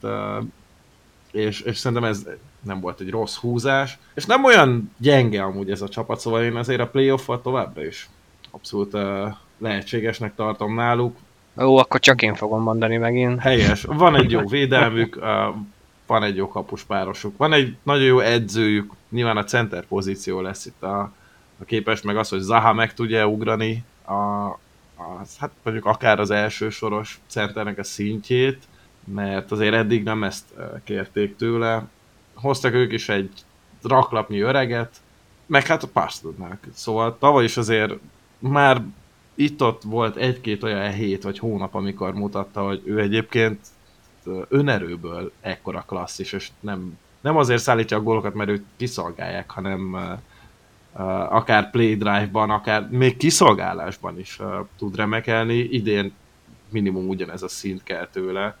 és, 1.31 1.61
és 1.61 1.77
szerintem 1.77 2.09
ez 2.09 2.25
nem 2.61 2.79
volt 2.79 2.99
egy 2.99 3.09
rossz 3.09 3.35
húzás, 3.35 3.97
és 4.13 4.25
nem 4.25 4.43
olyan 4.43 4.91
gyenge 4.97 5.43
amúgy 5.43 5.71
ez 5.71 5.81
a 5.81 5.89
csapat, 5.89 6.19
szóval 6.19 6.43
én 6.43 6.55
azért 6.55 6.79
a 6.79 6.87
playoff 6.87 7.29
továbbra 7.43 7.85
is 7.85 8.09
abszolút 8.51 8.97
lehetségesnek 9.57 10.35
tartom 10.35 10.75
náluk. 10.75 11.17
Ó, 11.59 11.77
akkor 11.77 11.99
csak 11.99 12.21
én 12.21 12.35
fogom 12.35 12.61
mondani 12.61 12.97
megint. 12.97 13.39
Helyes. 13.39 13.83
Van 13.83 14.15
egy 14.15 14.31
jó 14.31 14.47
védelmük, 14.57 15.19
van 16.07 16.23
egy 16.23 16.35
jó 16.35 16.47
kapuspárosuk, 16.47 17.37
van 17.37 17.53
egy 17.53 17.75
nagyon 17.83 18.05
jó 18.05 18.19
edzőjük, 18.19 18.91
nyilván 19.09 19.37
a 19.37 19.43
center 19.43 19.85
pozíció 19.85 20.41
lesz 20.41 20.65
itt 20.65 20.83
a 20.83 21.11
a 21.59 21.65
képest 21.65 22.03
meg 22.03 22.17
az, 22.17 22.29
hogy 22.29 22.39
Zaha 22.39 22.73
meg 22.73 22.93
tudja 22.93 23.27
ugrani 23.27 23.83
a, 24.05 24.13
a, 24.13 25.21
hát 25.39 25.51
mondjuk 25.63 25.85
akár 25.85 26.19
az 26.19 26.31
első 26.31 26.69
soros 26.69 27.19
centernek 27.27 27.77
a 27.77 27.83
szintjét, 27.83 28.63
mert 29.03 29.51
azért 29.51 29.73
eddig 29.73 30.03
nem 30.03 30.23
ezt 30.23 30.45
kérték 30.83 31.35
tőle. 31.35 31.87
Hoztak 32.33 32.73
ők 32.73 32.91
is 32.91 33.09
egy 33.09 33.31
raklapnyi 33.81 34.39
öreget, 34.39 35.01
meg 35.45 35.65
hát 35.65 35.83
a 35.83 35.87
Parstonnak. 35.87 36.63
Szóval 36.73 37.17
tavaly 37.19 37.43
is 37.43 37.57
azért 37.57 37.93
már 38.39 38.81
itt-ott 39.35 39.81
volt 39.83 40.15
egy-két 40.15 40.63
olyan 40.63 40.91
hét 40.91 41.23
vagy 41.23 41.39
hónap, 41.39 41.75
amikor 41.75 42.13
mutatta, 42.13 42.61
hogy 42.61 42.81
ő 42.85 42.99
egyébként 42.99 43.59
önerőből 44.49 45.31
ekkora 45.41 45.83
klasszis, 45.87 46.33
és 46.33 46.49
nem, 46.59 46.97
nem 47.21 47.37
azért 47.37 47.61
szállítja 47.61 47.97
a 47.97 48.01
gólokat, 48.01 48.33
mert 48.33 48.49
őt 48.49 48.65
kiszolgálják, 48.75 49.51
hanem 49.51 49.97
akár 51.29 51.69
play 51.69 51.95
drive-ban, 51.95 52.49
akár 52.49 52.87
még 52.89 53.17
kiszolgálásban 53.17 54.19
is 54.19 54.39
tud 54.77 54.95
remekelni. 54.95 55.57
Idén 55.57 56.13
minimum 56.69 57.07
ugyanez 57.07 57.41
a 57.41 57.47
szint 57.47 57.83
kell 57.83 58.07
tőle. 58.07 58.57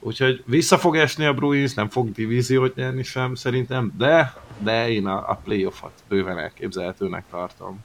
Úgyhogy 0.00 0.42
vissza 0.46 0.78
fog 0.78 0.96
esni 0.96 1.24
a 1.24 1.34
Bruins, 1.34 1.74
nem 1.74 1.88
fog 1.88 2.12
divíziót 2.12 2.74
nyerni 2.74 3.02
sem 3.02 3.34
szerintem, 3.34 3.92
de, 3.98 4.34
de 4.58 4.88
én 4.90 5.06
a, 5.06 5.30
a 5.30 5.40
playoffot 5.44 5.92
bőven 6.08 6.38
elképzelhetőnek 6.38 7.24
tartom. 7.30 7.84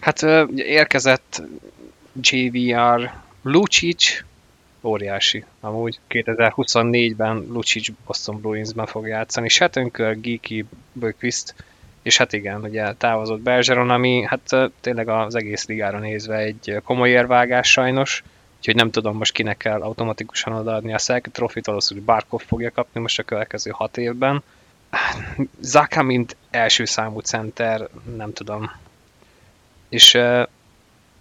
Hát 0.00 0.22
érkezett 0.54 1.42
JVR 2.20 3.12
Lucic, 3.42 4.24
óriási 4.82 5.44
amúgy. 5.60 5.98
2024-ben 6.08 7.46
Lucic 7.48 7.88
Boston 8.06 8.40
Bruinsben 8.40 8.86
fog 8.86 9.06
játszani. 9.06 9.48
Shattenkör, 9.48 10.20
Geeky, 10.20 10.64
Bökvist, 10.92 11.54
és 12.04 12.16
hát 12.16 12.32
igen, 12.32 12.62
ugye 12.62 12.92
távozott 12.92 13.40
Bergeron, 13.40 13.90
ami 13.90 14.24
hát 14.26 14.70
tényleg 14.80 15.08
az 15.08 15.34
egész 15.34 15.66
ligára 15.66 15.98
nézve 15.98 16.36
egy 16.36 16.80
komoly 16.84 17.10
érvágás 17.10 17.70
sajnos, 17.70 18.22
úgyhogy 18.56 18.74
nem 18.74 18.90
tudom 18.90 19.16
most 19.16 19.32
kinek 19.32 19.56
kell 19.56 19.80
automatikusan 19.80 20.52
odaadni 20.52 20.94
a 20.94 20.98
Selke 20.98 21.30
trofit, 21.30 21.66
valószínűleg 21.66 22.08
Barkov 22.08 22.42
fogja 22.46 22.70
kapni 22.70 23.00
most 23.00 23.18
a 23.18 23.22
következő 23.22 23.70
hat 23.70 23.96
évben. 23.96 24.42
Zaka, 25.60 26.02
mint 26.02 26.36
első 26.50 26.84
számú 26.84 27.18
center, 27.18 27.88
nem 28.16 28.32
tudom. 28.32 28.70
És 29.88 30.14
uh, 30.14 30.46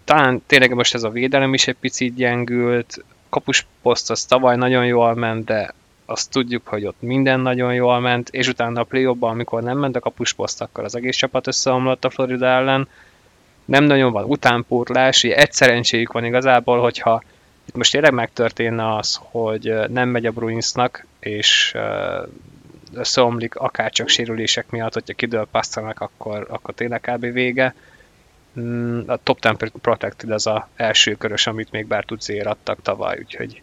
talán 0.04 0.44
tényleg 0.48 0.74
most 0.74 0.94
ez 0.94 1.04
a 1.04 1.10
védelem 1.10 1.54
is 1.54 1.68
egy 1.68 1.78
picit 1.80 2.16
gyengült, 2.16 3.04
kapusposzt 3.30 4.10
az 4.10 4.26
tavaly 4.26 4.56
nagyon 4.56 4.86
jól 4.86 5.14
ment, 5.14 5.46
de 5.46 5.74
azt 6.14 6.32
tudjuk, 6.32 6.68
hogy 6.68 6.86
ott 6.86 7.02
minden 7.02 7.40
nagyon 7.40 7.74
jól 7.74 8.00
ment, 8.00 8.30
és 8.30 8.48
utána 8.48 8.80
a 8.80 8.84
play 8.84 9.16
amikor 9.20 9.64
nem 9.64 9.78
ment 9.78 9.96
a 9.96 10.00
kapusposzt, 10.00 10.62
akkor 10.62 10.84
az 10.84 10.96
egész 10.96 11.16
csapat 11.16 11.48
összeomlott 11.48 12.06
a 12.06 12.10
Florida 12.10 12.46
ellen. 12.46 12.88
Nem 13.66 13.84
nagyon 13.84 14.12
van 14.12 14.24
utánpótlás, 14.24 15.24
egy 15.24 15.52
szerencséjük 15.52 16.12
van 16.12 16.26
igazából, 16.26 16.80
hogyha 16.82 17.24
itt 17.66 17.76
most 17.76 17.92
tényleg 17.92 18.14
megtörténne 18.14 18.96
az, 18.96 19.20
hogy 19.22 19.74
nem 19.90 20.10
megy 20.10 20.26
a 20.26 20.32
Bruinsnak, 20.32 21.06
és 21.20 21.76
összeomlik 22.94 23.56
akár 23.56 23.92
csak 23.92 24.08
sérülések 24.08 24.70
miatt, 24.70 24.94
hogyha 24.94 25.14
kidől 25.14 25.48
Pasternak, 25.52 26.00
akkor, 26.02 26.48
akkor 26.50 26.74
tényleg 26.74 27.02
kb. 27.02 27.22
vége. 27.32 27.76
Mm, 28.60 29.00
a 29.06 29.18
Top 29.24 29.40
10 29.40 29.72
Protected 29.82 30.32
az 30.32 30.48
a 30.48 30.68
első 30.76 31.16
körös, 31.16 31.48
amit 31.48 31.72
még 31.72 31.88
bár 31.88 32.04
tudszér 32.04 32.48
adtak 32.48 32.82
tavaly, 32.82 33.18
úgyhogy 33.20 33.62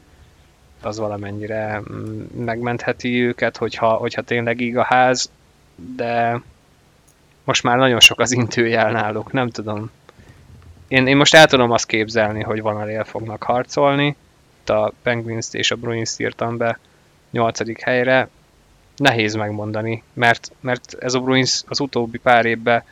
az 0.85 0.98
valamennyire 0.98 1.82
mm, 1.93 2.20
megmentheti 2.44 3.23
őket, 3.23 3.57
hogyha, 3.57 3.93
hogyha 3.93 4.23
tényleg 4.23 4.61
íg 4.61 4.77
a 4.77 4.82
ház, 4.82 5.31
de 5.97 6.40
most 7.44 7.62
már 7.62 7.77
nagyon 7.77 8.01
sok 8.01 8.20
az 8.20 8.32
intőjel 8.32 8.90
náluk, 8.90 9.32
nem 9.32 9.51
tudom. 9.51 9.90
Én, 10.89 11.07
én 11.07 11.16
most 11.16 11.35
el 11.35 11.47
tudom 11.47 11.70
azt 11.70 11.86
képzelni, 11.86 12.43
hogy 12.43 12.62
van 12.62 12.89
el 12.89 13.05
fognak 13.05 13.43
harcolni. 13.43 14.16
A 14.66 14.89
penguins 15.02 15.47
és 15.52 15.70
a 15.70 15.77
Bruins 15.77 16.19
írtam 16.19 16.57
be 16.57 16.78
8. 17.31 17.82
helyre. 17.82 18.28
Nehéz 18.97 19.35
megmondani, 19.35 20.02
mert, 20.12 20.52
mert 20.61 20.97
ez 21.01 21.15
a 21.15 21.20
Bruins 21.20 21.62
az 21.69 21.81
utóbbi 21.81 22.19
pár 22.19 22.44
évben 22.44 22.82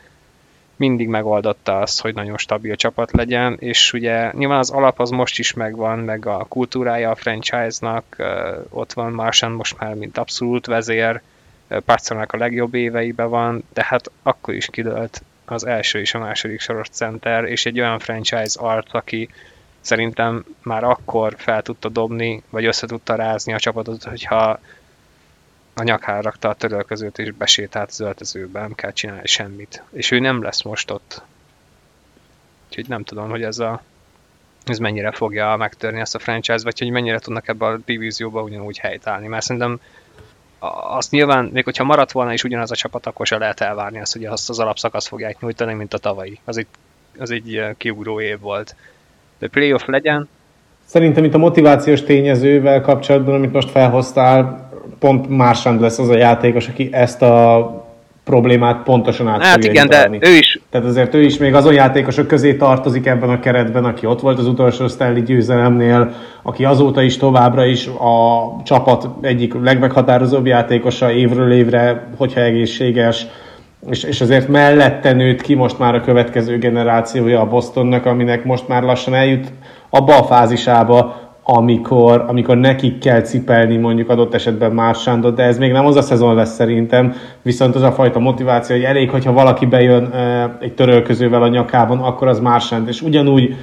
mindig 0.79 1.07
megoldotta 1.07 1.79
azt, 1.79 2.01
hogy 2.01 2.13
nagyon 2.13 2.37
stabil 2.37 2.75
csapat 2.75 3.11
legyen, 3.11 3.57
és 3.59 3.93
ugye 3.93 4.31
nyilván 4.33 4.57
az 4.57 4.69
alap 4.69 4.99
az 4.99 5.09
most 5.09 5.39
is 5.39 5.53
megvan, 5.53 5.99
meg 5.99 6.25
a 6.25 6.45
kultúrája 6.49 7.09
a 7.09 7.15
franchise-nak, 7.15 8.15
ott 8.69 8.93
van 8.93 9.11
Marsan 9.11 9.51
most 9.51 9.79
már 9.79 9.93
mint 9.93 10.17
abszolút 10.17 10.65
vezér, 10.65 11.21
Parcelnak 11.85 12.33
a 12.33 12.37
legjobb 12.37 12.73
éveiben 12.73 13.29
van, 13.29 13.63
de 13.73 13.85
hát 13.87 14.11
akkor 14.23 14.53
is 14.53 14.65
kidőlt 14.65 15.21
az 15.45 15.65
első 15.65 15.99
és 15.99 16.13
a 16.13 16.19
második 16.19 16.59
soros 16.59 16.87
center, 16.89 17.43
és 17.43 17.65
egy 17.65 17.79
olyan 17.79 17.99
franchise 17.99 18.59
art, 18.59 18.87
aki 18.91 19.29
szerintem 19.81 20.45
már 20.63 20.83
akkor 20.83 21.35
fel 21.37 21.61
tudta 21.61 21.89
dobni, 21.89 22.43
vagy 22.49 22.65
össze 22.65 22.87
tudta 22.87 23.15
rázni 23.15 23.53
a 23.53 23.59
csapatot, 23.59 24.03
hogyha 24.03 24.59
a 25.73 25.83
nyakára 25.83 26.21
rakta 26.21 26.49
a 26.49 26.53
törölközőt 26.53 27.17
és 27.17 27.31
besétált 27.31 27.89
az 27.89 27.99
öltözőbe, 27.99 28.59
nem 28.59 28.75
kell 28.75 28.91
csinálni 28.91 29.27
semmit. 29.27 29.83
És 29.91 30.11
ő 30.11 30.19
nem 30.19 30.43
lesz 30.43 30.61
most 30.61 30.91
ott. 30.91 31.21
Úgyhogy 32.67 32.87
nem 32.87 33.03
tudom, 33.03 33.29
hogy 33.29 33.43
ez 33.43 33.59
a 33.59 33.81
ez 34.65 34.77
mennyire 34.77 35.11
fogja 35.11 35.55
megtörni 35.55 35.99
ezt 35.99 36.15
a 36.15 36.19
franchise, 36.19 36.63
vagy 36.63 36.79
hogy 36.79 36.89
mennyire 36.89 37.19
tudnak 37.19 37.47
ebbe 37.47 37.65
a 37.65 37.79
divízióba 37.85 38.41
ugyanúgy 38.41 38.77
helytállni. 38.77 39.27
Mert 39.27 39.43
szerintem 39.43 39.79
azt 40.89 41.11
nyilván, 41.11 41.49
még 41.53 41.63
hogyha 41.63 41.83
maradt 41.83 42.11
volna 42.11 42.33
is 42.33 42.43
ugyanaz 42.43 42.71
a 42.71 42.75
csapat, 42.75 43.05
akkor 43.05 43.27
se 43.27 43.37
lehet 43.37 43.61
elvárni 43.61 43.99
azt, 43.99 44.13
hogy 44.13 44.25
azt 44.25 44.49
az 44.49 44.59
alapszakasz 44.59 45.07
fogják 45.07 45.39
nyújtani, 45.39 45.73
mint 45.73 45.93
a 45.93 45.97
tavalyi. 45.97 46.39
Az 46.45 46.57
egy, 46.57 46.67
az 47.19 47.31
egy 47.31 47.61
kiugró 47.77 48.21
év 48.21 48.39
volt. 48.39 48.75
De 49.39 49.47
playoff 49.47 49.85
legyen. 49.85 50.29
Szerintem 50.85 51.23
itt 51.23 51.33
a 51.33 51.37
motivációs 51.37 52.03
tényezővel 52.03 52.81
kapcsolatban, 52.81 53.35
amit 53.35 53.51
most 53.51 53.69
felhoztál, 53.69 54.68
pont 54.99 55.29
Marchand 55.29 55.81
lesz 55.81 55.99
az 55.99 56.09
a 56.09 56.17
játékos, 56.17 56.67
aki 56.67 56.89
ezt 56.91 57.21
a 57.21 57.87
problémát 58.29 58.83
pontosan 58.83 59.27
át 59.27 59.43
Hát 59.43 59.63
igen, 59.63 59.87
de 59.87 60.09
ő 60.19 60.29
is. 60.29 60.59
Tehát 60.69 60.87
azért 60.87 61.13
ő 61.13 61.21
is 61.21 61.37
még 61.37 61.53
azon 61.53 61.73
játékosok 61.73 62.27
közé 62.27 62.55
tartozik 62.55 63.05
ebben 63.05 63.29
a 63.29 63.39
keretben, 63.39 63.85
aki 63.85 64.05
ott 64.05 64.21
volt 64.21 64.39
az 64.39 64.47
utolsó 64.47 64.87
Stanley 64.87 65.23
győzelemnél, 65.23 66.11
aki 66.41 66.65
azóta 66.65 67.01
is 67.01 67.17
továbbra 67.17 67.65
is 67.65 67.87
a 67.87 68.55
csapat 68.63 69.07
egyik 69.21 69.53
legmeghatározóbb 69.63 70.45
játékosa 70.45 71.11
évről 71.11 71.51
évre, 71.51 72.07
hogyha 72.17 72.41
egészséges, 72.41 73.25
és, 73.89 74.03
és 74.03 74.21
azért 74.21 74.47
mellette 74.47 75.11
nőtt 75.11 75.41
ki 75.41 75.53
most 75.53 75.79
már 75.79 75.95
a 75.95 76.01
következő 76.01 76.57
generációja 76.57 77.41
a 77.41 77.47
Bostonnak, 77.47 78.05
aminek 78.05 78.43
most 78.43 78.67
már 78.67 78.83
lassan 78.83 79.13
eljut 79.13 79.51
abba 79.89 80.17
a 80.17 80.23
fázisába, 80.23 81.28
amikor, 81.51 82.25
amikor 82.27 82.57
nekik 82.57 82.99
kell 82.99 83.21
cipelni 83.21 83.77
mondjuk 83.77 84.09
adott 84.09 84.33
esetben 84.33 84.71
Mársándot, 84.71 85.35
de 85.35 85.43
ez 85.43 85.57
még 85.57 85.71
nem 85.71 85.85
az 85.85 85.95
a 85.95 86.01
szezon 86.01 86.35
lesz 86.35 86.53
szerintem, 86.53 87.13
viszont 87.41 87.75
az 87.75 87.81
a 87.81 87.91
fajta 87.91 88.19
motiváció, 88.19 88.75
hogy 88.75 88.85
elég, 88.85 89.09
hogyha 89.09 89.33
valaki 89.33 89.65
bejön 89.65 90.13
egy 90.59 90.73
törölközővel 90.73 91.43
a 91.43 91.47
nyakában, 91.47 91.99
akkor 91.99 92.27
az 92.27 92.39
Mársánd, 92.39 92.87
és 92.87 93.01
ugyanúgy 93.01 93.55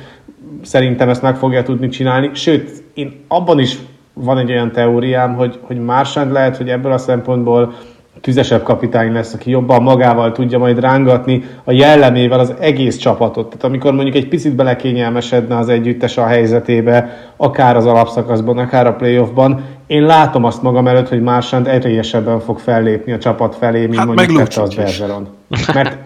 szerintem 0.63 1.09
ezt 1.09 1.23
meg 1.23 1.37
fogja 1.37 1.63
tudni 1.63 1.89
csinálni, 1.89 2.31
sőt, 2.33 2.83
én 2.95 3.25
abban 3.29 3.59
is 3.59 3.79
van 4.13 4.39
egy 4.39 4.51
olyan 4.51 4.73
teóriám, 4.73 5.35
hogy, 5.35 5.59
hogy 5.63 5.85
Mársánd 5.85 6.33
lehet, 6.33 6.57
hogy 6.57 6.69
ebből 6.69 6.93
a 6.93 6.99
szempontból 6.99 7.75
tüzesebb 8.21 8.63
kapitány 8.63 9.13
lesz, 9.13 9.35
aki 9.35 9.51
jobban 9.51 9.83
magával 9.83 10.33
tudja 10.33 10.59
majd 10.59 10.81
rángatni 10.81 11.45
a 11.65 11.73
jellemével 11.73 12.39
az 12.39 12.55
egész 12.61 12.97
csapatot. 12.97 13.47
Tehát 13.47 13.65
amikor 13.65 13.93
mondjuk 13.93 14.17
egy 14.17 14.29
picit 14.29 14.55
belekényelmesedne 14.55 15.57
az 15.57 15.69
együttes 15.69 16.17
a 16.17 16.27
helyzetébe, 16.27 17.31
akár 17.37 17.77
az 17.77 17.87
alapszakaszban, 17.87 18.59
akár 18.59 18.87
a 18.87 18.95
playoffban, 18.95 19.65
én 19.87 20.03
látom 20.03 20.45
azt 20.45 20.63
magam 20.63 20.87
előtt, 20.87 21.09
hogy 21.09 21.23
Marsant 21.23 21.67
erélyesebben 21.67 22.41
fog 22.41 22.59
fellépni 22.59 23.13
a 23.13 23.19
csapat 23.19 23.57
felé, 23.57 23.81
mint 23.81 23.97
hát 23.97 24.07
mondjuk 24.07 24.39
tette 24.39 24.63
az 24.63 24.75
Bergeron. 24.75 25.29
Mert 25.75 25.99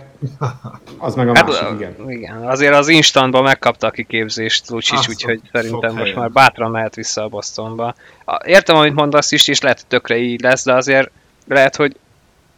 az 0.98 1.14
meg 1.14 1.28
a 1.28 1.34
hát, 1.34 1.46
másik, 1.46 1.66
igen. 1.78 2.10
igen. 2.10 2.42
Azért 2.46 2.74
az 2.74 2.88
instantban 2.88 3.42
megkapta 3.42 3.86
a 3.86 3.90
kiképzést 3.90 4.70
Lucsics, 4.70 5.08
úgyhogy 5.08 5.40
szerintem 5.52 5.94
most 5.94 6.14
már 6.14 6.30
bátran 6.30 6.70
mehet 6.70 6.94
vissza 6.94 7.22
a 7.22 7.28
Bostonba. 7.28 7.94
Értem, 8.44 8.76
amit 8.76 8.94
mondasz 8.94 9.32
is, 9.32 9.48
és 9.48 9.60
lehet, 9.60 9.78
hogy 9.78 9.88
tökre 9.88 10.16
így 10.16 10.40
lesz, 10.40 10.64
de 10.64 10.72
azért 10.72 11.10
lehet, 11.54 11.76
hogy 11.76 11.96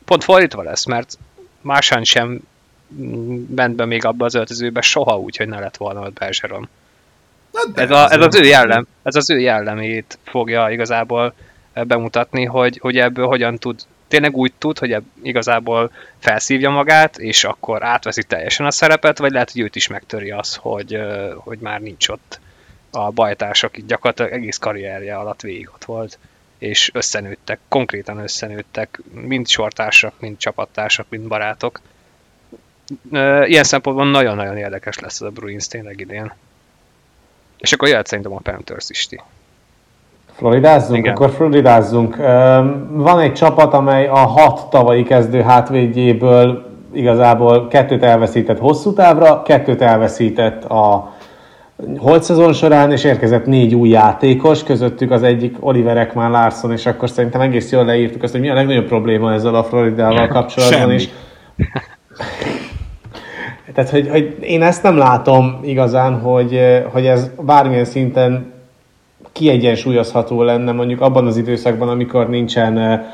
pont 0.04 0.24
fordítva 0.24 0.62
lesz, 0.62 0.84
mert 0.84 1.18
másan 1.60 2.04
sem 2.04 2.40
ment 3.54 3.74
be 3.74 3.84
még 3.84 4.04
abba 4.04 4.24
az 4.24 4.34
öltözőbe 4.34 4.80
soha 4.80 5.18
úgy, 5.18 5.36
hogy 5.36 5.48
ne 5.48 5.58
lett 5.58 5.76
volna 5.76 6.00
ott 6.00 6.12
Bergeron. 6.12 6.68
Ez, 7.74 7.90
a, 7.90 8.12
ez 8.12 8.20
az 8.20 8.34
ő 8.34 8.44
jellem, 8.44 8.86
ez 9.02 9.16
az 9.16 9.30
ő 9.30 9.38
jellemét 9.38 10.18
fogja 10.24 10.70
igazából 10.70 11.34
bemutatni, 11.72 12.44
hogy, 12.44 12.78
hogy 12.80 12.98
ebből 12.98 13.26
hogyan 13.26 13.58
tud, 13.58 13.80
tényleg 14.08 14.36
úgy 14.36 14.52
tud, 14.58 14.78
hogy 14.78 14.92
ebb, 14.92 15.04
igazából 15.22 15.90
felszívja 16.18 16.70
magát, 16.70 17.18
és 17.18 17.44
akkor 17.44 17.84
átveszi 17.84 18.22
teljesen 18.22 18.66
a 18.66 18.70
szerepet, 18.70 19.18
vagy 19.18 19.32
lehet, 19.32 19.50
hogy 19.50 19.60
őt 19.60 19.76
is 19.76 19.88
megtöri 19.88 20.30
az, 20.30 20.54
hogy, 20.54 20.98
hogy 21.36 21.58
már 21.58 21.80
nincs 21.80 22.08
ott 22.08 22.40
a 22.90 23.10
bajtársak, 23.10 23.70
akik 23.70 23.86
gyakorlatilag 23.86 24.32
egész 24.32 24.56
karrierje 24.56 25.16
alatt 25.16 25.40
végig 25.40 25.70
ott 25.74 25.84
volt 25.84 26.18
és 26.62 26.90
összenőttek, 26.94 27.58
konkrétan 27.68 28.18
összenőttek, 28.18 29.00
mind 29.12 29.48
sortársak, 29.48 30.12
mind 30.18 30.36
csapattársak, 30.36 31.06
mind 31.08 31.28
barátok. 31.28 31.80
ilyen 33.44 33.64
szempontból 33.64 34.10
nagyon-nagyon 34.10 34.56
érdekes 34.56 34.98
lesz 34.98 35.20
ez 35.20 35.26
a 35.26 35.30
Bruins 35.30 35.66
tényleg 35.66 36.00
idén. 36.00 36.32
És 37.58 37.72
akkor 37.72 37.88
jöhet 37.88 38.06
szerintem 38.06 38.32
a 38.32 38.40
Panthers 38.42 38.90
is 38.90 39.06
ti. 39.06 39.20
Floridázzunk? 40.36 40.98
Igen. 40.98 41.14
Akkor 41.14 41.30
floridázzunk. 41.30 42.16
Van 42.90 43.20
egy 43.20 43.32
csapat, 43.32 43.74
amely 43.74 44.06
a 44.06 44.16
hat 44.16 44.70
tavalyi 44.70 45.02
kezdő 45.02 45.42
hátvédjéből 45.42 46.70
igazából 46.92 47.68
kettőt 47.68 48.02
elveszített 48.02 48.58
hosszú 48.58 48.92
távra, 48.92 49.42
kettőt 49.42 49.80
elveszített 49.80 50.64
a 50.64 51.14
holt 51.96 52.22
szezon 52.22 52.52
során, 52.52 52.92
és 52.92 53.04
érkezett 53.04 53.46
négy 53.46 53.74
új 53.74 53.88
játékos, 53.88 54.62
közöttük 54.62 55.10
az 55.10 55.22
egyik 55.22 55.56
Oliver 55.60 55.96
Ekman 55.96 56.30
Larson, 56.30 56.72
és 56.72 56.86
akkor 56.86 57.10
szerintem 57.10 57.40
egész 57.40 57.72
jól 57.72 57.84
leírtuk 57.84 58.22
azt, 58.22 58.32
hogy 58.32 58.40
mi 58.40 58.50
a 58.50 58.54
legnagyobb 58.54 58.86
probléma 58.86 59.32
ezzel 59.32 59.54
a 59.54 59.64
Floridával 59.64 60.28
kapcsolatban 60.28 60.78
Semmi. 60.78 60.94
is. 60.94 61.08
Tehát, 63.74 63.90
hogy, 63.90 64.08
hogy 64.08 64.36
én 64.40 64.62
ezt 64.62 64.82
nem 64.82 64.96
látom 64.96 65.60
igazán, 65.62 66.20
hogy, 66.20 66.60
hogy 66.92 67.06
ez 67.06 67.30
bármilyen 67.40 67.84
szinten 67.84 68.52
kiegyensúlyozható 69.32 70.42
lenne 70.42 70.72
mondjuk 70.72 71.00
abban 71.00 71.26
az 71.26 71.36
időszakban, 71.36 71.88
amikor 71.88 72.28
nincsen 72.28 73.04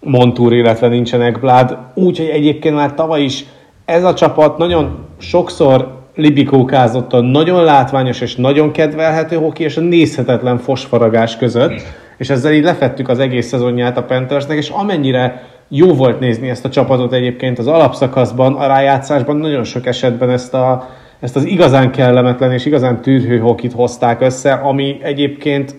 Montúr, 0.00 0.52
illetve 0.52 0.88
nincsen 0.88 1.22
Ekblad. 1.22 1.78
Úgyhogy 1.94 2.28
egyébként 2.28 2.74
már 2.74 2.94
tavaly 2.94 3.22
is 3.22 3.44
ez 3.84 4.04
a 4.04 4.14
csapat 4.14 4.58
nagyon 4.58 4.98
sokszor 5.18 6.01
libikókázott 6.14 7.12
a 7.12 7.20
nagyon 7.20 7.64
látványos 7.64 8.20
és 8.20 8.36
nagyon 8.36 8.72
kedvelhető 8.72 9.36
hoki 9.36 9.62
és 9.62 9.76
a 9.76 9.80
nézhetetlen 9.80 10.58
fosfaragás 10.58 11.36
között, 11.36 11.82
és 12.16 12.30
ezzel 12.30 12.52
így 12.52 12.64
lefettük 12.64 13.08
az 13.08 13.18
egész 13.18 13.46
szezonját 13.46 13.96
a 13.96 14.02
Panthersnek, 14.02 14.56
és 14.56 14.68
amennyire 14.68 15.42
jó 15.68 15.94
volt 15.94 16.20
nézni 16.20 16.48
ezt 16.48 16.64
a 16.64 16.68
csapatot 16.68 17.12
egyébként 17.12 17.58
az 17.58 17.66
alapszakaszban, 17.66 18.54
a 18.54 18.66
rájátszásban 18.66 19.36
nagyon 19.36 19.64
sok 19.64 19.86
esetben 19.86 20.30
ezt, 20.30 20.54
a, 20.54 20.88
ezt 21.20 21.36
az 21.36 21.44
igazán 21.44 21.90
kellemetlen 21.90 22.52
és 22.52 22.66
igazán 22.66 23.00
tűrhő 23.00 23.38
hokit 23.38 23.72
hozták 23.72 24.20
össze, 24.20 24.52
ami 24.52 24.98
egyébként 25.02 25.74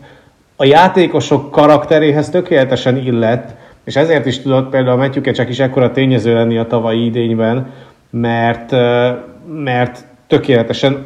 a 0.55 0.65
játékosok 0.65 1.51
karakteréhez 1.51 2.29
tökéletesen 2.29 2.97
illett, 2.97 3.55
és 3.83 3.95
ezért 3.95 4.25
is 4.25 4.41
tudott 4.41 4.69
például 4.69 4.97
Matthew 4.97 5.33
csak 5.33 5.49
is 5.49 5.59
ekkora 5.59 5.91
tényező 5.91 6.33
lenni 6.33 6.57
a 6.57 6.67
tavalyi 6.67 7.05
idényben, 7.05 7.71
mert, 8.09 8.71
mert 9.63 10.05
tökéletesen 10.33 11.05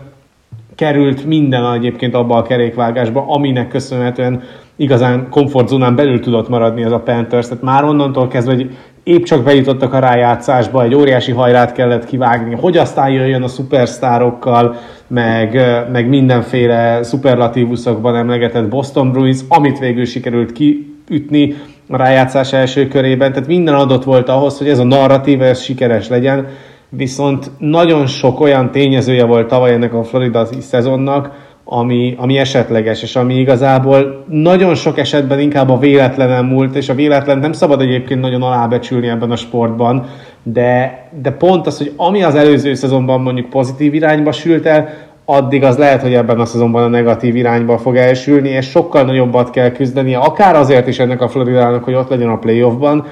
került 0.75 1.25
minden 1.25 1.73
egyébként 1.73 2.13
abba 2.13 2.35
a 2.35 2.41
kerékvágásba, 2.41 3.25
aminek 3.27 3.67
köszönhetően 3.67 4.41
igazán 4.75 5.27
komfortzónán 5.29 5.95
belül 5.95 6.19
tudott 6.19 6.49
maradni 6.49 6.83
ez 6.83 6.91
a 6.91 6.99
Panthers. 6.99 7.47
Tehát 7.47 7.63
már 7.63 7.83
onnantól 7.83 8.27
kezdve, 8.27 8.53
hogy 8.53 8.75
épp 9.03 9.23
csak 9.23 9.43
bejutottak 9.43 9.93
a 9.93 9.99
rájátszásba, 9.99 10.83
egy 10.83 10.95
óriási 10.95 11.31
hajrát 11.31 11.71
kellett 11.71 12.05
kivágni, 12.05 12.55
hogy 12.55 12.77
aztán 12.77 13.09
jöjjön 13.09 13.43
a 13.43 13.47
szupersztárokkal, 13.47 14.75
meg, 15.07 15.61
meg 15.91 16.07
mindenféle 16.07 17.03
szuperlatívuszokban 17.03 18.15
emlegetett 18.15 18.67
Boston 18.67 19.11
Bruins, 19.11 19.39
amit 19.47 19.79
végül 19.79 20.05
sikerült 20.05 20.51
kiütni 20.51 21.55
a 21.87 21.97
rájátszás 21.97 22.53
első 22.53 22.87
körében, 22.87 23.31
tehát 23.31 23.47
minden 23.47 23.75
adott 23.75 24.03
volt 24.03 24.29
ahhoz, 24.29 24.57
hogy 24.57 24.69
ez 24.69 24.79
a 24.79 24.83
narratíva 24.83 25.43
ez 25.43 25.61
sikeres 25.61 26.07
legyen, 26.07 26.47
viszont 26.89 27.51
nagyon 27.57 28.05
sok 28.05 28.39
olyan 28.39 28.71
tényezője 28.71 29.25
volt 29.25 29.47
tavaly 29.47 29.73
ennek 29.73 29.93
a 29.93 30.03
Florida 30.03 30.47
szezonnak, 30.59 31.45
ami, 31.69 32.15
ami 32.17 32.37
esetleges, 32.37 33.03
és 33.03 33.15
ami 33.15 33.35
igazából 33.35 34.25
nagyon 34.27 34.75
sok 34.75 34.97
esetben 34.97 35.39
inkább 35.39 35.69
a 35.69 35.77
véletlenen 35.77 36.45
múlt, 36.45 36.75
és 36.75 36.89
a 36.89 36.93
véletlen 36.93 37.39
nem 37.39 37.51
szabad 37.51 37.81
egyébként 37.81 38.21
nagyon 38.21 38.41
alábecsülni 38.41 39.07
ebben 39.07 39.31
a 39.31 39.35
sportban, 39.35 40.05
de, 40.43 41.03
de 41.21 41.31
pont 41.31 41.67
az, 41.67 41.77
hogy 41.77 41.93
ami 41.95 42.23
az 42.23 42.35
előző 42.35 42.73
szezonban 42.73 43.21
mondjuk 43.21 43.49
pozitív 43.49 43.93
irányba 43.93 44.31
sült 44.31 44.65
el, 44.65 44.89
addig 45.25 45.63
az 45.63 45.77
lehet, 45.77 46.01
hogy 46.01 46.13
ebben 46.13 46.39
a 46.39 46.45
szezonban 46.45 46.83
a 46.83 46.87
negatív 46.87 47.35
irányba 47.35 47.77
fog 47.77 47.95
elsülni, 47.95 48.49
és 48.49 48.69
sokkal 48.69 49.03
nagyobbat 49.03 49.49
kell 49.49 49.71
küzdenie, 49.71 50.17
akár 50.17 50.55
azért 50.55 50.87
is 50.87 50.99
ennek 50.99 51.21
a 51.21 51.27
Floridának, 51.27 51.83
hogy 51.83 51.93
ott 51.93 52.09
legyen 52.09 52.29
a 52.29 52.37
playoffban, 52.37 53.05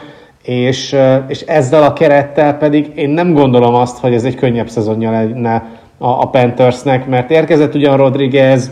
és, 0.45 0.95
és 1.27 1.41
ezzel 1.41 1.83
a 1.83 1.93
kerettel 1.93 2.57
pedig 2.57 2.91
én 2.95 3.09
nem 3.09 3.33
gondolom 3.33 3.75
azt, 3.75 3.97
hogy 3.97 4.13
ez 4.13 4.23
egy 4.23 4.35
könnyebb 4.35 4.69
szezonja 4.69 5.11
lenne 5.11 5.63
a, 5.97 6.07
a 6.07 6.29
Panthersnek, 6.29 7.07
mert 7.07 7.31
érkezett 7.31 7.75
ugyan 7.75 7.97
Rodriguez, 7.97 8.71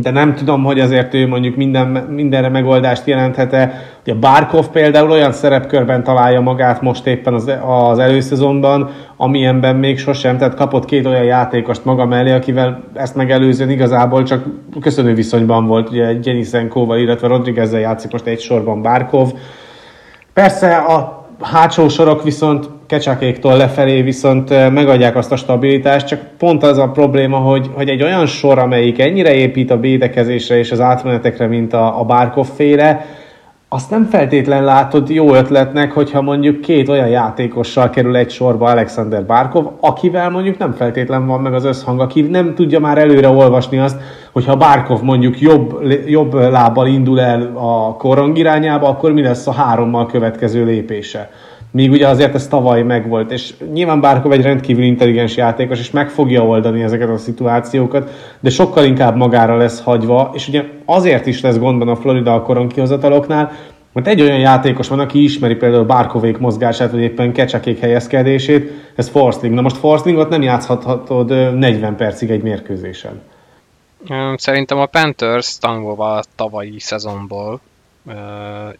de 0.00 0.10
nem 0.10 0.34
tudom, 0.34 0.64
hogy 0.64 0.80
azért 0.80 1.14
ő 1.14 1.28
mondjuk 1.28 1.56
minden, 1.56 1.86
mindenre 1.86 2.48
megoldást 2.48 3.06
jelenthet-e. 3.06 3.82
Ugye 4.02 4.14
Barkov 4.14 4.66
például 4.66 5.10
olyan 5.10 5.32
szerepkörben 5.32 6.02
találja 6.02 6.40
magát 6.40 6.82
most 6.82 7.06
éppen 7.06 7.34
az, 7.34 7.52
az 7.66 7.98
előszezonban, 7.98 8.90
amilyenben 9.16 9.76
még 9.76 9.98
sosem, 9.98 10.38
tehát 10.38 10.54
kapott 10.54 10.84
két 10.84 11.06
olyan 11.06 11.24
játékost 11.24 11.84
maga 11.84 12.06
mellé, 12.06 12.32
akivel 12.32 12.82
ezt 12.94 13.14
megelőzően 13.14 13.70
igazából 13.70 14.22
csak 14.22 14.44
köszönő 14.80 15.14
viszonyban 15.14 15.66
volt, 15.66 15.90
ugye 15.90 16.18
Jenisenkóval, 16.22 16.98
illetve 16.98 17.26
Rodriguezzel 17.28 17.80
játszik 17.80 18.12
most 18.12 18.26
egy 18.26 18.40
sorban 18.40 18.82
Barkov. 18.82 19.32
Persze 20.34 20.76
a 20.76 21.26
hátsó 21.40 21.88
sorok 21.88 22.22
viszont 22.22 22.68
kecsakéktól 22.86 23.56
lefelé 23.56 24.02
viszont 24.02 24.48
megadják 24.48 25.16
azt 25.16 25.32
a 25.32 25.36
stabilitást, 25.36 26.06
csak 26.06 26.20
pont 26.38 26.62
az 26.62 26.78
a 26.78 26.90
probléma, 26.90 27.36
hogy, 27.36 27.70
hogy 27.74 27.88
egy 27.88 28.02
olyan 28.02 28.26
sor, 28.26 28.58
amelyik 28.58 28.98
ennyire 28.98 29.34
épít 29.34 29.70
a 29.70 29.80
védekezésre 29.80 30.58
és 30.58 30.72
az 30.72 30.80
átmenetekre, 30.80 31.46
mint 31.46 31.72
a, 31.72 32.00
a 32.00 32.04
Barkov 32.04 32.46
féle, 32.46 33.06
azt 33.74 33.90
nem 33.90 34.04
feltétlen 34.04 34.64
látod 34.64 35.08
jó 35.08 35.34
ötletnek, 35.34 35.92
hogyha 35.92 36.22
mondjuk 36.22 36.60
két 36.60 36.88
olyan 36.88 37.08
játékossal 37.08 37.90
kerül 37.90 38.16
egy 38.16 38.30
sorba 38.30 38.70
Alexander 38.70 39.26
Barkov, 39.26 39.66
akivel 39.80 40.30
mondjuk 40.30 40.58
nem 40.58 40.72
feltétlen 40.72 41.26
van 41.26 41.40
meg 41.40 41.54
az 41.54 41.64
összhang, 41.64 42.00
aki 42.00 42.20
nem 42.20 42.54
tudja 42.54 42.80
már 42.80 42.98
előre 42.98 43.28
olvasni 43.28 43.78
azt, 43.78 44.00
hogyha 44.32 44.56
Barkov 44.56 45.00
mondjuk 45.02 45.40
jobb, 45.40 45.82
jobb 46.06 46.34
lábbal 46.34 46.86
indul 46.86 47.20
el 47.20 47.52
a 47.54 47.96
korong 47.96 48.38
irányába, 48.38 48.88
akkor 48.88 49.12
mi 49.12 49.22
lesz 49.22 49.46
a 49.46 49.52
hárommal 49.52 50.06
következő 50.06 50.64
lépése. 50.64 51.30
Míg 51.74 51.90
ugye 51.90 52.08
azért 52.08 52.34
ez 52.34 52.48
tavaly 52.48 52.82
megvolt, 52.82 53.30
és 53.30 53.54
nyilván 53.72 54.00
Bárkov 54.00 54.32
egy 54.32 54.42
rendkívül 54.42 54.84
intelligens 54.84 55.36
játékos, 55.36 55.78
és 55.78 55.90
meg 55.90 56.08
fogja 56.08 56.46
oldani 56.46 56.82
ezeket 56.82 57.08
a 57.08 57.16
szituációkat, 57.16 58.10
de 58.40 58.50
sokkal 58.50 58.84
inkább 58.84 59.16
magára 59.16 59.56
lesz 59.56 59.82
hagyva, 59.82 60.30
és 60.34 60.48
ugye 60.48 60.64
azért 60.84 61.26
is 61.26 61.40
lesz 61.40 61.58
gondban 61.58 61.88
a 61.88 61.96
Florida 61.96 62.34
a 62.34 62.42
koron 62.42 62.68
kihozataloknál, 62.68 63.52
mert 63.92 64.06
egy 64.06 64.20
olyan 64.20 64.38
játékos 64.38 64.88
van, 64.88 65.00
aki 65.00 65.22
ismeri 65.22 65.54
például 65.54 65.84
Bárkovék 65.84 66.38
mozgását, 66.38 66.90
vagy 66.90 67.00
éppen 67.00 67.32
Kecsakék 67.32 67.78
helyezkedését, 67.78 68.70
ez 68.94 69.08
Forsling. 69.08 69.54
Na 69.54 69.60
most 69.60 69.76
Forslingot 69.76 70.28
nem 70.28 70.42
játszhatod 70.42 71.28
40 71.58 71.96
percig 71.96 72.30
egy 72.30 72.42
mérkőzésen. 72.42 73.22
Szerintem 74.36 74.78
a 74.78 74.86
Panthers 74.86 75.58
tanulva 75.58 76.14
a 76.14 76.22
tavalyi 76.36 76.78
szezonból 76.78 77.60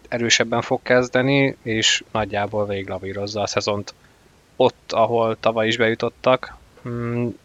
erősebben 0.08 0.62
fog 0.62 0.82
kezdeni, 0.82 1.56
és 1.62 2.04
nagyjából 2.12 2.66
véglavírozza 2.66 3.40
a 3.40 3.46
szezont 3.46 3.94
ott, 4.56 4.92
ahol 4.92 5.36
tavaly 5.40 5.66
is 5.66 5.76
bejutottak. 5.76 6.56
Hmm, 6.82 7.38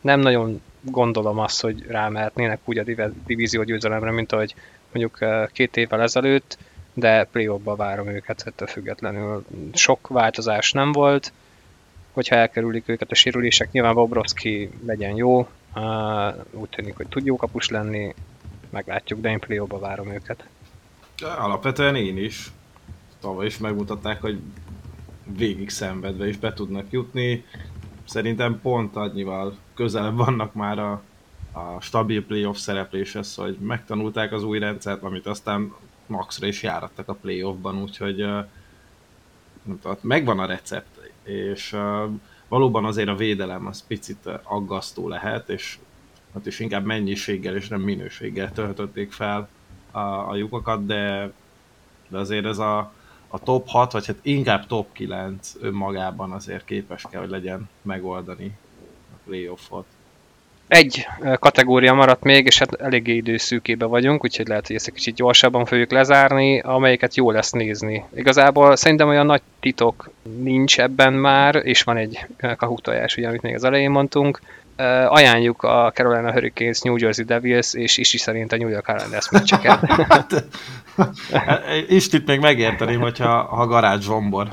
nem 0.00 0.20
nagyon 0.20 0.62
gondolom 0.80 1.38
azt, 1.38 1.60
hogy 1.60 1.86
rámehetnének 1.86 2.60
úgy 2.64 2.78
a 2.78 3.08
divízió 3.26 3.62
győzelemre, 3.62 4.10
mint 4.10 4.32
ahogy 4.32 4.54
mondjuk 4.92 5.48
két 5.52 5.76
évvel 5.76 6.02
ezelőtt, 6.02 6.58
de 6.94 7.24
playoffba 7.24 7.76
várom 7.76 8.08
őket 8.08 8.42
ettől 8.46 8.68
függetlenül. 8.68 9.44
Sok 9.72 10.08
változás 10.08 10.72
nem 10.72 10.92
volt, 10.92 11.32
hogyha 12.12 12.36
elkerülik 12.36 12.88
őket 12.88 13.10
a 13.10 13.14
sérülések, 13.14 13.72
nyilván 13.72 13.94
Bobrovski 13.94 14.70
legyen 14.86 15.14
jó, 15.16 15.48
úgy 16.50 16.68
tűnik, 16.68 16.96
hogy 16.96 17.08
tud 17.08 17.26
jó 17.26 17.36
kapus 17.36 17.68
lenni, 17.68 18.14
meglátjuk, 18.70 19.20
de 19.20 19.30
én 19.30 19.38
playoffba 19.38 19.78
várom 19.78 20.12
őket. 20.12 20.44
Alapvetően 21.22 21.94
én 21.94 22.16
is. 22.16 22.50
Tavaly 23.20 23.46
is 23.46 23.58
megmutatták, 23.58 24.20
hogy 24.20 24.40
végig 25.36 25.70
szenvedve 25.70 26.28
is 26.28 26.36
be 26.36 26.52
tudnak 26.52 26.86
jutni. 26.90 27.44
Szerintem 28.04 28.60
pont 28.60 28.96
annyival 28.96 29.56
közelebb 29.74 30.16
vannak 30.16 30.54
már 30.54 30.78
a, 30.78 31.02
a 31.52 31.80
stabil 31.80 32.26
playoff 32.26 32.56
szerepléshez, 32.56 33.34
hogy 33.34 33.56
megtanulták 33.60 34.32
az 34.32 34.42
új 34.42 34.58
rendszert, 34.58 35.02
amit 35.02 35.26
aztán 35.26 35.74
maxra 36.06 36.46
is 36.46 36.62
járattak 36.62 37.08
a 37.08 37.14
playoffban, 37.14 37.82
úgyhogy 37.82 38.16
nem 38.16 39.78
tudom, 39.80 39.96
megvan 40.00 40.38
a 40.38 40.46
recept, 40.46 41.12
és 41.22 41.76
valóban 42.48 42.84
azért 42.84 43.08
a 43.08 43.16
védelem 43.16 43.66
az 43.66 43.86
picit 43.86 44.26
aggasztó 44.42 45.08
lehet, 45.08 45.48
és 45.48 45.78
hát 46.34 46.46
is 46.46 46.60
inkább 46.60 46.84
mennyiséggel 46.84 47.56
és 47.56 47.68
nem 47.68 47.80
minőséggel 47.80 48.52
töltötték 48.52 49.12
fel 49.12 49.48
a, 49.96 50.30
a 50.30 50.36
lyukakat, 50.36 50.86
de, 50.86 51.32
de 52.08 52.18
azért 52.18 52.44
ez 52.44 52.58
a, 52.58 52.92
a 53.28 53.38
top 53.38 53.68
6, 53.68 53.92
vagy 53.92 54.06
hát 54.06 54.16
inkább 54.22 54.66
top 54.66 54.92
9 54.92 55.52
önmagában 55.60 56.30
azért 56.30 56.64
képes 56.64 57.04
kell, 57.10 57.20
hogy 57.20 57.30
legyen 57.30 57.68
megoldani 57.82 58.56
a 59.12 59.18
playoffot. 59.24 59.86
Egy 60.68 61.06
kategória 61.38 61.94
maradt 61.94 62.22
még, 62.22 62.46
és 62.46 62.58
hát 62.58 62.74
eléggé 62.74 63.14
időszűkébe 63.14 63.84
vagyunk, 63.84 64.24
úgyhogy 64.24 64.48
lehet, 64.48 64.66
hogy 64.66 64.76
ezt 64.76 64.86
egy 64.86 64.94
kicsit 64.94 65.14
gyorsabban 65.14 65.64
fogjuk 65.64 65.90
lezárni, 65.90 66.60
amelyiket 66.60 67.16
jó 67.16 67.30
lesz 67.30 67.50
nézni. 67.50 68.04
Igazából 68.14 68.76
szerintem 68.76 69.08
olyan 69.08 69.26
nagy 69.26 69.42
titok 69.60 70.10
nincs 70.38 70.80
ebben 70.80 71.12
már, 71.12 71.54
és 71.64 71.82
van 71.82 71.96
egy 71.96 72.26
kahuktojás, 72.56 73.16
ugye, 73.16 73.28
amit 73.28 73.42
még 73.42 73.54
az 73.54 73.64
elején 73.64 73.90
mondtunk. 73.90 74.40
Uh, 74.78 75.12
ajánljuk 75.12 75.62
a 75.62 75.90
Carolina 75.94 76.32
Hurricanes, 76.32 76.80
New 76.80 76.96
Jersey 76.96 77.24
Devils 77.24 77.74
és 77.74 77.96
Isi 77.96 78.18
szerint 78.18 78.52
a 78.52 78.56
New 78.56 78.68
York 78.68 78.92
Islanders 78.96 79.30
meccseket. 79.30 79.80
Hát, 81.32 81.64
Istit 81.88 82.26
még 82.26 82.40
megérteném, 82.40 83.00
hogyha 83.00 83.42
ha 83.42 83.66
Garázs 83.66 84.04
Zsombor 84.04 84.48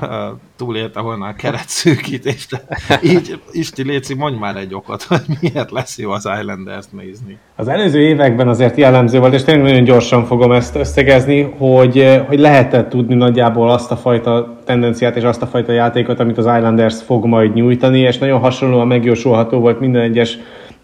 túlélte 0.56 1.00
volna 1.00 1.26
a 1.26 1.34
keret 1.34 1.68
szűkítést. 1.68 2.64
Így 3.02 3.40
Isti 3.52 3.82
Léci, 3.82 4.14
mondj 4.14 4.38
már 4.38 4.56
egy 4.56 4.74
okot, 4.74 5.02
hogy 5.02 5.22
miért 5.40 5.70
lesz 5.70 5.98
jó 5.98 6.10
az 6.10 6.28
Islanders 6.40 6.86
nézni. 6.90 7.38
Az 7.56 7.68
előző 7.68 8.00
években 8.00 8.48
azért 8.48 8.76
jellemző 8.76 9.18
volt, 9.18 9.34
és 9.34 9.42
tényleg 9.42 9.64
nagyon 9.64 9.84
gyorsan 9.84 10.24
fogom 10.24 10.52
ezt 10.52 10.76
összegezni, 10.76 11.54
hogy, 11.58 12.22
hogy 12.26 12.38
lehetett 12.38 12.88
tudni 12.88 13.14
nagyjából 13.14 13.70
azt 13.70 13.90
a 13.90 13.96
fajta 13.96 14.56
tendenciát 14.64 15.16
és 15.16 15.22
azt 15.22 15.42
a 15.42 15.46
fajta 15.46 15.72
játékot, 15.72 16.20
amit 16.20 16.38
az 16.38 16.44
Islanders 16.44 17.02
fog 17.02 17.24
majd 17.24 17.54
nyújtani, 17.54 17.98
és 17.98 18.18
nagyon 18.18 18.40
hasonlóan 18.40 18.86
megjósolható 18.86 19.58
volt 19.58 19.80
minden 19.80 20.02
egyes 20.02 20.38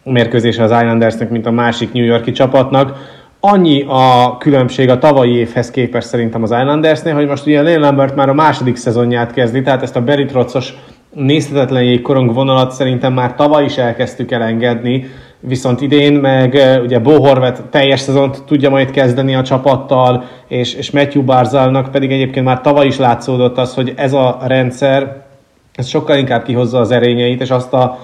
mérkőzése 0.05 0.63
az 0.63 0.71
Islandersnek, 0.71 1.31
mint 1.31 1.47
a 1.47 1.51
másik 1.51 1.93
New 1.93 2.05
Yorki 2.05 2.33
csapatnak. 2.33 2.99
Annyi 3.41 3.85
a 3.89 4.37
különbség 4.39 4.91
a 4.91 4.99
tavalyi 4.99 5.35
évhez 5.35 5.71
képest 5.71 6.07
szerintem 6.07 6.43
az 6.43 6.51
Islandersnél, 6.51 7.15
hogy 7.15 7.27
most 7.27 7.47
ugye 7.47 7.63
Lane 7.63 7.79
Lambert 7.79 8.17
már 8.17 8.29
a 8.29 8.35
második 8.35 8.77
szezonját 8.77 9.33
kezdi, 9.33 9.63
tehát 9.63 9.83
ezt 9.83 9.97
a 9.97 10.03
Beritrocos 10.03 10.75
nézhetetlen 11.15 11.83
jégkorong 11.83 12.35
vonalat 12.35 12.73
szerintem 12.73 13.13
már 13.13 13.35
tavaly 13.35 13.65
is 13.65 13.77
elkezdtük 13.77 14.31
elengedni, 14.31 15.07
viszont 15.41 15.81
idén 15.81 16.13
meg 16.13 16.55
ugye 16.83 16.99
Bo 16.99 17.13
Horvet 17.13 17.63
teljes 17.71 18.01
szezont 18.01 18.43
tudja 18.45 18.71
majd 18.71 18.91
kezdeni 18.91 19.35
a 19.35 19.43
csapattal, 19.43 20.25
és, 20.49 20.75
és 20.75 20.91
Matthew 20.91 21.23
Barzalnak 21.23 21.91
pedig 21.91 22.13
egyébként 22.13 22.47
már 22.47 22.61
tavaly 22.61 22.87
is 22.87 22.99
látszódott 22.99 23.59
az, 23.59 23.75
hogy 23.75 23.93
ez 23.97 24.13
a 24.13 24.39
rendszer 24.47 25.29
ez 25.75 25.87
sokkal 25.89 26.17
inkább 26.17 26.43
kihozza 26.43 26.79
az 26.79 26.91
erényeit, 26.91 27.41
és 27.41 27.51
azt 27.51 27.73
a 27.73 27.99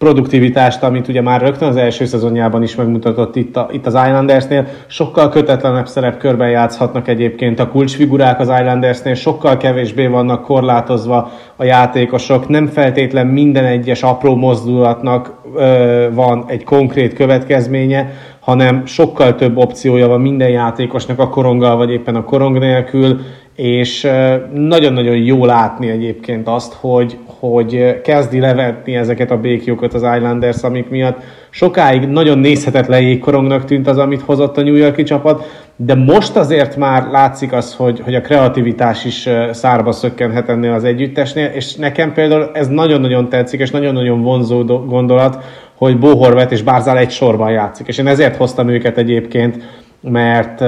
produktivitást, 0.00 0.82
amit 0.82 1.08
ugye 1.08 1.22
már 1.22 1.40
rögtön 1.40 1.68
az 1.68 1.76
első 1.76 2.04
szezonjában 2.04 2.62
is 2.62 2.74
megmutatott 2.74 3.36
itt, 3.36 3.56
a, 3.56 3.68
itt 3.72 3.86
az 3.86 3.94
Islandersnél. 3.94 4.66
Sokkal 4.86 5.28
kötetlenebb 5.28 5.88
szerepkörben 5.88 6.50
játszhatnak 6.50 7.08
egyébként 7.08 7.60
a 7.60 7.68
kulcsfigurák 7.68 8.40
az 8.40 8.48
Islandersnél, 8.48 9.14
sokkal 9.14 9.56
kevésbé 9.56 10.06
vannak 10.06 10.42
korlátozva 10.42 11.30
a 11.56 11.64
játékosok, 11.64 12.48
nem 12.48 12.66
feltétlen 12.66 13.26
minden 13.26 13.64
egyes 13.64 14.02
apró 14.02 14.36
mozdulatnak 14.36 15.34
ö, 15.56 16.08
van 16.12 16.44
egy 16.46 16.64
konkrét 16.64 17.14
következménye, 17.14 18.12
hanem 18.40 18.86
sokkal 18.86 19.34
több 19.34 19.56
opciója 19.56 20.08
van 20.08 20.20
minden 20.20 20.50
játékosnak 20.50 21.18
a 21.18 21.28
koronggal, 21.28 21.76
vagy 21.76 21.90
éppen 21.90 22.14
a 22.14 22.24
korong 22.24 22.58
nélkül, 22.58 23.20
és 23.56 24.08
nagyon-nagyon 24.54 25.16
jó 25.16 25.44
látni 25.44 25.88
egyébként 25.88 26.48
azt, 26.48 26.72
hogy, 26.72 27.18
hogy 27.40 28.00
kezdi 28.00 28.40
levetni 28.40 28.96
ezeket 28.96 29.30
a 29.30 29.40
békjókat 29.40 29.94
az 29.94 30.02
Islanders, 30.16 30.62
amik 30.62 30.88
miatt 30.88 31.22
sokáig 31.50 32.08
nagyon 32.08 32.38
nézhetetlen 32.38 33.00
jégkorongnak 33.00 33.64
tűnt 33.64 33.88
az, 33.88 33.98
amit 33.98 34.20
hozott 34.20 34.56
a 34.56 34.62
New 34.62 34.74
Yorki 34.74 35.02
csapat, 35.02 35.64
de 35.76 35.94
most 35.94 36.36
azért 36.36 36.76
már 36.76 37.08
látszik 37.10 37.52
az, 37.52 37.74
hogy, 37.74 38.00
hogy 38.00 38.14
a 38.14 38.20
kreativitás 38.20 39.04
is 39.04 39.28
szárba 39.52 39.92
szökkenhet 39.92 40.48
ennél 40.48 40.72
az 40.72 40.84
együttesnél, 40.84 41.46
és 41.46 41.74
nekem 41.74 42.12
például 42.12 42.50
ez 42.52 42.68
nagyon-nagyon 42.68 43.28
tetszik, 43.28 43.60
és 43.60 43.70
nagyon-nagyon 43.70 44.22
vonzó 44.22 44.64
gondolat, 44.64 45.44
hogy 45.74 45.98
Bohorvet 45.98 46.52
és 46.52 46.62
Bárzál 46.62 46.98
egy 46.98 47.10
sorban 47.10 47.50
játszik, 47.50 47.86
és 47.86 47.98
én 47.98 48.06
ezért 48.06 48.36
hoztam 48.36 48.68
őket 48.68 48.98
egyébként 48.98 49.62
mert, 50.00 50.60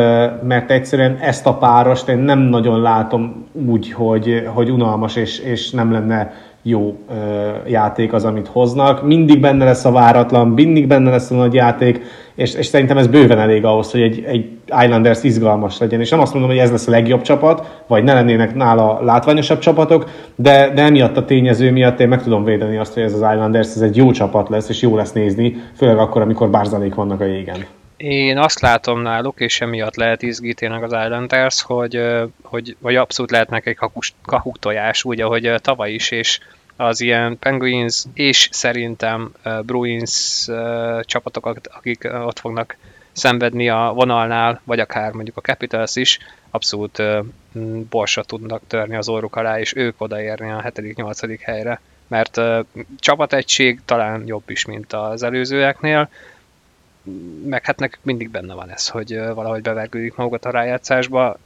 mert 0.42 0.70
egyszerűen 0.70 1.16
ezt 1.20 1.46
a 1.46 1.54
párost 1.54 2.08
én 2.08 2.18
nem 2.18 2.38
nagyon 2.38 2.80
látom 2.80 3.46
úgy, 3.52 3.92
hogy, 3.92 4.48
hogy 4.54 4.70
unalmas 4.70 5.16
és, 5.16 5.38
és 5.38 5.70
nem 5.70 5.92
lenne 5.92 6.32
jó 6.62 6.96
játék 7.66 8.12
az, 8.12 8.24
amit 8.24 8.48
hoznak. 8.48 9.06
Mindig 9.06 9.40
benne 9.40 9.64
lesz 9.64 9.84
a 9.84 9.90
váratlan, 9.90 10.48
mindig 10.48 10.86
benne 10.86 11.10
lesz 11.10 11.30
a 11.30 11.34
nagy 11.34 11.54
játék, 11.54 12.00
és, 12.34 12.54
és 12.54 12.66
szerintem 12.66 12.98
ez 12.98 13.06
bőven 13.06 13.38
elég 13.38 13.64
ahhoz, 13.64 13.90
hogy 13.90 14.00
egy, 14.00 14.24
egy 14.26 14.48
Islanders 14.66 15.22
izgalmas 15.22 15.78
legyen. 15.78 16.00
És 16.00 16.10
nem 16.10 16.20
azt 16.20 16.32
mondom, 16.32 16.50
hogy 16.50 16.60
ez 16.60 16.70
lesz 16.70 16.86
a 16.86 16.90
legjobb 16.90 17.22
csapat, 17.22 17.82
vagy 17.86 18.04
ne 18.04 18.14
lennének 18.14 18.54
nála 18.54 19.02
látványosabb 19.04 19.58
csapatok, 19.58 20.08
de, 20.36 20.70
de 20.74 20.82
emiatt 20.82 21.16
a 21.16 21.24
tényező 21.24 21.70
miatt 21.70 22.00
én 22.00 22.08
meg 22.08 22.22
tudom 22.22 22.44
védeni 22.44 22.76
azt, 22.76 22.94
hogy 22.94 23.02
ez 23.02 23.12
az 23.12 23.32
Islanders 23.32 23.68
ez 23.68 23.80
egy 23.80 23.96
jó 23.96 24.10
csapat 24.10 24.48
lesz, 24.48 24.68
és 24.68 24.82
jó 24.82 24.96
lesz 24.96 25.12
nézni, 25.12 25.56
főleg 25.76 25.98
akkor, 25.98 26.22
amikor 26.22 26.50
bárzalék 26.50 26.94
vannak 26.94 27.20
a 27.20 27.24
jégen. 27.24 27.56
Én 28.02 28.38
azt 28.38 28.60
látom 28.60 29.00
náluk, 29.00 29.40
és 29.40 29.60
emiatt 29.60 29.96
lehet 29.96 30.22
izgi 30.22 30.54
tényleg 30.54 30.82
az 30.82 30.92
Islanders, 30.92 31.62
hogy, 31.62 32.02
hogy 32.42 32.76
vagy 32.78 32.96
abszolút 32.96 33.30
lehetnek 33.30 33.66
egy 33.66 33.78
kahuk 34.22 34.58
tojás, 34.58 35.04
úgy, 35.04 35.20
ahogy 35.20 35.54
tavaly 35.60 35.92
is, 35.92 36.10
és 36.10 36.40
az 36.76 37.00
ilyen 37.00 37.38
Penguins 37.38 38.04
és 38.14 38.48
szerintem 38.52 39.32
Bruins 39.62 40.46
csapatok, 41.00 41.60
akik 41.72 42.08
ott 42.24 42.38
fognak 42.38 42.76
szenvedni 43.12 43.68
a 43.68 43.92
vonalnál, 43.94 44.60
vagy 44.64 44.80
akár 44.80 45.12
mondjuk 45.12 45.36
a 45.36 45.40
Capitals 45.40 45.96
is, 45.96 46.18
abszolút 46.50 47.02
borsot 47.90 48.26
tudnak 48.26 48.62
törni 48.66 48.96
az 48.96 49.08
orruk 49.08 49.36
alá, 49.36 49.60
és 49.60 49.76
ők 49.76 50.00
odaérni 50.00 50.50
a 50.50 50.62
7.-8. 50.62 51.38
helyre. 51.42 51.80
Mert 52.08 52.40
csapategység 52.98 53.80
talán 53.84 54.22
jobb 54.26 54.50
is, 54.50 54.64
mint 54.64 54.92
az 54.92 55.22
előzőeknél, 55.22 56.08
meg 57.44 57.64
hát 57.64 57.78
nekük 57.78 58.00
mindig 58.02 58.30
benne 58.30 58.54
van 58.54 58.70
ez, 58.70 58.88
hogy 58.88 59.18
valahogy 59.18 59.62
bevergődik 59.62 60.14
magukat 60.14 60.44
a 60.44 60.50
rájátszásba. 60.50 61.38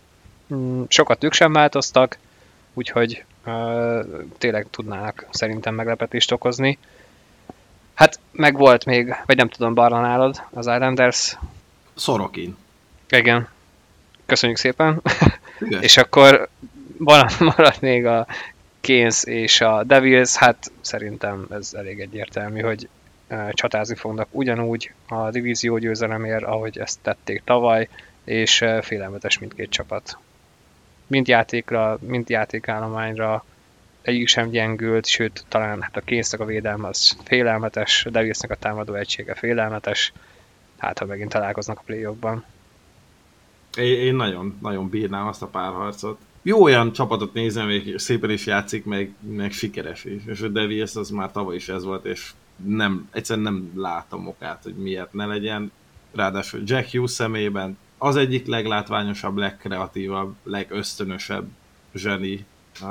Mm, 0.55 0.83
sokat 0.89 1.25
ők 1.25 1.33
sem 1.33 1.53
változtak, 1.53 2.19
úgyhogy 2.75 3.25
tényleg 4.39 4.67
tudnának 4.71 5.27
szerintem 5.31 5.75
meglepetést 5.75 6.33
okozni. 6.33 6.79
Hát 7.95 8.21
meg 8.33 8.57
volt 8.57 8.85
még, 8.85 9.15
vagy 9.27 9.37
nem 9.37 9.49
tudom, 9.49 9.75
Barna 9.75 10.01
nálad, 10.01 10.43
az 10.51 10.67
Islanders. 10.67 11.37
Szorokin. 11.95 12.57
Igen. 13.09 13.49
Köszönjük 14.27 14.59
szépen. 14.59 15.03
és 15.81 15.97
akkor 15.97 16.49
maradt 17.39 17.81
még 17.81 18.07
a 18.07 18.27
Keynes 18.81 19.25
és 19.25 19.61
a 19.61 19.85
Devils, 19.85 20.35
hát 20.35 20.73
szerintem 20.81 21.47
ez 21.51 21.75
elég 21.75 22.01
egyértelmű, 22.01 22.61
hogy 22.61 22.89
csatázni 23.51 23.95
fognak 23.95 24.29
ugyanúgy 24.31 24.93
a 25.09 25.31
divízió 25.31 25.79
győzelemért, 25.79 26.45
ahogy 26.45 26.79
ezt 26.79 27.01
tették 27.03 27.43
tavaly, 27.45 27.89
és 28.25 28.65
félelmetes 28.81 29.39
mindkét 29.39 29.71
csapat. 29.71 30.19
Mind 31.07 31.29
játékra, 31.29 31.99
mind 32.01 32.29
játékállományra 32.29 33.45
egyik 34.03 34.29
sem 34.29 34.51
gyengült, 34.51 35.07
sőt, 35.07 35.45
talán 35.49 35.83
hát 35.83 35.97
a 35.97 36.01
késznek 36.01 36.41
a 36.41 36.45
védelme 36.45 36.89
az 36.89 37.17
félelmetes, 37.25 38.07
a 38.07 38.11
Devilsnek 38.11 38.51
a 38.51 38.55
támadó 38.55 38.95
egysége 38.95 39.35
félelmetes, 39.35 40.13
hát 40.79 40.99
ha 40.99 41.05
megint 41.05 41.31
találkoznak 41.31 41.79
a 41.79 41.83
play 41.85 42.07
Én, 43.79 44.01
én 44.01 44.15
nagyon, 44.15 44.59
nagyon 44.63 44.89
bírnám 44.89 45.27
azt 45.27 45.43
a 45.43 45.47
párharcot. 45.47 46.19
Jó 46.43 46.63
olyan 46.63 46.93
csapatot 46.93 47.33
nézem, 47.33 47.71
és 47.71 48.03
szépen 48.03 48.31
is 48.31 48.47
játszik, 48.47 48.85
meg, 48.85 49.15
meg 49.21 49.53
sikeres 49.53 50.05
is. 50.05 50.23
És 50.27 50.41
a 50.41 50.49
Devils 50.49 50.95
az 50.97 51.11
már 51.11 51.33
tavaly 51.33 51.55
is 51.55 51.69
ez 51.69 51.85
volt, 51.85 52.05
és 52.05 52.31
nem, 52.65 53.09
egyszerűen 53.13 53.53
nem 53.53 53.73
látom 53.75 54.27
okát, 54.27 54.63
hogy 54.63 54.75
miért 54.75 55.13
ne 55.13 55.27
legyen. 55.27 55.73
Ráadásul 56.15 56.61
Jack 56.65 56.91
Hughes 56.91 57.11
szemében 57.11 57.79
az 57.99 58.17
egyik 58.17 58.47
leglátványosabb, 58.47 59.37
legkreatívabb, 59.37 60.35
legösztönösebb 60.43 61.49
zseni 61.95 62.45
uh, 62.83 62.89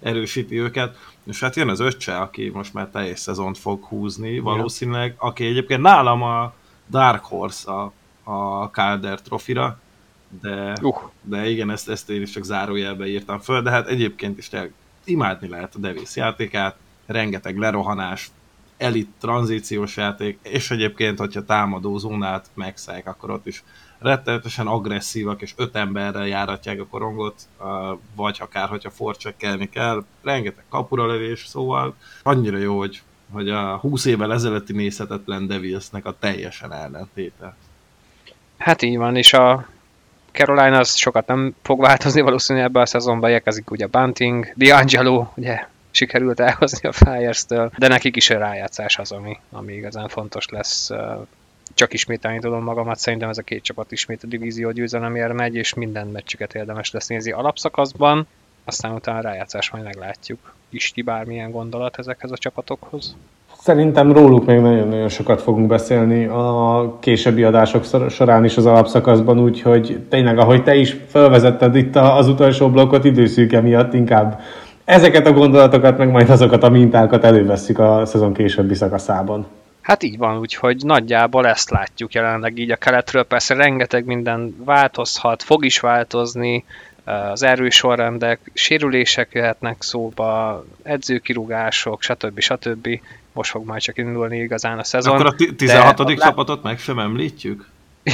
erősíti 0.00 0.60
őket. 0.60 0.96
És 1.24 1.40
hát 1.40 1.56
jön 1.56 1.68
az 1.68 1.80
öccse, 1.80 2.18
aki 2.18 2.50
most 2.54 2.74
már 2.74 2.88
teljes 2.88 3.18
szezont 3.18 3.58
fog 3.58 3.84
húzni 3.84 4.38
valószínűleg, 4.38 5.14
aki 5.18 5.46
egyébként 5.46 5.80
nálam 5.80 6.22
a 6.22 6.54
Dark 6.90 7.24
Horse 7.24 7.70
a, 7.72 7.92
a 8.22 8.64
Calder 8.70 9.22
trofira, 9.22 9.78
de, 10.40 10.76
uh. 10.82 10.96
de 11.22 11.48
igen, 11.48 11.70
ezt, 11.70 11.88
ezt 11.88 12.10
én 12.10 12.22
is 12.22 12.30
csak 12.30 12.44
zárójelbe 12.44 13.06
írtam 13.06 13.38
föl, 13.38 13.62
de 13.62 13.70
hát 13.70 13.88
egyébként 13.88 14.38
is 14.38 14.48
tényleg 14.48 14.72
imádni 15.04 15.48
lehet 15.48 15.74
a 15.74 15.78
Devis 15.78 16.16
játékát, 16.16 16.76
rengeteg 17.06 17.58
lerohanás, 17.58 18.30
elit 18.84 19.08
tranzíciós 19.20 19.96
játék, 19.96 20.38
és 20.42 20.70
egyébként, 20.70 21.18
hogyha 21.18 21.44
támadó 21.44 21.98
zónát 21.98 22.46
megszállják, 22.54 23.06
akkor 23.06 23.30
ott 23.30 23.46
is 23.46 23.64
rettenetesen 23.98 24.66
agresszívak, 24.66 25.42
és 25.42 25.52
öt 25.56 25.76
emberrel 25.76 26.26
járatják 26.26 26.80
a 26.80 26.86
korongot, 26.86 27.34
vagy 28.16 28.38
akár, 28.40 28.68
hogyha 28.68 28.90
forcsekkelni 28.90 29.68
kell, 29.68 30.04
rengeteg 30.22 30.64
kapura 30.68 31.06
lövés, 31.06 31.46
szóval 31.46 31.94
annyira 32.22 32.58
jó, 32.58 32.78
hogy, 32.78 33.02
hogy 33.32 33.48
a 33.48 33.76
20 33.76 34.04
évvel 34.04 34.32
ezelőtti 34.32 34.72
nézhetetlen 34.72 35.46
Devilsnek 35.46 36.06
a 36.06 36.16
teljesen 36.18 36.72
ellentéte. 36.72 37.56
Hát 38.58 38.82
így 38.82 38.96
van, 38.96 39.16
és 39.16 39.32
a 39.32 39.66
Carolina 40.32 40.78
az 40.78 40.94
sokat 40.94 41.26
nem 41.26 41.54
fog 41.62 41.80
változni 41.80 42.20
valószínűleg 42.20 42.68
ebben 42.68 42.82
a 42.82 42.86
szezonban, 42.86 43.30
érkezik 43.30 43.70
ugye 43.70 43.86
Bunting, 43.86 44.52
D'Angelo, 44.58 45.26
ugye 45.34 45.66
sikerült 45.94 46.40
elhozni 46.40 46.88
a 46.88 46.92
Flyers-től, 46.92 47.70
de 47.78 47.88
nekik 47.88 48.16
is 48.16 48.30
a 48.30 48.38
rájátszás 48.38 48.98
az, 48.98 49.12
ami, 49.12 49.36
ami 49.52 49.72
igazán 49.72 50.08
fontos 50.08 50.48
lesz. 50.48 50.90
Csak 51.74 51.92
ismételni 51.92 52.38
tudom 52.38 52.62
magamat, 52.62 52.98
szerintem 52.98 53.28
ez 53.28 53.38
a 53.38 53.42
két 53.42 53.62
csapat 53.62 53.92
ismét 53.92 54.22
a 54.22 54.26
divízió 54.26 54.70
győzelemért 54.70 55.32
megy, 55.32 55.54
és 55.54 55.74
minden 55.74 56.06
meccsüket 56.06 56.54
érdemes 56.54 56.90
lesz 56.90 57.06
nézni 57.06 57.32
alapszakaszban. 57.32 58.26
aztán 58.64 58.92
utána 58.92 59.20
rájátszás 59.20 59.70
majd 59.70 59.84
meglátjuk. 59.84 60.54
Isti 60.70 61.02
bármilyen 61.02 61.50
gondolat 61.50 61.98
ezekhez 61.98 62.30
a 62.30 62.36
csapatokhoz? 62.36 63.16
Szerintem 63.60 64.12
róluk 64.12 64.46
még 64.46 64.60
nagyon-nagyon 64.60 65.08
sokat 65.08 65.42
fogunk 65.42 65.66
beszélni 65.66 66.24
a 66.24 66.96
későbbi 67.00 67.42
adások 67.42 67.84
során 68.08 68.44
is 68.44 68.56
az 68.56 68.66
alapszakaszban, 68.66 69.40
úgyhogy 69.40 70.00
tényleg, 70.08 70.38
ahogy 70.38 70.62
te 70.62 70.74
is 70.74 70.96
felvezetted 71.08 71.76
itt 71.76 71.96
az 71.96 72.28
utolsó 72.28 72.70
blokkot 72.70 73.04
időszűke 73.04 73.60
miatt, 73.60 73.94
inkább 73.94 74.40
ezeket 74.84 75.26
a 75.26 75.32
gondolatokat, 75.32 75.98
meg 75.98 76.10
majd 76.10 76.30
azokat 76.30 76.62
a 76.62 76.68
mintákat 76.68 77.24
elővesszük 77.24 77.78
a 77.78 78.06
szezon 78.06 78.32
későbbi 78.32 78.74
szakaszában. 78.74 79.46
Hát 79.80 80.02
így 80.02 80.18
van, 80.18 80.38
úgyhogy 80.38 80.84
nagyjából 80.84 81.46
ezt 81.46 81.70
látjuk 81.70 82.12
jelenleg 82.12 82.58
így 82.58 82.70
a 82.70 82.76
keletről. 82.76 83.22
Persze 83.22 83.54
rengeteg 83.54 84.04
minden 84.04 84.56
változhat, 84.64 85.42
fog 85.42 85.64
is 85.64 85.80
változni, 85.80 86.64
az 87.04 87.42
erősorrendek, 87.42 88.50
sérülések 88.54 89.28
jöhetnek 89.32 89.82
szóba, 89.82 90.64
edzőkirúgások, 90.82 92.02
stb. 92.02 92.40
stb. 92.40 92.88
Most 93.32 93.50
fog 93.50 93.66
majd 93.66 93.80
csak 93.80 93.98
indulni 93.98 94.38
igazán 94.38 94.78
a 94.78 94.84
szezon. 94.84 95.14
Akkor 95.14 95.26
a 95.26 95.54
16. 95.56 96.04
De 96.04 96.14
csapatot 96.14 96.62
meg 96.62 96.78
sem 96.78 96.98
említjük? 96.98 97.68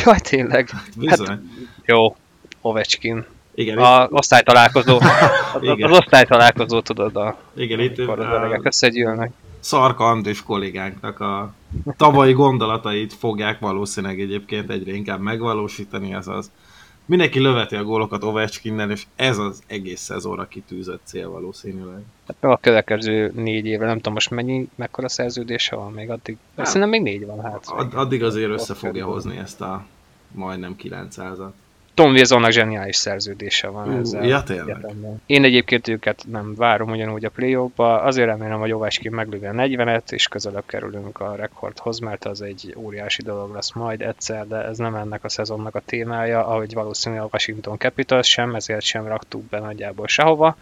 Jaj, 0.04 0.18
tényleg. 0.18 0.70
Hát, 1.06 1.26
hát, 1.26 1.38
jó, 1.84 2.16
Ovecskin. 2.60 3.24
Igen, 3.54 3.78
a 3.78 4.04
itt... 4.04 4.12
osztálytalálkozó. 4.12 4.96
az, 5.54 5.68
az 5.80 5.90
osztálytalálkozó, 5.90 6.80
tudod, 6.80 7.16
a, 7.16 7.36
Igen, 7.56 7.80
itt 7.80 7.98
az 7.98 8.18
öregek 8.18 8.64
összegyűlnek. 8.64 9.32
Szarka 9.60 10.04
Andris 10.04 10.42
kollégánknak 10.42 11.20
a 11.20 11.52
tavalyi 11.96 12.32
gondolatait 12.32 13.14
fogják 13.14 13.58
valószínűleg 13.58 14.20
egyébként 14.20 14.70
egyre 14.70 14.92
inkább 14.92 15.20
megvalósítani, 15.20 16.12
ez 16.12 16.26
az 16.26 16.50
mindenki 17.10 17.40
löveti 17.40 17.76
a 17.76 17.84
gólokat 17.84 18.24
Ovechkinnen, 18.24 18.90
és 18.90 19.06
ez 19.16 19.38
az 19.38 19.62
egész 19.66 20.00
szezonra 20.00 20.48
kitűzött 20.48 21.00
cél 21.04 21.30
valószínűleg. 21.30 22.02
Hát 22.26 22.50
a 22.50 22.58
következő 22.60 23.32
négy 23.34 23.66
évre, 23.66 23.86
nem 23.86 23.96
tudom 23.96 24.12
most 24.12 24.30
mennyi, 24.30 24.68
mekkora 24.74 25.08
szerződése 25.08 25.76
van 25.76 25.92
még 25.92 26.10
addig. 26.10 26.36
Nem. 26.54 26.64
Szerintem 26.64 26.90
még 26.90 27.02
négy 27.02 27.26
van 27.26 27.40
hát. 27.42 27.64
Ad, 27.66 27.94
addig 27.94 28.22
azért 28.22 28.50
össze 28.50 28.74
fogja 28.74 29.04
hozni 29.04 29.36
ezt 29.36 29.60
a 29.60 29.84
majdnem 30.32 30.76
900-at. 30.82 31.52
Tom 32.00 32.12
Wilsonnak 32.12 32.50
zseniális 32.50 32.96
szerződése 32.96 33.68
van 33.68 33.88
uh, 33.88 33.98
ezzel. 33.98 34.24
Ja, 34.24 34.42
tényleg. 34.42 34.86
Én 35.26 35.44
egyébként 35.44 35.88
őket 35.88 36.24
nem 36.30 36.54
várom 36.54 36.90
ugyanúgy 36.90 37.24
a 37.24 37.30
play 37.30 37.56
ba 37.76 38.00
azért 38.00 38.28
remélem, 38.28 38.58
hogy 38.58 38.72
Ovechkin 38.72 39.12
meglövi 39.12 39.46
a 39.46 39.52
40-et, 39.52 40.12
és 40.12 40.28
közelebb 40.28 40.62
kerülünk 40.66 41.20
a 41.20 41.34
rekordhoz, 41.34 41.98
mert 41.98 42.24
az 42.24 42.42
egy 42.42 42.74
óriási 42.76 43.22
dolog 43.22 43.54
lesz 43.54 43.72
majd 43.72 44.02
egyszer, 44.02 44.46
de 44.46 44.56
ez 44.56 44.78
nem 44.78 44.94
ennek 44.94 45.24
a 45.24 45.28
szezonnak 45.28 45.74
a 45.74 45.82
témája, 45.86 46.46
ahogy 46.46 46.74
valószínűleg 46.74 47.24
a 47.24 47.28
Washington 47.32 47.78
Capitals 47.78 48.28
sem, 48.28 48.54
ezért 48.54 48.82
sem 48.82 49.06
raktuk 49.06 49.42
be 49.42 49.58
nagyjából 49.58 50.06
sehova 50.06 50.56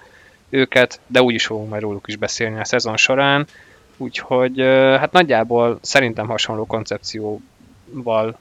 őket, 0.48 1.00
de 1.06 1.22
úgyis 1.22 1.46
fogunk 1.46 1.68
majd 1.68 1.82
róluk 1.82 2.08
is 2.08 2.16
beszélni 2.16 2.60
a 2.60 2.64
szezon 2.64 2.96
során, 2.96 3.46
úgyhogy 3.96 4.60
hát 4.98 5.12
nagyjából 5.12 5.78
szerintem 5.82 6.26
hasonló 6.26 6.66
koncepcióval 6.66 8.38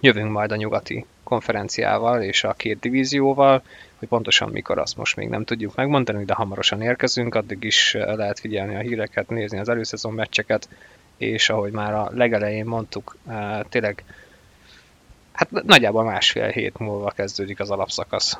jövünk 0.00 0.30
majd 0.30 0.52
a 0.52 0.56
nyugati 0.56 1.04
konferenciával 1.22 2.22
és 2.22 2.44
a 2.44 2.52
két 2.52 2.78
divízióval, 2.78 3.62
hogy 3.98 4.08
pontosan 4.08 4.50
mikor 4.50 4.78
azt 4.78 4.96
most 4.96 5.16
még 5.16 5.28
nem 5.28 5.44
tudjuk 5.44 5.74
megmondani, 5.74 6.24
de 6.24 6.34
hamarosan 6.34 6.82
érkezünk, 6.82 7.34
addig 7.34 7.64
is 7.64 7.94
eh, 7.94 8.16
lehet 8.16 8.40
figyelni 8.40 8.74
a 8.74 8.78
híreket, 8.78 9.28
nézni 9.28 9.58
az 9.58 9.68
előszezon 9.68 10.12
meccseket, 10.12 10.68
és 11.16 11.50
ahogy 11.50 11.72
már 11.72 11.94
a 11.94 12.10
legelején 12.14 12.64
mondtuk, 12.64 13.16
eh, 13.28 13.60
tényleg 13.68 14.04
hát 15.32 15.50
nagyjából 15.50 16.04
másfél 16.04 16.48
hét 16.48 16.78
múlva 16.78 17.10
kezdődik 17.10 17.60
az 17.60 17.70
alapszakasz. 17.70 18.38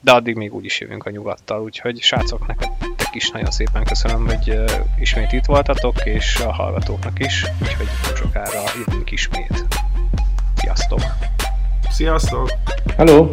De 0.00 0.12
addig 0.12 0.36
még 0.36 0.54
úgy 0.54 0.64
is 0.64 0.80
jövünk 0.80 1.06
a 1.06 1.10
nyugattal, 1.10 1.62
úgyhogy 1.62 2.00
srácok, 2.00 2.46
nektek 2.46 2.70
is 3.12 3.30
nagyon 3.30 3.50
szépen 3.50 3.84
köszönöm, 3.84 4.26
hogy 4.26 4.50
eh, 4.50 4.64
ismét 5.00 5.32
itt 5.32 5.44
voltatok, 5.44 6.04
és 6.04 6.40
a 6.40 6.52
hallgatóknak 6.52 7.18
is, 7.18 7.44
úgyhogy 7.62 7.88
sokára 8.16 8.62
jövünk 8.78 9.10
ismét. 9.10 9.87
Sziasztok! 10.68 11.00
Sziasztok! 11.90 12.50
Hello! 12.96 13.28